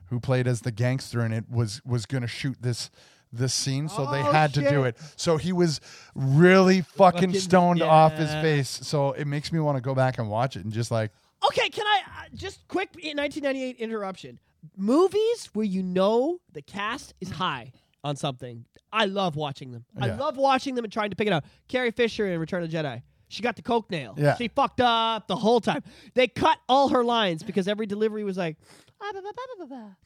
who 0.07 0.19
played 0.21 0.47
as 0.47 0.63
the 0.63 0.73
gangster 0.73 1.25
in 1.25 1.33
it 1.33 1.45
was 1.51 1.83
was 1.85 2.07
going 2.07 2.23
to 2.23 2.29
shoot 2.29 2.57
this." 2.61 2.91
This 3.37 3.53
scene, 3.55 3.89
so 3.89 4.07
they 4.11 4.21
Oh, 4.21 4.33
had 4.33 4.55
to 4.55 4.61
do 4.61 4.69
shit. 4.85 4.87
it. 4.87 4.97
So 5.17 5.37
he 5.37 5.53
was 5.53 5.81
really 6.15 6.83
fucking, 6.83 7.21
Fucking- 7.31 7.41
stoned 7.41 7.83
off 7.83 8.13
his 8.15 8.31
yeah. 8.31 8.43
face. 8.43 8.69
So 8.69 9.13
it 9.13 9.27
makes 9.27 9.53
me 9.53 9.59
want 9.61 9.77
to 9.77 9.81
go 9.83 9.95
back 9.95 10.19
and 10.19 10.29
watch 10.31 10.57
it 10.57 10.65
and 10.65 10.73
just 10.73 10.91
like, 10.91 11.11
Okay, 11.49 11.69
can 11.69 11.87
I 11.87 12.01
uh, 12.07 12.25
just 12.35 12.67
quick 12.69 12.89
in 12.99 13.19
1998 13.19 13.77
interruption? 13.77 14.39
Movies 14.79 15.51
where 15.53 15.67
you 15.67 15.83
know 15.83 16.39
the 16.53 16.63
cast 16.63 17.13
is 17.21 17.31
high 17.31 17.71
on 18.03 18.17
something. 18.17 18.65
I 18.93 19.05
love 19.07 19.37
watching 19.37 19.73
them. 19.73 19.85
I 20.01 20.07
Yeah. 20.07 20.17
love 20.17 20.37
watching 20.37 20.75
them 20.75 20.85
and 20.85 20.93
trying 20.93 21.11
to 21.11 21.17
pick 21.17 21.27
it 21.27 21.33
up. 21.33 21.45
Carrie 21.69 21.91
Fisher 21.91 22.27
in 22.27 22.41
Return 22.41 22.63
of 22.63 22.71
the 22.71 22.77
Jedi. 22.77 23.03
She 23.29 23.43
got 23.43 23.57
the 23.57 23.63
coke 23.63 23.91
nail. 23.91 24.15
Yeah. 24.17 24.37
She 24.37 24.49
fucked 24.49 24.81
up 24.81 25.27
the 25.29 25.37
whole 25.37 25.61
time. 25.61 25.83
They 26.15 26.29
cut 26.29 26.59
all 26.69 26.89
her 26.91 27.03
lines 27.05 27.43
because 27.43 27.67
every 27.69 27.87
delivery 27.87 28.23
was 28.25 28.37
like, 28.39 28.57
"Ah, 29.01 29.11
ba, 29.13 29.21
ba, 29.21 29.33
ba, 29.35 29.43
ba, 29.59 29.67
ba, 29.67 29.75
ba." 29.75 29.97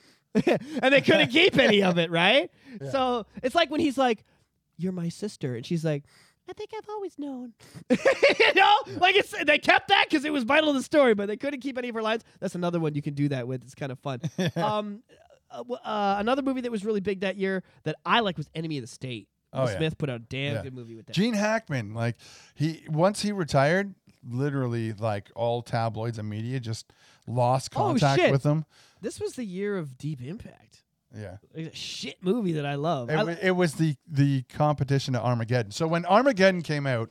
and 0.82 0.92
they 0.94 1.00
couldn't 1.00 1.28
keep 1.30 1.56
any 1.58 1.82
of 1.82 1.98
it, 1.98 2.10
right? 2.10 2.50
So 2.92 3.26
it's 3.42 3.54
like 3.56 3.70
when 3.70 3.80
he's 3.80 3.98
like, 3.98 4.24
"You're 4.76 4.92
my 4.92 5.08
sister," 5.08 5.56
and 5.56 5.66
she's 5.66 5.84
like, 5.84 6.04
"I 6.48 6.52
think 6.52 6.70
I've 6.76 6.88
always 6.88 7.18
known." 7.18 7.54
you 7.90 8.54
know, 8.54 8.76
like 8.98 9.16
it's 9.16 9.34
they 9.46 9.58
kept 9.58 9.88
that 9.88 10.06
because 10.08 10.24
it 10.24 10.32
was 10.32 10.44
vital 10.44 10.72
to 10.72 10.78
the 10.78 10.84
story, 10.84 11.14
but 11.14 11.26
they 11.26 11.36
couldn't 11.36 11.60
keep 11.60 11.76
any 11.78 11.88
of 11.88 11.94
her 11.96 12.02
lines. 12.02 12.22
That's 12.40 12.54
another 12.54 12.78
one 12.78 12.94
you 12.94 13.02
can 13.02 13.14
do 13.14 13.28
that 13.30 13.48
with. 13.48 13.62
It's 13.64 13.74
kind 13.74 13.90
of 13.90 13.98
fun. 13.98 14.20
um, 14.56 15.02
uh, 15.50 15.64
uh, 15.72 16.16
another 16.18 16.42
movie 16.42 16.60
that 16.60 16.70
was 16.70 16.84
really 16.84 17.00
big 17.00 17.20
that 17.20 17.36
year 17.36 17.64
that 17.84 17.96
I 18.06 18.20
like 18.20 18.36
was 18.36 18.48
Enemy 18.54 18.78
of 18.78 18.82
the 18.82 18.86
State. 18.88 19.28
Oh, 19.52 19.62
Will 19.62 19.70
yeah. 19.70 19.76
Smith 19.78 19.98
put 19.98 20.10
out 20.10 20.16
a 20.16 20.24
damn 20.24 20.54
Yeah. 20.56 20.62
good 20.62 20.74
movie 20.74 20.94
with 20.94 21.06
that. 21.06 21.14
Gene 21.14 21.34
Hackman, 21.34 21.94
like 21.94 22.16
he 22.54 22.84
once 22.88 23.22
he 23.22 23.32
retired, 23.32 23.94
literally 24.28 24.92
like 24.92 25.30
all 25.34 25.62
tabloids 25.62 26.18
and 26.18 26.28
media 26.28 26.60
just 26.60 26.92
lost 27.26 27.70
Oh, 27.74 27.78
contact 27.78 28.20
shit. 28.20 28.30
with 28.30 28.44
him. 28.44 28.66
This 29.00 29.20
was 29.20 29.34
the 29.34 29.44
year 29.44 29.76
of 29.76 29.96
Deep 29.98 30.20
Impact. 30.22 30.82
Yeah. 31.16 31.36
It's 31.54 31.72
a 31.74 31.76
shit 31.76 32.22
movie 32.22 32.52
that 32.52 32.66
I 32.66 32.74
love. 32.74 33.08
It, 33.10 33.16
I- 33.16 33.24
wa- 33.24 33.36
it 33.40 33.52
was 33.52 33.74
the 33.74 33.96
the 34.06 34.42
competition 34.42 35.14
to 35.14 35.20
Armageddon. 35.22 35.72
So 35.72 35.86
when 35.86 36.04
Armageddon 36.04 36.62
came 36.62 36.86
out 36.86 37.10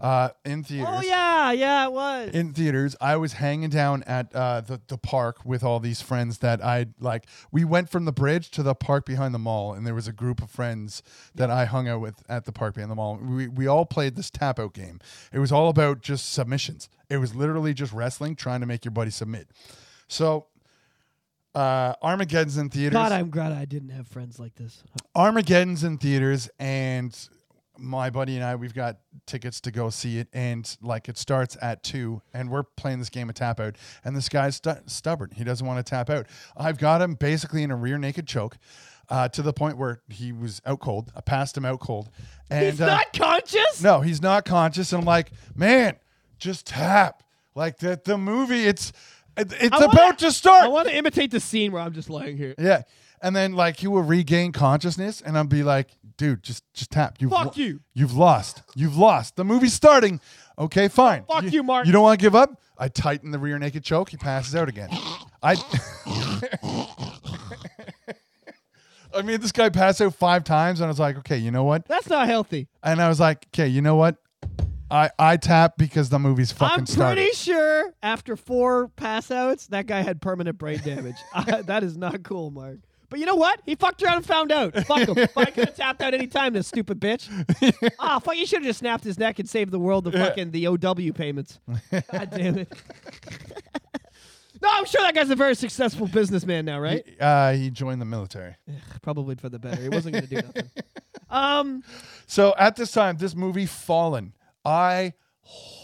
uh, 0.00 0.28
in 0.44 0.62
theaters, 0.62 0.86
oh 0.88 1.00
yeah, 1.02 1.50
yeah, 1.50 1.86
it 1.86 1.92
was. 1.92 2.30
in 2.32 2.52
theaters, 2.52 2.94
I 3.00 3.16
was 3.16 3.32
hanging 3.32 3.70
down 3.70 4.02
at 4.04 4.32
uh, 4.36 4.60
the 4.60 4.80
the 4.86 4.98
park 4.98 5.44
with 5.46 5.64
all 5.64 5.80
these 5.80 6.00
friends 6.02 6.38
that 6.38 6.62
I 6.64 6.86
like. 7.00 7.26
We 7.50 7.64
went 7.64 7.88
from 7.88 8.04
the 8.04 8.12
bridge 8.12 8.50
to 8.52 8.62
the 8.62 8.74
park 8.76 9.06
behind 9.06 9.34
the 9.34 9.38
mall, 9.40 9.72
and 9.72 9.84
there 9.86 9.94
was 9.94 10.06
a 10.06 10.12
group 10.12 10.40
of 10.42 10.50
friends 10.50 11.02
that 11.34 11.50
I 11.50 11.64
hung 11.64 11.88
out 11.88 12.00
with 12.00 12.22
at 12.28 12.44
the 12.44 12.52
park 12.52 12.74
behind 12.74 12.92
the 12.92 12.96
mall. 12.96 13.16
We 13.16 13.48
we 13.48 13.66
all 13.66 13.86
played 13.86 14.14
this 14.14 14.30
tap 14.30 14.60
out 14.60 14.72
game. 14.74 15.00
It 15.32 15.38
was 15.40 15.50
all 15.50 15.68
about 15.68 16.00
just 16.02 16.32
submissions. 16.32 16.88
It 17.10 17.16
was 17.16 17.34
literally 17.34 17.74
just 17.74 17.92
wrestling, 17.92 18.36
trying 18.36 18.60
to 18.60 18.66
make 18.66 18.84
your 18.84 18.92
buddy 18.92 19.10
submit. 19.10 19.48
So. 20.06 20.46
Uh, 21.54 21.94
Armageddon's 22.02 22.56
in 22.58 22.68
theaters. 22.70 22.92
God, 22.92 23.12
I'm 23.12 23.30
glad 23.30 23.52
I 23.52 23.64
didn't 23.64 23.88
have 23.90 24.06
friends 24.06 24.38
like 24.38 24.54
this. 24.54 24.82
Armageddon's 25.14 25.82
in 25.82 25.98
theaters, 25.98 26.48
and 26.58 27.16
my 27.76 28.10
buddy 28.10 28.36
and 28.36 28.44
I, 28.44 28.54
we've 28.56 28.74
got 28.74 28.98
tickets 29.26 29.60
to 29.62 29.70
go 29.70 29.88
see 29.90 30.18
it. 30.18 30.28
And 30.32 30.76
like, 30.82 31.08
it 31.08 31.16
starts 31.18 31.56
at 31.62 31.82
two, 31.82 32.22
and 32.34 32.50
we're 32.50 32.62
playing 32.64 32.98
this 32.98 33.08
game 33.10 33.28
of 33.28 33.34
tap 33.34 33.58
out. 33.60 33.76
And 34.04 34.14
this 34.16 34.28
guy's 34.28 34.56
stu- 34.56 34.76
stubborn; 34.86 35.30
he 35.34 35.42
doesn't 35.42 35.66
want 35.66 35.84
to 35.84 35.88
tap 35.88 36.10
out. 36.10 36.26
I've 36.56 36.78
got 36.78 37.00
him 37.02 37.14
basically 37.14 37.62
in 37.62 37.70
a 37.70 37.76
rear 37.76 37.98
naked 37.98 38.26
choke. 38.26 38.56
uh, 39.10 39.26
to 39.30 39.40
the 39.40 39.54
point 39.54 39.78
where 39.78 40.02
he 40.10 40.32
was 40.32 40.60
out 40.66 40.80
cold. 40.80 41.10
I 41.16 41.22
passed 41.22 41.56
him 41.56 41.64
out 41.64 41.80
cold, 41.80 42.10
and 42.50 42.66
He's 42.66 42.80
uh, 42.80 42.86
not 42.86 43.12
conscious. 43.14 43.82
no, 43.82 44.00
he's 44.02 44.20
not 44.20 44.44
conscious. 44.44 44.92
And 44.92 45.00
I'm 45.00 45.06
like, 45.06 45.32
man, 45.56 45.96
just 46.38 46.66
tap. 46.66 47.22
Like 47.54 47.78
the 47.78 47.98
the 48.04 48.18
movie, 48.18 48.66
it's 48.66 48.90
it- 48.90 48.94
it's 49.38 49.66
about 49.66 49.94
wanna- 49.94 50.16
to 50.16 50.32
start. 50.32 50.64
I 50.64 50.68
want 50.68 50.88
to 50.88 50.96
imitate 50.96 51.30
the 51.30 51.40
scene 51.40 51.72
where 51.72 51.82
I'm 51.82 51.92
just 51.92 52.10
lying 52.10 52.36
here. 52.36 52.54
Yeah. 52.58 52.82
And 53.20 53.34
then 53.34 53.52
like 53.52 53.76
he 53.78 53.88
will 53.88 54.02
regain 54.02 54.52
consciousness 54.52 55.20
and 55.20 55.36
I'll 55.36 55.44
be 55.44 55.62
like, 55.64 55.96
dude, 56.16 56.42
just 56.42 56.62
just 56.72 56.90
tap. 56.90 57.16
You've 57.20 57.30
Fuck 57.32 57.56
you. 57.56 57.80
You've 57.94 58.14
lost. 58.14 58.62
You've 58.76 58.96
lost. 58.96 59.36
The 59.36 59.44
movie's 59.44 59.74
starting. 59.74 60.20
Okay, 60.58 60.88
fine. 60.88 61.24
Fuck 61.24 61.52
you, 61.52 61.62
Mark. 61.62 61.86
You 61.86 61.92
don't 61.92 62.02
want 62.02 62.18
to 62.18 62.24
give 62.24 62.34
up? 62.34 62.60
I 62.78 62.88
tighten 62.88 63.32
the 63.32 63.38
rear 63.38 63.58
naked 63.58 63.82
choke. 63.82 64.10
He 64.10 64.16
passes 64.16 64.54
out 64.54 64.68
again. 64.68 64.88
I 65.42 65.56
I 69.14 69.22
made 69.22 69.40
this 69.40 69.52
guy 69.52 69.68
pass 69.68 70.00
out 70.00 70.14
five 70.14 70.44
times 70.44 70.80
and 70.80 70.86
I 70.86 70.88
was 70.88 71.00
like, 71.00 71.16
okay, 71.18 71.38
you 71.38 71.50
know 71.50 71.64
what? 71.64 71.86
That's 71.86 72.08
not 72.08 72.26
healthy. 72.28 72.68
And 72.82 73.00
I 73.00 73.08
was 73.08 73.18
like, 73.18 73.46
okay, 73.52 73.66
you 73.66 73.82
know 73.82 73.96
what? 73.96 74.16
I 74.90 75.10
I 75.18 75.36
tap 75.36 75.74
because 75.76 76.08
the 76.08 76.18
movie's 76.18 76.50
fucking 76.52 76.80
I'm 76.80 76.86
started. 76.86 77.20
pretty 77.22 77.36
sure 77.36 77.92
after 78.02 78.36
four 78.36 78.88
pass 78.88 79.30
outs, 79.30 79.66
that 79.68 79.86
guy 79.86 80.00
had 80.00 80.20
permanent 80.20 80.58
brain 80.58 80.80
damage. 80.84 81.16
Uh, 81.34 81.62
that 81.62 81.82
is 81.84 81.96
not 81.96 82.22
cool, 82.22 82.50
Mark. 82.50 82.78
But 83.10 83.20
you 83.20 83.26
know 83.26 83.36
what? 83.36 83.60
He 83.64 83.74
fucked 83.74 84.02
around 84.02 84.16
and 84.18 84.26
found 84.26 84.52
out. 84.52 84.74
Fuck 84.86 85.08
him. 85.08 85.28
I 85.36 85.46
could 85.46 85.64
have 85.66 85.76
tapped 85.76 86.02
out 86.02 86.12
any 86.12 86.26
time, 86.26 86.52
this 86.52 86.66
stupid 86.68 87.00
bitch. 87.00 87.28
Ah, 87.98 88.18
fuck! 88.18 88.36
You 88.36 88.44
should 88.46 88.58
have 88.58 88.66
just 88.66 88.80
snapped 88.80 89.02
his 89.04 89.18
neck 89.18 89.38
and 89.38 89.48
saved 89.48 89.70
the 89.72 89.78
world 89.78 90.04
the 90.04 90.12
fucking 90.12 90.50
the 90.50 90.66
OW 90.68 91.12
payments. 91.14 91.58
God 91.90 92.30
damn 92.30 92.58
it. 92.58 92.72
no, 94.62 94.68
I'm 94.72 94.84
sure 94.84 95.00
that 95.02 95.14
guy's 95.14 95.30
a 95.30 95.36
very 95.36 95.54
successful 95.54 96.06
businessman 96.06 96.64
now, 96.64 96.80
right? 96.80 97.02
Uh, 97.20 97.52
he 97.52 97.70
joined 97.70 98.00
the 98.00 98.04
military. 98.06 98.56
Probably 99.02 99.36
for 99.36 99.48
the 99.48 99.58
better. 99.58 99.80
He 99.80 99.88
wasn't 99.88 100.14
going 100.14 100.26
to 100.26 100.30
do 100.30 100.36
nothing. 100.36 100.70
Um, 101.30 101.82
So 102.26 102.54
at 102.58 102.76
this 102.76 102.90
time, 102.92 103.16
this 103.18 103.34
movie 103.34 103.66
Fallen, 103.66 104.32
I 104.68 105.14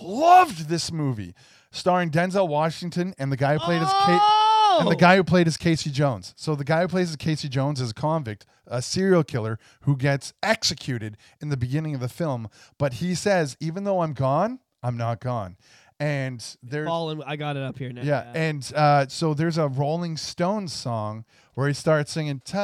loved 0.03 0.69
this 0.69 0.93
movie, 0.93 1.35
starring 1.71 2.11
Denzel 2.11 2.47
Washington 2.49 3.15
and 3.19 3.33
the 3.33 3.37
guy 3.37 3.55
who 3.55 3.61
played 3.61 3.81
as 3.81 3.89
Kate. 3.89 4.21
oh! 4.21 4.79
And 4.81 4.91
the 4.91 4.97
guy 4.97 5.17
who 5.17 5.25
played 5.25 5.47
as 5.47 5.57
Casey 5.57 5.89
Jones. 5.91 6.35
So 6.37 6.55
the 6.55 6.65
guy 6.65 6.83
who 6.83 6.89
plays 6.89 7.09
as 7.11 7.17
Casey 7.17 7.49
Jones 7.49 7.81
is 7.81 7.93
a 7.93 7.95
convict, 7.95 8.45
a 8.67 8.83
serial 8.83 9.23
killer 9.25 9.59
who 9.83 9.97
gets 9.97 10.35
executed 10.43 11.17
in 11.41 11.49
the 11.49 11.57
beginning 11.57 11.95
of 11.95 12.01
the 12.01 12.09
film. 12.09 12.49
But 12.77 12.95
he 12.95 13.15
says, 13.15 13.57
even 13.61 13.85
though 13.85 14.01
I'm 14.03 14.13
gone, 14.13 14.59
I'm 14.83 14.97
not 14.97 15.21
gone. 15.21 15.57
And 16.01 16.45
there's 16.63 16.89
Fallen, 16.89 17.23
I 17.25 17.37
got 17.37 17.57
it 17.57 17.63
up 17.63 17.79
here 17.79 17.93
now. 17.93 18.03
yeah, 18.03 18.31
and 18.35 18.71
uh, 18.75 19.07
so 19.09 19.33
there's 19.33 19.59
a 19.59 19.69
Rolling 19.69 20.17
Stones 20.17 20.73
song 20.73 21.25
where 21.55 21.69
he 21.69 21.73
starts 21.75 22.11
singing, 22.11 22.41
"Time 22.41 22.61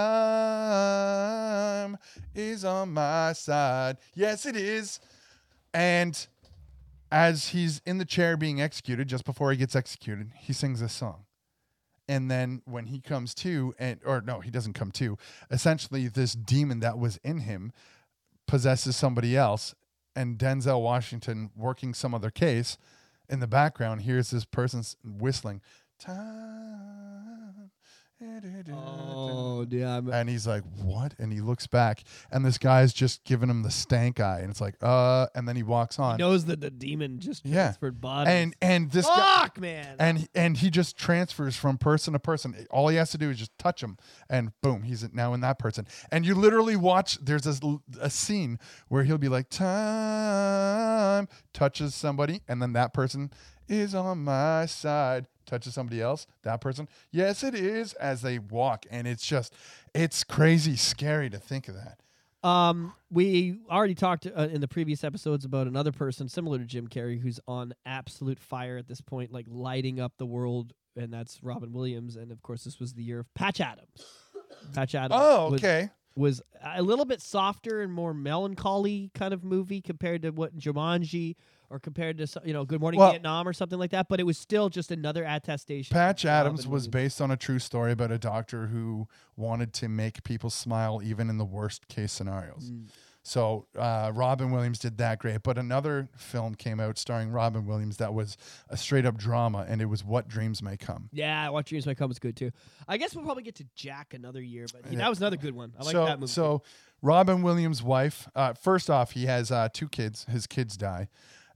is 2.34 2.64
on 2.64 2.92
my 2.92 3.32
side." 3.32 3.98
Yes, 4.14 4.46
it 4.46 4.56
is. 4.56 4.98
And 5.72 6.26
as 7.12 7.48
he's 7.48 7.80
in 7.84 7.98
the 7.98 8.04
chair 8.04 8.36
being 8.36 8.60
executed, 8.60 9.08
just 9.08 9.24
before 9.24 9.50
he 9.50 9.56
gets 9.56 9.76
executed, 9.76 10.32
he 10.36 10.52
sings 10.52 10.80
this 10.80 10.92
song. 10.92 11.24
And 12.08 12.30
then 12.30 12.62
when 12.64 12.86
he 12.86 13.00
comes 13.00 13.34
to, 13.36 13.74
and 13.78 14.00
or 14.04 14.20
no, 14.20 14.40
he 14.40 14.50
doesn't 14.50 14.72
come 14.72 14.90
to. 14.92 15.16
Essentially, 15.50 16.08
this 16.08 16.32
demon 16.34 16.80
that 16.80 16.98
was 16.98 17.18
in 17.22 17.40
him 17.40 17.72
possesses 18.46 18.96
somebody 18.96 19.36
else, 19.36 19.74
and 20.16 20.36
Denzel 20.36 20.82
Washington 20.82 21.50
working 21.56 21.94
some 21.94 22.14
other 22.14 22.30
case 22.30 22.76
in 23.28 23.38
the 23.38 23.46
background 23.46 24.02
hears 24.02 24.30
this 24.30 24.44
person 24.44 24.82
whistling 25.04 25.60
time 26.00 27.70
Oh, 28.72 29.66
yeah. 29.68 29.96
I'm, 29.96 30.10
and 30.12 30.28
he's 30.28 30.46
like 30.46 30.62
what 30.82 31.14
and 31.18 31.32
he 31.32 31.40
looks 31.40 31.66
back 31.66 32.02
and 32.30 32.44
this 32.44 32.58
guy's 32.58 32.92
just 32.92 33.24
giving 33.24 33.48
him 33.48 33.62
the 33.62 33.70
stank 33.70 34.20
eye 34.20 34.40
and 34.40 34.50
it's 34.50 34.60
like 34.60 34.74
uh 34.82 35.26
and 35.34 35.48
then 35.48 35.56
he 35.56 35.62
walks 35.62 35.98
on 35.98 36.18
He 36.18 36.22
knows 36.22 36.44
that 36.46 36.60
the 36.60 36.70
demon 36.70 37.18
just 37.18 37.44
Yeah. 37.46 37.64
transferred 37.64 38.00
bodies. 38.00 38.32
and 38.32 38.56
and 38.60 38.90
this 38.90 39.06
guy 39.06 39.40
Fuck, 39.42 39.58
man. 39.60 39.96
and 39.98 40.28
and 40.34 40.56
he 40.58 40.70
just 40.70 40.96
transfers 40.98 41.56
from 41.56 41.78
person 41.78 42.12
to 42.12 42.18
person. 42.18 42.66
All 42.70 42.88
he 42.88 42.96
has 42.96 43.10
to 43.12 43.18
do 43.18 43.30
is 43.30 43.38
just 43.38 43.56
touch 43.58 43.82
him, 43.82 43.96
and 44.28 44.52
boom, 44.62 44.82
he's 44.82 45.06
now 45.12 45.32
in 45.34 45.40
that 45.40 45.58
person. 45.58 45.86
And 46.12 46.26
you 46.26 46.34
literally 46.34 46.76
watch. 46.76 47.18
There's 47.22 47.42
this 47.42 47.60
l- 47.62 47.82
a 48.00 48.10
scene 48.10 48.58
where 48.88 49.04
he'll 49.04 49.18
be 49.18 49.28
like, 49.28 49.48
"Time," 49.50 51.28
touches 51.52 51.94
somebody, 51.94 52.42
and 52.48 52.60
then 52.60 52.72
that 52.74 52.92
person 52.92 53.30
is 53.68 53.94
on 53.94 54.24
my 54.24 54.66
side. 54.66 55.26
Touches 55.50 55.74
somebody 55.74 56.00
else, 56.00 56.28
that 56.42 56.60
person. 56.60 56.86
Yes, 57.10 57.42
it 57.42 57.56
is. 57.56 57.92
As 57.94 58.22
they 58.22 58.38
walk, 58.38 58.86
and 58.88 59.08
it's 59.08 59.26
just, 59.26 59.52
it's 59.92 60.22
crazy, 60.22 60.76
scary 60.76 61.28
to 61.28 61.38
think 61.38 61.66
of 61.66 61.74
that. 61.74 61.98
Um, 62.48 62.92
we 63.10 63.58
already 63.68 63.96
talked 63.96 64.28
uh, 64.28 64.42
in 64.42 64.60
the 64.60 64.68
previous 64.68 65.02
episodes 65.02 65.44
about 65.44 65.66
another 65.66 65.90
person 65.90 66.28
similar 66.28 66.58
to 66.58 66.64
Jim 66.64 66.86
Carrey 66.86 67.20
who's 67.20 67.40
on 67.48 67.74
absolute 67.84 68.38
fire 68.38 68.76
at 68.76 68.86
this 68.86 69.00
point, 69.00 69.32
like 69.32 69.46
lighting 69.48 69.98
up 69.98 70.12
the 70.18 70.24
world, 70.24 70.72
and 70.96 71.12
that's 71.12 71.42
Robin 71.42 71.72
Williams. 71.72 72.14
And 72.14 72.30
of 72.30 72.42
course, 72.42 72.62
this 72.62 72.78
was 72.78 72.94
the 72.94 73.02
year 73.02 73.18
of 73.18 73.34
Patch 73.34 73.60
Adams. 73.60 74.06
Patch 74.72 74.94
Adams. 74.94 75.20
Oh, 75.20 75.50
was- 75.50 75.60
okay. 75.60 75.90
Was, 76.14 76.42
a 76.62 76.82
little 76.82 77.04
bit 77.04 77.20
softer 77.20 77.82
and 77.82 77.92
more 77.92 78.12
melancholy 78.12 79.10
kind 79.14 79.32
of 79.34 79.42
movie 79.42 79.80
compared 79.80 80.22
to 80.22 80.30
what 80.30 80.56
Jumanji 80.56 81.34
or 81.70 81.78
compared 81.78 82.18
to 82.18 82.26
you 82.44 82.52
know 82.52 82.64
Good 82.64 82.80
Morning 82.80 82.98
Well- 82.98 83.12
Vietnam 83.12 83.46
or 83.48 83.52
something 83.52 83.78
like 83.78 83.90
that. 83.92 84.08
But 84.08 84.20
it 84.20 84.24
was 84.24 84.36
still 84.38 84.68
just 84.68 84.90
another 84.90 85.24
attestation. 85.24 85.94
Patch 85.94 86.24
Adams 86.24 86.66
was 86.66 86.66
Williams. 86.66 86.88
based 86.88 87.20
on 87.20 87.30
a 87.30 87.36
true 87.36 87.58
story 87.58 87.92
about 87.92 88.10
a 88.10 88.18
doctor 88.18 88.66
who 88.66 89.08
wanted 89.36 89.72
to 89.74 89.88
make 89.88 90.22
people 90.24 90.50
smile 90.50 91.00
even 91.02 91.30
in 91.30 91.38
the 91.38 91.44
worst 91.44 91.88
case 91.88 92.12
scenarios. 92.12 92.70
Mm. 92.70 92.88
So 93.22 93.66
uh, 93.78 94.12
Robin 94.14 94.50
Williams 94.50 94.78
did 94.78 94.96
that 94.96 95.18
great. 95.18 95.42
But 95.42 95.58
another 95.58 96.08
film 96.16 96.54
came 96.54 96.80
out 96.80 96.96
starring 96.96 97.30
Robin 97.30 97.66
Williams 97.66 97.98
that 97.98 98.14
was 98.14 98.38
a 98.70 98.78
straight 98.78 99.04
up 99.04 99.18
drama, 99.18 99.66
and 99.68 99.82
it 99.82 99.84
was 99.86 100.02
What 100.02 100.26
Dreams 100.26 100.62
May 100.62 100.78
Come. 100.78 101.10
Yeah, 101.12 101.50
What 101.50 101.66
Dreams 101.66 101.84
May 101.86 101.94
Come 101.94 102.10
is 102.10 102.18
good 102.18 102.34
too. 102.34 102.50
I 102.88 102.96
guess 102.96 103.14
we'll 103.14 103.24
probably 103.26 103.42
get 103.42 103.56
to 103.56 103.66
Jack 103.76 104.14
another 104.14 104.40
year, 104.40 104.66
but 104.72 104.90
Yeah. 104.90 104.98
that 105.00 105.10
was 105.10 105.18
another 105.20 105.36
good 105.36 105.54
one. 105.54 105.74
I 105.78 105.82
like 105.84 105.92
so, 105.92 106.06
that 106.06 106.18
movie. 106.18 106.32
so 106.32 106.62
Robin 107.02 107.42
Williams' 107.42 107.82
wife. 107.82 108.26
Uh, 108.34 108.54
first 108.54 108.88
off, 108.88 109.12
he 109.12 109.26
has 109.26 109.50
uh, 109.50 109.68
two 109.70 109.88
kids. 109.88 110.24
His 110.24 110.46
kids 110.46 110.78
die, 110.78 111.08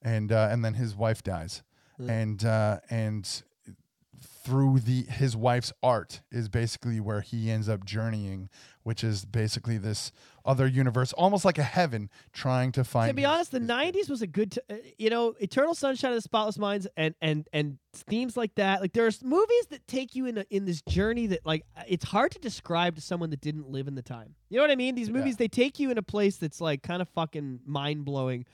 and 0.04 0.30
uh, 0.30 0.48
and 0.50 0.64
then 0.64 0.74
his 0.74 0.94
wife 0.94 1.22
dies, 1.22 1.62
Hmm. 1.96 2.10
and 2.10 2.44
uh, 2.44 2.80
and 2.90 3.42
through 4.44 4.78
the 4.80 5.02
his 5.04 5.34
wife's 5.36 5.72
art 5.82 6.20
is 6.30 6.48
basically 6.50 7.00
where 7.00 7.22
he 7.22 7.50
ends 7.50 7.66
up 7.68 7.84
journeying, 7.84 8.50
which 8.82 9.02
is 9.02 9.24
basically 9.24 9.78
this 9.78 10.12
other 10.44 10.66
universe, 10.66 11.14
almost 11.14 11.46
like 11.46 11.56
a 11.56 11.62
heaven, 11.62 12.10
trying 12.34 12.70
to 12.72 12.84
find. 12.84 13.08
to 13.08 13.14
be 13.14 13.24
honest, 13.24 13.52
the 13.52 13.60
'90s 13.60 14.10
was 14.10 14.20
a 14.20 14.26
good, 14.26 14.52
t- 14.52 14.60
uh, 14.68 14.74
you 14.98 15.08
know, 15.08 15.34
Eternal 15.40 15.74
Sunshine 15.74 16.10
of 16.10 16.16
the 16.16 16.20
Spotless 16.22 16.58
Minds, 16.58 16.86
and 16.96 17.14
and 17.22 17.48
and 17.54 17.78
themes 17.94 18.36
like 18.36 18.54
that. 18.56 18.82
Like 18.82 18.92
there's 18.92 19.22
movies 19.24 19.66
that 19.70 19.86
take 19.86 20.14
you 20.14 20.26
in 20.26 20.38
a, 20.38 20.44
in 20.50 20.66
this 20.66 20.82
journey 20.82 21.26
that 21.28 21.46
like 21.46 21.64
uh, 21.76 21.82
it's 21.88 22.04
hard 22.04 22.32
to 22.32 22.38
describe 22.38 22.96
to 22.96 23.00
someone 23.00 23.30
that 23.30 23.40
didn't 23.40 23.70
live 23.70 23.88
in 23.88 23.94
the 23.94 24.02
time. 24.02 24.34
You 24.50 24.58
know 24.58 24.64
what 24.64 24.70
I 24.70 24.76
mean? 24.76 24.94
These 24.94 25.10
movies 25.10 25.36
they 25.38 25.48
take 25.48 25.78
you 25.78 25.90
in 25.90 25.96
a 25.96 26.02
place 26.02 26.36
that's 26.36 26.60
like 26.60 26.82
kind 26.82 27.00
of 27.00 27.08
fucking 27.10 27.60
mind 27.64 28.04
blowing. 28.04 28.44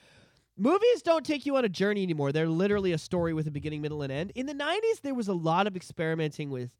Movies 0.60 1.00
don't 1.02 1.24
take 1.24 1.46
you 1.46 1.56
on 1.56 1.64
a 1.64 1.70
journey 1.70 2.02
anymore. 2.02 2.32
They're 2.32 2.46
literally 2.48 2.92
a 2.92 2.98
story 2.98 3.32
with 3.32 3.46
a 3.46 3.50
beginning, 3.50 3.80
middle, 3.80 4.02
and 4.02 4.12
end. 4.12 4.32
In 4.34 4.44
the 4.44 4.52
'90s, 4.54 5.00
there 5.02 5.14
was 5.14 5.26
a 5.28 5.32
lot 5.32 5.66
of 5.66 5.74
experimenting 5.74 6.50
with 6.50 6.70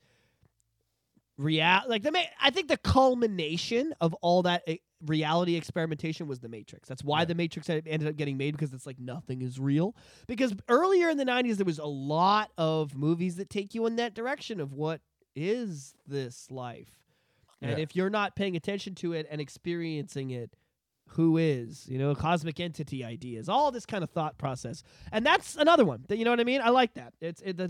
real 1.38 1.80
like 1.88 2.02
the 2.02 2.12
ma- 2.12 2.20
I 2.42 2.50
think 2.50 2.68
the 2.68 2.76
culmination 2.76 3.94
of 4.02 4.12
all 4.20 4.42
that 4.42 4.62
uh, 4.68 4.74
reality 5.06 5.54
experimentation 5.56 6.28
was 6.28 6.40
the 6.40 6.48
Matrix. 6.50 6.86
That's 6.90 7.02
why 7.02 7.20
Yeah. 7.20 7.24
the 7.26 7.34
Matrix 7.34 7.70
ended 7.70 8.06
up 8.06 8.16
getting 8.16 8.36
made 8.36 8.52
because 8.52 8.74
it's 8.74 8.84
like 8.84 8.98
nothing 8.98 9.40
is 9.40 9.58
real. 9.58 9.96
Because 10.26 10.52
earlier 10.68 11.08
in 11.08 11.16
the 11.16 11.24
90s 11.24 11.56
there 11.56 11.64
was 11.64 11.78
a 11.78 11.86
lot 11.86 12.50
of 12.58 12.94
movies 12.94 13.36
that 13.36 13.48
take 13.48 13.74
you 13.74 13.86
in 13.86 13.96
that 13.96 14.12
direction 14.12 14.60
of 14.60 14.74
what 14.74 15.00
is 15.34 15.94
this 16.06 16.50
life. 16.50 16.90
And 17.62 17.72
Yeah. 17.78 17.82
if 17.84 17.96
you're 17.96 18.10
not 18.10 18.36
paying 18.36 18.56
attention 18.56 18.94
to 18.96 19.14
it 19.14 19.26
and 19.30 19.40
experiencing 19.40 20.28
it, 20.30 20.54
who 21.14 21.36
is, 21.36 21.86
you 21.88 21.98
know, 21.98 22.14
cosmic 22.14 22.60
entity 22.60 23.04
ideas, 23.04 23.48
all 23.48 23.70
this 23.72 23.84
kind 23.86 24.04
of 24.04 24.10
thought 24.10 24.38
process. 24.38 24.82
And 25.12 25.24
that's 25.26 25.56
another 25.56 25.84
one. 25.84 26.04
That 26.08 26.18
you 26.18 26.24
know 26.24 26.30
what 26.30 26.40
I 26.40 26.44
mean? 26.44 26.60
I 26.62 26.70
like 26.70 26.94
that. 26.94 27.14
It's 27.20 27.40
it, 27.42 27.56
the 27.56 27.68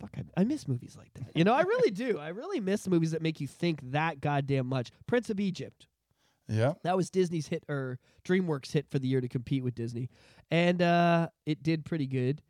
fuck 0.00 0.10
I, 0.16 0.40
I 0.40 0.44
miss 0.44 0.68
movies 0.68 0.94
like 0.98 1.12
that. 1.14 1.34
You 1.34 1.44
know, 1.44 1.54
I 1.54 1.62
really 1.62 1.90
do. 1.90 2.18
I 2.18 2.28
really 2.28 2.60
miss 2.60 2.86
movies 2.86 3.12
that 3.12 3.22
make 3.22 3.40
you 3.40 3.46
think 3.46 3.80
that 3.92 4.20
goddamn 4.20 4.66
much. 4.66 4.90
Prince 5.06 5.30
of 5.30 5.40
Egypt. 5.40 5.86
yeah, 6.48 6.74
That 6.84 6.96
was 6.96 7.08
Disney's 7.10 7.48
hit 7.48 7.64
or 7.68 7.98
DreamWorks 8.24 8.72
hit 8.72 8.86
for 8.90 8.98
the 8.98 9.08
year 9.08 9.20
to 9.22 9.28
compete 9.28 9.64
with 9.64 9.74
Disney. 9.74 10.10
And 10.50 10.82
uh 10.82 11.28
it 11.46 11.62
did 11.62 11.84
pretty 11.84 12.06
good. 12.06 12.42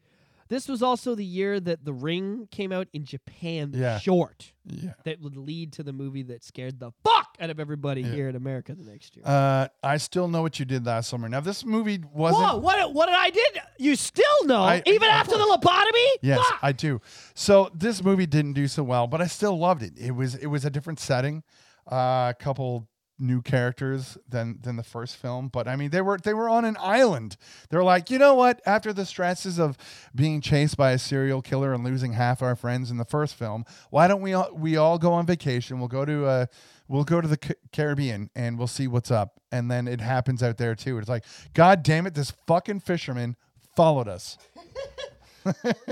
This 0.49 0.69
was 0.69 0.81
also 0.83 1.15
the 1.17 1.25
year 1.25 1.59
that 1.59 1.85
The 1.85 1.93
Ring 1.93 2.47
came 2.53 2.71
out 2.73 2.87
in 2.93 3.05
Japan 3.05 3.73
the 3.73 3.79
Yeah. 3.79 3.99
short 3.99 4.53
yeah. 4.65 4.93
that 5.05 5.21
would 5.21 5.37
lead 5.37 5.73
to 5.75 5.83
the 5.83 5.93
movie 5.93 6.23
that 6.25 6.45
scared 6.45 6.79
the 6.79 6.93
fuck 7.05 7.26
out 7.41 7.51
of 7.51 7.59
everybody 7.61 8.03
Yeah. 8.03 8.09
here 8.13 8.29
in 8.29 8.37
America 8.37 8.75
the 8.75 8.85
next 8.91 9.17
year. 9.17 9.25
Uh, 9.27 9.69
I 9.83 9.97
still 9.99 10.29
know 10.29 10.43
what 10.43 10.59
you 10.59 10.65
did 10.65 10.87
last 10.87 11.09
summer. 11.09 11.29
Now 11.29 11.41
this 11.41 11.65
movie 11.65 12.01
wasn't. 12.13 12.45
Whoa, 12.45 12.57
what 12.59 12.95
what 12.95 13.07
did 13.07 13.15
I 13.17 13.31
did? 13.31 13.59
You 13.79 13.97
still 13.97 14.45
know 14.45 14.63
I- 14.63 14.83
even 14.87 15.09
of 15.09 15.15
after 15.15 15.37
the 15.37 15.45
lobotomy? 15.45 16.09
Yes, 16.23 16.39
Fuck! 16.49 16.59
I 16.63 16.73
do. 16.73 17.01
So 17.35 17.71
this 17.75 18.03
movie 18.03 18.27
didn't 18.27 18.55
do 18.55 18.69
so 18.69 18.83
well, 18.83 19.07
but 19.07 19.21
I 19.21 19.27
still 19.27 19.59
loved 19.59 19.83
it. 19.83 19.93
It 19.97 20.13
was 20.13 20.35
it 20.35 20.47
was 20.47 20.65
a 20.65 20.71
different 20.71 21.01
setting. 21.01 21.43
uh, 21.91 22.31
a 22.31 22.35
couple 22.39 22.89
new 23.19 23.41
characters 23.41 24.19
than 24.29 24.59
than 24.61 24.77
the 24.77 24.83
first 24.83 25.17
film 25.17 25.49
but 25.49 25.67
i 25.67 25.75
mean 25.75 25.89
they 25.89 26.03
were 26.03 26.19
they 26.19 26.35
were 26.35 26.51
on 26.51 26.67
an 26.67 26.77
island 26.79 27.39
they're 27.71 27.83
like 27.83 28.11
you 28.11 28.19
know 28.19 28.35
what 28.35 28.61
after 28.67 28.93
the 28.93 29.07
stresses 29.07 29.59
of 29.59 29.79
being 30.15 30.39
chased 30.43 30.77
by 30.77 30.91
a 30.93 30.99
serial 30.99 31.41
killer 31.41 31.73
and 31.73 31.83
losing 31.83 32.13
half 32.13 32.43
our 32.43 32.55
friends 32.55 32.91
in 32.91 32.99
the 32.99 33.07
first 33.07 33.35
film 33.35 33.65
why 33.89 34.07
don't 34.07 34.21
we 34.21 34.35
all 34.35 34.51
we 34.53 34.77
all 34.77 34.99
go 34.99 35.15
on 35.15 35.25
vacation 35.25 35.79
we'll 35.79 35.89
go 35.89 36.05
to 36.05 36.27
uh 36.27 36.45
we'll 36.89 37.05
go 37.05 37.21
to 37.21 37.29
the 37.29 37.37
Ca- 37.37 37.55
caribbean 37.73 38.31
and 38.35 38.59
we'll 38.59 38.67
see 38.67 38.87
what's 38.87 39.11
up 39.11 39.41
and 39.53 39.71
then 39.71 39.87
it 39.89 40.01
happens 40.01 40.43
out 40.43 40.57
there 40.59 40.75
too 40.75 40.99
it's 40.99 41.09
like 41.09 41.25
god 41.55 41.83
damn 41.83 42.07
it 42.07 42.15
this 42.15 42.33
fucking 42.47 42.81
fisherman 42.81 43.37
followed 43.75 44.09
us 44.09 44.39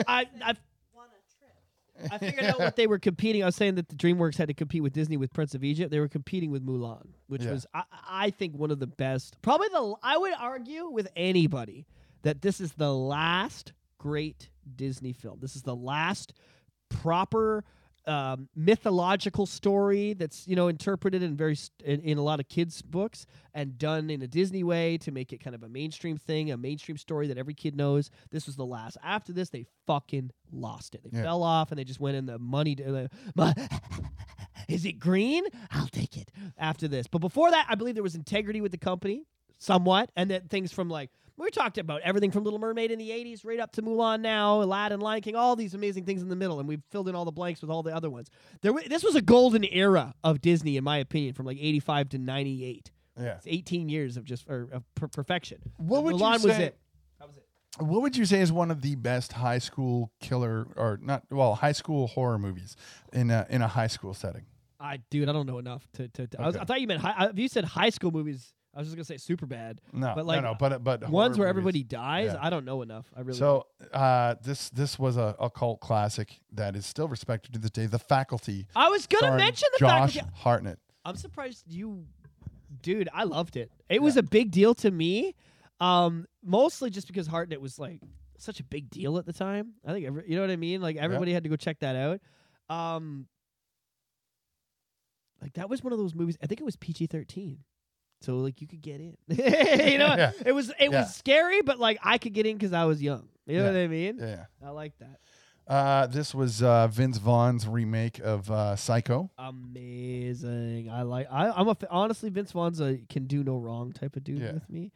I 0.07 0.27
I 0.43 0.55
I 2.11 2.19
figured 2.19 2.45
out 2.45 2.59
what 2.59 2.75
they 2.77 2.87
were 2.89 2.99
competing. 2.99 3.43
I 3.43 3.47
was 3.47 3.55
saying 3.57 3.77
that 3.77 3.89
the 3.89 3.95
DreamWorks 3.95 4.37
had 4.37 4.49
to 4.49 4.55
compete 4.55 4.83
with 4.83 4.93
Disney 4.93 5.17
with 5.17 5.33
Prince 5.33 5.55
of 5.55 5.63
Egypt. 5.63 5.91
They 5.93 6.01
were 6.01 6.09
competing 6.09 6.51
with 6.51 6.67
Mulan, 6.67 7.07
which 7.29 7.45
Yeah. 7.45 7.53
was 7.53 7.67
I, 7.73 7.85
I 8.07 8.31
think 8.31 8.57
one 8.57 8.71
of 8.73 8.81
the 8.81 8.89
best. 8.89 9.41
Probably 9.43 9.69
the 9.69 9.95
I 10.03 10.19
would 10.19 10.33
argue 10.39 10.89
with 10.91 11.09
anybody 11.15 11.87
that 12.23 12.43
this 12.43 12.61
is 12.61 12.73
the 12.73 12.93
last 12.93 13.73
great 13.97 14.51
Disney 14.75 15.13
film. 15.13 15.39
This 15.41 15.55
is 15.57 15.63
the 15.63 15.77
last 15.77 16.35
proper 16.89 17.65
um, 18.07 18.49
mythological 18.55 19.47
story 19.47 20.13
that's 20.15 20.47
you 20.47 20.57
know 20.57 20.69
interpreted 20.69 21.23
in 21.23 21.37
very 21.37 21.55
st- 21.57 21.81
in, 21.85 22.01
in 22.01 22.19
a 22.19 22.23
lot 22.23 22.41
of 22.41 22.49
kids 22.49 22.83
books 22.83 23.27
and 23.55 23.79
done 23.79 24.11
in 24.11 24.21
a 24.23 24.27
Disney 24.27 24.63
way 24.63 24.99
to 24.99 25.11
make 25.13 25.33
it 25.33 25.39
kind 25.43 25.55
of 25.55 25.63
a 25.63 25.69
mainstream 25.69 26.17
thing, 26.19 26.51
a 26.51 26.57
mainstream 26.57 26.97
story 26.97 27.29
that 27.29 27.39
every 27.39 27.55
kid 27.55 27.77
knows. 27.77 28.11
This 28.31 28.47
was 28.47 28.57
the 28.57 28.67
last. 28.67 28.97
After 29.03 29.33
this, 29.33 29.49
they 29.51 29.65
fucking 29.87 30.31
lost 30.53 30.95
it. 30.95 31.03
They 31.05 31.17
Yeah. 31.17 31.25
fell 31.25 31.43
off 31.43 31.71
and 31.71 31.79
they 31.79 31.85
just 31.85 32.01
went 32.01 32.17
in 32.17 32.27
the 32.27 32.39
money. 32.39 32.75
The, 32.75 33.09
"Ma- 33.35 33.53
is 34.69 34.85
it 34.85 34.99
green? 34.99 35.45
I'll 35.71 35.87
take 35.89 36.17
it. 36.17 36.31
After 36.59 36.89
this, 36.89 37.07
but 37.07 37.19
before 37.19 37.51
that, 37.51 37.67
I 37.69 37.75
believe 37.75 37.95
there 37.95 38.03
was 38.03 38.15
integrity 38.15 38.61
with 38.61 38.73
the 38.73 38.79
company 38.79 39.25
somewhat, 39.59 40.11
and 40.17 40.31
that 40.31 40.51
things 40.51 40.73
from 40.73 40.89
like 40.91 41.11
we 41.37 41.51
talked 41.51 41.79
about 41.79 42.01
everything 42.03 42.31
from 42.31 42.45
Little 42.45 42.59
Mermaid 42.59 42.91
in 42.91 42.99
the 42.99 43.11
'80s 43.11 43.45
right 43.45 43.59
up 43.61 43.73
to 43.73 43.83
Mulan 43.83 44.21
now, 44.21 44.63
Aladdin, 44.63 45.01
Lion 45.01 45.21
King, 45.23 45.37
all 45.37 45.57
these 45.57 45.75
amazing 45.75 46.05
things 46.05 46.23
in 46.23 46.29
the 46.29 46.37
middle, 46.37 46.59
and 46.61 46.69
we've 46.69 46.83
filled 46.91 47.09
in 47.09 47.15
all 47.15 47.25
the 47.25 47.33
blanks 47.33 47.61
with 47.61 47.71
all 47.71 47.83
the 47.83 47.95
other 47.95 48.11
ones. 48.11 48.31
There, 48.63 48.73
this 48.89 49.03
was 49.03 49.15
a 49.15 49.23
golden 49.23 49.65
era 49.65 50.15
of 50.23 50.41
Disney, 50.41 50.77
in 50.77 50.85
my 50.85 50.99
opinion, 50.99 51.35
from 51.35 51.47
like 51.47 51.59
'85 51.61 52.09
to 52.11 52.19
'98. 52.19 52.91
yeah 53.19 53.35
It's 53.37 53.47
18 53.47 53.89
years 53.89 54.17
of 54.17 54.25
just 54.25 54.49
or, 54.49 54.69
of 54.73 54.85
per- 54.95 55.09
perfection. 55.09 55.59
What 55.79 56.05
would 56.05 56.17
you 56.17 56.23
Mulan 56.25 56.33
was 56.45 56.57
say- 56.57 56.65
it. 56.67 56.79
That 57.19 57.29
was 57.29 57.37
it. 57.37 57.47
What 57.81 58.03
would 58.03 58.17
you 58.17 58.25
say 58.25 58.41
is 58.41 58.53
one 58.53 58.71
of 58.71 58.83
the 58.83 58.95
best 58.95 59.33
high 59.33 59.59
school 59.59 60.13
killer 60.21 60.69
or 60.77 61.01
not 61.03 61.25
well 61.31 61.57
high 61.57 61.73
school 61.73 62.07
horror 62.07 62.39
movies 62.39 62.77
in 63.13 63.33
a, 63.33 63.45
in 63.51 63.63
a 63.63 63.69
high 63.69 63.89
school 63.89 64.15
setting? 64.15 64.43
I 64.79 64.99
dude, 65.11 65.29
I 65.29 65.33
don't 65.33 65.47
know 65.47 65.59
enough 65.59 65.85
to. 65.95 66.07
to, 66.09 66.27
to- 66.29 66.41
I, 66.41 66.47
was, 66.47 66.55
Okay. 66.55 66.63
I 66.63 66.67
thought 66.67 66.81
you 66.81 66.87
meant 66.87 67.01
high, 67.01 67.15
uh, 67.27 67.29
if 67.31 67.39
you 67.39 67.49
said 67.49 67.65
high 67.65 67.91
school 67.91 68.13
movies. 68.13 68.53
I 68.75 68.81
was 68.81 68.89
just 68.89 68.97
gonna 68.97 69.05
say 69.05 69.19
super 69.19 69.47
bad. 69.47 69.81
No, 69.93 70.13
But, 70.17 70.27
like, 70.27 70.43
no, 70.43 70.51
no, 70.51 70.57
but 70.59 70.83
but 70.83 71.09
Ones 71.09 71.39
where 71.39 71.47
movies. 71.47 71.51
everybody 71.51 71.83
dies. 71.85 72.33
Yeah. 72.33 72.39
I 72.41 72.51
don't 72.51 72.65
know 72.65 72.83
enough. 72.83 73.07
I 73.17 73.21
really. 73.21 73.39
So 73.39 73.67
uh, 73.93 74.35
this 74.43 74.71
this 74.71 74.99
was 74.99 75.17
a, 75.17 75.37
a 75.39 75.49
cult 75.49 75.81
classic 75.81 76.41
that 76.53 76.75
is 76.75 76.85
still 76.85 77.07
respected 77.07 77.53
to 77.53 77.59
this 77.61 77.71
day. 77.71 77.87
The 77.87 77.99
Faculty. 78.01 78.67
I 78.75 78.89
was 78.89 79.07
gonna 79.07 79.37
mention 79.37 79.69
the 79.75 79.79
Josh 79.79 80.15
fact. 80.17 80.29
Hartnett. 80.35 80.79
I'm 81.05 81.17
surprised 81.17 81.65
you, 81.69 82.07
dude. 82.83 83.09
I 83.15 83.25
loved 83.25 83.57
it. 83.57 83.71
It 83.89 84.03
was 84.03 84.17
a 84.17 84.23
big 84.23 84.51
deal 84.51 84.75
to 84.77 84.91
me, 84.91 85.35
um, 85.81 86.27
mostly 86.43 86.91
just 86.91 87.07
because 87.07 87.27
Hartnett 87.27 87.61
was 87.61 87.79
like 87.79 88.01
such 88.39 88.59
a 88.59 88.65
big 88.65 88.91
deal 88.91 89.19
at 89.19 89.27
the 89.27 89.33
time. 89.33 89.75
I 89.87 89.93
think 89.93 90.07
every, 90.07 90.25
you 90.27 90.35
know 90.35 90.41
what 90.43 90.51
I 90.51 90.57
mean. 90.57 90.81
Like 90.81 90.97
everybody 90.97 91.33
had 91.33 91.45
to 91.45 91.49
go 91.49 91.57
check 91.57 91.79
that 91.81 91.95
out. 91.95 92.21
Um, 92.75 93.27
like 95.41 95.53
that 95.55 95.69
was 95.69 95.83
one 95.85 95.93
of 95.93 95.99
those 95.99 96.15
movies. 96.15 96.37
I 96.43 96.47
think 96.47 96.61
it 96.61 96.65
was 96.65 96.77
PG-13, 96.77 97.59
so 98.21 98.37
like 98.39 98.61
you 98.61 98.67
could 98.67 98.83
get 98.83 99.01
in. 99.01 99.17
you 99.29 99.99
know, 99.99 100.15
Yeah. 100.17 100.33
it 100.47 100.53
was 100.53 100.71
it 100.71 100.91
Yeah. 100.91 101.01
was 101.03 101.15
scary, 101.15 101.63
but 101.63 101.79
like 101.79 101.99
I 102.03 102.19
could 102.19 102.33
get 102.33 102.47
in 102.47 102.57
because 102.57 102.73
I 102.73 102.85
was 102.85 103.03
young. 103.03 103.29
You 103.47 103.59
know 103.59 103.65
Yeah. 103.65 103.71
what 103.73 103.79
I 103.81 103.87
mean? 103.89 104.19
Yeah. 104.21 104.45
I 104.65 104.71
like 104.71 104.93
that. 104.99 105.19
Uh, 105.67 106.07
this 106.07 106.35
was 106.35 106.63
uh, 106.63 106.87
Vince 106.89 107.17
Vaughn's 107.17 107.67
remake 107.67 108.19
of 108.19 108.51
uh, 108.51 108.77
Psycho. 108.77 109.31
amazing. 109.39 110.91
I 110.91 111.03
like. 111.03 111.27
I, 111.31 111.51
I'm 111.51 111.69
a 111.69 111.73
f- 111.73 111.85
honestly 111.91 112.31
Vince 112.31 112.53
Vaughn's 112.53 112.81
a 112.81 112.99
can 113.09 113.25
do 113.27 113.43
no 113.43 113.57
wrong 113.57 113.93
type 113.93 114.17
of 114.17 114.25
dude 114.25 114.43
with 114.43 114.69
me. 114.69 114.93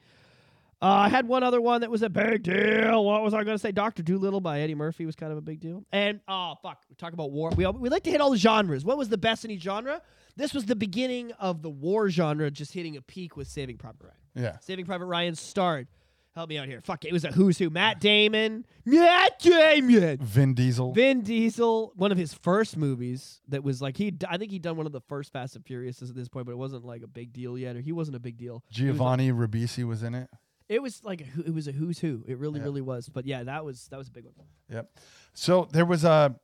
Uh, 0.80 0.86
I 0.86 1.08
had 1.08 1.26
one 1.26 1.42
other 1.42 1.60
one 1.60 1.80
that 1.80 1.90
was 1.90 2.02
a 2.02 2.08
big 2.10 2.44
deal. 2.44 3.04
What 3.04 3.22
was 3.22 3.34
I 3.34 3.42
going 3.42 3.56
to 3.56 3.58
say? 3.58 3.72
Doctor 3.72 4.02
Dolittle 4.02 4.40
by 4.40 4.60
Eddie 4.60 4.76
Murphy 4.76 5.06
was 5.06 5.16
kind 5.16 5.32
of 5.32 5.38
a 5.38 5.40
big 5.40 5.58
deal. 5.58 5.84
And 5.90 6.20
oh 6.28 6.54
fuck, 6.62 6.82
we 6.88 6.94
talk 6.94 7.12
about 7.12 7.32
war. 7.32 7.50
We 7.56 7.64
all, 7.64 7.72
we 7.72 7.88
like 7.88 8.04
to 8.04 8.10
hit 8.10 8.20
all 8.20 8.30
the 8.30 8.36
genres. 8.38 8.84
What 8.84 8.96
was 8.96 9.08
the 9.08 9.18
best 9.18 9.44
in 9.44 9.50
each 9.50 9.62
genre? 9.62 10.00
This 10.38 10.54
was 10.54 10.64
the 10.64 10.76
beginning 10.76 11.32
of 11.32 11.60
the 11.62 11.68
war 11.70 12.08
genre, 12.08 12.50
just 12.50 12.72
hitting 12.72 12.96
a 12.96 13.02
peak 13.02 13.36
with 13.36 13.48
Saving 13.48 13.76
Private 13.76 14.04
Ryan. 14.04 14.14
Yeah. 14.34 14.58
Saving 14.60 14.86
Private 14.86 15.04
Ryan 15.06 15.34
starred. 15.34 15.88
Help 16.34 16.48
me 16.50 16.58
out 16.58 16.68
here. 16.68 16.80
Fuck, 16.84 17.04
it 17.04 17.12
was 17.12 17.24
a 17.24 17.32
who's 17.32 17.58
who. 17.58 17.68
Matt 17.68 17.98
Damon. 18.00 18.64
Matt 18.84 19.40
Damon. 19.40 20.18
Vin 20.18 20.54
Diesel. 20.54 20.92
Vin 20.92 21.22
Diesel, 21.22 21.92
one 21.96 22.12
of 22.12 22.18
his 22.18 22.32
first 22.32 22.76
movies 22.76 23.40
that 23.48 23.64
was 23.64 23.82
like 23.82 23.96
he, 23.96 24.14
I 24.28 24.38
think 24.38 24.52
he'd 24.52 24.62
done 24.62 24.76
one 24.76 24.86
of 24.86 24.92
the 24.92 25.00
first 25.00 25.32
Fast 25.32 25.56
and 25.56 25.64
Furious 25.66 26.00
at 26.00 26.14
this 26.14 26.28
point, 26.28 26.46
but 26.46 26.52
it 26.52 26.58
wasn't 26.58 26.84
like 26.84 27.02
a 27.02 27.08
big 27.08 27.32
deal 27.32 27.58
yet, 27.58 27.74
or 27.74 27.80
he 27.80 27.90
wasn't 27.90 28.16
a 28.16 28.20
big 28.20 28.36
deal. 28.36 28.62
Giovanni 28.70 29.32
Ribisi 29.32 29.82
was 29.84 30.04
in 30.04 30.14
it. 30.14 30.30
It 30.68 30.80
was 30.80 31.02
like 31.02 31.22
a, 31.22 31.40
it 31.46 31.52
was 31.52 31.66
a 31.66 31.72
who's 31.72 31.98
who. 31.98 32.22
It 32.28 32.38
really, 32.38 32.60
Yeah. 32.60 32.64
really 32.66 32.82
was. 32.82 33.08
But 33.08 33.26
yeah, 33.26 33.42
that 33.42 33.64
was 33.64 33.88
that 33.88 33.96
was 33.96 34.06
a 34.06 34.12
big 34.12 34.24
one. 34.26 34.46
Yep. 34.70 34.90
So 35.34 35.66
there 35.72 35.86
was 35.86 36.04
a 36.04 36.36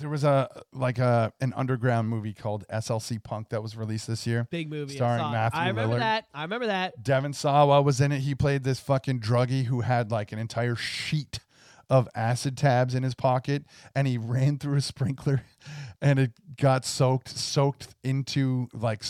there 0.00 0.08
was 0.08 0.24
a 0.24 0.48
like 0.72 0.98
a 0.98 1.32
an 1.40 1.52
underground 1.56 2.08
movie 2.08 2.32
called 2.32 2.64
SLC 2.72 3.22
Punk 3.22 3.50
that 3.50 3.62
was 3.62 3.76
released 3.76 4.06
this 4.06 4.26
year. 4.26 4.46
Big 4.50 4.70
movie. 4.70 4.94
Starring 4.96 5.24
it. 5.24 5.30
Matthew 5.30 5.60
I 5.60 5.68
remember 5.68 5.96
Lillard. 5.96 6.00
that. 6.00 6.24
I 6.34 6.42
remember 6.42 6.66
that. 6.66 7.02
Devon 7.02 7.32
Sawa 7.32 7.82
was 7.82 8.00
in 8.00 8.12
it. 8.12 8.20
He 8.20 8.34
played 8.34 8.64
this 8.64 8.80
fucking 8.80 9.20
druggie 9.20 9.64
who 9.64 9.82
had 9.82 10.10
like 10.10 10.32
an 10.32 10.38
entire 10.38 10.76
sheet 10.76 11.40
of 11.88 12.08
acid 12.14 12.56
tabs 12.56 12.94
in 12.94 13.02
his 13.02 13.14
pocket 13.14 13.64
and 13.96 14.06
he 14.06 14.16
ran 14.16 14.58
through 14.58 14.76
a 14.76 14.80
sprinkler 14.80 15.42
and 16.02 16.18
it 16.18 16.32
got 16.56 16.84
soaked 16.84 17.28
soaked 17.28 17.88
into 18.02 18.68
like 18.72 19.02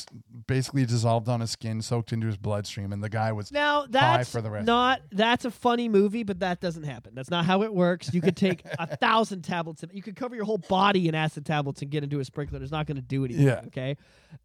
basically 0.47 0.84
dissolved 0.84 1.28
on 1.28 1.41
his 1.41 1.51
skin 1.51 1.80
soaked 1.82 2.12
into 2.12 2.26
his 2.26 2.36
bloodstream 2.36 2.93
and 2.93 3.03
the 3.03 3.09
guy 3.09 3.32
was 3.32 3.53
Now 3.53 3.86
that's 3.88 4.30
for 4.30 4.41
the 4.41 4.51
rest. 4.51 4.66
not 4.66 5.01
that's 5.12 5.45
a 5.45 5.51
funny 5.51 5.88
movie, 5.88 6.22
but 6.22 6.41
that 6.41 6.61
doesn't 6.61 6.82
happen. 6.84 7.14
That's 7.14 7.30
not 7.30 7.45
how 7.45 7.62
it 7.62 7.72
works. 7.72 8.12
You 8.12 8.20
could 8.20 8.36
take 8.36 8.62
a 8.78 8.97
thousand 8.97 9.43
tablets. 9.43 9.82
Of, 9.82 9.95
you 9.95 10.03
could 10.03 10.16
cover 10.16 10.34
your 10.34 10.45
whole 10.45 10.59
body 10.59 11.09
in 11.09 11.14
acid 11.14 11.47
tablets 11.47 11.82
and 11.82 11.91
get 11.91 12.03
into 12.03 12.20
a 12.20 12.24
sprinkler. 12.24 12.62
It's 12.62 12.72
not 12.72 12.86
going 12.86 12.97
to 12.97 13.03
do 13.03 13.24
anything. 13.24 13.47
Yeah. 13.47 13.62
Okay. 13.66 13.97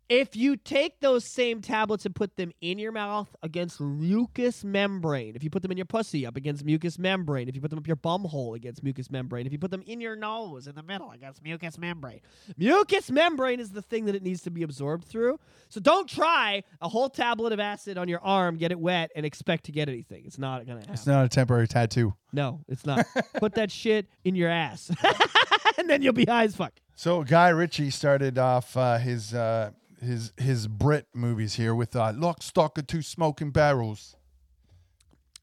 If 0.08 0.36
you 0.36 0.56
take 0.56 1.00
those 1.00 1.26
same 1.26 1.62
tablets 1.62 2.06
and 2.06 2.14
put 2.14 2.36
them 2.36 2.52
in 2.62 2.78
your 2.78 2.92
mouth 2.92 3.36
against 3.42 3.82
mucous 3.82 4.64
membrane, 4.64 5.36
if 5.36 5.44
you 5.44 5.50
put 5.50 5.64
them 5.64 5.72
in 5.72 5.78
your 5.78 5.86
pussy 5.86 6.28
up 6.28 6.36
against 6.36 6.64
mucous 6.64 7.00
membrane, 7.00 7.50
if 7.50 7.56
you 7.56 7.62
put 7.62 7.72
them 7.72 7.80
up 7.80 7.88
your 7.88 7.96
bum 7.96 8.24
hole 8.24 8.54
against 8.54 8.84
mucous 8.84 9.10
membrane, 9.10 9.48
if 9.48 9.52
you 9.52 9.58
put 9.58 9.72
them 9.72 9.82
in 9.88 10.00
your 10.00 10.16
nose 10.16 10.68
in 10.68 10.76
the 10.76 10.84
middle 10.84 11.10
against 11.10 11.42
mucous 11.44 11.80
membrane, 11.80 12.22
mucous 12.56 13.10
membrane 13.10 13.60
is 13.60 13.72
the 13.72 13.82
thing 13.82 14.06
that 14.06 14.14
it 14.14 14.22
needs 14.22 14.44
to 14.44 14.52
be 14.52 14.62
absorbed 14.62 15.06
through. 15.06 15.40
So 15.70 15.80
don't 15.80 16.08
try 16.08 16.64
a 16.82 16.88
whole 16.88 17.10
tablet 17.10 17.52
of 17.52 17.60
acid 17.60 17.98
on 17.98 18.08
your 18.08 18.20
arm, 18.24 18.58
get 18.58 18.72
it 18.72 18.80
wet, 18.80 19.10
and 19.16 19.26
expect 19.26 19.64
to 19.66 19.72
get 19.72 19.90
anything. 19.90 20.22
It's 20.28 20.38
not 20.38 20.68
going 20.68 20.78
to 20.78 20.82
happen. 20.82 20.94
it's 20.94 21.08
not 21.08 21.26
a 21.26 21.30
temporary 21.30 21.68
tattoo. 21.68 22.14
no, 22.32 22.62
it's 22.68 22.86
not. 22.86 23.08
put 23.40 23.56
that 23.56 23.72
shit 23.72 24.06
in 24.24 24.36
your 24.36 24.50
ass, 24.50 24.92
and 25.80 25.90
then 25.90 26.04
you'll 26.04 26.14
be 26.14 26.26
high 26.26 26.44
as 26.44 26.56
fuck. 26.56 26.74
So 26.96 27.24
Guy 27.24 27.50
Ritchie 27.50 27.90
started 27.90 28.38
off 28.38 28.78
uh, 28.78 28.98
his 29.00 29.34
uh, 29.34 29.72
his 30.06 30.32
his 30.38 30.68
Brit 30.68 31.08
movies 31.14 31.56
here 31.56 31.76
with 31.76 31.96
uh, 31.96 32.14
Lock, 32.16 32.44
Stock, 32.44 32.78
and 32.78 32.88
Two 32.88 33.02
Smoking 33.02 33.52
Barrels. 33.52 34.16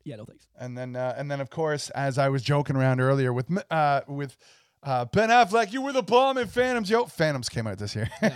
Yeah, 0.04 0.16
no 0.16 0.24
thanks. 0.24 0.48
And 0.58 0.76
then, 0.76 0.96
uh, 0.96 1.14
and 1.16 1.30
then, 1.30 1.40
of 1.40 1.50
course, 1.50 1.90
as 1.90 2.18
I 2.18 2.28
was 2.28 2.42
joking 2.42 2.76
around 2.76 3.00
earlier 3.00 3.32
with 3.32 3.46
uh, 3.70 4.00
with 4.08 4.36
uh, 4.82 5.04
Ben 5.06 5.28
Affleck, 5.28 5.72
you 5.72 5.82
were 5.82 5.92
the 5.92 6.02
bomb 6.02 6.38
in 6.38 6.48
Phantoms. 6.48 6.90
Yo, 6.90 7.04
Phantoms 7.06 7.48
came 7.48 7.66
out 7.66 7.78
this 7.78 7.94
year. 7.94 8.10
In 8.22 8.30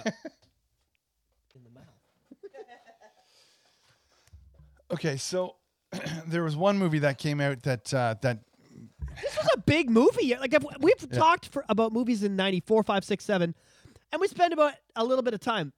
the 1.65 1.71
mouth. 1.75 1.85
okay, 4.93 5.17
so 5.17 5.57
there 6.27 6.45
was 6.45 6.57
one 6.57 6.79
movie 6.79 7.01
that 7.01 7.19
came 7.19 7.41
out 7.41 7.63
that 7.63 7.93
uh, 7.93 8.15
that 8.23 8.41
This 9.21 9.37
was 9.37 9.49
a 9.55 9.59
big 9.59 9.91
movie. 9.91 10.37
Like 10.37 10.55
if 10.55 10.63
we've 10.81 11.11
talked 11.11 11.49
for 11.49 11.65
about 11.69 11.93
movies 11.93 12.23
in 12.23 12.37
94, 12.37 12.85
5, 12.85 13.05
6, 13.05 13.25
7, 13.25 13.55
and 14.13 14.21
we 14.21 14.29
spend 14.29 14.53
about 14.53 14.75
a 14.95 15.05
little 15.05 15.23
bit 15.23 15.35
of 15.35 15.41
time. 15.41 15.73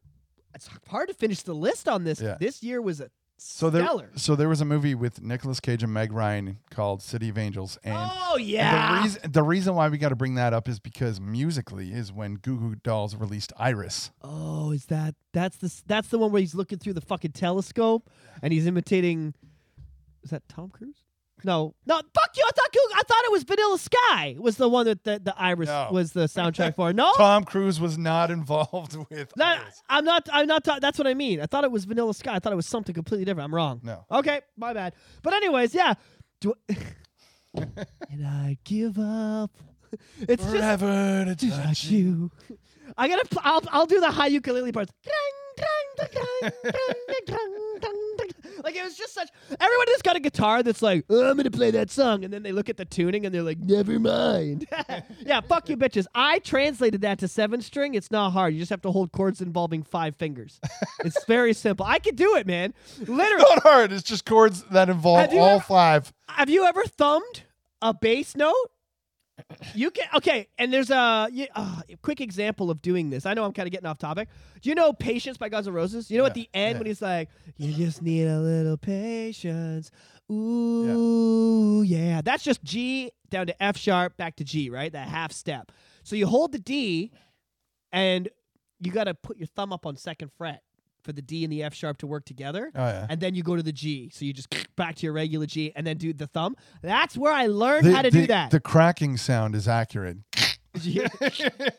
It's 0.55 0.69
hard 0.89 1.09
to 1.09 1.15
finish 1.15 1.43
the 1.43 1.55
list 1.55 1.89
on 1.89 2.05
this. 2.05 2.21
Yeah. 2.21 2.37
This 2.41 2.63
year 2.63 2.81
was 2.83 3.01
a 3.01 3.11
so 3.41 3.71
there 3.71 3.85
stellar. 3.85 4.11
so 4.17 4.35
there 4.35 4.49
was 4.49 4.61
a 4.61 4.65
movie 4.65 4.97
with 4.97 5.23
Nicolas 5.23 5.61
Cage 5.61 5.85
and 5.85 5.93
Meg 5.93 6.11
Ryan 6.13 6.59
called 6.71 7.03
City 7.03 7.29
of 7.29 7.39
Angels, 7.39 7.79
and 7.85 7.95
oh 7.97 8.35
And 8.37 8.45
yeah. 8.45 8.97
The 8.97 9.03
reason, 9.03 9.33
the 9.33 9.43
reason 9.45 9.75
why 9.77 9.89
we 9.89 9.97
got 9.99 10.09
to 10.09 10.17
bring 10.17 10.35
that 10.35 10.53
up 10.53 10.69
is 10.69 10.81
because 10.81 11.21
musically 11.21 11.93
is 11.93 12.13
when 12.13 12.35
Goo 12.35 12.59
Goo 12.59 12.75
Dolls 12.83 13.15
released 13.15 13.53
Iris. 13.57 14.11
oh, 14.23 14.73
is 14.73 14.87
that 14.87 15.15
that's 15.33 15.57
the 15.59 15.73
that's 15.87 16.09
the 16.09 16.19
one 16.19 16.33
where 16.33 16.41
he's 16.41 16.55
looking 16.57 16.79
through 16.79 16.95
the 16.95 17.01
fucking 17.01 17.33
telescope 17.33 18.11
and 18.43 18.53
he's 18.53 18.67
imitating. 18.67 19.35
Is 20.25 20.31
that 20.31 20.49
Tom 20.49 20.71
Cruise? 20.71 21.05
No, 21.45 21.75
no, 21.87 21.95
fuck 21.97 22.31
you. 22.37 22.45
I 22.47 22.51
thought 22.51 22.69
I 22.97 23.03
thought 23.07 23.25
it 23.25 23.31
was 23.33 23.43
Vanilla 23.45 23.79
Sky 23.79 24.37
was 24.39 24.57
the 24.57 24.69
one 24.69 24.87
that 24.87 25.05
the, 25.05 25.21
the 25.23 25.35
Iris 25.41 25.69
No. 25.69 25.89
was 25.93 26.13
the 26.13 26.25
soundtrack 26.25 26.75
for. 26.77 26.93
No, 26.93 27.13
Tom 27.17 27.45
Cruise 27.45 27.81
was 27.81 27.97
not 27.97 28.31
involved 28.31 28.97
with. 29.11 29.33
I'm 29.89 30.05
not. 30.05 30.29
I'm 30.33 30.47
not. 30.47 30.65
ta- 30.65 30.79
that's 30.81 30.99
what 30.99 31.07
I 31.07 31.15
mean. 31.15 31.41
I 31.41 31.47
thought 31.47 31.65
it 31.65 31.71
was 31.71 31.85
Vanilla 31.85 32.13
Sky. 32.15 32.35
I 32.35 32.39
thought 32.41 32.53
it 32.53 32.57
was 32.57 32.67
something 32.67 32.95
completely 32.95 33.25
different. 33.25 33.45
I'm 33.45 33.55
wrong. 33.55 33.81
No. 33.85 34.05
Okay, 34.11 34.41
my 34.57 34.73
bad. 34.75 34.95
But 35.23 35.35
anyways, 35.35 35.75
yeah. 35.75 35.95
Do 36.41 36.55
and 37.55 38.27
I 38.27 38.59
give 38.65 38.99
up. 38.99 39.51
It's 40.21 40.43
just 40.43 40.55
Forever 40.57 41.25
to 41.27 41.35
to 41.37 41.51
touch 41.51 41.65
touch 41.65 41.85
you. 41.85 42.31
you. 42.49 42.59
I 42.97 43.09
gotta. 43.09 43.27
I'll. 43.43 43.63
I'll 43.71 43.87
do 43.87 44.01
the 44.01 44.11
high 44.11 44.27
ukulele 44.27 44.73
parts. 44.73 44.93
Like 48.63 48.77
it 48.77 48.85
was 48.85 48.97
just 48.97 49.15
such. 49.15 49.29
Everyone 49.61 49.87
just 49.87 50.03
got 50.05 50.17
a 50.17 50.21
guitar 50.21 50.63
that's 50.63 50.83
like, 50.83 51.05
oh, 51.11 51.31
I'm 51.31 51.37
gonna 51.37 51.51
play 51.51 51.71
that 51.73 51.91
song, 51.91 52.25
and 52.25 52.33
then 52.33 52.43
they 52.43 52.53
look 52.53 52.69
at 52.69 52.77
the 52.77 52.85
tuning 52.85 53.25
and 53.27 53.35
they're 53.35 53.43
like, 53.43 53.59
never 53.59 53.99
mind. 53.99 54.67
yeah, 55.21 55.41
fuck 55.41 55.69
you, 55.69 55.77
bitches. 55.77 56.07
I 56.15 56.39
translated 56.41 57.01
that 57.03 57.19
to 57.21 57.29
seven 57.29 57.61
string. 57.61 57.95
It's 57.95 58.11
not 58.11 58.31
hard. 58.31 58.55
You 58.55 58.61
just 58.61 58.71
have 58.71 58.83
to 58.83 58.91
hold 58.91 59.13
chords 59.13 59.41
involving 59.41 59.83
five 59.83 60.17
fingers. 60.17 60.61
it's 61.05 61.25
very 61.25 61.53
simple. 61.53 61.87
I 61.87 61.99
could 61.99 62.17
do 62.17 62.37
it, 62.37 62.47
man. 62.47 62.75
Literally. 63.01 63.45
Not 63.55 63.63
hard. 63.63 63.93
It's 63.93 64.03
just 64.03 64.25
chords 64.25 64.63
that 64.71 64.89
involve 64.89 65.33
all 65.33 65.57
ever- 65.57 65.61
five. 65.65 66.13
Have 66.29 66.51
you 66.51 66.65
ever 66.65 66.85
thumbed 66.85 67.43
a 67.83 67.95
bass 67.95 68.37
note? 68.37 68.71
You 69.75 69.91
can 69.91 70.07
okay, 70.17 70.49
and 70.59 70.73
there's 70.73 70.91
a, 70.91 71.29
uh, 71.55 71.81
quick 72.03 72.21
example 72.21 72.71
of 72.71 72.83
doing 72.83 73.09
this. 73.09 73.25
I 73.25 73.33
know 73.33 73.45
I'm 73.45 73.53
kind 73.53 73.67
of 73.67 73.73
getting 73.73 73.87
off 73.87 73.99
topic. 73.99 74.29
Do 74.61 74.69
you 74.69 74.75
know 74.75 74.93
"Patience" 74.93 75.39
by 75.39 75.49
Guns 75.49 75.67
N' 75.67 75.73
Roses? 75.73 76.11
You 76.11 76.19
know 76.19 76.27
at 76.27 76.35
the 76.35 76.49
end 76.53 76.75
yeah. 76.75 76.79
when 76.79 76.87
he's 76.87 77.01
like, 77.01 77.31
"You 77.57 77.73
just 77.73 78.03
need 78.03 78.27
a 78.27 78.39
little 78.41 78.77
patience." 78.77 79.91
Ooh, 80.31 81.83
yeah. 81.83 82.21
That's 82.23 82.45
just 82.45 82.63
G 82.63 83.11
down 83.31 83.47
to 83.47 83.63
F 83.63 83.79
sharp, 83.79 84.19
back 84.19 84.37
to 84.37 84.45
G, 84.45 84.69
right? 84.69 84.93
That 84.93 85.09
half 85.09 85.33
step. 85.33 85.73
So 86.03 86.15
you 86.15 86.27
hold 86.27 86.53
the 86.53 86.59
D, 86.59 87.11
and 87.91 88.29
you 88.81 88.93
got 88.93 89.05
to 89.05 89.15
put 89.15 89.39
your 89.39 89.47
thumb 89.47 89.73
up 89.73 89.87
on 89.87 89.97
second 89.97 90.31
fret 90.37 90.63
for 91.09 91.15
the 91.15 91.23
D 91.23 91.43
and 91.43 91.51
the 91.51 91.63
F 91.63 91.73
sharp 91.73 91.97
to 91.99 92.07
work 92.07 92.27
together 92.27 92.71
Oh 92.75 92.87
yeah. 92.87 93.07
and 93.09 93.19
then 93.19 93.35
you 93.35 93.43
go 93.43 93.57
to 93.57 93.63
the 93.63 93.73
G. 93.73 94.11
So 94.13 94.27
you 94.27 94.35
just 94.35 94.49
back 94.77 94.97
to 94.97 95.05
your 95.07 95.15
regular 95.15 95.47
G 95.47 95.73
and 95.75 95.87
then 95.87 95.97
do 95.97 96.13
the 96.13 96.27
thumb. 96.27 96.55
That's 96.83 97.17
where 97.17 97.33
I 97.33 97.47
learned 97.47 97.87
The, 97.87 97.93
how 97.95 98.03
to 98.03 98.11
the- 98.11 98.21
do 98.21 98.27
that. 98.27 98.51
the 98.51 98.61
cracking 98.61 99.17
sound 99.17 99.55
is 99.55 99.67
accurate. 99.67 100.19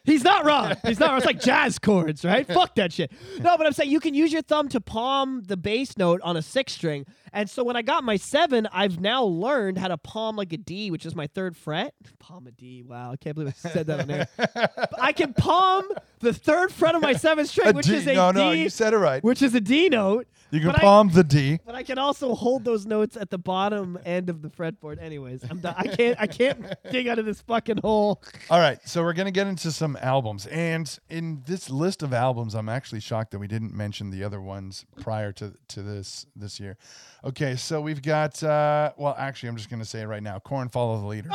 He's 0.04 0.24
not 0.24 0.44
wrong. 0.46 0.74
He's 0.86 1.00
not 1.00 1.10
wrong. 1.10 1.18
It's 1.18 1.26
like 1.26 1.40
jazz 1.40 1.80
chords, 1.80 2.26
right? 2.26 2.46
Fuck 2.54 2.76
that 2.76 2.92
shit. 2.92 3.12
No, 3.40 3.56
but 3.56 3.66
I'm 3.66 3.72
saying 3.72 3.92
you 3.92 4.00
can 4.00 4.14
use 4.14 4.34
your 4.34 4.42
thumb 4.42 4.68
to 4.70 4.82
palm 4.82 5.44
the 5.46 5.56
bass 5.56 5.98
note 5.98 6.20
on 6.24 6.36
a 6.36 6.42
six 6.42 6.74
string. 6.74 7.06
And 7.32 7.50
so 7.50 7.64
when 7.64 7.76
I 7.78 7.82
got 7.82 8.04
my 8.04 8.18
seven, 8.18 8.68
I've 8.74 9.00
now 9.00 9.24
learned 9.24 9.78
how 9.78 9.88
to 9.90 9.98
palm 9.98 10.36
like 10.36 10.52
a 10.52 10.58
D, 10.58 10.92
which 10.92 11.06
is 11.06 11.16
my 11.16 11.28
third 11.28 11.56
fret. 11.56 11.94
Palm 12.18 12.48
a 12.48 12.52
D. 12.52 12.84
Wow, 12.84 13.12
I 13.12 13.16
can't 13.16 13.36
believe 13.36 13.54
I 13.64 13.70
said 13.70 13.88
that 13.88 14.02
on 14.02 14.10
air. 14.12 14.28
But 14.38 14.96
I 15.00 15.14
can 15.14 15.34
palm 15.34 15.86
the 16.20 16.34
third 16.34 16.72
fret 16.72 16.96
of 16.96 17.02
my 17.02 17.14
seventh 17.28 17.50
string, 17.50 17.74
which 17.76 17.88
D- 17.88 17.96
is 17.96 18.08
a 18.08 18.14
no, 18.14 18.32
no, 18.32 18.52
you 18.52 18.70
said 18.70 18.94
it 18.94 18.98
right. 18.98 19.24
which 19.24 19.42
is 19.42 19.54
a 19.56 19.62
D 19.62 19.90
note. 19.90 20.28
You 20.52 20.60
can 20.62 20.70
but 20.70 20.78
I- 20.80 20.82
palm 20.82 21.10
the 21.10 21.24
D. 21.24 21.60
But 21.64 21.76
I 21.76 21.84
can 21.84 22.00
also 22.00 22.34
hold 22.34 22.66
those 22.66 22.86
notes 22.88 23.16
at 23.16 23.30
the 23.30 23.38
bottom 23.38 24.00
end 24.04 24.30
of 24.32 24.42
the 24.42 24.50
fretboard. 24.50 25.00
Anyways, 25.00 25.44
I'm 25.50 25.60
done. 25.60 25.76
I 25.78 25.88
can't. 25.88 26.20
I 26.20 26.26
can't 26.28 26.66
dig 26.92 27.08
out 27.08 27.20
of 27.20 27.26
this 27.26 27.40
fucking 27.42 27.78
hole. 27.84 28.22
All 28.50 28.60
right, 28.60 28.80
so 28.88 29.04
we're 29.04 29.14
gonna 29.14 29.30
get 29.32 29.46
into 29.48 29.72
some 29.72 29.96
albums, 30.02 30.48
and 30.48 30.98
in 31.10 31.44
this 31.46 31.70
list 31.70 32.02
of 32.02 32.14
albums, 32.14 32.56
I'm 32.56 32.68
actually 32.70 33.02
shocked 33.02 33.30
that 33.32 33.40
we 33.40 33.48
didn't 33.48 33.74
mention 33.76 34.10
the 34.10 34.24
other 34.24 34.42
ones 34.42 34.86
prior 35.02 35.32
to 35.34 35.54
to 35.70 35.82
this 35.84 36.26
this 36.36 36.60
year. 36.60 36.78
Okay, 37.24 37.56
so 37.56 37.80
we've 37.82 38.02
got. 38.02 38.42
uh 38.44 38.92
Well, 38.98 39.16
actually, 39.20 39.50
I'm 39.50 39.58
just 39.58 39.70
gonna 39.70 39.86
say 39.86 40.02
it 40.02 40.08
right 40.08 40.24
now. 40.24 40.40
Korn, 40.40 40.70
follow 40.70 41.00
the 41.00 41.06
leader. 41.08 41.30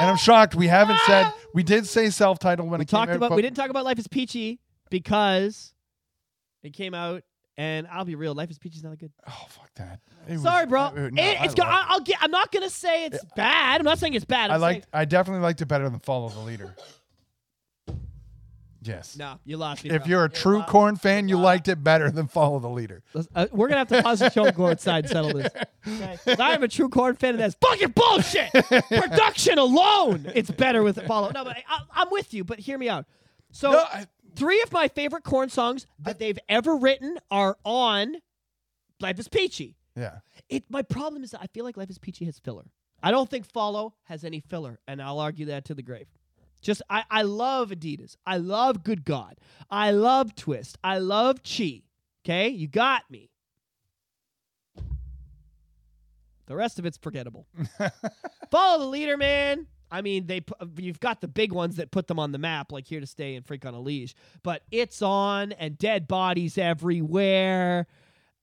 And 0.00 0.10
I'm 0.10 0.16
shocked 0.16 0.54
we 0.54 0.66
haven't 0.68 0.96
ah. 0.96 1.04
said 1.06 1.32
we 1.54 1.62
did 1.62 1.86
say 1.86 2.10
self-titled 2.10 2.68
when 2.70 2.78
We 2.78 2.82
it 2.84 2.88
came 2.88 2.98
talked 2.98 3.10
out, 3.10 3.16
about. 3.16 3.28
but- 3.30 3.36
We 3.36 3.42
didn't 3.42 3.56
talk 3.56 3.70
about 3.70 3.84
Life 3.84 3.98
is 3.98 4.08
Peachy 4.08 4.58
because 4.90 5.72
it 6.62 6.72
came 6.72 6.94
out, 6.94 7.22
and 7.56 7.86
I'll 7.88 8.04
be 8.04 8.14
real. 8.14 8.34
Life 8.34 8.50
is 8.50 8.58
Peachy 8.58 8.76
is 8.76 8.82
not 8.84 8.90
that 8.90 9.00
good. 9.00 9.12
Oh 9.28 9.46
fuck 9.48 9.70
that! 9.76 10.00
It 10.28 10.32
was- 10.32 10.42
Sorry, 10.42 10.66
bro. 10.66 10.80
I- 10.82 10.92
no, 10.94 11.22
It- 11.22 11.40
I 11.40 11.44
it's. 11.44 11.54
Go- 11.54 11.62
loved 11.62 11.74
I, 11.74 11.84
I'll 11.88 12.00
get. 12.00 12.18
I'm 12.22 12.30
not 12.30 12.50
gonna 12.52 12.70
say 12.70 13.06
it's 13.06 13.24
bad. 13.36 13.80
I'm 13.80 13.84
not 13.84 13.98
saying 13.98 14.14
it's 14.14 14.24
bad. 14.24 14.50
I 14.50 14.54
I'm 14.54 14.60
liked. 14.60 14.86
I 14.92 15.04
definitely 15.04 15.42
liked 15.42 15.60
it 15.60 15.66
better 15.66 15.88
than 15.88 16.00
follow 16.00 16.28
the 16.28 16.40
leader. 16.40 16.74
Yes. 18.82 19.16
No, 19.16 19.38
you 19.44 19.56
lost 19.58 19.84
me. 19.84 19.90
If 19.90 20.02
bro. 20.02 20.08
you're 20.08 20.24
a 20.24 20.28
You 20.30 20.34
true 20.34 20.62
Korn 20.62 20.96
fan, 20.96 21.28
you 21.28 21.38
liked 21.38 21.68
it 21.68 21.84
better 21.84 22.10
than 22.10 22.26
follow 22.28 22.58
the 22.60 22.68
leader. 22.70 23.02
Uh, 23.34 23.46
we're 23.52 23.68
gonna 23.68 23.78
have 23.80 23.88
to 23.88 24.02
pause 24.02 24.20
the 24.20 24.30
show 24.30 24.46
and 24.46 24.56
go 24.56 24.68
outside 24.68 25.04
and 25.04 25.12
settle 25.12 25.32
this. 25.34 25.52
Okay? 25.86 26.18
'Cause 26.24 26.40
I 26.40 26.52
am 26.54 26.62
a 26.62 26.68
true 26.68 26.88
Korn 26.88 27.14
fan, 27.16 27.30
and 27.34 27.40
that's 27.40 27.56
fucking 27.60 27.90
bullshit. 27.90 28.50
Production 28.88 29.58
alone, 29.58 30.30
it's 30.34 30.50
better 30.50 30.82
with 30.82 31.00
follow. 31.06 31.30
No, 31.34 31.44
but 31.44 31.56
I, 31.58 31.64
I, 31.68 31.80
I'm 32.02 32.08
with 32.10 32.32
you. 32.32 32.42
But 32.44 32.58
hear 32.60 32.78
me 32.78 32.88
out. 32.88 33.04
So, 33.52 33.72
No, 33.72 33.80
I- 33.80 34.06
three 34.34 34.62
of 34.62 34.72
my 34.72 34.88
favorite 34.88 35.24
Korn 35.24 35.50
songs 35.50 35.86
that 36.00 36.18
they've 36.18 36.38
ever 36.48 36.76
written 36.76 37.18
are 37.30 37.58
on 37.64 38.16
Life 39.00 39.18
is 39.18 39.28
Peachy. 39.28 39.76
Yeah. 39.96 40.20
It. 40.48 40.64
My 40.70 40.82
problem 40.82 41.22
is 41.22 41.32
that 41.32 41.40
I 41.42 41.46
feel 41.48 41.64
like 41.64 41.76
Life 41.76 41.90
is 41.90 41.98
Peachy 41.98 42.24
has 42.26 42.38
filler. 42.38 42.70
I 43.02 43.10
don't 43.10 43.28
think 43.28 43.50
Follow 43.50 43.94
has 44.04 44.24
any 44.24 44.40
filler, 44.40 44.78
and 44.86 45.00
I'll 45.02 45.18
argue 45.20 45.46
that 45.46 45.64
to 45.66 45.74
the 45.74 45.82
grave. 45.82 46.06
Just 46.60 46.82
I, 46.90 47.04
I 47.10 47.22
love 47.22 47.70
Adidas. 47.70 48.16
I 48.26 48.36
love 48.36 48.84
Good 48.84 49.04
God. 49.04 49.36
I 49.70 49.92
love 49.92 50.34
Twist. 50.34 50.78
I 50.84 50.98
love 50.98 51.40
Chi. 51.42 51.82
Okay, 52.24 52.48
you 52.48 52.68
got 52.68 53.10
me. 53.10 53.30
The 56.46 56.56
rest 56.56 56.78
of 56.78 56.86
it's 56.86 56.98
forgettable. 56.98 57.46
Follow 58.50 58.80
the 58.80 58.90
leader, 58.90 59.16
man. 59.16 59.66
I 59.90 60.02
mean, 60.02 60.26
they 60.26 60.42
you've 60.76 61.00
got 61.00 61.20
the 61.20 61.28
big 61.28 61.52
ones 61.52 61.76
that 61.76 61.90
put 61.90 62.06
them 62.06 62.18
on 62.18 62.32
the 62.32 62.38
map, 62.38 62.72
like 62.72 62.86
Here 62.86 63.00
to 63.00 63.06
Stay 63.06 63.34
and 63.34 63.44
Freak 63.44 63.64
on 63.64 63.74
a 63.74 63.80
Leash. 63.80 64.14
But 64.42 64.62
it's 64.70 65.02
on, 65.02 65.52
and 65.52 65.78
dead 65.78 66.06
bodies 66.06 66.58
everywhere, 66.58 67.86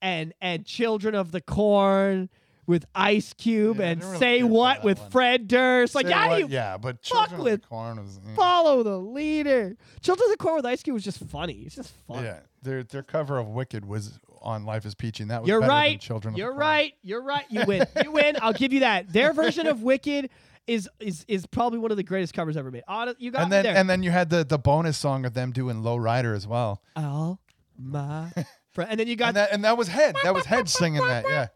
and 0.02 0.34
and 0.40 0.64
Children 0.64 1.14
of 1.14 1.32
the 1.32 1.40
Korn 1.40 2.28
with 2.68 2.84
Ice 2.94 3.32
Cube, 3.32 3.78
Yeah, 3.78 3.86
and 3.88 4.04
really 4.04 4.18
Say 4.18 4.42
What 4.44 4.84
with 4.84 5.00
one. 5.00 5.10
Fred 5.10 5.48
Durst. 5.48 5.94
Like, 5.96 6.06
Say 6.06 6.12
do 6.12 6.28
what? 6.28 6.38
you 6.38 6.46
Yeah, 6.48 6.76
but 6.76 6.96
fuck 7.04 7.28
Children 7.30 7.42
with 7.42 7.62
the 7.62 7.66
Korn 7.66 8.00
was. 8.04 8.18
eh. 8.18 8.34
follow 8.36 8.82
the 8.84 8.98
leader? 8.98 9.76
Children 10.02 10.26
of 10.26 10.30
the 10.30 10.36
Korn 10.36 10.56
with 10.56 10.66
Ice 10.66 10.82
Cube 10.84 10.94
was 10.94 11.02
just 11.02 11.18
funny. 11.24 11.54
It's 11.66 11.74
just 11.74 11.92
fun. 12.06 12.22
Yeah, 12.22 12.40
their 12.62 12.84
their 12.84 13.02
cover 13.02 13.38
of 13.38 13.48
Wicked 13.48 13.84
was 13.84 14.18
on 14.42 14.64
Life 14.64 14.86
is 14.86 14.94
Peachy, 14.94 15.24
and 15.24 15.30
that 15.32 15.40
was 15.42 15.48
You're 15.48 15.60
better 15.60 15.68
than 15.72 15.76
right. 15.78 16.00
Children 16.00 16.34
of 16.34 16.36
the 16.36 16.42
You're 16.42 16.54
right. 16.54 16.92
You're 17.02 17.22
right. 17.22 17.44
You 17.50 17.64
win. 17.66 17.84
You 18.04 18.12
win. 18.12 18.36
I'll 18.40 18.52
give 18.52 18.72
you 18.72 18.80
that. 18.80 19.12
Their 19.12 19.32
version 19.32 19.66
of 19.66 19.82
Wicked 19.82 20.30
is 20.66 20.88
is 21.00 21.24
is 21.26 21.46
probably 21.46 21.78
one 21.78 21.90
of 21.90 21.96
the 21.96 22.02
greatest 22.04 22.34
covers 22.34 22.56
ever 22.56 22.70
made. 22.70 22.84
Hon- 22.86 23.14
You 23.18 23.30
got 23.30 23.42
And 23.44 23.50
then 23.52 23.64
there. 23.64 23.76
and 23.76 23.88
then 23.88 24.02
you 24.02 24.10
had 24.10 24.28
the 24.28 24.44
the 24.44 24.58
bonus 24.58 24.96
song 24.98 25.24
of 25.24 25.32
them 25.34 25.50
doing 25.52 25.82
Low 25.82 25.96
Rider 25.96 26.34
as 26.34 26.46
well. 26.46 26.82
all 26.94 27.40
my 27.78 28.30
fri- 28.72 28.84
and 28.88 29.00
then 29.00 29.06
you 29.08 29.16
got 29.16 29.28
And 29.28 29.36
that 29.38 29.52
and 29.52 29.64
that 29.64 29.76
was 29.78 29.88
Head. 29.88 30.16
That 30.22 30.34
was 30.34 30.44
Head 30.44 30.68
singing 30.68 31.00
that. 31.06 31.24
Yeah. 31.26 31.46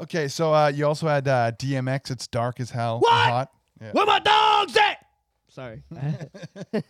Okay, 0.00 0.26
so 0.28 0.54
uh, 0.54 0.68
you 0.68 0.86
also 0.86 1.06
had 1.06 1.28
uh, 1.28 1.52
DMX. 1.52 2.10
It's 2.10 2.26
dark 2.26 2.60
as 2.60 2.70
hell. 2.70 2.94
and 2.94 3.02
What? 3.02 3.28
Hot. 3.28 3.50
Yeah. 3.80 3.92
Where 3.92 4.06
my 4.06 4.18
dogs 4.20 4.76
at? 4.76 5.04
Sorry. 5.48 5.82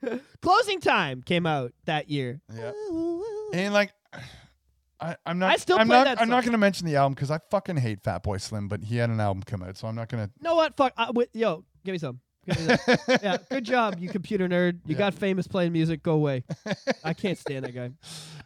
Closing 0.40 0.80
time 0.80 1.22
came 1.22 1.46
out 1.46 1.72
that 1.86 2.08
year. 2.08 2.40
Yeah. 2.54 2.72
And 3.52 3.74
like, 3.74 3.92
I, 5.00 5.16
I'm 5.26 5.38
not. 5.38 5.52
I 5.52 5.56
still 5.56 5.78
I'm 5.78 5.86
play 5.88 5.98
not. 5.98 6.04
that 6.04 6.20
I'm 6.20 6.28
not 6.28 6.42
going 6.44 6.52
to 6.52 6.58
mention 6.58 6.86
the 6.86 6.96
album 6.96 7.14
because 7.14 7.30
I 7.30 7.38
fucking 7.50 7.76
hate 7.76 8.02
Fatboy 8.02 8.40
Slim, 8.40 8.68
but 8.68 8.82
he 8.84 8.96
had 8.96 9.10
an 9.10 9.20
album 9.20 9.42
come 9.44 9.62
out, 9.62 9.76
so 9.76 9.86
I'm 9.88 9.94
not 9.94 10.08
going 10.08 10.26
to. 10.26 10.32
No 10.40 10.54
what? 10.56 10.76
Fuck. 10.76 10.92
Uh, 10.96 11.06
wi- 11.06 11.28
yo, 11.32 11.64
give 11.84 11.92
me 11.92 11.98
some. 11.98 12.20
Give 12.48 12.68
me 12.68 12.76
some. 12.76 13.18
yeah, 13.22 13.36
good 13.50 13.64
job, 13.64 13.96
you 13.98 14.08
computer 14.08 14.48
nerd. 14.48 14.80
You 14.86 14.92
Yeah. 14.94 14.98
got 14.98 15.14
famous 15.14 15.46
playing 15.46 15.72
music. 15.72 16.02
Go 16.02 16.12
away. 16.12 16.44
I 17.04 17.12
can't 17.14 17.38
stand 17.38 17.64
that 17.64 17.72
guy. 17.74 17.90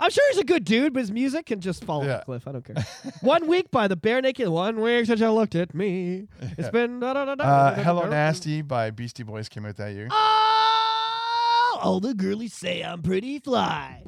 I'm 0.00 0.10
sure 0.10 0.24
he's 0.30 0.38
a 0.40 0.44
good 0.44 0.64
dude, 0.64 0.92
but 0.92 1.00
his 1.00 1.12
music 1.12 1.46
can 1.46 1.60
just 1.60 1.84
fall 1.84 2.00
off 2.00 2.06
Yeah. 2.06 2.18
a 2.18 2.24
cliff. 2.24 2.46
I 2.48 2.52
don't 2.52 2.64
care. 2.64 2.84
One 3.20 3.46
week 3.46 3.70
by 3.70 3.88
the 3.88 3.96
Barenaked. 3.96 4.46
One 4.48 4.80
week 4.80 5.06
since 5.06 5.20
you 5.20 5.30
looked 5.30 5.54
at 5.54 5.74
me. 5.74 6.26
It's 6.58 6.68
been. 6.70 7.00
Da, 7.00 7.12
da, 7.14 7.24
da, 7.24 7.34
da, 7.36 7.44
Uh, 7.44 7.74
Hello. 7.82 8.08
Nasty 8.08 8.62
by 8.62 8.90
Beastie 8.90 9.22
Boys 9.22 9.48
came 9.48 9.64
out 9.66 9.76
that 9.76 9.92
year. 9.94 10.08
Oh, 10.10 11.78
all 11.82 12.00
the 12.00 12.14
girlies 12.14 12.54
say 12.54 12.82
I'm 12.82 13.02
pretty 13.02 13.38
fly. 13.38 14.02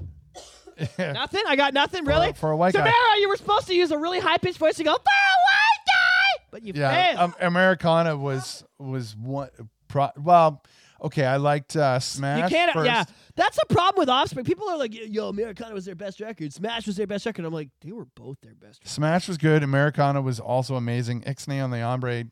Nothing. 0.98 1.42
I 1.46 1.54
got 1.56 1.72
nothing. 1.72 2.04
Really. 2.04 2.32
for 2.32 2.50
a 2.50 2.56
white 2.56 2.74
guy. 2.74 2.80
Tamara, 2.80 3.20
you 3.20 3.28
were 3.28 3.36
supposed 3.36 3.66
to 3.68 3.74
use 3.74 3.90
a 3.92 3.98
really 3.98 4.18
high 4.18 4.38
pitched 4.38 4.58
voice 4.58 4.74
to 4.76 4.84
go 4.84 4.92
for 4.92 4.98
a 4.98 4.98
white 4.98 5.84
guy, 5.86 6.44
but 6.50 6.62
you 6.64 6.72
Yeah, 6.74 6.90
failed. 7.14 7.20
um, 7.20 7.34
Americana 7.40 8.16
was 8.16 8.64
was 8.78 9.14
one. 9.16 9.50
Pro, 9.94 10.10
well, 10.16 10.60
okay, 11.00 11.24
I 11.24 11.36
liked 11.36 11.76
uh, 11.76 12.00
Smash. 12.00 12.50
You 12.50 12.56
can't. 12.56 12.72
first. 12.72 12.86
Yeah, 12.86 13.04
that's 13.36 13.56
the 13.56 13.72
problem 13.72 14.02
with 14.02 14.08
Offspring. 14.08 14.44
People 14.44 14.68
are 14.68 14.76
like, 14.76 14.92
"Yo, 14.92 15.28
Americana 15.28 15.72
was 15.72 15.84
their 15.84 15.94
best 15.94 16.18
record. 16.20 16.52
Smash 16.52 16.88
was 16.88 16.96
their 16.96 17.06
best 17.06 17.24
record." 17.26 17.44
I'm 17.44 17.52
like, 17.52 17.68
they 17.80 17.92
were 17.92 18.06
both 18.16 18.40
their 18.40 18.54
best. 18.54 18.80
Record. 18.80 18.88
Smash 18.88 19.28
was 19.28 19.38
good. 19.38 19.62
Americana 19.62 20.20
was 20.20 20.40
also 20.40 20.74
amazing. 20.74 21.20
Ixnay 21.20 21.62
on 21.62 21.70
the 21.70 21.78
Hombre, 21.78 22.24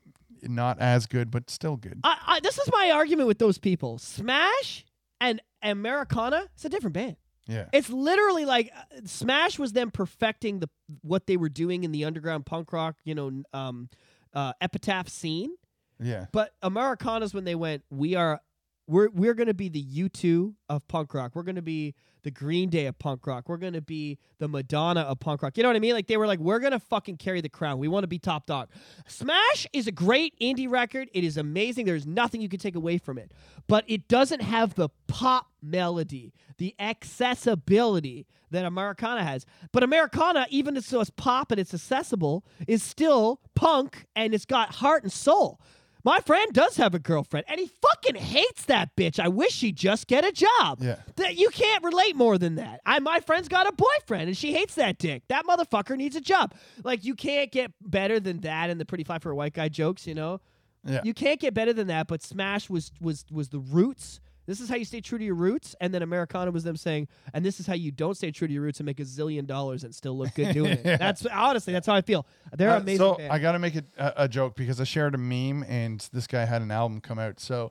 not 0.43 0.81
as 0.81 1.07
good, 1.07 1.31
but 1.31 1.51
still 1.51 1.77
good. 1.77 2.01
I, 2.03 2.17
I, 2.27 2.41
this 2.41 2.59
is 2.59 2.69
my 2.73 2.91
argument 2.91 3.29
with 3.29 3.39
those 3.39 3.59
people. 3.59 3.99
Smash 3.99 4.85
and 5.21 5.41
Americana, 5.63 6.49
it's 6.55 6.65
a 6.65 6.69
different 6.69 6.95
band. 6.95 7.15
Yeah. 7.47 7.67
It's 7.73 7.91
literally 7.91 8.45
like 8.45 8.73
uh, 8.77 9.03
Smash 9.05 9.57
was 9.57 9.73
them 9.73 9.93
perfecting 9.93 10.59
the 10.59 10.69
what 11.03 11.29
they 11.29 11.37
were 11.37 11.49
doing 11.49 11.85
in 11.85 11.93
the 11.93 12.07
underground 12.07 12.45
punk 12.45 12.73
rock, 12.73 12.97
you 13.05 13.15
know, 13.15 13.45
um, 13.53 13.89
uh, 14.35 14.53
epitaph 14.61 15.09
scene. 15.09 15.55
Yeah. 16.03 16.27
But 16.33 16.53
Americanas 16.63 17.35
when 17.35 17.45
they 17.45 17.55
went, 17.55 17.85
we 17.91 18.15
are 18.15 18.41
we're 18.87 19.09
we're 19.11 19.35
gonna 19.35 19.55
be 19.55 19.69
the 19.69 19.81
U 19.81 20.09
two 20.09 20.55
of 20.69 20.87
punk 20.89 21.15
rock. 21.15 21.33
We're 21.35 21.45
gonna 21.45 21.63
be 21.63 21.95
the 22.25 22.31
Green 22.31 22.69
Day 22.69 22.87
of 22.87 22.99
punk 22.99 23.27
rock. 23.27 23.49
We're 23.49 23.57
gonna 23.57 23.81
be 23.81 24.19
the 24.39 24.49
Madonna 24.49 25.01
of 25.01 25.21
punk 25.21 25.43
rock. 25.43 25.57
You 25.57 25.63
know 25.63 25.69
what 25.69 25.77
I 25.77 25.81
mean? 25.81 25.95
Like 25.95 26.07
they 26.07 26.17
were 26.17 26.27
like, 26.27 26.41
we're 26.41 26.59
gonna 26.59 26.81
fucking 26.81 27.17
carry 27.17 27.41
the 27.41 27.49
crown. 27.49 27.79
We 27.79 27.89
want 27.89 28.05
to 28.05 28.09
be 28.09 28.19
top 28.19 28.47
dog. 28.47 28.69
Smash 29.07 29.67
is 29.73 29.87
a 29.87 29.93
great 29.93 30.39
indie 30.41 30.71
record. 30.71 31.09
It 31.15 31.25
is 31.25 31.37
amazing. 31.37 31.87
There's 31.87 32.07
nothing 32.07 32.41
you 32.41 32.49
can 32.49 32.61
take 32.61 32.77
away 32.77 32.99
from 32.99 33.19
it. 33.19 33.33
But 33.67 33.85
it 33.87 34.09
doesn't 34.09 34.43
have 34.43 34.75
the 34.75 34.89
pop 35.07 35.47
melody, 35.63 36.33
the 36.59 36.75
accessibility 36.79 38.27
that 38.51 38.65
Americana 38.65 39.25
has. 39.25 39.47
But 39.73 39.83
Americana, 39.83 40.47
even 40.51 40.75
though 40.75 41.01
it's 41.01 41.11
pop 41.11 41.51
and 41.51 41.61
it's 41.61 41.75
accessible, 41.75 42.45
is 42.69 42.83
still 42.83 43.41
punk 43.55 44.07
and 44.15 44.35
it's 44.35 44.45
got 44.45 44.75
heart 44.75 45.03
and 45.03 45.13
soul. 45.13 45.61
My 46.05 46.19
friend 46.21 46.53
does 46.53 46.77
have 46.77 46.95
a 46.95 46.99
girlfriend, 46.99 47.47
and 47.49 47.61
he 47.61 47.67
fucking 47.81 48.17
hates 48.17 48.65
that 48.65 48.97
bitch. 48.97 49.21
I 49.21 49.29
wish 49.29 49.53
she'd 49.53 49.77
just 49.77 50.07
get 50.09 50.25
a 50.25 50.33
job. 50.33 50.79
Yeah. 50.81 50.97
That 51.17 51.37
you 51.37 51.49
can't 51.51 51.85
relate 51.85 52.17
more 52.17 52.39
than 52.39 52.57
that. 52.57 52.81
I 52.85 52.99
my 52.99 53.21
friend's 53.21 53.49
got 53.49 53.69
a 53.69 53.73
boyfriend, 53.73 54.29
and 54.29 54.37
she 54.37 54.53
hates 54.53 54.75
that 54.77 54.99
dick. 54.99 55.23
That 55.29 55.45
motherfucker 55.47 55.97
needs 55.97 56.17
a 56.17 56.21
job. 56.21 56.55
Like 56.83 57.05
you 57.05 57.15
can't 57.15 57.53
get 57.53 57.73
better 57.81 58.19
than 58.19 58.41
that 58.41 58.71
in 58.71 58.79
the 58.79 58.85
pretty 58.85 59.05
fly 59.05 59.19
for 59.19 59.31
a 59.31 59.37
white 59.37 59.53
guy 59.55 59.69
jokes. 59.69 60.07
You 60.07 60.15
know, 60.15 60.41
Yeah. 60.85 61.01
you 61.05 61.15
can't 61.15 61.39
get 61.41 61.55
better 61.55 61.73
than 61.73 61.87
that. 61.87 62.09
But 62.09 62.23
Smash 62.23 62.69
was 62.69 62.91
was 63.01 63.25
was 63.31 63.51
the 63.51 63.61
roots. 63.61 64.21
This 64.47 64.61
is 64.61 64.69
how 64.69 64.75
you 64.77 64.85
stay 64.85 65.01
true 65.01 65.19
to 65.19 65.25
your 65.25 65.35
roots, 65.37 65.77
and 65.81 65.95
then 65.95 66.03
Americana 66.03 66.51
was 66.51 66.65
them 66.65 66.77
saying, 66.77 67.09
and 67.33 67.45
this 67.45 67.61
is 67.61 67.67
how 67.67 67.75
you 67.75 67.91
don't 67.93 68.17
stay 68.17 68.31
true 68.33 68.49
to 68.49 68.53
your 68.53 68.63
roots 68.63 68.81
and 68.81 68.87
make 68.87 68.99
a 68.99 69.05
zillion 69.05 69.47
dollars 69.47 69.85
and 69.85 69.95
still 69.95 70.17
look 70.19 70.35
good 70.35 70.53
doing 70.53 70.73
it. 70.73 70.83
That's 70.99 71.25
honestly, 71.27 71.73
that's 71.73 71.87
how 71.87 71.95
I 71.95 72.01
feel. 72.01 72.27
They're 72.57 72.71
Uh, 72.71 72.81
amazing. 72.81 72.99
So 72.99 73.15
band. 73.15 73.33
I 73.33 73.39
got 73.39 73.53
to 73.53 73.59
make 73.61 73.77
a, 73.77 73.85
a 74.17 74.29
joke 74.29 74.57
because 74.57 74.81
I 74.81 74.85
shared 74.85 75.15
a 75.15 75.19
meme 75.19 75.65
and 75.69 76.07
this 76.13 76.27
guy 76.27 76.45
had 76.45 76.61
an 76.63 76.71
album 76.73 77.01
come 77.01 77.19
out. 77.21 77.39
So 77.39 77.71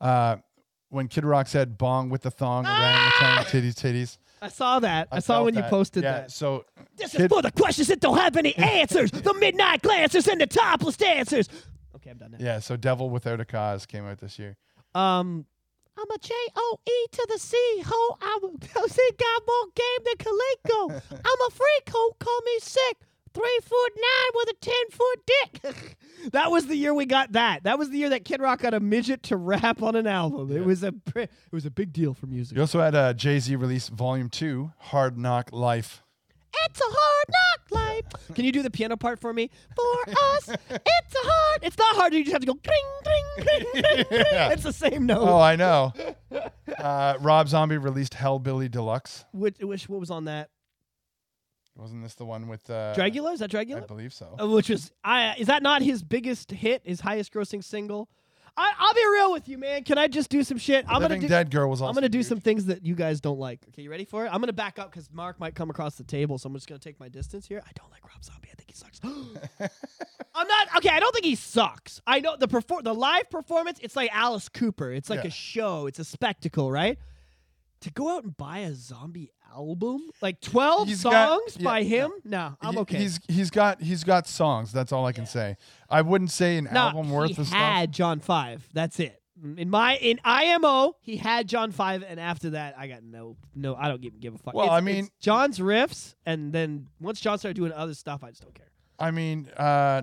uh, 0.00 0.36
when 0.90 1.08
Kid 1.08 1.24
Rock 1.24 1.46
said 1.46 1.78
"bong 1.78 2.10
with 2.10 2.22
the 2.22 2.30
thong, 2.30 2.66
orangutan, 2.66 3.44
titties, 3.44 3.74
titties," 3.74 4.18
I 4.42 4.48
saw 4.48 4.78
that. 4.80 5.08
I, 5.12 5.20
saw 5.20 5.34
felt 5.34 5.44
when 5.46 5.54
you 5.54 5.62
posted 5.62 6.02
yeah, 6.02 6.12
that. 6.12 6.30
So 6.32 6.64
This 6.96 7.12
Kid- 7.12 7.22
is 7.22 7.26
for 7.28 7.40
the 7.42 7.52
questions 7.52 7.88
that 7.88 8.00
don't 8.00 8.16
have 8.18 8.36
any 8.36 8.54
answers. 8.56 9.10
the 9.10 9.34
midnight 9.34 9.82
glancers 9.82 10.26
and 10.28 10.40
the 10.40 10.46
topless 10.46 10.96
dancers. 10.96 11.48
Okay, 11.96 12.10
I'm 12.10 12.16
done 12.18 12.32
now. 12.32 12.38
yeah, 12.40 12.58
so 12.58 12.76
"Devil 12.76 13.08
Without 13.10 13.40
a 13.40 13.44
Cause" 13.44 13.86
came 13.86 14.06
out 14.06 14.18
this 14.18 14.38
year. 14.38 14.56
Um, 14.94 15.46
I'm 16.00 16.10
a 16.10 16.18
J 16.18 16.32
O 16.56 16.78
E 16.86 17.06
to 17.12 17.26
the 17.30 17.38
C. 17.38 17.56
Ho, 17.84 18.16
I'm 18.22 18.44
a 18.44 18.88
C. 18.88 19.02
Got 19.18 19.42
more 19.46 19.66
game 19.74 20.04
than 20.04 20.16
Kaliko. 20.16 21.02
I'm 21.12 21.46
a 21.46 21.50
freak. 21.50 21.90
Ho, 21.90 22.16
call 22.18 22.40
me 22.46 22.58
sick. 22.60 22.96
Three 23.32 23.60
foot 23.62 23.92
nine 23.96 24.30
with 24.34 24.48
a 24.48 24.54
ten 24.60 24.90
foot 24.90 25.20
dick. 25.26 25.96
that 26.32 26.50
was 26.50 26.66
the 26.66 26.74
year 26.74 26.94
we 26.94 27.06
got 27.06 27.32
that. 27.32 27.64
That 27.64 27.78
was 27.78 27.90
the 27.90 27.98
year 27.98 28.08
that 28.08 28.24
Kid 28.24 28.40
Rock 28.40 28.62
got 28.62 28.74
a 28.74 28.80
midget 28.80 29.22
to 29.24 29.36
rap 29.36 29.82
on 29.82 29.94
an 29.94 30.06
album. 30.06 30.50
It 30.50 30.64
was 30.64 30.82
a 30.82 30.94
it 31.14 31.30
was 31.52 31.66
a 31.66 31.70
big 31.70 31.92
deal 31.92 32.14
for 32.14 32.26
music. 32.26 32.56
You 32.56 32.62
also 32.62 32.80
had 32.80 32.94
uh, 32.94 33.12
Jay 33.12 33.38
Z 33.38 33.54
release 33.56 33.88
Volume 33.88 34.30
Two, 34.30 34.72
"Hard 34.78 35.18
Knock 35.18 35.50
Life." 35.52 36.02
It's 36.52 36.80
a 36.80 36.84
hard 36.86 37.26
knock 37.28 37.70
life. 37.70 38.34
Can 38.34 38.44
you 38.44 38.52
do 38.52 38.62
the 38.62 38.70
piano 38.70 38.96
part 38.96 39.18
for 39.20 39.32
me? 39.32 39.50
For 39.74 40.10
us, 40.34 40.48
it's 40.48 41.14
a 41.14 41.18
hard. 41.22 41.60
It's 41.62 41.78
not 41.78 41.96
hard. 41.96 42.12
You 42.14 42.24
just 42.24 42.32
have 42.32 42.40
to 42.42 42.46
go 42.46 42.54
cling, 42.54 42.76
cling, 43.02 43.44
cling, 43.44 43.84
cling, 43.84 44.04
cling. 44.04 44.24
Yeah. 44.32 44.50
It's 44.50 44.62
the 44.62 44.72
same 44.72 45.06
note. 45.06 45.22
Oh, 45.22 45.38
I 45.38 45.56
know. 45.56 45.92
uh, 46.78 47.14
Rob 47.20 47.48
Zombie 47.48 47.78
released 47.78 48.14
Hellbilly 48.14 48.70
Deluxe. 48.70 49.24
Which, 49.32 49.58
which 49.60 49.88
what 49.88 50.00
was 50.00 50.10
on 50.10 50.24
that? 50.24 50.50
Wasn't 51.76 52.02
this 52.02 52.14
the 52.14 52.26
one 52.26 52.48
with 52.48 52.68
uh, 52.68 52.94
Dragula? 52.94 53.32
Is 53.32 53.40
that 53.40 53.50
Dragula? 53.50 53.82
I 53.82 53.86
believe 53.86 54.12
so. 54.12 54.36
Uh, 54.40 54.46
which 54.48 54.68
was 54.68 54.92
I 55.02 55.34
is 55.38 55.46
that 55.46 55.62
not 55.62 55.80
his 55.82 56.02
biggest 56.02 56.50
hit? 56.50 56.82
His 56.84 57.00
highest 57.00 57.32
grossing 57.32 57.64
single? 57.64 58.08
I, 58.56 58.72
I'll 58.78 58.94
be 58.94 59.06
real 59.12 59.32
with 59.32 59.48
you, 59.48 59.58
man. 59.58 59.84
Can 59.84 59.96
I 59.98 60.08
just 60.08 60.28
do 60.30 60.42
some 60.42 60.58
shit? 60.58 60.84
I'm 60.88 61.02
Living 61.02 61.18
gonna 61.18 61.20
do. 61.22 61.28
Dead 61.28 61.50
Girl 61.50 61.68
was 61.70 61.80
also. 61.80 61.88
I'm 61.88 61.94
gonna 61.94 62.08
do 62.08 62.18
huge. 62.18 62.26
some 62.26 62.40
things 62.40 62.66
that 62.66 62.84
you 62.84 62.94
guys 62.94 63.20
don't 63.20 63.38
like. 63.38 63.60
Okay, 63.68 63.82
you 63.82 63.90
ready 63.90 64.04
for 64.04 64.26
it? 64.26 64.28
I'm 64.32 64.40
gonna 64.40 64.52
back 64.52 64.78
up 64.78 64.90
because 64.90 65.08
Mark 65.12 65.38
might 65.40 65.54
come 65.54 65.70
across 65.70 65.96
the 65.96 66.04
table, 66.04 66.38
so 66.38 66.48
I'm 66.48 66.54
just 66.54 66.68
gonna 66.68 66.78
take 66.78 66.98
my 67.00 67.08
distance 67.08 67.46
here. 67.46 67.62
I 67.66 67.70
don't 67.78 67.90
like 67.90 68.02
Rob 68.04 68.22
Zombie. 68.24 68.48
I 68.52 68.54
think 68.56 68.70
he 68.70 68.76
sucks. 68.76 69.00
I'm 70.34 70.46
not 70.46 70.68
okay. 70.76 70.90
I 70.90 71.00
don't 71.00 71.12
think 71.12 71.24
he 71.24 71.34
sucks. 71.34 72.00
I 72.06 72.20
know 72.20 72.36
the 72.36 72.48
perfor- 72.48 72.82
the 72.82 72.94
live 72.94 73.28
performance. 73.30 73.78
It's 73.82 73.96
like 73.96 74.10
Alice 74.14 74.48
Cooper. 74.48 74.92
It's 74.92 75.10
like 75.10 75.22
Yeah. 75.22 75.28
a 75.28 75.32
show. 75.32 75.86
It's 75.86 75.98
a 75.98 76.04
spectacle, 76.04 76.70
right? 76.70 76.98
To 77.82 77.90
go 77.90 78.14
out 78.14 78.24
and 78.24 78.36
buy 78.36 78.58
a 78.58 78.74
zombie 78.74 79.30
album, 79.54 80.00
like 80.22 80.40
12 80.40 80.88
He's 80.88 81.02
got- 81.02 81.28
songs 81.40 81.56
yeah, 81.58 81.64
by 81.64 81.82
him, 81.82 82.10
no, 82.24 82.54
I'm 82.60 82.74
He- 82.74 82.78
okay. 82.80 82.98
He's 82.98 83.20
he's 83.28 83.50
got 83.50 83.80
he's 83.82 84.04
got 84.04 84.26
songs. 84.26 84.72
That's 84.72 84.92
all 84.92 85.06
I 85.06 85.12
can 85.12 85.26
say. 85.26 85.56
I 85.88 86.02
wouldn't 86.02 86.30
say 86.30 86.56
an 86.58 86.68
no, 86.72 86.80
album 86.88 87.10
worth 87.10 87.36
he 87.36 87.42
of 87.42 87.48
had 87.48 87.92
John 87.92 88.20
Five. 88.20 88.68
That's 88.72 88.98
it. 89.00 89.16
In 89.56 89.70
my 89.70 89.96
in 89.96 90.20
IMO, 90.24 90.96
he 91.00 91.16
had 91.16 91.48
John 91.48 91.72
Five, 91.72 92.04
and 92.06 92.20
after 92.20 92.50
that, 92.50 92.74
I 92.76 92.86
got 92.88 93.02
no 93.02 93.36
no. 93.54 93.74
I 93.74 93.88
don't 93.88 94.00
give, 94.00 94.20
give 94.20 94.34
a 94.34 94.38
fuck. 94.38 94.54
Well, 94.54 94.66
It's- 94.66 94.78
I 94.78 94.80
mean- 94.82 95.08
John's 95.18 95.58
riffs, 95.58 96.14
and 96.26 96.52
then 96.52 96.88
once 97.00 97.20
John 97.20 97.38
started 97.38 97.56
doing 97.56 97.72
other 97.72 97.94
stuff, 97.94 98.22
I 98.22 98.28
just 98.30 98.42
don't 98.42 98.54
care. 98.54 98.66
I 98.98 99.10
mean, 99.10 99.48
uh, 99.56 100.02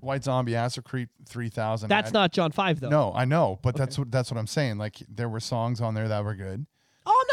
White 0.00 0.24
Zombie, 0.24 0.56
Acid 0.56 0.84
Creep, 0.84 1.10
three 1.28 1.50
thousand. 1.50 1.88
That's 1.90 2.12
not 2.12 2.32
John 2.32 2.50
Five 2.50 2.80
though. 2.80 2.88
No, 2.88 3.12
I 3.14 3.24
know, 3.26 3.58
but 3.62 3.76
that's 3.76 3.98
what 3.98 4.10
that's 4.10 4.30
what 4.30 4.38
I'm 4.38 4.46
saying. 4.46 4.78
Like 4.78 4.96
there 5.08 5.28
were 5.28 5.38
songs 5.40 5.80
on 5.82 5.92
there 5.94 6.08
that 6.08 6.24
were 6.24 6.34
good. 6.34 6.64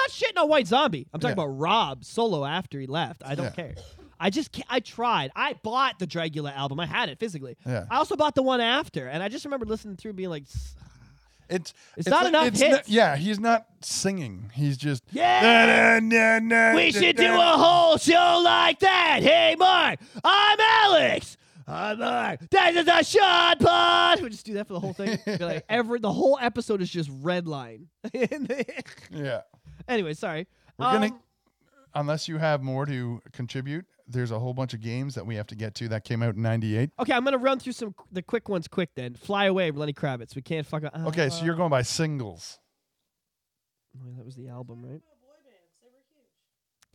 Not 0.09 0.27
shitting 0.35 0.41
on 0.41 0.49
White 0.49 0.67
Zombie. 0.67 1.07
I'm 1.13 1.19
talking 1.19 1.37
Yeah. 1.37 1.43
about 1.43 1.57
Rob 1.57 2.03
solo 2.05 2.45
after 2.45 2.79
he 2.79 2.87
left. 2.87 3.21
I 3.25 3.35
don't 3.35 3.45
Yeah. 3.45 3.51
care. 3.51 3.75
I 4.19 4.29
just 4.29 4.51
ca 4.51 4.63
I 4.69 4.79
tried. 4.81 5.31
I 5.35 5.53
bought 5.63 5.97
the 5.99 6.05
Dragula 6.07 6.53
album. 6.55 6.79
I 6.79 6.85
had 6.85 7.07
it 7.09 7.19
physically. 7.19 7.55
Yeah. 7.65 7.85
I 7.89 7.97
also 7.97 8.15
bought 8.17 8.35
the 8.35 8.43
one 8.43 8.59
after, 8.61 9.07
and 9.07 9.23
I 9.23 9.29
just 9.29 9.45
remember 9.45 9.65
listening 9.65 9.95
through, 9.95 10.13
being 10.13 10.29
like, 10.29 10.43
"S- 10.43 10.75
It's 11.51 11.73
It's 11.97 12.07
not 12.07 12.27
enough 12.27 12.45
it's 12.47 12.59
hits. 12.59 12.71
not- 12.71 12.89
yeah, 12.89 13.15
he's 13.15 13.39
not 13.39 13.65
singing. 13.81 14.51
He's 14.53 14.77
just 14.77 15.03
Yeah. 15.11 15.99
"We 16.75 16.91
should 16.91 17.15
do 17.15 17.33
a 17.33 17.57
whole 17.57 17.97
show 17.97 18.41
like 18.43 18.79
that." 18.81 19.21
Hey, 19.23 19.55
Mark, 19.57 19.99
I'm 20.23 20.59
Alex. 20.59 21.37
I'm 21.67 21.97
Mark. 21.99 22.41
This 22.51 22.75
is 22.75 22.87
a 22.87 23.03
shot 23.03 23.59
pod. 23.61 24.21
We 24.21 24.29
just 24.29 24.45
do 24.45 24.53
that 24.55 24.67
for 24.67 24.73
the 24.73 24.79
whole 24.79 24.93
thing. 24.93 25.17
Be 25.25 25.37
like 25.37 25.65
every 25.69 25.99
the 25.99 26.11
whole 26.13 26.37
episode 26.39 26.81
is 26.83 26.89
just 26.89 27.09
red 27.21 27.47
line. 27.47 27.87
Yeah, 29.11 29.41
anyway, 29.89 30.13
sorry. 30.13 30.47
we're 30.77 30.91
gonna. 30.91 31.07
Um, 31.07 31.19
Unless 31.95 32.27
you 32.27 32.37
have 32.37 32.61
more 32.61 32.85
to 32.85 33.19
contribute, 33.33 33.83
there's 34.07 34.29
a 34.29 34.37
whole 34.37 34.53
bunch 34.53 34.75
of 34.75 34.79
games 34.79 35.15
that 35.15 35.25
we 35.25 35.35
have 35.35 35.47
to 35.47 35.55
get 35.55 35.73
to 35.75 35.87
that 35.89 36.03
came 36.03 36.21
out 36.21 36.35
in 36.35 36.41
'98. 36.43 36.91
Okay, 36.99 37.13
I'm 37.13 37.23
gonna 37.23 37.39
run 37.39 37.59
through 37.59 37.73
some 37.73 37.95
the 38.11 38.21
quick 38.21 38.47
ones 38.47 38.67
quick 38.67 38.91
then. 38.95 39.15
Fly 39.15 39.45
away, 39.45 39.71
Lenny 39.71 39.93
Kravitz. 39.93 40.35
We 40.35 40.43
can't 40.43 40.67
fuck 40.67 40.83
up. 40.83 40.95
Okay, 41.07 41.29
so 41.29 41.43
you're 41.43 41.55
going 41.55 41.71
by 41.71 41.81
singles. 41.81 42.59
Oh, 43.97 44.11
that 44.17 44.23
was 44.23 44.35
the 44.35 44.49
album, 44.49 44.85
right? 44.85 45.01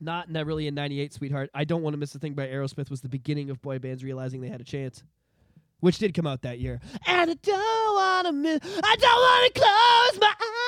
Not 0.00 0.30
not 0.30 0.46
really 0.46 0.66
in 0.68 0.74
'98, 0.74 1.12
sweetheart. 1.12 1.50
I 1.54 1.64
don't 1.64 1.82
want 1.82 1.94
to 1.94 1.98
miss 1.98 2.14
a 2.14 2.18
thing 2.18 2.34
by 2.34 2.46
Aerosmith. 2.46 2.90
Was 2.90 3.00
the 3.00 3.08
beginning 3.08 3.50
of 3.50 3.60
boy 3.62 3.78
bands 3.80 4.04
realizing 4.04 4.40
they 4.40 4.48
had 4.48 4.60
a 4.60 4.64
chance, 4.64 5.02
which 5.80 5.98
did 5.98 6.14
come 6.14 6.26
out 6.26 6.42
that 6.42 6.58
year. 6.60 6.80
And 7.06 7.30
I 7.30 7.34
don't 7.34 7.94
want 7.94 8.26
to 8.28 8.32
miss. 8.32 8.60
I 8.62 8.96
don't 8.96 9.10
want 9.10 9.54
to 9.54 9.60
close 9.60 10.20
my 10.20 10.34
eyes. 10.40 10.63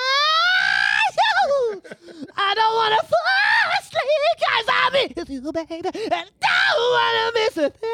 I 2.36 2.54
don't 2.54 2.74
want 2.74 3.00
to 3.00 3.06
fall 3.06 3.70
asleep 3.80 4.36
'cause 4.38 4.66
I 4.68 4.90
miss 5.16 5.28
you, 5.28 5.52
baby. 5.52 5.98
And 6.12 6.30
don't 6.40 6.90
want 6.92 7.34
to 7.34 7.40
miss 7.40 7.56
a 7.56 7.70
thing. 7.70 7.90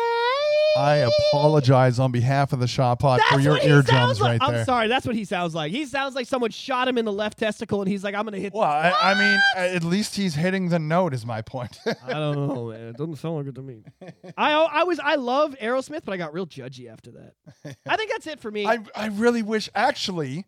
I 0.78 1.06
apologize 1.30 1.98
on 1.98 2.12
behalf 2.12 2.52
of 2.54 2.60
the 2.60 2.66
Shot 2.66 2.98
Pod 3.00 3.20
That's 3.20 3.34
for 3.34 3.40
your 3.40 3.52
what 3.54 3.62
he 3.62 3.68
eardrums 3.68 4.20
like. 4.20 4.40
right 4.40 4.50
there. 4.50 4.60
I'm 4.60 4.64
sorry. 4.64 4.88
That's 4.88 5.04
what 5.06 5.14
he 5.14 5.24
sounds 5.26 5.54
like. 5.54 5.70
He 5.70 5.84
sounds 5.84 6.14
like 6.14 6.26
someone 6.26 6.50
shot 6.50 6.88
him 6.88 6.96
in 6.96 7.04
the 7.04 7.12
left 7.12 7.38
testicle, 7.38 7.82
and 7.82 7.90
he's 7.90 8.02
like, 8.02 8.14
"I'm 8.14 8.24
gonna 8.24 8.38
hit." 8.38 8.54
Well, 8.54 8.64
I, 8.64 8.90
I 9.02 9.14
mean, 9.14 9.38
at 9.56 9.84
least 9.84 10.16
he's 10.16 10.34
hitting 10.34 10.70
the 10.70 10.78
note. 10.78 11.12
Is 11.12 11.26
my 11.26 11.42
point. 11.42 11.78
I 12.06 12.12
don't 12.14 12.48
know, 12.48 12.66
man. 12.68 12.88
It 12.88 12.96
doesn't 12.96 13.16
sound 13.16 13.36
like 13.36 13.46
it 13.48 13.54
to 13.56 13.62
me. 13.62 13.82
I 14.38 14.52
I 14.52 14.84
was 14.84 14.98
I 14.98 15.16
love 15.16 15.54
Aerosmith, 15.60 16.02
but 16.04 16.12
I 16.12 16.16
got 16.16 16.32
real 16.32 16.46
judgy 16.46 16.90
after 16.90 17.10
that. 17.12 17.76
I 17.86 17.96
think 17.96 18.10
that's 18.10 18.26
it 18.26 18.40
for 18.40 18.50
me. 18.50 18.66
I 18.72 18.78
I 18.96 19.06
really 19.08 19.42
wish 19.42 19.68
actually. 19.74 20.46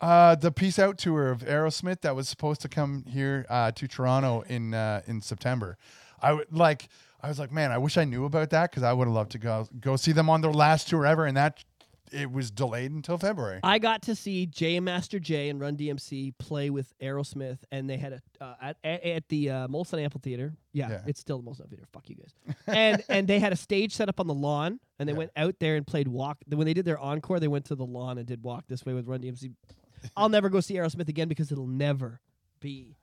Uh, 0.00 0.34
the 0.34 0.50
Peace 0.52 0.78
Out 0.78 0.98
tour 0.98 1.30
of 1.30 1.40
Aerosmith 1.40 2.00
that 2.02 2.14
was 2.14 2.28
supposed 2.28 2.60
to 2.62 2.68
come 2.68 3.04
here 3.08 3.46
uh, 3.48 3.70
to 3.72 3.88
Toronto 3.88 4.42
in 4.48 4.74
uh, 4.74 5.00
in 5.06 5.20
September. 5.20 5.76
I 6.20 6.32
would 6.32 6.52
like. 6.52 6.88
I 7.22 7.28
was 7.28 7.38
like, 7.38 7.52
man, 7.52 7.72
I 7.72 7.78
wish 7.78 7.96
I 7.96 8.04
knew 8.04 8.26
about 8.26 8.50
that 8.50 8.70
because 8.70 8.82
I 8.82 8.92
would 8.92 9.06
have 9.06 9.14
loved 9.14 9.30
to 9.32 9.38
go 9.38 9.66
go 9.80 9.96
see 9.96 10.12
them 10.12 10.28
on 10.28 10.40
their 10.42 10.52
last 10.52 10.88
tour 10.88 11.06
ever, 11.06 11.24
and 11.24 11.36
that 11.36 11.64
it 12.12 12.30
was 12.30 12.50
delayed 12.50 12.90
until 12.92 13.16
February. 13.16 13.60
I 13.62 13.78
got 13.78 14.02
to 14.02 14.14
see 14.14 14.44
Jam 14.46 14.84
Master 14.84 15.18
Jay 15.18 15.48
and 15.48 15.58
Run 15.58 15.76
DMC 15.76 16.34
play 16.38 16.68
with 16.70 16.92
Aerosmith, 17.00 17.58
and 17.72 17.88
they 17.88 17.96
had 17.96 18.12
a 18.40 18.44
uh, 18.44 18.54
at, 18.60 18.76
at 18.84 19.02
at 19.04 19.28
the 19.30 19.48
uh, 19.50 19.68
Molson 19.68 20.02
Amphitheater. 20.02 20.52
Yeah, 20.72 20.90
Yeah. 20.90 21.00
it's 21.06 21.20
still 21.20 21.38
the 21.40 21.50
Molson 21.50 21.60
Amphitheater. 21.62 21.86
Fuck 21.92 22.10
you 22.10 22.16
guys. 22.16 22.54
and 22.66 23.02
and 23.08 23.26
they 23.26 23.38
had 23.38 23.52
a 23.54 23.56
stage 23.56 23.94
set 23.94 24.08
up 24.10 24.20
on 24.20 24.26
the 24.26 24.34
lawn, 24.34 24.80
and 24.98 25.08
they 25.08 25.12
Yeah. 25.12 25.18
went 25.18 25.30
out 25.36 25.54
there 25.60 25.76
and 25.76 25.86
played 25.86 26.08
Walk. 26.08 26.38
When 26.48 26.66
they 26.66 26.74
did 26.74 26.84
their 26.84 26.98
encore, 26.98 27.40
they 27.40 27.48
went 27.48 27.64
to 27.66 27.74
the 27.74 27.86
lawn 27.86 28.18
and 28.18 28.26
did 28.26 28.42
Walk 28.42 28.64
This 28.68 28.84
Way 28.84 28.92
with 28.92 29.06
Run 29.06 29.20
DMC. 29.22 29.52
I'll 30.16 30.28
never 30.28 30.48
go 30.48 30.60
see 30.60 30.74
Aerosmith 30.74 31.08
again 31.08 31.28
because 31.28 31.50
it'll 31.52 31.66
never 31.66 32.20
be 32.60 32.96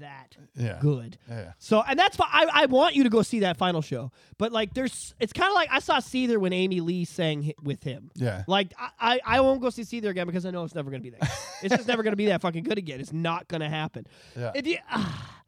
that 0.00 0.36
Yeah. 0.56 0.78
good. 0.80 1.18
Yeah. 1.28 1.52
So, 1.58 1.80
and 1.86 1.96
that's 1.96 2.18
why 2.18 2.26
I, 2.30 2.62
I 2.62 2.66
want 2.66 2.96
you 2.96 3.04
to 3.04 3.08
go 3.10 3.22
see 3.22 3.40
that 3.40 3.56
final 3.56 3.80
show. 3.80 4.10
But 4.38 4.50
like, 4.50 4.74
there's, 4.74 5.14
it's 5.20 5.32
kind 5.32 5.48
of 5.48 5.54
like 5.54 5.68
I 5.70 5.78
saw 5.78 5.98
Seether 5.98 6.36
when 6.38 6.52
Amy 6.52 6.80
Lee 6.80 7.04
sang 7.04 7.44
hi- 7.44 7.54
with 7.62 7.84
him. 7.84 8.10
Yeah. 8.16 8.42
Like, 8.48 8.72
I, 8.76 8.90
I, 8.98 9.20
I 9.24 9.40
won't 9.40 9.60
go 9.60 9.70
see 9.70 9.82
Seether 9.82 10.08
again 10.08 10.26
because 10.26 10.44
I 10.46 10.50
know 10.50 10.64
it's 10.64 10.74
never 10.74 10.90
going 10.90 11.00
to 11.00 11.10
be 11.10 11.16
that. 11.16 11.20
good. 11.20 11.30
it's 11.62 11.76
just 11.76 11.86
never 11.86 12.02
going 12.02 12.10
to 12.12 12.16
be 12.16 12.26
that 12.26 12.40
fucking 12.40 12.64
good 12.64 12.76
again. 12.78 12.98
It's 12.98 13.12
not 13.12 13.46
going 13.46 13.60
to 13.60 13.68
happen. 13.68 14.06
Yeah. 14.36 14.50
If 14.56 14.66
you, 14.66 14.78
ah, 14.90 15.42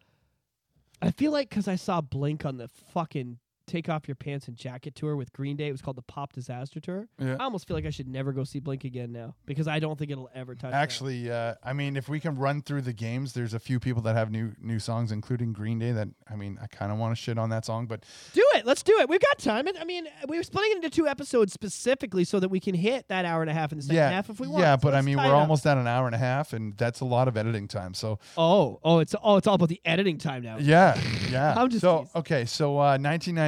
I 1.03 1.11
feel 1.11 1.33
like 1.33 1.49
because 1.49 1.67
I 1.67 1.75
saw 1.77 2.01
Blink 2.01 2.45
on 2.47 2.57
the 2.57 2.69
fucking 2.93 3.39
Take 3.67 3.89
Off 3.89 4.07
Your 4.07 4.15
Pants 4.15 4.49
and 4.49 4.57
Jacket 4.57 4.95
tour 4.95 5.17
with 5.17 5.33
Green 5.33 5.57
Day, 5.57 5.69
it 5.69 5.73
was 5.73 5.83
called 5.83 5.97
the 5.97 6.03
Pop 6.03 6.33
Disaster 6.33 6.79
tour. 6.81 7.09
Yeah. 7.19 7.37
I 7.41 7.45
almost 7.45 7.67
feel 7.67 7.77
like 7.77 7.87
I 7.87 7.91
should 7.91 8.09
never 8.09 8.33
go 8.33 8.45
see 8.45 8.61
Blink 8.61 8.85
again 8.85 9.13
now 9.13 9.35
because 9.45 9.67
I 9.67 9.81
don't 9.81 9.99
think 9.99 10.11
it'll 10.11 10.31
ever 10.35 10.55
touch. 10.55 10.73
Actually, 10.73 11.31
uh, 11.31 11.55
I 11.65 11.73
mean, 11.73 11.97
if 11.97 12.09
we 12.09 12.21
can 12.21 12.37
run 12.37 12.63
through 12.63 12.83
the 12.83 12.93
games, 12.93 13.33
there's 13.33 13.55
a 13.55 13.59
few 13.59 13.81
people 13.81 14.03
that 14.03 14.15
have 14.15 14.31
new 14.31 14.53
new 14.61 14.79
songs, 14.79 15.11
including 15.13 15.53
Green 15.53 15.79
Day. 15.79 15.93
That 15.93 16.09
I 16.31 16.37
mean, 16.37 16.59
I 16.63 16.67
kind 16.67 16.93
of 16.93 16.99
want 16.99 17.17
to 17.17 17.21
shit 17.21 17.39
on 17.39 17.51
that 17.51 17.65
song, 17.65 17.87
but 17.87 18.05
do 18.33 18.45
it. 18.55 18.65
Let's 18.67 18.83
do 18.83 18.99
it. 19.01 19.09
We've 19.09 19.21
got 19.21 19.39
time. 19.39 19.67
I 19.81 19.85
mean, 19.85 20.07
we 20.29 20.37
were 20.37 20.43
splitting 20.43 20.73
it 20.73 20.77
into 20.77 20.91
two 20.91 21.09
episodes 21.09 21.53
specifically 21.53 22.25
so 22.25 22.39
that 22.41 22.49
we 22.49 22.61
can 22.61 22.75
hit 22.75 23.09
that 23.09 23.25
hour 23.25 23.41
and 23.41 23.51
a 23.51 23.55
half 23.55 23.73
in 23.73 23.79
the 23.79 23.83
second 23.83 23.97
yeah, 23.97 24.11
half 24.11 24.31
if 24.31 24.39
we 24.39 24.47
want. 24.47 24.63
yeah. 24.63 24.77
So 24.77 24.83
But 24.83 24.95
I 24.95 25.01
mean, 25.01 25.17
we're 25.17 25.35
almost 25.35 25.67
at 25.67 25.77
an 25.77 25.87
hour 25.87 26.07
and 26.07 26.15
a 26.15 26.19
half, 26.19 26.53
and 26.53 26.77
that's 26.77 27.01
a 27.01 27.05
lot 27.05 27.29
of 27.29 27.37
editing 27.37 27.69
time. 27.69 27.95
So 27.95 28.19
Oh, 28.37 28.79
oh, 28.85 29.01
it's 29.01 29.15
oh, 29.23 29.37
it's 29.37 29.47
all 29.47 29.55
about 29.55 29.69
the 29.69 29.81
editing 29.85 30.19
time 30.19 30.43
now. 30.43 30.59
yeah, 30.59 31.01
yeah. 31.31 31.55
I'm 31.59 31.69
just 31.69 31.81
so 31.81 32.01
teasing. 32.01 32.19
okay. 32.21 32.45
So 32.45 32.79
uh, 32.79 32.97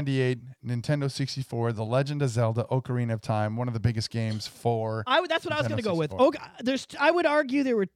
1998, 0.09 0.39
Nintendo 0.66 1.10
64, 1.10 1.72
The 1.72 1.85
Legend 1.85 2.22
of 2.22 2.30
Zelda: 2.30 2.64
Ocarina 2.70 3.12
of 3.12 3.20
Time, 3.20 3.56
one 3.56 3.68
of 3.68 3.74
the 3.74 3.80
biggest 3.80 4.10
games 4.10 4.47
for. 4.47 5.05
I 5.06 5.20
would. 5.20 5.30
That's 5.30 5.44
what 5.44 5.55
I 5.55 5.59
was 5.59 5.68
going 5.68 5.78
to 5.78 5.85
go 5.85 5.94
with. 5.94 6.10
64. 6.10 6.26
Okay, 6.28 6.39
there's. 6.62 6.86
I 6.98 7.10
would 7.10 7.26
argue 7.26 7.62
there 7.62 7.76
were 7.76 7.89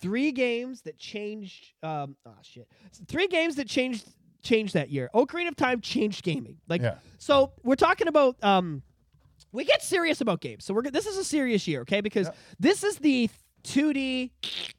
three 0.00 0.32
games 0.32 0.82
that 0.82 0.98
changed. 0.98 1.72
Um, 1.82 2.16
oh 2.26 2.32
shit, 2.42 2.68
three 3.08 3.26
games 3.28 3.56
that 3.56 3.68
changed 3.68 4.06
changed 4.42 4.74
that 4.74 4.90
year. 4.90 5.10
Ocarina 5.14 5.48
of 5.48 5.56
Time 5.56 5.80
changed 5.80 6.22
gaming. 6.22 6.58
Like, 6.68 6.82
Yeah. 6.82 6.96
so 7.18 7.52
we're 7.62 7.76
talking 7.76 8.08
about. 8.08 8.42
Um, 8.42 8.82
we 9.50 9.64
get 9.64 9.82
serious 9.82 10.20
about 10.20 10.40
games. 10.40 10.64
So 10.64 10.72
we're. 10.74 10.82
This 10.82 11.06
is 11.06 11.18
a 11.18 11.24
serious 11.24 11.66
year, 11.68 11.82
okay? 11.82 12.00
Because 12.00 12.28
this 12.58 12.84
is 12.84 12.96
the 12.96 13.28
2D, 13.64 14.30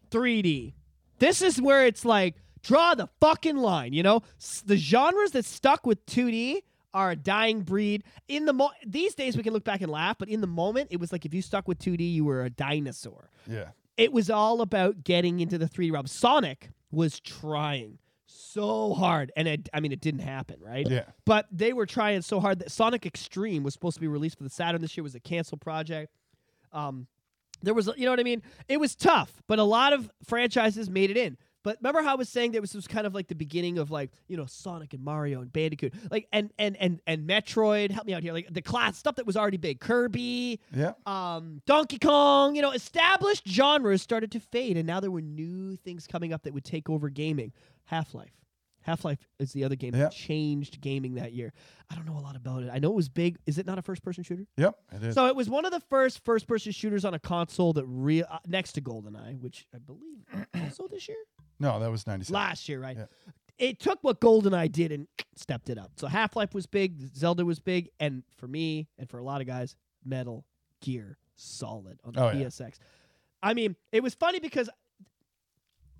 3D. 0.09 0.73
This 1.19 1.41
is 1.41 1.61
where 1.61 1.85
it's 1.85 2.03
like 2.03 2.35
draw 2.63 2.95
the 2.95 3.07
fucking 3.19 3.57
line. 3.57 3.93
You 3.93 4.03
know, 4.03 4.21
the 4.65 4.77
genres 4.77 5.31
that 5.31 5.45
stuck 5.45 5.85
with 5.85 6.05
2D 6.07 6.61
are 6.93 7.11
a 7.11 7.15
dying 7.15 7.61
breed. 7.61 8.03
In 8.27 8.45
the 8.45 8.53
mo- 8.53 8.71
these 8.85 9.15
days, 9.15 9.35
we 9.35 9.43
can 9.43 9.53
look 9.53 9.63
back 9.63 9.81
and 9.81 9.91
laugh, 9.91 10.17
but 10.17 10.29
in 10.29 10.41
the 10.41 10.47
moment, 10.47 10.89
it 10.91 10.99
was 10.99 11.11
like 11.11 11.25
if 11.25 11.33
you 11.33 11.41
stuck 11.41 11.67
with 11.67 11.79
2D, 11.79 12.13
you 12.13 12.25
were 12.25 12.43
a 12.43 12.49
dinosaur. 12.49 13.29
Yeah. 13.47 13.69
It 13.97 14.11
was 14.11 14.29
all 14.29 14.61
about 14.61 15.03
getting 15.03 15.39
into 15.39 15.57
the 15.57 15.67
3D 15.67 15.91
realm. 15.91 16.07
Sonic 16.07 16.69
was 16.91 17.19
trying 17.19 17.99
so 18.27 18.93
hard, 18.93 19.31
and 19.35 19.47
it, 19.47 19.69
I 19.73 19.79
mean, 19.79 19.91
it 19.91 20.01
didn't 20.01 20.21
happen, 20.21 20.57
right? 20.61 20.87
Yeah. 20.87 21.05
But 21.25 21.47
they 21.51 21.73
were 21.73 21.85
trying 21.87 22.21
so 22.21 22.39
hard 22.39 22.59
that 22.59 22.71
Sonic 22.71 23.05
X-treme 23.05 23.63
was 23.63 23.73
supposed 23.73 23.95
to 23.95 24.01
be 24.01 24.07
released 24.07 24.37
for 24.37 24.43
the 24.43 24.49
Saturn 24.49 24.81
this 24.81 24.95
year. 24.95 25.03
Was 25.03 25.15
a 25.15 25.19
canceled 25.19 25.61
project. 25.61 26.11
Um, 26.71 27.07
there 27.63 27.73
was, 27.73 27.89
you 27.97 28.05
know 28.05 28.11
what 28.11 28.19
I 28.19 28.23
mean? 28.23 28.43
It 28.67 28.79
was 28.79 28.95
tough, 28.95 29.41
but 29.47 29.57
a 29.57 29.63
lot 29.63 29.93
of 29.93 30.09
franchises 30.25 30.89
made 30.89 31.09
it 31.09 31.17
in. 31.17 31.37
But 31.63 31.77
remember 31.81 32.01
how 32.03 32.11
I 32.11 32.15
was 32.15 32.29
saying 32.29 32.51
that 32.51 32.61
this 32.61 32.73
was 32.75 32.87
kind 32.87 33.07
of 33.07 33.15
like 33.15 33.27
the 33.29 33.35
beginning 33.35 33.77
of 33.77 33.89
like 33.89 34.11
you 34.27 34.37
know 34.37 34.45
Sonic 34.45 34.93
and 34.93 35.03
Mario 35.03 35.41
and 35.41 35.51
Bandicoot, 35.51 35.93
like 36.11 36.27
and 36.33 36.51
and 36.59 36.75
and 36.77 36.99
and 37.07 37.27
Metroid. 37.27 37.91
Help 37.91 38.05
me 38.05 38.13
out 38.13 38.21
here, 38.21 38.33
like 38.33 38.53
the 38.53 38.61
class 38.61 38.97
stuff 38.97 39.15
that 39.15 39.25
was 39.25 39.37
already 39.37 39.57
big. 39.57 39.79
Kirby, 39.79 40.59
Yeah. 40.75 40.93
um, 41.05 41.61
Donkey 41.65 41.99
Kong, 41.99 42.55
you 42.55 42.61
know, 42.61 42.71
established 42.71 43.47
genres 43.47 44.01
started 44.01 44.31
to 44.33 44.39
fade, 44.39 44.77
and 44.77 44.85
now 44.85 44.99
there 44.99 45.11
were 45.11 45.21
new 45.21 45.75
things 45.77 46.05
coming 46.07 46.33
up 46.33 46.43
that 46.43 46.53
would 46.53 46.65
take 46.65 46.89
over 46.89 47.09
gaming. 47.09 47.53
Half 47.85 48.13
Life. 48.13 48.31
Half 48.81 49.05
Life 49.05 49.19
is 49.39 49.53
the 49.53 49.63
other 49.63 49.75
game 49.77 49.93
Yeah. 49.95 50.03
that 50.03 50.11
changed 50.11 50.81
gaming 50.81 51.13
that 51.15 51.31
year. 51.31 51.53
I 51.89 51.95
don't 51.95 52.05
know 52.05 52.17
a 52.17 52.19
lot 52.19 52.35
about 52.35 52.63
it. 52.63 52.69
I 52.73 52.79
know 52.79 52.89
it 52.91 52.95
was 52.95 53.07
big. 53.07 53.37
Is 53.45 53.57
it 53.57 53.65
not 53.65 53.77
a 53.77 53.81
first 53.81 54.03
person 54.03 54.23
shooter? 54.25 54.45
Yep. 54.57 54.75
It 54.95 55.03
is. 55.03 55.15
So 55.15 55.27
it 55.27 55.35
was 55.37 55.49
one 55.49 55.63
of 55.63 55.71
the 55.71 55.79
first 55.79 56.19
first 56.25 56.47
person 56.47 56.73
shooters 56.73 57.05
on 57.05 57.13
a 57.13 57.19
console 57.19 57.71
that 57.73 57.85
real 57.85 58.25
uh, 58.29 58.39
next 58.45 58.73
to 58.73 58.81
GoldenEye, 58.81 59.39
which 59.39 59.67
I 59.73 59.77
believe 59.77 60.25
also 60.53 60.87
this 60.89 61.07
year, 61.07 61.17
no, 61.63 61.79
that 61.79 61.89
was 61.89 62.05
97. 62.05 62.33
last 62.33 62.69
year, 62.69 62.79
right? 62.79 62.97
Yeah. 62.97 63.05
It 63.59 63.79
took 63.79 63.99
what 64.03 64.19
GoldenEye 64.19 64.71
did 64.71 64.91
and 64.91 65.07
stepped 65.35 65.69
it 65.69 65.77
up. 65.77 65.91
So 65.95 66.07
Half 66.07 66.35
Life 66.35 66.53
was 66.53 66.65
big, 66.67 67.15
Zelda 67.15 67.45
was 67.45 67.59
big, 67.59 67.89
and 67.99 68.23
for 68.37 68.47
me 68.47 68.87
and 68.99 69.09
for 69.09 69.17
a 69.17 69.23
lot 69.23 69.41
of 69.41 69.47
guys, 69.47 69.75
Metal 70.05 70.45
Gear 70.81 71.17
Solid 71.35 71.99
on 72.03 72.13
the 72.13 72.21
Oh, 72.23 72.31
yeah. 72.31 72.45
PSX. 72.45 72.77
I 73.41 73.53
mean, 73.53 73.75
it 73.91 74.03
was 74.03 74.13
funny 74.13 74.39
because 74.39 74.69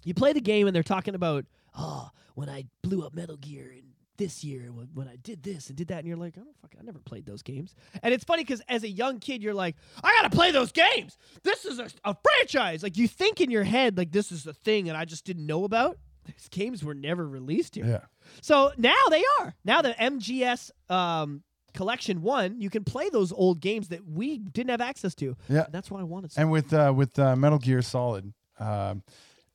you 0.04 0.14
play 0.14 0.34
the 0.34 0.42
game 0.42 0.68
and 0.68 0.76
they're 0.76 0.84
talking 0.84 1.16
about, 1.16 1.46
oh, 1.78 2.10
when 2.36 2.50
I 2.50 2.66
blew 2.82 3.06
up 3.06 3.14
Metal 3.14 3.38
Gear 3.38 3.72
in 3.72 3.84
this 4.24 4.42
year, 4.42 4.72
when, 4.72 4.88
when 4.94 5.08
I 5.10 5.18
did 5.18 5.44
this 5.44 5.68
and 5.68 5.78
did 5.78 5.90
that, 5.90 6.00
and 6.00 6.08
you're 6.08 6.16
like, 6.16 6.38
I 6.38 6.42
don't 6.42 6.58
fucking, 6.62 6.80
I 6.80 6.84
never 6.84 7.00
played 7.00 7.26
those 7.26 7.42
games. 7.42 7.76
And 8.02 8.14
it's 8.14 8.24
funny 8.24 8.44
because 8.44 8.62
as 8.70 8.84
a 8.84 8.90
young 8.90 9.20
kid, 9.20 9.44
you're 9.44 9.54
like, 9.54 9.76
I 10.02 10.18
gotta 10.22 10.34
play 10.34 10.52
those 10.52 10.72
games. 10.72 11.18
This 11.44 11.66
is 11.66 11.80
a, 11.80 11.90
a 12.06 12.16
franchise. 12.24 12.84
Like 12.84 12.96
you 12.96 13.08
think 13.08 13.42
in 13.42 13.52
your 13.52 13.66
head, 13.66 13.98
like 13.98 14.12
this 14.12 14.32
is 14.32 14.44
the 14.44 14.54
thing, 14.54 14.88
and 14.88 14.98
I 14.98 15.04
just 15.04 15.26
didn't 15.26 15.46
know 15.46 15.66
about. 15.66 15.98
These 16.26 16.48
games 16.50 16.86
were 16.86 16.94
never 16.94 17.28
released 17.28 17.76
here. 17.76 17.86
Yeah. 17.86 18.00
So 18.42 18.72
now 18.78 18.94
they 19.10 19.24
are. 19.42 19.54
Now 19.66 19.82
the 19.82 19.92
MGS 19.92 20.72
um, 20.90 21.44
Collection 21.74 22.22
One, 22.22 22.62
you 22.62 22.70
can 22.70 22.86
play 22.86 23.10
those 23.10 23.34
old 23.34 23.60
games 23.60 23.90
that 23.90 24.08
we 24.08 24.38
didn't 24.38 24.70
have 24.70 24.80
access 24.80 25.16
to. 25.16 25.36
Yeah. 25.50 25.66
And 25.66 25.74
that's 25.74 25.92
what 25.92 26.00
I 26.00 26.04
wanted. 26.04 26.32
some. 26.32 26.44
And 26.44 26.52
with 26.52 26.74
uh, 26.74 26.94
with 26.96 27.20
uh, 27.20 27.36
Metal 27.36 27.60
Gear 27.60 27.82
Solid, 27.82 28.34
um, 28.58 29.04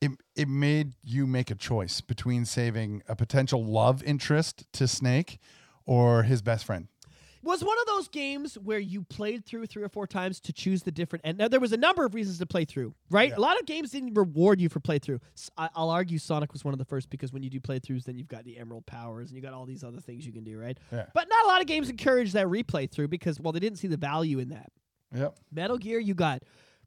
it 0.01 0.11
it 0.35 0.47
made 0.47 0.93
you 1.03 1.27
make 1.27 1.51
a 1.51 1.55
choice 1.55 2.01
between 2.01 2.45
saving 2.45 3.03
a 3.07 3.15
potential 3.15 3.63
love 3.63 4.03
interest 4.03 4.65
to 4.73 4.87
Snake 4.87 5.39
or 5.85 6.23
his 6.23 6.41
best 6.41 6.65
friend. 6.65 6.87
was 7.41 7.63
one 7.63 7.77
of 7.79 7.87
those 7.87 8.07
games 8.07 8.57
where 8.59 8.79
you 8.79 9.03
played 9.03 9.45
through 9.45 9.65
three 9.65 9.83
or 9.83 9.89
four 9.89 10.05
times 10.05 10.39
to 10.41 10.53
choose 10.53 10.83
the 10.83 10.91
different. 10.91 11.25
And 11.25 11.37
now 11.37 11.47
there 11.47 11.59
was 11.59 11.73
a 11.73 11.77
number 11.77 12.05
of 12.05 12.13
reasons 12.13 12.37
to 12.39 12.45
play 12.45 12.65
through, 12.65 12.93
right? 13.09 13.29
Yeah. 13.29 13.37
A 13.37 13.41
lot 13.41 13.59
of 13.59 13.65
games 13.65 13.91
didn't 13.91 14.13
reward 14.13 14.61
you 14.61 14.69
for 14.69 14.79
playthrough. 14.79 15.19
I, 15.57 15.69
will 15.75 15.89
argue 15.89 16.19
Sonic 16.19 16.53
was 16.53 16.63
one 16.63 16.73
of 16.73 16.77
the 16.77 16.85
first 16.85 17.09
because 17.09 17.33
when 17.33 17.43
you 17.43 17.49
do 17.49 17.59
playthroughs, 17.59 18.03
then 18.03 18.17
you've 18.17 18.27
got 18.27 18.43
the 18.43 18.57
Emerald 18.57 18.85
powers 18.85 19.29
and 19.29 19.35
you 19.35 19.41
got 19.41 19.53
all 19.53 19.65
these 19.65 19.83
other 19.83 19.99
things 19.99 20.25
you 20.25 20.31
can 20.31 20.43
do, 20.43 20.57
right? 20.59 20.77
Yeah. 20.91 21.05
But 21.13 21.27
not 21.29 21.45
a 21.45 21.47
lot 21.47 21.61
of 21.61 21.67
games 21.67 21.89
encourage 21.89 22.33
that 22.33 22.47
replay 22.47 22.89
through 22.89 23.07
because 23.07 23.39
well, 23.39 23.51
they 23.51 23.59
didn't 23.59 23.79
see 23.79 23.87
the 23.87 23.97
value 23.97 24.39
in 24.39 24.49
that. 24.49 24.71
Yep. 25.15 25.37
Metal 25.51 25.77
Gear, 25.77 25.99
you 25.99 26.13
got 26.13 26.43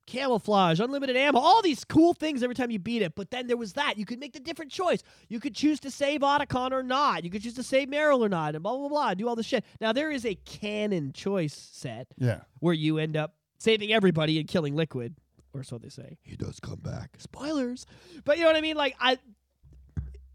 camouflage, 0.07 0.81
unlimited 0.81 1.17
ammo, 1.17 1.39
all 1.39 1.63
these 1.63 1.85
cool 1.85 2.13
things 2.15 2.43
every 2.43 2.55
time 2.55 2.71
you 2.71 2.79
beat 2.79 3.03
it. 3.03 3.15
But 3.15 3.31
then 3.31 3.47
there 3.47 3.57
was 3.57 3.75
that. 3.75 3.99
You 3.99 4.05
could 4.05 4.19
make 4.21 4.33
the 4.33 4.41
different 4.41 4.71
choice. 4.73 5.03
You 5.29 5.41
could 5.41 5.55
choose 5.55 5.81
to 5.81 5.91
save 5.91 6.21
Otacon 6.23 6.73
or 6.73 6.83
not. 6.83 7.25
You 7.25 7.31
could 7.31 7.43
choose 7.43 7.55
to 7.55 7.63
save 7.63 7.89
Meryl 7.89 8.21
or 8.21 8.29
not, 8.29 8.55
and 8.55 8.63
blah, 8.63 8.77
blah, 8.77 8.89
blah, 8.89 9.15
do 9.15 9.29
all 9.29 9.37
this 9.37 9.47
shit. 9.47 9.65
Now, 9.81 9.93
there 9.93 10.11
is 10.11 10.25
a 10.27 10.35
canon 10.35 11.13
choice 11.13 11.55
set 11.73 12.09
Yeah. 12.19 12.41
where 12.61 12.75
you 12.75 12.99
end 12.99 13.17
up 13.17 13.35
saving 13.59 13.93
everybody 13.93 14.39
and 14.39 14.49
killing 14.49 14.75
Liquid, 14.75 15.15
or 15.55 15.63
so 15.63 15.79
they 15.79 15.89
say. 15.89 16.19
He 16.23 16.37
does 16.37 16.59
come 16.61 16.81
back. 16.81 17.17
Spoilers. 17.19 17.87
But 18.25 18.37
you 18.39 18.43
know 18.45 18.49
what 18.51 18.57
I 18.57 18.61
mean? 18.63 18.77
Like, 18.77 18.97
I. 19.01 19.19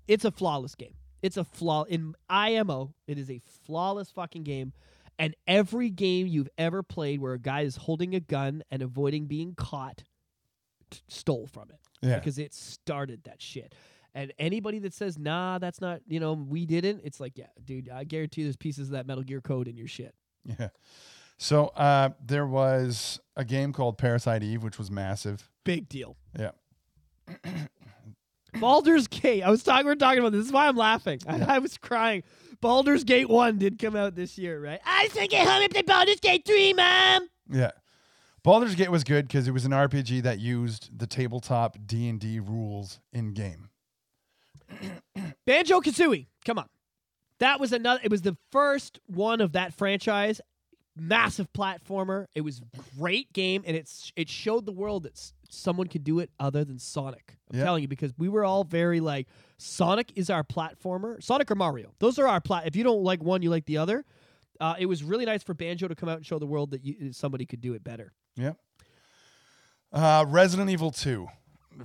It's 0.07 0.23
a 0.25 0.31
flawless 0.31 0.75
game. 0.75 0.93
It's 1.21 1.35
a 1.37 1.43
flaw 1.43 1.83
in 1.83 2.15
IMO. 2.29 2.93
It 3.07 3.17
is 3.17 3.29
a 3.29 3.39
flawless 3.65 4.11
fucking 4.11 4.43
game. 4.43 4.71
And 5.19 5.35
every 5.47 5.89
game 5.89 6.27
you've 6.27 6.49
ever 6.57 6.83
played 6.83 7.19
where 7.21 7.33
a 7.33 7.39
guy 7.39 7.61
is 7.61 7.75
holding 7.75 8.13
a 8.13 8.19
gun 8.19 8.63
and 8.69 8.81
avoiding 8.81 9.25
being 9.25 9.55
caught 9.55 10.03
t- 10.91 10.99
stole 11.07 11.47
from 11.47 11.69
it 11.71 11.79
Yeah. 12.01 12.19
because 12.19 12.37
it 12.37 12.53
started 12.53 13.23
that 13.23 13.41
shit. 13.41 13.73
And 14.13 14.31
anybody 14.39 14.79
that 14.79 14.93
says, 14.93 15.17
nah, 15.19 15.57
that's 15.59 15.81
not, 15.81 16.01
you 16.07 16.19
know, 16.19 16.33
we 16.33 16.65
didn't, 16.65 17.01
it's 17.03 17.19
like, 17.19 17.37
yeah, 17.37 17.47
dude, 17.63 17.89
I 17.89 18.03
guarantee 18.03 18.43
there's 18.43 18.55
pieces 18.55 18.87
of 18.89 18.93
that 18.93 19.05
Metal 19.05 19.23
Gear 19.23 19.41
code 19.41 19.67
in 19.67 19.75
your 19.77 19.87
shit. 19.87 20.13
Yeah. 20.45 20.69
So 21.37 21.67
uh, 21.75 22.09
there 22.25 22.47
was 22.47 23.19
a 23.35 23.45
game 23.45 23.73
called 23.73 23.97
Parasite 23.99 24.41
Eve, 24.43 24.63
which 24.63 24.79
was 24.79 24.89
massive. 24.89 25.49
Big 25.63 25.87
deal. 25.89 26.15
Yeah. 26.39 26.51
Baldur's 28.59 29.07
Gate. 29.07 29.43
I 29.43 29.49
was 29.49 29.63
talking. 29.63 29.85
We 29.85 29.91
are 29.91 29.95
talking 29.95 30.19
about 30.19 30.31
this. 30.31 30.39
This 30.39 30.47
is 30.47 30.53
why 30.53 30.67
I'm 30.67 30.77
laughing. 30.77 31.19
I, 31.27 31.55
I 31.55 31.59
was 31.59 31.77
crying. 31.77 32.23
Baldur's 32.61 33.03
Gate 33.03 33.29
One 33.29 33.57
did 33.57 33.79
come 33.79 33.95
out 33.95 34.15
this 34.15 34.37
year, 34.37 34.59
right? 34.59 34.79
I 34.85 35.07
think 35.09 35.33
it 35.33 35.47
home 35.47 35.63
up 35.63 35.71
to 35.71 35.83
Baldur's 35.83 36.19
Gate 36.19 36.43
Three, 36.45 36.73
mom. 36.73 37.27
Yeah. 37.49 37.71
Baldur's 38.43 38.75
Gate 38.75 38.91
was 38.91 39.03
good 39.03 39.27
because 39.27 39.47
it 39.47 39.51
was 39.51 39.65
an 39.65 39.71
RPG 39.71 40.23
that 40.23 40.39
used 40.39 40.97
the 40.97 41.07
tabletop 41.07 41.77
D 41.85 42.07
and 42.07 42.19
D 42.19 42.39
rules 42.39 42.99
in 43.11 43.33
game. 43.33 43.69
Banjo 45.45 45.81
Kazooie. 45.81 46.27
Come 46.45 46.59
on. 46.59 46.69
That 47.39 47.59
was 47.59 47.71
another. 47.73 47.99
It 48.03 48.11
was 48.11 48.21
the 48.21 48.37
first 48.51 48.99
one 49.05 49.41
of 49.41 49.53
that 49.53 49.73
franchise. 49.73 50.41
Massive 50.95 51.51
platformer. 51.53 52.25
It 52.33 52.41
was 52.41 52.61
great 52.97 53.31
game, 53.33 53.63
and 53.67 53.75
it's 53.75 54.11
it 54.15 54.29
showed 54.29 54.65
the 54.65 54.71
world 54.71 55.03
that 55.03 55.21
someone 55.49 55.87
could 55.87 56.03
do 56.03 56.19
it 56.19 56.29
other 56.39 56.63
than 56.65 56.79
Sonic. 56.79 57.37
I'm 57.51 57.57
Yeah. 57.59 57.65
telling 57.65 57.81
you 57.81 57.87
because 57.87 58.13
we 58.17 58.29
were 58.29 58.43
all 58.43 58.63
very 58.63 58.99
like 58.99 59.27
Sonic 59.57 60.11
is 60.15 60.29
our 60.29 60.43
platformer. 60.43 61.21
Sonic 61.23 61.49
or 61.51 61.55
Mario. 61.55 61.93
Those 61.99 62.19
are 62.19 62.27
our 62.27 62.41
plat. 62.41 62.67
If 62.67 62.75
you 62.75 62.83
don't 62.83 63.03
like 63.03 63.23
one, 63.23 63.41
you 63.41 63.49
like 63.49 63.65
the 63.65 63.77
other. 63.77 64.05
Uh, 64.59 64.75
it 64.79 64.85
was 64.87 65.03
really 65.03 65.25
nice 65.25 65.43
for 65.43 65.53
Banjo 65.53 65.87
to 65.87 65.95
come 65.95 66.09
out 66.09 66.17
and 66.17 66.25
show 66.25 66.39
the 66.39 66.47
world 66.47 66.71
that 66.71 66.83
you, 66.83 67.13
somebody 67.13 67.45
could 67.45 67.61
do 67.61 67.73
it 67.73 67.83
better. 67.83 68.11
Yeah. 68.35 68.53
Uh, 69.91 70.25
Resident 70.27 70.69
Evil 70.69 70.91
2. 70.91 71.27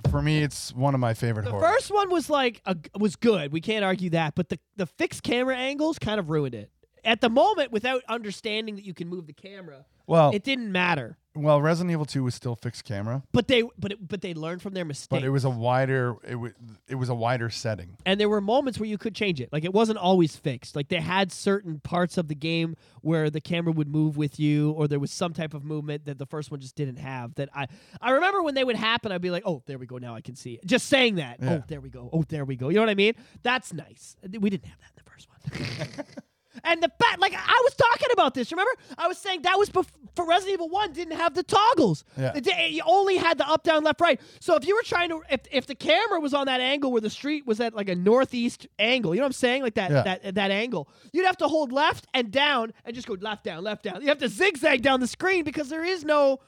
for 0.09 0.21
me, 0.21 0.41
it's 0.41 0.73
one 0.73 0.93
of 0.95 0.99
my 0.99 1.13
favorite 1.13 1.45
The 1.45 1.51
first 1.51 1.91
one 1.91 2.09
was 2.09 2.29
like 2.29 2.61
a, 2.65 2.75
was 2.97 3.15
good. 3.15 3.51
We 3.51 3.61
can't 3.61 3.85
argue 3.85 4.09
that, 4.11 4.33
but 4.35 4.49
the 4.49 4.59
the 4.75 4.87
fixed 4.87 5.21
camera 5.23 5.55
angles 5.55 5.99
kind 5.99 6.19
of 6.19 6.29
ruined 6.31 6.55
it. 6.55 6.71
At 7.05 7.21
the 7.21 7.29
moment, 7.29 7.71
without 7.71 8.01
understanding 8.07 8.75
that 8.75 8.85
you 8.85 8.93
can 8.93 9.07
move 9.09 9.27
the 9.27 9.33
camera, 9.33 9.85
well, 10.07 10.31
it 10.33 10.43
didn't 10.43 10.71
matter. 10.71 11.17
well, 11.35 11.61
Resident 11.61 11.91
Evil 11.91 12.05
2 12.05 12.23
was 12.23 12.35
still 12.35 12.55
fixed 12.55 12.83
camera, 12.85 13.23
But 13.31 13.47
they 13.47 13.63
but 13.77 13.93
it, 13.93 14.07
but 14.07 14.21
they 14.21 14.33
learned 14.33 14.61
from 14.61 14.73
their 14.73 14.83
mistakes. 14.85 15.07
but 15.09 15.23
it 15.23 15.29
was 15.29 15.45
a 15.45 15.49
wider 15.49 16.15
it 16.27 16.35
was 16.35 16.51
it 16.87 16.95
was 16.95 17.09
a 17.09 17.15
wider 17.15 17.49
setting. 17.49 17.95
and 18.05 18.19
there 18.19 18.27
were 18.29 18.41
moments 18.41 18.79
where 18.79 18.87
you 18.87 18.97
could 18.97 19.15
change 19.15 19.39
it. 19.41 19.49
Like 19.51 19.63
it 19.65 19.73
wasn't 19.73 19.97
always 19.97 20.35
fixed. 20.35 20.75
Like 20.75 20.89
they 20.89 20.99
had 20.99 21.31
certain 21.31 21.79
parts 21.79 22.17
of 22.17 22.27
the 22.27 22.35
game 22.35 22.75
where 23.01 23.29
the 23.29 23.41
camera 23.41 23.71
would 23.73 23.87
move 23.87 24.17
with 24.17 24.39
you, 24.39 24.71
or 24.71 24.87
there 24.87 24.99
was 24.99 25.11
some 25.11 25.33
type 25.33 25.53
of 25.53 25.63
movement 25.63 26.05
that 26.05 26.17
the 26.19 26.25
first 26.25 26.51
one 26.51 26.59
just 26.59 26.75
didn't 26.75 26.97
have. 26.97 27.35
That 27.35 27.49
I 27.55 27.67
I 28.01 28.11
remember 28.11 28.43
when 28.43 28.55
they 28.55 28.63
would 28.63 28.75
happen, 28.75 29.11
I'd 29.11 29.21
be 29.21 29.31
like, 29.31 29.43
oh, 29.45 29.63
there 29.65 29.77
we 29.77 29.85
go. 29.87 29.97
Now 29.97 30.15
I 30.15 30.21
can 30.21 30.35
see 30.35 30.53
it. 30.53 30.65
Just 30.65 30.87
saying 30.87 31.15
that. 31.15 31.37
Yeah. 31.41 31.53
Oh, 31.53 31.63
there 31.67 31.81
we 31.81 31.89
go. 31.89 32.09
Oh, 32.13 32.23
there 32.27 32.43
we 32.45 32.55
go. 32.55 32.69
You 32.69 32.75
know 32.75 32.81
what 32.81 32.89
I 32.89 32.95
mean? 32.95 33.13
That's 33.41 33.71
nice. 33.73 34.15
We 34.39 34.49
didn't 34.49 34.65
have 34.65 34.79
that 34.79 34.91
in 34.91 35.03
the 35.03 35.09
first 35.09 35.27
one. 35.29 36.05
And 36.63 36.83
the 36.83 36.91
fact, 37.01 37.19
like 37.19 37.33
I 37.33 37.61
was 37.63 37.73
talking 37.75 38.07
about 38.13 38.33
this, 38.33 38.51
remember? 38.51 38.71
I 38.97 39.07
was 39.07 39.17
saying 39.17 39.41
that 39.43 39.57
was 39.57 39.69
bef- 39.69 39.87
for 40.15 40.25
Resident 40.27 40.53
Evil 40.53 40.69
One 40.69 40.93
didn't 40.93 41.17
have 41.17 41.33
the 41.33 41.43
toggles. 41.43 42.03
Yeah. 42.17 42.33
It 42.35 42.71
you 42.71 42.81
only 42.85 43.17
had 43.17 43.37
the 43.39 43.47
up, 43.47 43.63
down, 43.63 43.83
left, 43.83 43.99
right. 44.01 44.21
So 44.39 44.55
if 44.55 44.67
you 44.67 44.75
were 44.75 44.83
trying 44.83 45.09
to, 45.09 45.21
if 45.29 45.41
if 45.51 45.65
the 45.65 45.75
camera 45.75 46.19
was 46.19 46.33
on 46.33 46.45
that 46.45 46.61
angle 46.61 46.91
where 46.91 47.01
the 47.01 47.09
street 47.09 47.47
was 47.47 47.59
at 47.59 47.73
like 47.73 47.89
a 47.89 47.95
northeast 47.95 48.67
angle, 48.77 49.15
you 49.15 49.19
know 49.21 49.25
what 49.25 49.29
I'm 49.29 49.33
saying, 49.33 49.63
like 49.63 49.73
that 49.75 49.89
Yeah. 49.91 50.03
that 50.03 50.35
that 50.35 50.51
angle, 50.51 50.87
you'd 51.11 51.25
have 51.25 51.37
to 51.37 51.47
hold 51.47 51.71
left 51.71 52.05
and 52.13 52.31
down 52.31 52.73
and 52.85 52.93
just 52.95 53.07
go 53.07 53.15
left, 53.19 53.43
down, 53.43 53.63
left, 53.63 53.83
down. 53.83 54.01
You 54.01 54.07
have 54.09 54.19
to 54.19 54.29
zigzag 54.29 54.81
down 54.83 54.99
the 54.99 55.07
screen 55.07 55.43
because 55.43 55.69
there 55.69 55.83
is 55.83 56.03
no 56.05 56.39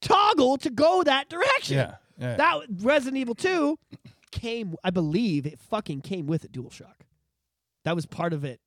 toggle 0.00 0.56
to 0.58 0.70
go 0.70 1.02
that 1.02 1.28
direction. 1.28 1.76
Yeah, 1.76 1.94
yeah. 2.18 2.36
That 2.36 2.60
Resident 2.80 3.18
Evil 3.18 3.34
Two 3.34 3.78
came, 4.30 4.74
I 4.82 4.90
believe, 4.90 5.46
it 5.46 5.58
fucking 5.58 6.00
came 6.00 6.26
with 6.26 6.44
a 6.44 6.48
DualShock. 6.48 6.94
That 7.84 7.94
was 7.94 8.06
part 8.06 8.32
of 8.32 8.44
it. 8.44 8.60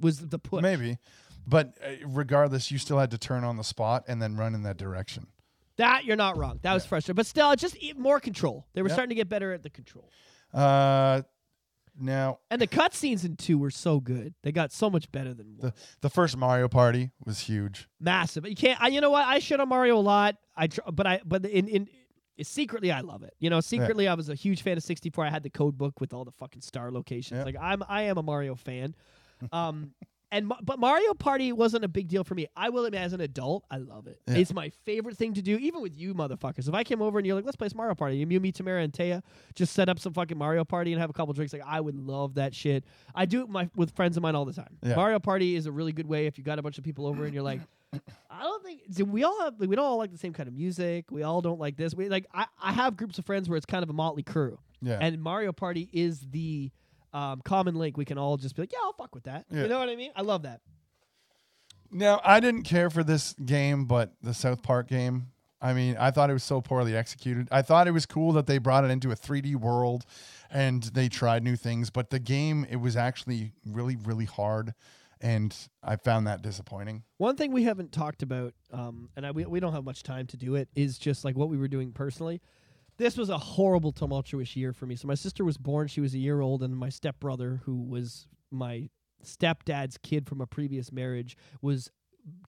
Was 0.00 0.18
the 0.28 0.38
push? 0.38 0.62
Maybe, 0.62 0.98
but 1.46 1.76
uh, 1.84 2.06
regardless, 2.06 2.70
you 2.70 2.78
still 2.78 2.98
had 2.98 3.10
to 3.12 3.18
turn 3.18 3.44
on 3.44 3.56
the 3.56 3.64
spot 3.64 4.04
and 4.08 4.20
then 4.22 4.36
run 4.36 4.54
in 4.54 4.62
that 4.62 4.76
direction. 4.76 5.26
That 5.76 6.04
you're 6.04 6.16
not 6.16 6.36
wrong. 6.36 6.58
That 6.62 6.74
was 6.74 6.84
frustrating, 6.84 7.16
but 7.16 7.26
still, 7.26 7.54
just 7.56 7.76
more 7.96 8.18
control. 8.20 8.66
They 8.74 8.82
were 8.82 8.88
Yep. 8.88 8.94
starting 8.96 9.10
to 9.10 9.14
get 9.14 9.28
better 9.28 9.52
at 9.52 9.62
the 9.62 9.70
control, 9.70 10.10
Uh, 10.52 11.22
now 12.00 12.38
and 12.50 12.60
the 12.60 12.66
cutscenes 12.68 13.24
in 13.24 13.34
two 13.36 13.58
were 13.58 13.70
so 13.70 13.98
good. 13.98 14.34
They 14.42 14.52
got 14.52 14.70
so 14.72 14.88
much 14.88 15.10
better 15.10 15.34
than 15.34 15.56
one. 15.56 15.70
the 15.70 15.74
the 16.00 16.10
first 16.10 16.36
Mario 16.36 16.68
Party 16.68 17.10
was 17.24 17.40
huge. 17.40 17.88
massive. 17.98 18.46
You 18.48 18.54
can't. 18.54 18.80
I, 18.80 18.88
you 18.88 19.00
know 19.00 19.10
what? 19.10 19.26
I 19.26 19.40
shit 19.40 19.58
on 19.60 19.68
Mario 19.68 19.98
a 19.98 20.00
lot. 20.00 20.36
I 20.56 20.68
tr- 20.68 20.80
but 20.92 21.06
I 21.08 21.20
but 21.24 21.44
in 21.44 21.66
in 21.66 21.88
secretly 22.42 22.92
I 22.92 23.00
love 23.00 23.24
it. 23.24 23.34
You 23.40 23.50
know, 23.50 23.60
secretly 23.60 24.06
I 24.06 24.14
was 24.14 24.28
a 24.28 24.34
huge 24.36 24.62
fan 24.62 24.76
of 24.76 24.84
64. 24.84 25.26
I 25.26 25.30
had 25.30 25.42
the 25.42 25.50
code 25.50 25.76
book 25.76 26.00
with 26.00 26.12
all 26.12 26.24
the 26.24 26.30
fucking 26.32 26.62
star 26.62 26.92
locations. 26.92 27.38
Yeah. 27.38 27.44
Like 27.44 27.56
I'm 27.60 27.82
I 27.88 28.02
am 28.02 28.16
a 28.16 28.22
Mario 28.22 28.54
fan. 28.54 28.94
Um 29.52 29.92
and 30.30 30.52
but 30.62 30.78
Mario 30.78 31.14
Party 31.14 31.52
wasn't 31.52 31.84
a 31.84 31.88
big 31.88 32.08
deal 32.08 32.22
for 32.22 32.34
me. 32.34 32.46
I 32.56 32.68
will 32.68 32.84
admit 32.84 33.00
as 33.00 33.12
an 33.12 33.20
adult, 33.20 33.64
I 33.70 33.78
love 33.78 34.06
it. 34.06 34.20
Yeah. 34.26 34.36
It's 34.36 34.52
my 34.52 34.70
favorite 34.84 35.16
thing 35.16 35.34
to 35.34 35.42
do 35.42 35.56
even 35.56 35.80
with 35.80 35.96
you 35.96 36.14
motherfuckers. 36.14 36.68
If 36.68 36.74
I 36.74 36.84
came 36.84 37.00
over 37.00 37.18
and 37.18 37.26
you're 37.26 37.36
like, 37.36 37.46
"Let's 37.46 37.56
play 37.56 37.68
Mario 37.74 37.94
Party." 37.94 38.20
And 38.20 38.30
you, 38.30 38.38
me, 38.40 38.52
Tamara 38.52 38.82
and 38.82 38.92
Taya 38.92 39.22
just 39.54 39.72
set 39.72 39.88
up 39.88 39.98
some 39.98 40.12
fucking 40.12 40.36
Mario 40.36 40.64
Party 40.64 40.92
and 40.92 41.00
have 41.00 41.10
a 41.10 41.14
couple 41.14 41.32
drinks 41.32 41.52
like 41.52 41.62
I 41.64 41.80
would 41.80 41.96
love 41.96 42.34
that 42.34 42.54
shit. 42.54 42.84
I 43.14 43.24
do 43.24 43.42
it 43.42 43.48
my, 43.48 43.70
with 43.74 43.94
friends 43.96 44.16
of 44.16 44.22
mine 44.22 44.34
all 44.34 44.44
the 44.44 44.52
time. 44.52 44.76
Yeah. 44.82 44.96
Mario 44.96 45.18
Party 45.18 45.56
is 45.56 45.66
a 45.66 45.72
really 45.72 45.92
good 45.92 46.06
way 46.06 46.26
if 46.26 46.36
you 46.36 46.44
got 46.44 46.58
a 46.58 46.62
bunch 46.62 46.76
of 46.78 46.84
people 46.84 47.06
over 47.06 47.24
and 47.24 47.32
you're 47.32 47.42
like 47.42 47.60
I 48.30 48.42
don't 48.42 48.62
think 48.62 48.82
see, 48.90 49.02
we 49.02 49.24
all 49.24 49.40
have 49.40 49.54
we 49.58 49.74
don't 49.74 49.84
all 49.84 49.98
like 49.98 50.12
the 50.12 50.18
same 50.18 50.32
kind 50.32 50.48
of 50.48 50.54
music. 50.54 51.06
We 51.10 51.22
all 51.22 51.40
don't 51.40 51.58
like 51.58 51.76
this. 51.76 51.94
We 51.94 52.08
like 52.08 52.26
I, 52.34 52.46
I 52.62 52.72
have 52.72 52.96
groups 52.96 53.18
of 53.18 53.24
friends 53.24 53.48
where 53.48 53.56
it's 53.56 53.66
kind 53.66 53.82
of 53.82 53.90
a 53.90 53.94
motley 53.94 54.22
crew. 54.22 54.58
Yeah. 54.82 54.98
And 55.00 55.20
Mario 55.20 55.52
Party 55.52 55.88
is 55.92 56.20
the 56.30 56.70
um, 57.12 57.40
common 57.44 57.74
link. 57.74 57.96
We 57.96 58.04
can 58.04 58.18
all 58.18 58.36
just 58.36 58.56
be 58.56 58.62
like, 58.62 58.72
yeah, 58.72 58.80
I'll 58.82 58.92
fuck 58.92 59.14
with 59.14 59.24
that. 59.24 59.46
Yeah. 59.50 59.62
You 59.62 59.68
know 59.68 59.78
what 59.78 59.88
I 59.88 59.96
mean? 59.96 60.12
I 60.14 60.22
love 60.22 60.42
that. 60.42 60.60
Now, 61.90 62.20
I 62.22 62.40
didn't 62.40 62.64
care 62.64 62.90
for 62.90 63.02
this 63.02 63.32
game, 63.32 63.86
but 63.86 64.12
the 64.22 64.34
South 64.34 64.62
Park 64.62 64.88
game, 64.88 65.28
I 65.60 65.72
mean, 65.72 65.96
I 65.98 66.10
thought 66.10 66.30
it 66.30 66.34
was 66.34 66.44
so 66.44 66.60
poorly 66.60 66.94
executed. 66.94 67.48
I 67.50 67.62
thought 67.62 67.88
it 67.88 67.92
was 67.92 68.06
cool 68.06 68.32
that 68.32 68.46
they 68.46 68.58
brought 68.58 68.84
it 68.84 68.90
into 68.90 69.10
a 69.10 69.16
3D 69.16 69.56
world 69.56 70.04
and 70.50 70.82
they 70.82 71.08
tried 71.08 71.42
new 71.42 71.56
things, 71.56 71.90
but 71.90 72.10
the 72.10 72.18
game, 72.18 72.66
it 72.70 72.76
was 72.76 72.96
actually 72.96 73.52
really, 73.66 73.96
really 73.96 74.26
hard. 74.26 74.74
And 75.20 75.56
I 75.82 75.96
found 75.96 76.28
that 76.28 76.42
disappointing. 76.42 77.02
One 77.16 77.34
thing 77.34 77.52
we 77.52 77.64
haven't 77.64 77.90
talked 77.90 78.22
about, 78.22 78.54
um, 78.72 79.08
and 79.16 79.26
I, 79.26 79.32
we, 79.32 79.46
we 79.46 79.58
don't 79.58 79.72
have 79.72 79.82
much 79.82 80.04
time 80.04 80.28
to 80.28 80.36
do 80.36 80.54
it, 80.54 80.68
is 80.76 80.96
just 80.96 81.24
like 81.24 81.36
what 81.36 81.48
we 81.48 81.56
were 81.56 81.66
doing 81.66 81.90
personally. 81.90 82.40
This 82.98 83.16
was 83.16 83.30
a 83.30 83.38
horrible, 83.38 83.92
tumultuous 83.92 84.56
year 84.56 84.72
for 84.72 84.86
me. 84.86 84.96
So 84.96 85.08
my 85.08 85.14
sister 85.14 85.44
was 85.44 85.56
born; 85.56 85.88
she 85.88 86.00
was 86.00 86.14
a 86.14 86.18
year 86.18 86.40
old, 86.40 86.62
and 86.62 86.76
my 86.76 86.88
stepbrother, 86.88 87.60
who 87.64 87.82
was 87.82 88.26
my 88.50 88.90
stepdad's 89.24 89.98
kid 89.98 90.26
from 90.26 90.40
a 90.40 90.46
previous 90.46 90.92
marriage, 90.92 91.36
was 91.62 91.90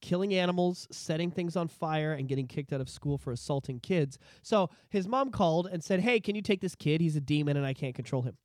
killing 0.01 0.35
animals, 0.35 0.87
setting 0.91 1.31
things 1.31 1.57
on 1.57 1.69
fire, 1.69 2.13
and 2.13 2.29
getting 2.29 2.47
kicked 2.47 2.73
out 2.73 2.81
of 2.81 2.89
school 2.89 3.17
for 3.17 3.33
assaulting 3.33 3.81
kids. 3.81 4.19
So 4.43 4.71
his 4.91 5.07
mom 5.07 5.31
called 5.31 5.69
and 5.69 5.83
said, 5.83 6.01
"Hey, 6.01 6.21
can 6.21 6.35
you 6.35 6.43
take 6.43 6.61
this 6.61 6.75
kid? 6.75 7.01
He's 7.01 7.17
a 7.17 7.21
demon, 7.21 7.57
and 7.57 7.65
I 7.65 7.73
can't 7.73 7.95
control 7.95 8.23
him." 8.23 8.37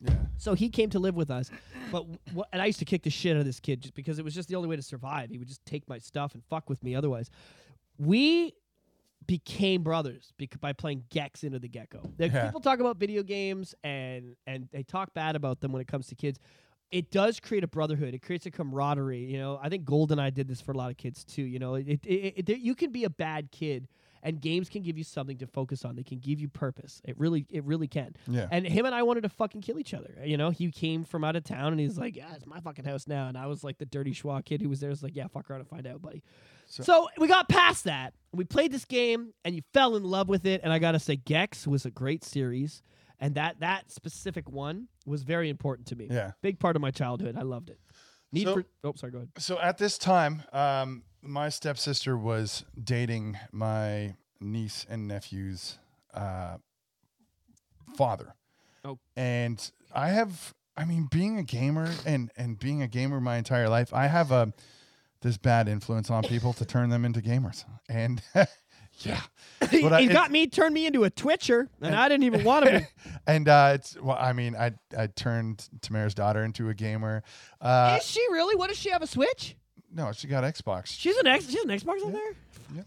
Yeah. 0.00 0.14
So 0.36 0.54
he 0.54 0.68
came 0.68 0.90
to 0.90 1.00
live 1.00 1.16
with 1.16 1.30
us, 1.30 1.50
but 1.90 2.06
w- 2.26 2.44
and 2.52 2.62
I 2.62 2.66
used 2.66 2.78
to 2.78 2.84
kick 2.84 3.02
the 3.02 3.10
shit 3.10 3.34
out 3.34 3.40
of 3.40 3.46
this 3.46 3.58
kid 3.58 3.80
just 3.80 3.94
because 3.94 4.20
it 4.20 4.24
was 4.24 4.32
just 4.32 4.48
the 4.48 4.54
only 4.54 4.68
way 4.68 4.76
to 4.76 4.82
survive. 4.82 5.30
He 5.30 5.38
would 5.38 5.48
just 5.48 5.64
take 5.66 5.88
my 5.88 5.98
stuff 5.98 6.34
and 6.34 6.44
fuck 6.44 6.70
with 6.70 6.84
me 6.84 6.94
otherwise. 6.94 7.30
We 7.98 8.52
became 9.28 9.82
brothers 9.84 10.32
bec- 10.38 10.60
by 10.60 10.72
playing 10.72 11.04
Gex 11.10 11.44
Enter 11.44 11.60
the 11.60 11.68
Gecko. 11.68 12.00
Like, 12.18 12.32
Yeah. 12.32 12.46
People 12.46 12.60
talk 12.60 12.80
about 12.80 12.96
video 12.96 13.22
games 13.22 13.76
and 13.84 14.34
and 14.48 14.68
they 14.72 14.82
talk 14.82 15.14
bad 15.14 15.36
about 15.36 15.60
them 15.60 15.70
when 15.70 15.80
it 15.80 15.86
comes 15.86 16.08
to 16.08 16.16
kids. 16.16 16.40
It 16.90 17.10
does 17.12 17.38
create 17.38 17.62
a 17.62 17.68
brotherhood. 17.68 18.14
It 18.14 18.22
creates 18.22 18.46
a 18.46 18.50
camaraderie. 18.50 19.24
You 19.26 19.38
know, 19.38 19.60
I 19.62 19.68
think 19.68 19.84
GoldenEye 19.84 20.32
did 20.32 20.48
this 20.48 20.60
for 20.62 20.72
a 20.72 20.76
lot 20.76 20.90
of 20.90 20.96
kids 20.96 21.22
too. 21.22 21.42
You 21.42 21.58
know, 21.58 21.74
it, 21.74 21.86
it, 21.86 22.00
it, 22.06 22.48
it 22.48 22.58
you 22.58 22.74
can 22.74 22.90
be 22.90 23.04
a 23.04 23.10
bad 23.10 23.52
kid, 23.52 23.86
and 24.22 24.40
games 24.40 24.68
can 24.68 24.82
give 24.82 24.98
you 24.98 25.04
something 25.04 25.38
to 25.38 25.46
focus 25.46 25.84
on. 25.84 25.96
They 25.96 26.02
can 26.02 26.18
give 26.18 26.40
you 26.40 26.48
purpose. 26.48 27.00
It 27.04 27.18
really, 27.18 27.46
it 27.50 27.64
really 27.64 27.88
can. 27.88 28.14
Yeah. 28.26 28.46
And 28.50 28.66
him 28.66 28.86
and 28.86 28.94
I 28.94 29.02
wanted 29.02 29.22
to 29.22 29.28
fucking 29.28 29.60
kill 29.62 29.78
each 29.78 29.94
other. 29.94 30.14
You 30.24 30.36
know, 30.36 30.50
he 30.50 30.70
came 30.70 31.04
from 31.04 31.24
out 31.24 31.36
of 31.36 31.44
town 31.44 31.72
and 31.72 31.80
he's 31.80 31.98
like, 31.98 32.16
"Yeah, 32.16 32.34
it's 32.34 32.46
my 32.46 32.60
fucking 32.60 32.84
house 32.84 33.06
now." 33.06 33.28
And 33.28 33.36
I 33.38 33.46
was 33.46 33.62
like 33.64 33.78
the 33.78 33.86
dirty 33.86 34.12
schwa 34.12 34.44
kid 34.44 34.60
who 34.62 34.68
was 34.68 34.80
there. 34.80 34.90
Was 34.90 35.02
like, 35.02 35.16
"Yeah, 35.16 35.26
fuck 35.28 35.50
around 35.50 35.60
and 35.60 35.68
find 35.68 35.86
out, 35.86 36.02
buddy." 36.02 36.22
So, 36.66 36.82
So- 36.82 37.08
we 37.18 37.28
got 37.28 37.48
past 37.48 37.84
that. 37.84 38.14
We 38.32 38.44
played 38.44 38.72
this 38.72 38.84
game, 38.84 39.32
and 39.44 39.54
you 39.54 39.62
fell 39.72 39.96
in 39.96 40.04
love 40.04 40.28
with 40.28 40.44
it. 40.46 40.60
And 40.62 40.72
I 40.72 40.78
gotta 40.78 40.98
say, 40.98 41.16
Gex 41.16 41.66
was 41.66 41.86
a 41.86 41.90
great 41.90 42.24
series, 42.24 42.82
and 43.18 43.34
that 43.36 43.60
that 43.60 43.90
specific 43.90 44.50
one 44.50 44.88
was 45.06 45.22
very 45.22 45.48
important 45.48 45.88
to 45.88 45.96
me. 45.96 46.08
Yeah. 46.10 46.32
big 46.42 46.58
part 46.58 46.76
of 46.76 46.82
my 46.82 46.90
childhood. 46.90 47.36
I 47.38 47.42
loved 47.42 47.70
it. 47.70 47.78
Need 48.32 48.44
So- 48.44 48.54
for 48.54 48.64
oh, 48.84 48.92
sorry, 48.96 49.12
go 49.12 49.18
ahead. 49.18 49.30
So 49.38 49.58
at 49.58 49.78
this 49.78 49.98
time, 49.98 50.42
um, 50.52 51.02
my 51.22 51.48
stepsister 51.48 52.16
was 52.16 52.64
dating 52.82 53.38
my 53.52 54.14
niece 54.40 54.86
and 54.88 55.08
nephew's 55.08 55.78
uh, 56.14 56.58
father. 57.96 58.34
Oh. 58.84 58.98
And 59.16 59.70
I 59.94 60.08
have, 60.08 60.54
I 60.76 60.84
mean, 60.84 61.08
being 61.10 61.38
a 61.38 61.42
gamer 61.42 61.90
and 62.06 62.30
and 62.36 62.58
being 62.58 62.82
a 62.82 62.88
gamer 62.88 63.20
my 63.20 63.36
entire 63.36 63.68
life, 63.68 63.92
I 63.92 64.06
have 64.06 64.30
a 64.30 64.52
this 65.22 65.36
bad 65.36 65.68
influence 65.68 66.10
on 66.10 66.22
people 66.22 66.52
to 66.54 66.64
turn 66.64 66.90
them 66.90 67.04
into 67.04 67.20
gamers. 67.20 67.64
And 67.88 68.22
yeah, 69.00 69.20
He, 69.70 69.82
But 69.82 69.92
I- 69.92 69.96
has 70.00 70.04
it's- 70.04 70.12
got 70.12 70.30
me 70.30 70.46
turned 70.46 70.74
me 70.74 70.86
into 70.86 71.04
a 71.04 71.10
Twitcher, 71.10 71.68
and 71.80 71.94
I 71.94 72.08
didn't 72.08 72.24
even 72.24 72.44
want 72.44 72.66
to 72.66 72.80
be. 72.80 72.86
and 73.26 73.48
uh, 73.48 73.72
it's 73.74 73.96
well, 74.00 74.16
I 74.18 74.32
mean, 74.32 74.54
I 74.56 74.72
I 74.96 75.06
turned 75.08 75.68
Tamara's 75.80 76.14
daughter 76.14 76.42
into 76.44 76.68
a 76.68 76.74
gamer. 76.74 77.22
Uh, 77.60 77.96
Is 78.00 78.06
she 78.06 78.20
really? 78.30 78.54
What 78.56 78.68
does 78.68 78.78
she 78.78 78.90
have 78.90 79.02
a 79.02 79.06
Switch? 79.06 79.56
no, 79.92 80.12
she 80.12 80.28
got 80.28 80.44
Xbox. 80.44 80.86
She's 80.88 81.16
an 81.16 81.26
X. 81.26 81.48
She's 81.48 81.62
an 81.64 81.70
Xbox 81.70 82.04
on 82.04 82.12
there. 82.12 82.84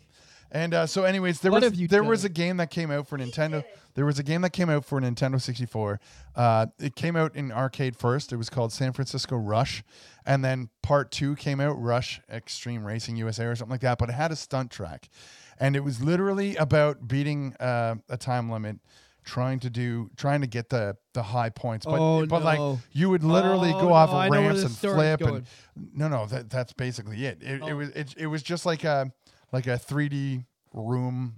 And 0.54 0.74
uh, 0.74 0.86
so, 0.86 1.04
anyways, 1.06 1.40
there 1.40 1.52
What 1.52 1.64
was 1.64 1.80
you 1.80 1.88
there 1.88 2.02
done? 2.02 2.10
was 2.10 2.26
a 2.26 2.30
game 2.30 2.58
that 2.58 2.70
came 2.70 2.92
out 2.92 3.08
for 3.08 3.18
Nintendo. 3.18 3.64
There 3.94 4.06
was 4.06 4.20
a 4.20 4.24
game 4.24 4.42
that 4.42 4.50
came 4.52 4.70
out 4.70 4.84
for 4.84 5.00
Nintendo 5.00 5.42
64. 5.42 6.00
Uh, 6.36 6.66
it 6.80 6.96
came 6.96 7.16
out 7.16 7.36
in 7.36 7.52
arcade 7.54 7.96
first. 7.96 8.34
It 8.34 8.38
was 8.38 8.50
called 8.50 8.74
San 8.74 8.92
Francisco 8.92 9.38
Rush, 9.38 9.82
and 10.26 10.44
then 10.44 10.70
part 10.84 11.10
two 11.12 11.36
came 11.36 11.62
out, 11.62 11.82
Rush 11.82 12.22
Extreme 12.30 12.84
Racing 12.86 13.16
USA 13.16 13.46
or 13.46 13.56
something 13.56 13.72
like 13.72 13.82
that. 13.82 13.98
But 13.98 14.10
it 14.10 14.14
had 14.14 14.32
a 14.32 14.36
stunt 14.36 14.72
track, 14.72 15.08
and 15.58 15.76
it 15.76 15.86
was 15.86 16.04
literally 16.04 16.58
about 16.58 17.08
beating 17.08 17.56
uh, 17.60 17.96
a 18.10 18.18
time 18.18 18.50
limit, 18.50 18.78
trying 19.24 19.60
to 19.62 19.70
do 19.70 20.10
trying 20.18 20.42
to 20.42 20.48
get 20.48 20.68
the 20.70 20.98
the 21.14 21.24
high 21.24 21.50
points. 21.50 21.86
But 21.86 22.00
Oh, 22.00 22.26
but 22.26 22.44
like 22.44 22.80
you 22.92 23.10
would 23.10 23.24
literally 23.24 23.72
Oh, 23.74 23.82
go 23.82 23.94
off 23.94 24.10
no, 24.12 24.18
I 24.18 24.26
of 24.28 24.32
ramps 24.34 24.64
and 24.64 24.76
flip 24.76 25.22
and 25.22 25.46
no 25.94 26.08
no 26.08 26.26
that 26.28 26.50
that's 26.50 26.74
basically 26.74 27.26
it. 27.26 27.40
It, 27.42 27.56
it 27.56 27.62
Oh. 27.64 27.76
was 27.76 27.90
it, 27.90 28.14
it 28.18 28.28
was 28.28 28.42
just 28.42 28.66
like 28.66 28.84
a 28.84 29.12
like 29.52 29.68
a 29.68 29.78
3D 29.78 30.46
room. 30.74 31.38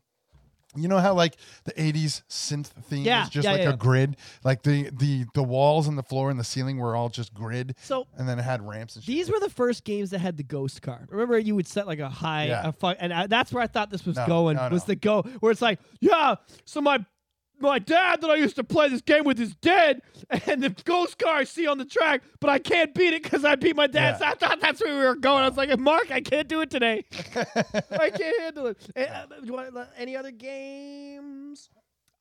You 0.75 0.87
know 0.87 0.97
how 0.97 1.13
like 1.13 1.35
the 1.65 1.71
80s 1.73 2.23
synth 2.27 2.65
theme 2.65 3.05
Yeah, 3.05 3.23
is 3.25 3.29
just 3.29 3.45
yeah, 3.45 3.51
like 3.51 3.61
yeah. 3.61 3.69
a 3.73 3.77
grid, 3.77 4.17
like 4.43 4.63
the 4.63 4.89
the 4.91 5.25
the 5.35 5.43
walls 5.43 5.87
and 5.87 5.95
the 5.95 6.01
floor 6.01 6.31
and 6.31 6.39
the 6.39 6.43
ceiling 6.43 6.77
were 6.79 6.95
all 6.95 7.09
just 7.09 7.31
grid, 7.31 7.75
So 7.83 8.07
and 8.17 8.27
then 8.27 8.39
it 8.39 8.41
had 8.41 8.67
ramps 8.67 8.95
and 8.95 9.05
shit. 9.05 9.13
These 9.13 9.29
were 9.29 9.39
the 9.39 9.51
first 9.51 9.83
games 9.83 10.09
that 10.09 10.17
had 10.19 10.35
the 10.35 10.41
ghost 10.43 10.81
card. 10.81 11.09
Remember, 11.11 11.37
you 11.37 11.53
would 11.53 11.67
set 11.67 11.85
like 11.85 11.99
a 11.99 12.09
high, 12.09 12.47
Yeah. 12.47 12.69
a 12.69 12.71
fu- 12.71 12.87
and 12.87 13.13
I, 13.13 13.27
that's 13.27 13.53
where 13.53 13.61
I 13.61 13.67
thought 13.67 13.91
this 13.91 14.03
was 14.03 14.15
No, 14.15 14.25
going. 14.25 14.57
no, 14.57 14.67
Was 14.69 14.85
the 14.85 14.95
go 14.95 15.21
where 15.41 15.51
it's 15.51 15.61
like, 15.61 15.77
yeah, 15.99 16.35
so 16.65 16.81
my 16.81 17.05
my 17.69 17.79
dad 17.79 18.21
that 18.21 18.29
I 18.29 18.35
used 18.35 18.55
to 18.57 18.63
play 18.63 18.89
this 18.89 19.01
game 19.01 19.23
with 19.23 19.39
is 19.39 19.55
dead, 19.55 20.01
and 20.47 20.61
the 20.63 20.69
ghost 20.85 21.17
car 21.17 21.35
I 21.37 21.43
see 21.43 21.65
on 21.67 21.77
the 21.77 21.85
track, 21.85 22.21
but 22.39 22.49
I 22.49 22.59
can't 22.59 22.93
beat 22.93 23.13
it 23.13 23.23
because 23.23 23.43
I 23.45 23.55
beat 23.55 23.75
my 23.75 23.87
dad. 23.87 24.11
Yeah. 24.11 24.17
So 24.19 24.25
I 24.25 24.33
thought 24.35 24.59
that's 24.61 24.81
where 24.81 24.97
we 24.97 25.05
were 25.05 25.15
going. 25.15 25.43
I 25.43 25.47
was 25.47 25.57
like, 25.57 25.77
Mark, 25.79 26.11
I 26.11 26.21
can't 26.21 26.47
do 26.47 26.61
it 26.61 26.69
today. 26.69 27.03
I 27.91 28.09
can't 28.09 28.41
handle 28.41 28.67
it. 28.67 28.77
Eh, 28.95 29.05
uh, 29.05 29.25
do 29.27 29.45
you 29.45 29.53
want 29.53 29.75
any 29.97 30.15
other 30.15 30.31
games? 30.31 31.69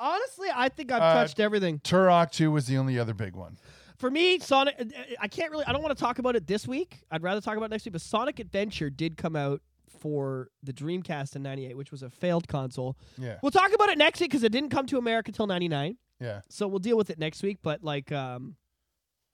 Honestly, 0.01 0.48
I 0.55 0.69
think 0.69 0.90
I've 0.90 1.02
Uh, 1.02 1.14
touched 1.14 1.39
everything. 1.40 1.78
Turok 1.78 2.31
2 2.32 2.51
was 2.51 2.66
the 2.66 2.78
only 2.78 2.98
other 2.98 3.14
big 3.14 3.36
one. 3.36 3.59
For 3.98 4.10
me, 4.10 4.40
Sonic. 4.40 4.74
uh, 4.81 4.85
I 5.20 5.28
can't 5.28 5.52
really. 5.52 5.64
I 5.64 5.73
don't 5.73 5.82
want 5.82 5.97
to 5.97 6.02
talk 6.02 6.19
about 6.19 6.35
it 6.35 6.47
this 6.47 6.66
week. 6.66 6.98
I'd 7.10 7.23
rather 7.23 7.40
talk 7.40 7.56
about 7.56 7.66
it 7.66 7.70
next 7.70 7.85
week. 7.85 7.93
But 7.93 8.01
Sonic 8.02 8.40
Adventure 8.40 8.90
did 8.90 9.16
come 9.16 9.36
out 9.36 9.60
for 10.02 10.48
the 10.64 10.72
Dreamcast 10.72 11.36
in 11.36 11.42
'98, 11.42 11.76
which 11.76 11.92
was 11.92 12.02
a 12.02 12.10
failed 12.10 12.48
console. 12.48 12.96
Yeah. 13.16 13.38
We'll 13.40 13.52
talk 13.52 13.72
about 13.72 13.88
it 13.88 13.98
next 13.98 14.20
week 14.20 14.30
because 14.30 14.42
it 14.42 14.50
didn't 14.50 14.70
come 14.70 14.86
to 14.86 14.98
America 14.98 15.30
till 15.30 15.46
'99. 15.46 15.96
Yeah. 16.20 16.40
So 16.48 16.66
we'll 16.66 16.80
deal 16.80 16.96
with 16.96 17.08
it 17.10 17.18
next 17.18 17.42
week. 17.42 17.58
But 17.62 17.84
like, 17.84 18.10
um, 18.10 18.56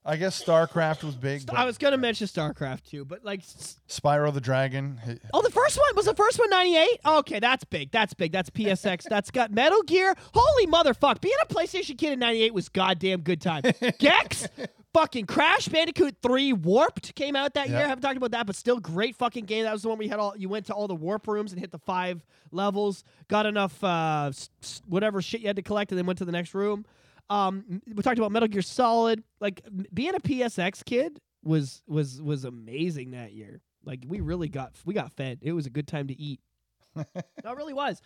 I 0.04 0.16
guess 0.16 0.42
StarCraft 0.42 1.04
was 1.04 1.16
big. 1.16 1.42
I 1.54 1.64
was 1.66 1.76
gonna 1.76 1.98
mention 1.98 2.26
StarCraft 2.28 2.84
too, 2.84 3.04
but 3.04 3.24
like, 3.24 3.40
s- 3.40 3.78
Spyro 3.88 4.32
the 4.32 4.40
Dragon. 4.40 4.98
oh, 5.34 5.42
the 5.42 5.50
first 5.50 5.76
one 5.76 5.86
was 5.96 6.06
the 6.06 6.14
first 6.14 6.38
one 6.38 6.48
'98. 6.48 7.00
Okay, 7.04 7.38
that's 7.40 7.64
big. 7.64 7.90
That's 7.90 8.14
big. 8.14 8.32
That's 8.32 8.48
PSX. 8.48 9.02
that's 9.10 9.30
got 9.30 9.50
Metal 9.52 9.82
Gear. 9.82 10.14
Holy 10.32 10.66
motherfuck! 10.66 11.20
Being 11.20 11.34
a 11.42 11.46
PlayStation 11.52 11.98
kid 11.98 12.12
in 12.12 12.20
'98 12.20 12.54
was 12.54 12.68
goddamn 12.70 13.20
good 13.20 13.40
time. 13.42 13.62
Gex. 13.98 14.46
Fucking 14.94 15.26
Crash 15.26 15.68
Bandicoot 15.68 16.16
3 16.22 16.54
Warped 16.54 17.14
came 17.14 17.36
out 17.36 17.52
that 17.54 17.68
year. 17.68 17.76
I 17.84 17.88
haven't 17.88 18.00
talked 18.02 18.16
about 18.16 18.30
that, 18.30 18.46
but 18.46 18.56
still 18.56 18.80
great 18.80 19.14
fucking 19.16 19.44
game. 19.44 19.64
That 19.64 19.72
was 19.74 19.82
the 19.82 19.90
one 19.90 19.98
we 19.98 20.06
you 20.06 20.10
had 20.10 20.18
all 20.18 20.34
you 20.34 20.48
went 20.48 20.64
to 20.66 20.72
all 20.72 20.88
the 20.88 20.94
warp 20.94 21.28
rooms 21.28 21.52
and 21.52 21.60
hit 21.60 21.70
the 21.70 21.78
five 21.78 22.24
levels, 22.50 23.04
got 23.28 23.44
enough 23.44 23.84
uh 23.84 24.28
s- 24.30 24.48
s- 24.62 24.80
whatever 24.88 25.20
shit 25.20 25.42
you 25.42 25.46
had 25.46 25.56
to 25.56 25.62
collect, 25.62 25.92
and 25.92 25.98
then 25.98 26.06
went 26.06 26.18
to 26.20 26.24
the 26.24 26.32
next 26.32 26.54
room. 26.54 26.86
Um, 27.30 27.82
we 27.86 28.02
talked 28.02 28.18
about 28.18 28.32
Metal 28.32 28.48
Gear 28.48 28.62
Solid. 28.62 29.22
Like 29.40 29.62
being 29.92 30.14
a 30.14 30.20
PSX 30.20 30.84
kid 30.84 31.20
was 31.44 31.82
was 31.86 32.20
was 32.22 32.44
amazing 32.44 33.12
that 33.12 33.32
year. 33.32 33.60
Like 33.84 34.04
we 34.06 34.20
really 34.20 34.48
got 34.48 34.74
we 34.84 34.94
got 34.94 35.12
fed. 35.12 35.38
It 35.42 35.52
was 35.52 35.66
a 35.66 35.70
good 35.70 35.86
time 35.86 36.08
to 36.08 36.20
eat. 36.20 36.40
it 36.96 37.24
really 37.44 37.74
was. 37.74 38.00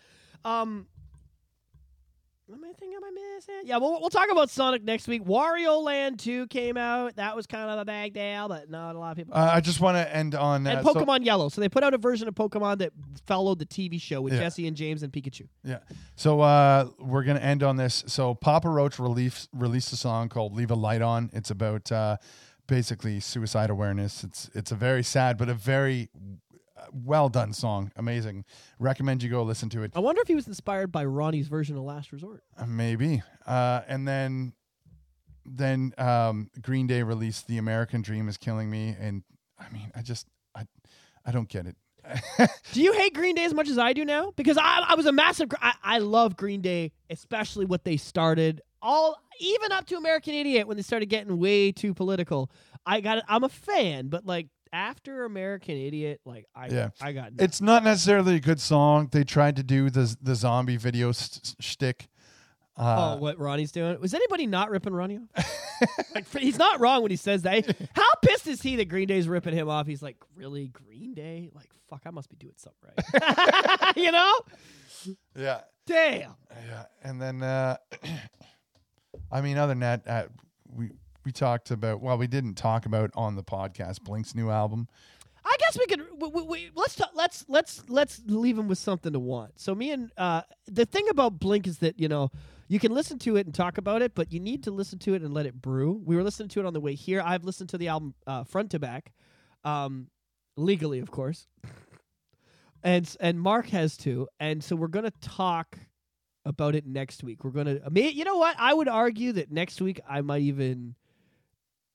Um, 0.44 0.86
am 2.52 2.64
I 2.64 2.72
thinking? 2.78 2.96
Am 2.96 3.04
I 3.04 3.10
missing? 3.36 3.54
Yeah, 3.64 3.78
we'll, 3.78 4.00
we'll 4.00 4.10
talk 4.10 4.30
about 4.30 4.50
Sonic 4.50 4.82
next 4.84 5.08
week. 5.08 5.24
Wario 5.24 5.82
Land 5.82 6.18
2 6.20 6.46
came 6.48 6.76
out. 6.76 7.16
That 7.16 7.34
was 7.34 7.46
kind 7.46 7.68
of 7.70 7.78
a 7.78 7.84
bag 7.84 8.12
deal, 8.14 8.48
but 8.48 8.70
not 8.70 8.94
a 8.94 8.98
lot 8.98 9.12
of 9.12 9.16
people. 9.16 9.34
Uh, 9.34 9.50
I 9.54 9.60
just 9.60 9.80
want 9.80 9.96
to 9.96 10.14
end 10.16 10.34
on. 10.34 10.66
and 10.66 10.78
Uh, 10.78 10.82
so- 10.82 10.94
Pokemon 10.94 11.24
Yellow. 11.24 11.48
So 11.48 11.60
they 11.60 11.68
put 11.68 11.82
out 11.82 11.94
a 11.94 11.98
version 11.98 12.28
of 12.28 12.34
Pokemon 12.34 12.78
that 12.78 12.92
followed 13.26 13.58
the 13.58 13.66
TV 13.66 14.00
show 14.00 14.20
with 14.20 14.32
Yeah. 14.34 14.40
Jesse 14.40 14.66
and 14.66 14.76
James 14.76 15.02
and 15.02 15.12
Pikachu. 15.12 15.48
Yeah. 15.64 15.78
So 16.16 16.40
uh, 16.40 16.88
we're 16.98 17.24
gonna 17.24 17.40
end 17.40 17.62
on 17.62 17.76
this. 17.76 18.04
So 18.06 18.34
Papa 18.34 18.68
Roach 18.68 18.98
released 18.98 19.48
released 19.52 19.92
a 19.92 19.96
song 19.96 20.28
called 20.28 20.54
"Leave 20.54 20.70
a 20.70 20.74
Light 20.74 21.02
On." 21.02 21.30
It's 21.32 21.50
about 21.50 21.90
uh, 21.90 22.16
basically 22.66 23.20
suicide 23.20 23.70
awareness. 23.70 24.24
It's 24.24 24.50
it's 24.54 24.70
a 24.72 24.76
very 24.76 25.02
sad 25.02 25.36
but 25.38 25.48
a 25.48 25.54
very 25.54 26.08
well 26.92 27.28
done 27.28 27.52
song. 27.52 27.92
Amazing. 27.96 28.44
Recommend 28.78 29.22
you 29.22 29.30
go 29.30 29.42
listen 29.42 29.68
to 29.70 29.82
it. 29.82 29.92
I 29.94 30.00
wonder 30.00 30.20
if 30.20 30.28
he 30.28 30.34
was 30.34 30.46
inspired 30.46 30.92
by 30.92 31.04
Ronnie's 31.04 31.48
version 31.48 31.76
of 31.76 31.82
Last 31.82 32.12
Resort. 32.12 32.42
Uh, 32.56 32.66
Maybe. 32.66 33.22
Uh, 33.46 33.82
and 33.86 34.06
then 34.06 34.52
then 35.44 35.92
um, 35.98 36.50
Green 36.60 36.86
Day 36.86 37.02
released 37.02 37.46
"The 37.48 37.58
American 37.58 38.02
Dream 38.02 38.28
Is 38.28 38.36
Killing 38.36 38.70
Me," 38.70 38.96
and 38.98 39.22
I 39.58 39.72
mean, 39.72 39.90
I 39.94 40.02
just 40.02 40.26
I 40.54 40.66
I 41.24 41.32
don't 41.32 41.48
get 41.48 41.66
it. 41.66 41.76
Do 42.72 42.82
you 42.82 42.92
hate 42.92 43.14
Green 43.14 43.34
Day 43.34 43.44
as 43.44 43.54
much 43.54 43.68
as 43.68 43.78
I 43.78 43.92
do 43.92 44.04
now? 44.04 44.32
Because 44.36 44.58
I, 44.58 44.84
I 44.88 44.94
was 44.94 45.06
a 45.06 45.12
massive. 45.12 45.50
I, 45.60 45.74
I 45.82 45.98
love 45.98 46.36
Green 46.36 46.60
Day, 46.60 46.92
especially 47.10 47.64
what 47.64 47.84
they 47.84 47.96
started. 47.96 48.60
All 48.80 49.16
even 49.40 49.70
up 49.72 49.86
to 49.86 49.96
American 49.96 50.34
Idiot 50.34 50.66
when 50.66 50.76
they 50.76 50.82
started 50.82 51.06
getting 51.06 51.38
way 51.38 51.70
too 51.72 51.94
political. 51.94 52.50
I 52.84 53.00
got. 53.00 53.22
I'm 53.28 53.44
a 53.44 53.48
fan, 53.48 54.08
but 54.08 54.26
like 54.26 54.48
after 54.72 55.24
American 55.24 55.76
Idiot, 55.76 56.20
like 56.24 56.46
I 56.54 56.68
Yeah. 56.68 56.90
I 57.00 57.12
got. 57.12 57.32
It's 57.38 57.60
not 57.60 57.84
necessarily 57.84 58.36
a 58.36 58.40
good 58.40 58.60
song. 58.60 59.08
They 59.12 59.24
tried 59.24 59.56
to 59.56 59.62
do 59.62 59.90
the 59.90 60.16
the 60.22 60.34
zombie 60.34 60.76
video 60.76 61.12
st- 61.12 61.54
shtick. 61.60 62.08
Uh, 62.74 63.14
oh, 63.14 63.20
what 63.20 63.38
Ronnie's 63.38 63.70
doing? 63.70 64.00
Was 64.00 64.14
anybody 64.14 64.46
not 64.46 64.70
ripping 64.70 64.94
Ronnie 64.94 65.18
off? 65.36 66.06
like, 66.14 66.26
he's 66.38 66.56
not 66.56 66.80
wrong 66.80 67.02
when 67.02 67.10
he 67.10 67.18
says 67.18 67.42
that. 67.42 67.66
How 67.94 68.08
pissed 68.22 68.46
is 68.46 68.62
he 68.62 68.76
that 68.76 68.88
Green 68.88 69.06
Day's 69.08 69.28
ripping 69.28 69.52
him 69.54 69.68
off? 69.68 69.86
He's 69.86 70.02
like, 70.02 70.16
really, 70.34 70.68
Green 70.68 71.12
Day? 71.12 71.50
Like, 71.54 71.68
fuck, 71.90 72.00
I 72.06 72.10
must 72.10 72.30
be 72.30 72.36
doing 72.36 72.54
something 72.56 72.90
right. 73.12 73.96
you 73.96 74.10
know? 74.10 74.32
yeah, 75.36 75.60
Damn. 75.86 76.32
yeah. 76.66 76.84
And 77.04 77.20
then, 77.20 77.42
uh, 77.42 77.76
I 79.30 79.42
mean, 79.42 79.58
other 79.58 79.72
than 79.72 79.80
that, 79.80 80.02
uh, 80.06 80.22
we 80.74 80.92
we 81.24 81.32
talked 81.32 81.70
about. 81.70 82.00
Well, 82.00 82.18
we 82.18 82.26
didn't 82.26 82.54
talk 82.54 82.86
about 82.86 83.10
on 83.14 83.36
the 83.36 83.42
podcast 83.42 84.02
Blink's 84.02 84.34
new 84.34 84.50
album. 84.50 84.88
I 85.44 85.56
guess 85.58 85.78
we 85.78 85.86
could. 85.86 86.02
We, 86.18 86.28
we, 86.28 86.42
we, 86.42 86.70
let's 86.74 86.94
ta- 86.94 87.10
let's 87.14 87.44
let's 87.48 87.82
let's 87.88 88.22
leave 88.26 88.58
him 88.58 88.68
with 88.68 88.78
something 88.78 89.12
to 89.12 89.18
want. 89.18 89.60
So 89.60 89.74
me 89.74 89.90
and 89.90 90.10
uh, 90.16 90.42
the 90.66 90.86
thing 90.86 91.08
about 91.10 91.38
Blink 91.38 91.66
is 91.66 91.78
that 91.78 91.98
you 91.98 92.08
know 92.08 92.30
you 92.68 92.78
can 92.78 92.92
listen 92.92 93.18
to 93.20 93.36
it 93.36 93.46
and 93.46 93.54
talk 93.54 93.78
about 93.78 94.02
it, 94.02 94.14
but 94.14 94.32
you 94.32 94.40
need 94.40 94.64
to 94.64 94.70
listen 94.70 94.98
to 95.00 95.14
it 95.14 95.22
and 95.22 95.34
let 95.34 95.46
it 95.46 95.60
brew. 95.60 96.00
We 96.04 96.16
were 96.16 96.22
listening 96.22 96.48
to 96.50 96.60
it 96.60 96.66
on 96.66 96.72
the 96.72 96.80
way 96.80 96.94
here. 96.94 97.22
I've 97.24 97.44
listened 97.44 97.70
to 97.70 97.78
the 97.78 97.88
album 97.88 98.14
uh, 98.26 98.44
front 98.44 98.70
to 98.70 98.78
back, 98.78 99.12
um, 99.64 100.08
legally, 100.56 101.00
of 101.00 101.10
course, 101.10 101.48
and 102.82 103.14
and 103.20 103.40
Mark 103.40 103.68
has 103.70 103.96
too. 103.96 104.28
And 104.38 104.62
so 104.62 104.76
we're 104.76 104.88
gonna 104.88 105.12
talk 105.20 105.76
about 106.44 106.74
it 106.74 106.86
next 106.86 107.24
week. 107.24 107.44
We're 107.44 107.50
gonna. 107.50 107.80
I 107.84 107.88
mean, 107.88 108.16
you 108.16 108.24
know 108.24 108.36
what? 108.36 108.56
I 108.58 108.72
would 108.74 108.88
argue 108.88 109.32
that 109.32 109.50
next 109.50 109.80
week 109.80 110.00
I 110.08 110.20
might 110.20 110.42
even. 110.42 110.94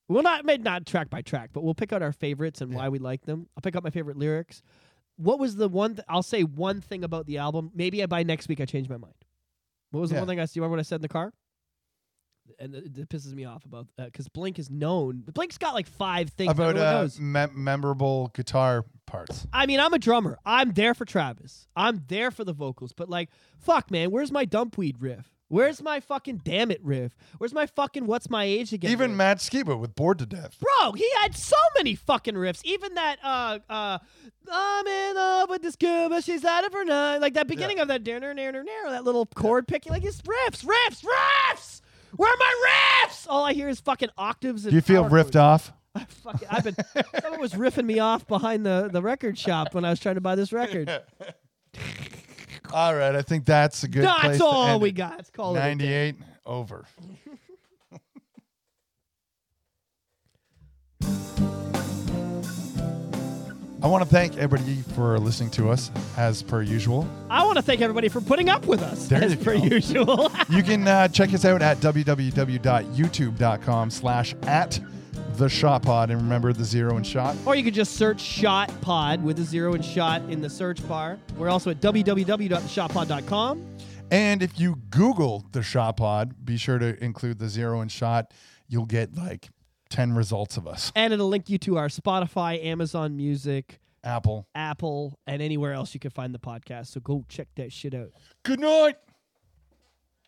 We'll 0.09 0.23
not 0.23 0.45
maybe 0.45 0.63
not 0.63 0.85
track 0.85 1.09
by 1.09 1.21
track, 1.21 1.49
but 1.53 1.63
we'll 1.63 1.73
pick 1.75 1.91
out 1.91 2.01
our 2.01 2.11
favorites 2.13 2.61
and 2.61 2.71
Yeah. 2.71 2.77
why 2.77 2.89
we 2.89 2.99
like 2.99 3.25
them. 3.25 3.47
I'll 3.57 3.61
pick 3.61 3.75
out 3.75 3.83
my 3.83 3.89
favorite 3.89 4.17
lyrics. 4.17 4.61
What 5.17 5.39
was 5.39 5.55
the 5.55 5.67
one? 5.67 5.95
Th- 5.95 6.05
I'll 6.07 6.23
say 6.23 6.43
one 6.43 6.79
thing 6.79 7.03
about 7.03 7.25
the 7.25 7.39
album. 7.39 7.71
Maybe 7.73 8.05
by 8.05 8.23
next 8.23 8.47
week 8.47 8.61
I 8.61 8.65
change 8.65 8.87
my 8.87 8.97
mind. 8.97 9.15
What 9.91 9.99
was 10.01 10.09
the 10.11 10.15
Yeah. 10.15 10.21
one 10.21 10.27
thing 10.29 10.39
I? 10.39 10.45
Do 10.45 10.51
you 10.55 10.61
remember 10.61 10.77
what 10.77 10.79
I 10.79 10.83
said 10.83 10.97
in 10.97 11.01
the 11.01 11.07
car? 11.09 11.33
And 12.59 12.73
it, 12.73 12.97
it 12.97 13.09
pisses 13.09 13.33
me 13.33 13.43
off 13.43 13.65
about 13.65 13.87
because 13.97 14.29
Blink 14.29 14.57
is 14.57 14.69
known. 14.69 15.23
Blink's 15.33 15.57
got 15.57 15.73
like 15.73 15.87
five 15.87 16.29
things 16.29 16.51
about 16.51 16.77
uh, 16.77 17.01
knows. 17.01 17.19
me- 17.19 17.45
memorable 17.53 18.31
guitar 18.33 18.85
parts. 19.05 19.45
I 19.51 19.65
mean, 19.65 19.81
I'm 19.81 19.93
a 19.93 19.99
drummer. 19.99 20.39
I'm 20.45 20.71
there 20.71 20.93
for 20.93 21.03
Travis. 21.03 21.67
I'm 21.75 22.05
there 22.07 22.31
for 22.31 22.45
the 22.45 22.53
vocals. 22.53 22.93
But 22.93 23.09
like, 23.09 23.29
fuck, 23.59 23.91
man, 23.91 24.11
where's 24.11 24.31
my 24.31 24.45
dumpweed 24.45 25.01
riff? 25.01 25.33
Where's 25.49 25.81
my 25.81 26.01
fucking 26.01 26.41
Dammit 26.43 26.79
riff? 26.83 27.15
Where's 27.37 27.53
my 27.53 27.65
fucking 27.67 28.05
what's 28.05 28.29
my 28.29 28.43
age 28.43 28.73
again? 28.73 28.91
Even 28.91 29.11
riff? 29.11 29.17
Matt 29.17 29.37
Skiba 29.37 29.79
with 29.79 29.95
"Bored 29.95 30.19
to 30.19 30.25
Death." 30.25 30.57
Bro, 30.59 30.93
he 30.93 31.09
had 31.21 31.35
so 31.37 31.55
many 31.77 31.95
fucking 31.95 32.33
riffs. 32.35 32.61
Even 32.65 32.95
that 32.95 33.17
uh 33.23 33.59
uh 33.69 33.97
I'm 34.51 34.87
in 34.87 35.15
love 35.15 35.49
with 35.49 35.61
this 35.61 35.75
girl, 35.77 36.09
but 36.09 36.23
she's 36.23 36.43
out 36.43 36.65
of 36.65 36.73
her 36.73 36.83
mind. 36.85 37.21
Like 37.21 37.33
that 37.35 37.47
beginning 37.47 37.79
of 37.79 37.87
that 37.87 38.03
narrow, 38.05 38.33
narrow, 38.33 38.61
narrow, 38.61 38.89
that 38.91 39.03
little 39.05 39.25
chord 39.25 39.67
picking, 39.67 39.91
like 39.93 40.03
it's 40.03 40.21
riffs, 40.23 40.65
riffs, 40.65 41.03
riffs. 41.05 41.81
Where 42.15 42.29
are 42.31 42.37
my 42.37 42.69
riffs? 43.07 43.25
All 43.29 43.43
I 43.45 43.53
hear 43.53 43.69
is 43.69 43.79
fucking 43.79 44.09
octaves. 44.17 44.65
And 44.65 44.71
Do 44.71 44.75
you 44.75 44.81
feel 44.81 45.05
riffed 45.05 45.33
chords. 45.33 45.35
off? 45.37 45.73
I 45.95 46.05
fucking, 46.05 46.47
I've 46.51 46.63
been. 46.63 46.75
someone 47.21 47.39
was 47.41 47.53
riffing 47.53 47.85
me 47.85 47.99
off 47.99 48.27
behind 48.27 48.65
the 48.65 48.89
the 48.91 49.01
record 49.01 49.37
shop 49.37 49.73
when 49.73 49.85
I 49.85 49.89
was 49.91 49.99
trying 49.99 50.15
to 50.15 50.21
buy 50.21 50.35
this 50.35 50.51
record. 50.51 50.89
All 52.73 52.95
right, 52.95 53.15
I 53.15 53.21
think 53.21 53.45
that's 53.45 53.83
a 53.83 53.87
good. 53.87 54.05
place 54.07 54.21
That's 54.23 54.37
to 54.39 54.45
all 54.45 54.67
end 54.67 54.81
we 54.81 54.89
it. 54.89 54.93
got. 54.93 55.17
Let's 55.17 55.29
call 55.29 55.55
it. 55.55 55.59
a 55.59 55.61
day. 55.61 55.67
Ninety-eight 55.69 56.15
over. 56.45 56.85
I 63.79 63.85
want 63.85 64.03
to 64.03 64.09
thank 64.09 64.35
everybody 64.37 64.81
for 64.95 65.19
listening 65.19 65.51
to 65.51 65.69
us 65.69 65.91
as 66.17 66.41
per 66.41 66.63
usual. 66.63 67.07
I 67.29 67.45
want 67.45 67.57
to 67.57 67.61
thank 67.61 67.81
everybody 67.81 68.09
for 68.09 68.21
putting 68.21 68.49
up 68.49 68.65
with 68.65 68.81
us 68.81 69.07
There 69.07 69.23
as 69.23 69.33
you 69.33 69.37
per 69.37 69.55
go. 69.55 69.63
usual. 69.65 70.31
You 70.49 70.63
can 70.63 70.87
uh, 70.87 71.07
check 71.09 71.31
us 71.33 71.45
out 71.45 71.61
at 71.61 71.77
www.youtube.com 71.77 73.91
slash 73.91 74.33
at 74.43 74.79
the 75.37 75.47
shot 75.47 75.83
pod 75.83 76.09
and 76.09 76.21
remember 76.21 76.51
the 76.51 76.63
zero 76.63 76.97
and 76.97 77.05
shot. 77.05 77.35
Or 77.45 77.55
you 77.55 77.63
could 77.63 77.73
just 77.73 77.93
search 77.93 78.19
Shot 78.19 78.71
Pod 78.81 79.23
with 79.23 79.39
a 79.39 79.43
zero 79.43 79.73
and 79.73 79.85
shot 79.85 80.21
in 80.23 80.41
the 80.41 80.49
search 80.49 80.85
bar. 80.87 81.19
We're 81.37 81.49
also 81.49 81.69
at 81.69 81.79
www.theshotpod.com. 81.79 83.77
And 84.09 84.41
if 84.41 84.59
you 84.59 84.77
Google 84.89 85.45
the 85.51 85.61
shot 85.61 85.97
pod, 85.97 86.45
be 86.45 86.57
sure 86.57 86.79
to 86.79 87.03
include 87.03 87.39
the 87.39 87.49
zero 87.49 87.81
and 87.81 87.91
shot. 87.91 88.33
You'll 88.67 88.85
get 88.85 89.15
like 89.15 89.49
10 89.89 90.13
results 90.13 90.57
of 90.57 90.67
us. 90.67 90.91
And 90.95 91.13
it'll 91.13 91.27
link 91.29 91.49
you 91.49 91.57
to 91.59 91.77
our 91.77 91.87
Spotify, 91.87 92.63
Amazon 92.63 93.15
Music, 93.17 93.79
Apple. 94.03 94.47
Apple, 94.55 95.19
and 95.27 95.41
anywhere 95.41 95.73
else 95.73 95.93
you 95.93 95.99
can 95.99 96.11
find 96.11 96.33
the 96.33 96.39
podcast. 96.39 96.87
So 96.87 96.99
go 97.01 97.25
check 97.27 97.49
that 97.55 97.71
shit 97.73 97.93
out. 97.93 98.11
Good 98.43 98.59
night. 98.59 98.95